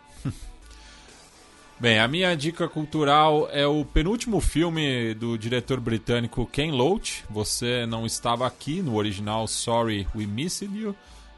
[1.79, 7.23] Bem, a minha dica cultural é o penúltimo filme do diretor britânico Ken Loach.
[7.29, 10.95] Você não estava aqui no original Sorry We Missed You.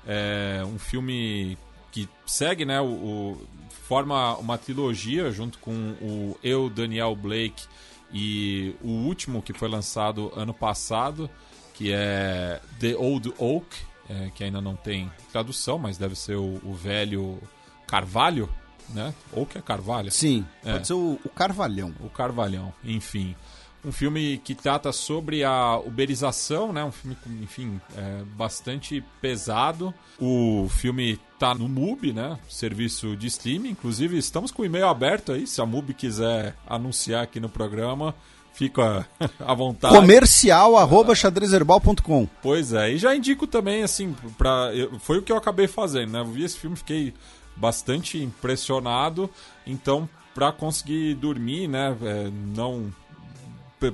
[0.08, 1.58] É um filme
[1.92, 3.48] que segue, né, o, o,
[3.84, 7.66] forma uma trilogia junto com o Eu, Daniel Blake
[8.14, 11.30] e o último que foi lançado ano passado,
[11.74, 13.76] que é The Old Oak,
[14.09, 17.38] é, que ainda não tem tradução, mas deve ser o, o velho
[17.85, 18.50] Carvalho
[18.93, 19.14] né?
[19.32, 20.11] Ou que é Carvalho.
[20.11, 20.74] Sim, é.
[20.74, 21.93] pode ser o, o, Carvalhão.
[22.00, 23.35] O Carvalhão, enfim.
[23.84, 26.84] um filme que trata sobre a uberização, né?
[26.84, 29.93] Um filme, enfim, é, bastante pesado.
[30.19, 32.38] O filme tá no MUBI, né?
[32.50, 33.69] Serviço de streaming.
[33.69, 38.14] Inclusive, estamos com o e-mail aberto aí, se a MUBI quiser anunciar aqui no programa.
[38.53, 39.08] Fica
[39.40, 39.95] à vontade.
[39.95, 42.27] Comercial arroba xadrezherbal.com.
[42.42, 46.11] Pois é, e já indico também, assim, pra, eu, foi o que eu acabei fazendo,
[46.11, 46.19] né?
[46.19, 47.14] Eu vi esse filme, fiquei
[47.59, 49.29] bastante impressionado.
[49.67, 51.95] Então, para conseguir dormir, né?
[52.01, 52.93] É, não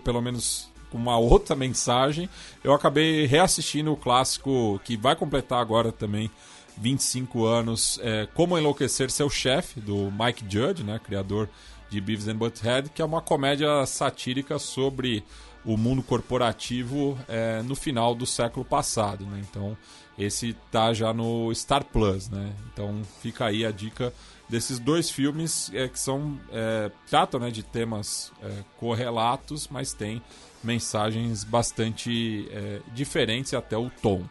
[0.03, 2.29] pelo menos com uma outra mensagem,
[2.63, 6.31] eu acabei reassistindo o clássico que vai completar agora também
[6.77, 11.49] 25 anos, é, Como Enlouquecer Seu Chefe, do Mike Judge, né, criador
[11.89, 15.23] de Beavis and Butthead, que é uma comédia satírica sobre
[15.63, 19.25] o mundo corporativo é, no final do século passado.
[19.25, 19.41] Né?
[19.49, 19.77] Então,
[20.17, 22.29] esse tá já no Star Plus.
[22.29, 22.53] Né?
[22.71, 24.13] Então, fica aí a dica
[24.49, 30.21] desses dois filmes é, que são é, tratam né, de temas é, correlatos, mas tem
[30.63, 34.23] mensagens bastante é, diferentes e até o tom.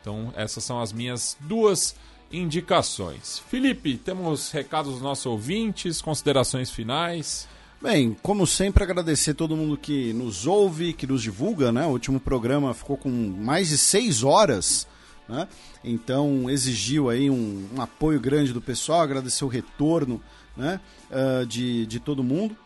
[0.00, 1.94] Então essas são as minhas duas
[2.30, 3.38] indicações.
[3.48, 7.48] Felipe, temos recados dos nossos ouvintes, considerações finais.
[7.80, 11.84] Bem, como sempre, agradecer todo mundo que nos ouve, que nos divulga, né?
[11.86, 14.86] O último programa ficou com mais de seis horas
[15.28, 15.48] né?
[15.82, 20.20] Então exigiu aí um, um, apoio grande do pessoal, agradecer o retorno
[20.56, 20.80] né?
[21.10, 22.56] Uh, de, de todo mundo.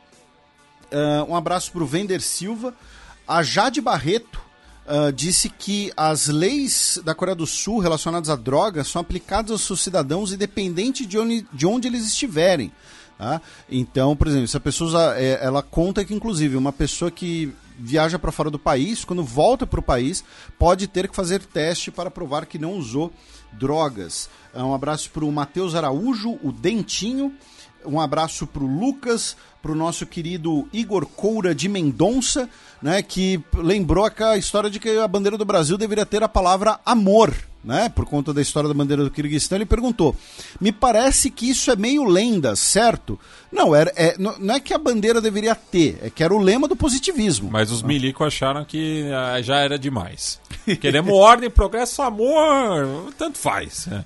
[0.93, 2.75] Uh, um abraço para o Vender Silva.
[3.27, 4.41] A Jade Barreto
[4.87, 9.62] uh, disse que as leis da Coreia do Sul relacionadas à droga são aplicadas aos
[9.62, 12.73] seus cidadãos independente de onde, de onde eles estiverem.
[13.19, 13.41] Tá?
[13.69, 18.18] Então, por exemplo, se a pessoa é, ela conta que, inclusive, uma pessoa que viaja
[18.18, 20.24] para fora do país, quando volta para o país,
[20.58, 23.12] pode ter que fazer teste para provar que não usou
[23.52, 24.28] drogas.
[24.52, 27.32] É, um abraço para o Matheus Araújo, o Dentinho.
[27.86, 32.50] Um abraço para o Lucas, para o nosso querido Igor Coura de Mendonça,
[32.82, 36.81] né, que lembrou aquela história de que a bandeira do Brasil deveria ter a palavra
[36.84, 37.32] amor
[37.62, 40.15] né, por conta da história da bandeira do Kirguistão, ele perguntou:
[40.61, 43.19] Me parece que isso é meio lenda, certo?
[43.51, 46.69] Não, era, é, não é que a bandeira deveria ter, é que era o lema
[46.69, 47.51] do positivismo.
[47.51, 50.41] Mas os milicos acharam que ah, já era demais.
[50.81, 53.87] Queremos ordem, progresso, amor, tanto faz.
[53.87, 53.97] uh,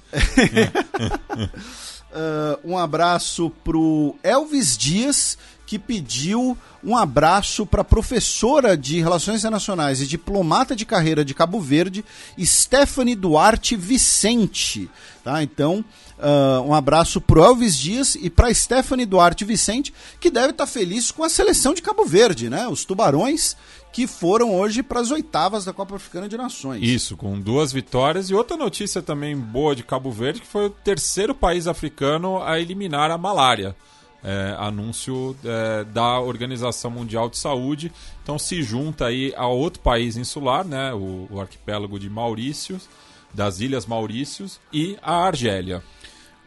[2.65, 5.37] um abraço pro Elvis Dias,
[5.73, 11.33] que pediu um abraço para a professora de Relações Internacionais e diplomata de carreira de
[11.33, 12.05] Cabo Verde,
[12.39, 14.91] Stephanie Duarte Vicente.
[15.25, 15.42] Tá?
[15.42, 15.83] Então,
[16.18, 20.70] uh, um abraço para Elvis Dias e para Stephanie Duarte Vicente, que deve estar tá
[20.70, 22.68] feliz com a seleção de Cabo Verde, né?
[22.68, 23.57] Os Tubarões
[23.91, 26.83] que foram hoje para as oitavas da Copa Africana de Nações.
[26.83, 28.28] Isso, com duas vitórias.
[28.28, 32.60] E outra notícia também boa de Cabo Verde, que foi o terceiro país africano a
[32.60, 33.75] eliminar a malária
[34.23, 37.92] é, anúncio é, da Organização Mundial de Saúde.
[38.23, 42.89] Então se junta aí a outro país insular, né, o, o arquipélago de Maurícios,
[43.34, 45.83] das Ilhas Maurícios, e a Argélia.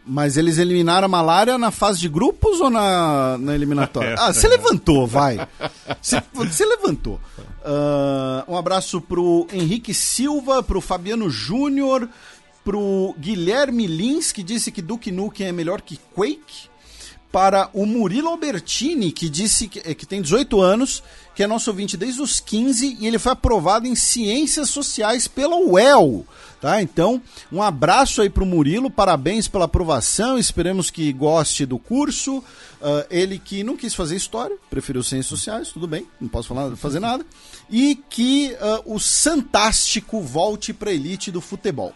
[0.08, 4.16] Mas eles eliminaram a malária na fase de grupos ou na, na eliminatória?
[4.20, 5.48] Ah, você levantou, vai.
[6.34, 7.20] Você, levantou.
[7.38, 12.08] Uh, um abraço pro Henrique Silva, pro Fabiano Júnior,
[12.64, 16.70] pro Guilherme Lins, que disse que Duke Nukem é melhor que Quake
[17.36, 21.04] para o Murilo Albertini, que disse que, que, tem 18 anos,
[21.36, 25.58] que é nosso ouvinte desde os 15 e ele foi aprovado em Ciências Sociais pela
[25.58, 26.26] UEL.
[26.62, 26.82] Tá?
[26.82, 32.38] Então, um abraço aí para o Murilo, parabéns pela aprovação, esperemos que goste do curso.
[32.38, 36.74] Uh, ele que não quis fazer história, preferiu Ciências Sociais, tudo bem, não posso falar,
[36.78, 37.26] fazer nada.
[37.70, 41.94] E que uh, o Santástico volte para elite do futebol.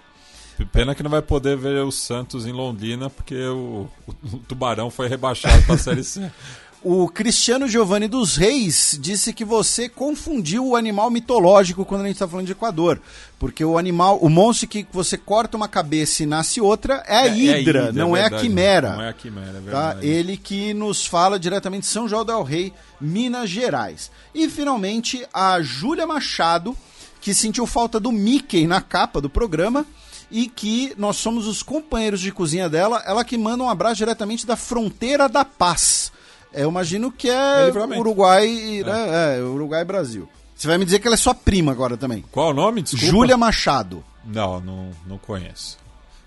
[0.65, 5.07] Pena que não vai poder ver o Santos em Londrina, porque o, o Tubarão foi
[5.07, 6.29] rebaixado para a Série C.
[6.81, 12.15] O Cristiano Giovanni dos Reis disse que você confundiu o animal mitológico quando a gente
[12.15, 13.01] está falando de Equador.
[13.37, 17.27] Porque o animal, o monstro que você corta uma cabeça e nasce outra é a
[17.27, 18.93] é, Hidra, é a Hidra não é, é, a Quimera.
[18.93, 19.59] Não é a Quimera, é tá?
[19.59, 19.99] verdade.
[19.99, 20.05] Tá?
[20.05, 24.09] Ele que nos fala diretamente de São João del Rei, Minas Gerais.
[24.33, 26.77] E finalmente a Júlia Machado,
[27.19, 29.85] que sentiu falta do Mickey na capa do programa
[30.31, 34.45] e que nós somos os companheiros de cozinha dela, ela que manda um abraço diretamente
[34.45, 36.11] da fronteira da paz.
[36.53, 39.35] É, eu imagino que é, é Uruguai, né?
[39.35, 39.39] é.
[39.39, 40.29] é, Uruguai e Brasil.
[40.55, 42.23] Você vai me dizer que ela é sua prima agora também.
[42.31, 42.81] Qual o nome?
[42.81, 43.05] Desculpa.
[43.05, 44.03] Júlia Machado.
[44.25, 45.77] Não, não, não conheço.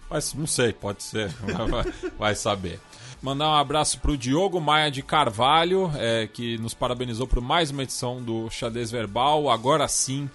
[0.08, 1.31] Mas não sei, pode ser.
[2.18, 2.81] vai saber.
[3.20, 7.70] Mandar um abraço para o Diogo Maia de Carvalho, é, que nos parabenizou por mais
[7.70, 9.48] uma edição do Xadrez Verbal.
[9.48, 10.28] Agora sim,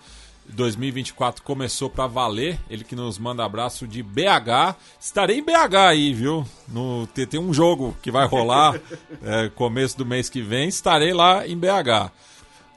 [0.49, 2.59] 2024 começou para valer.
[2.69, 4.75] Ele que nos manda abraço de BH.
[4.99, 6.45] Estarei em BH aí, viu?
[6.67, 8.79] No, tem, tem um jogo que vai rolar
[9.21, 10.67] é, começo do mês que vem.
[10.67, 12.11] Estarei lá em BH.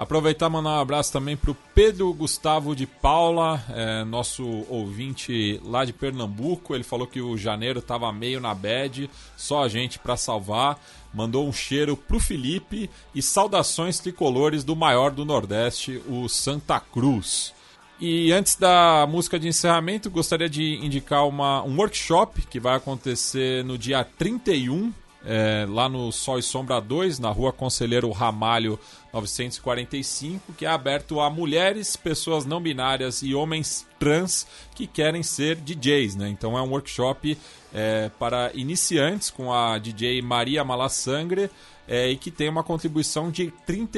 [0.00, 5.60] Aproveitar e mandar um abraço também para o Pedro Gustavo de Paula, é, nosso ouvinte
[5.62, 6.74] lá de Pernambuco.
[6.74, 10.82] Ele falou que o janeiro estava meio na bad, só a gente para salvar.
[11.12, 17.52] Mandou um cheiro pro Felipe e saudações tricolores do maior do Nordeste, o Santa Cruz.
[18.00, 23.62] E antes da música de encerramento, gostaria de indicar uma, um workshop que vai acontecer
[23.62, 24.90] no dia 31
[25.24, 28.78] é, lá no Sol e Sombra 2, na rua Conselheiro Ramalho
[29.12, 35.56] 945, que é aberto a mulheres, pessoas não binárias e homens trans que querem ser
[35.56, 36.16] DJs.
[36.16, 36.28] Né?
[36.30, 37.36] Então é um workshop
[37.72, 41.50] é, para iniciantes com a DJ Maria Malassangre.
[41.92, 43.88] É, e que tem uma contribuição de R$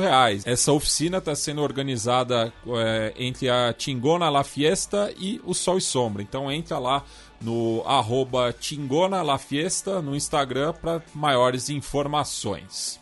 [0.00, 0.46] reais.
[0.46, 5.82] Essa oficina está sendo organizada é, entre a Tingona La Fiesta e o Sol e
[5.82, 6.22] Sombra.
[6.22, 7.04] Então entra lá
[7.42, 12.98] no arroba Tingona La Fiesta no Instagram para maiores informações.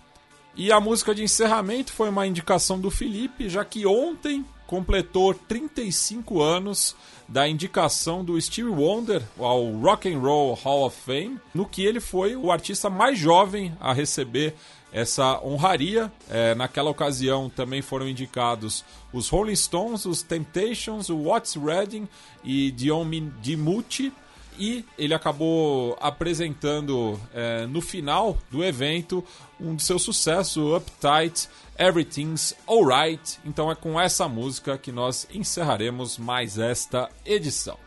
[0.56, 6.42] E a música de encerramento foi uma indicação do Felipe, já que ontem completou 35
[6.42, 6.96] anos
[7.28, 12.01] da indicação do Stevie Wonder ao Rock and Roll Hall of Fame, no que ele
[12.01, 14.55] foi o artista mais jovem a receber
[14.92, 16.12] essa honraria.
[16.28, 22.07] É, naquela ocasião também foram indicados os Rolling Stones, os Temptations, o What's Redding
[22.44, 23.09] e Dion
[23.41, 24.12] Dimucci
[24.58, 29.24] e ele acabou apresentando é, no final do evento
[29.60, 31.48] um de seus sucessos, Uptight,
[31.78, 33.39] Everything's Alright.
[33.44, 37.78] Então é com essa música que nós encerraremos mais esta edição.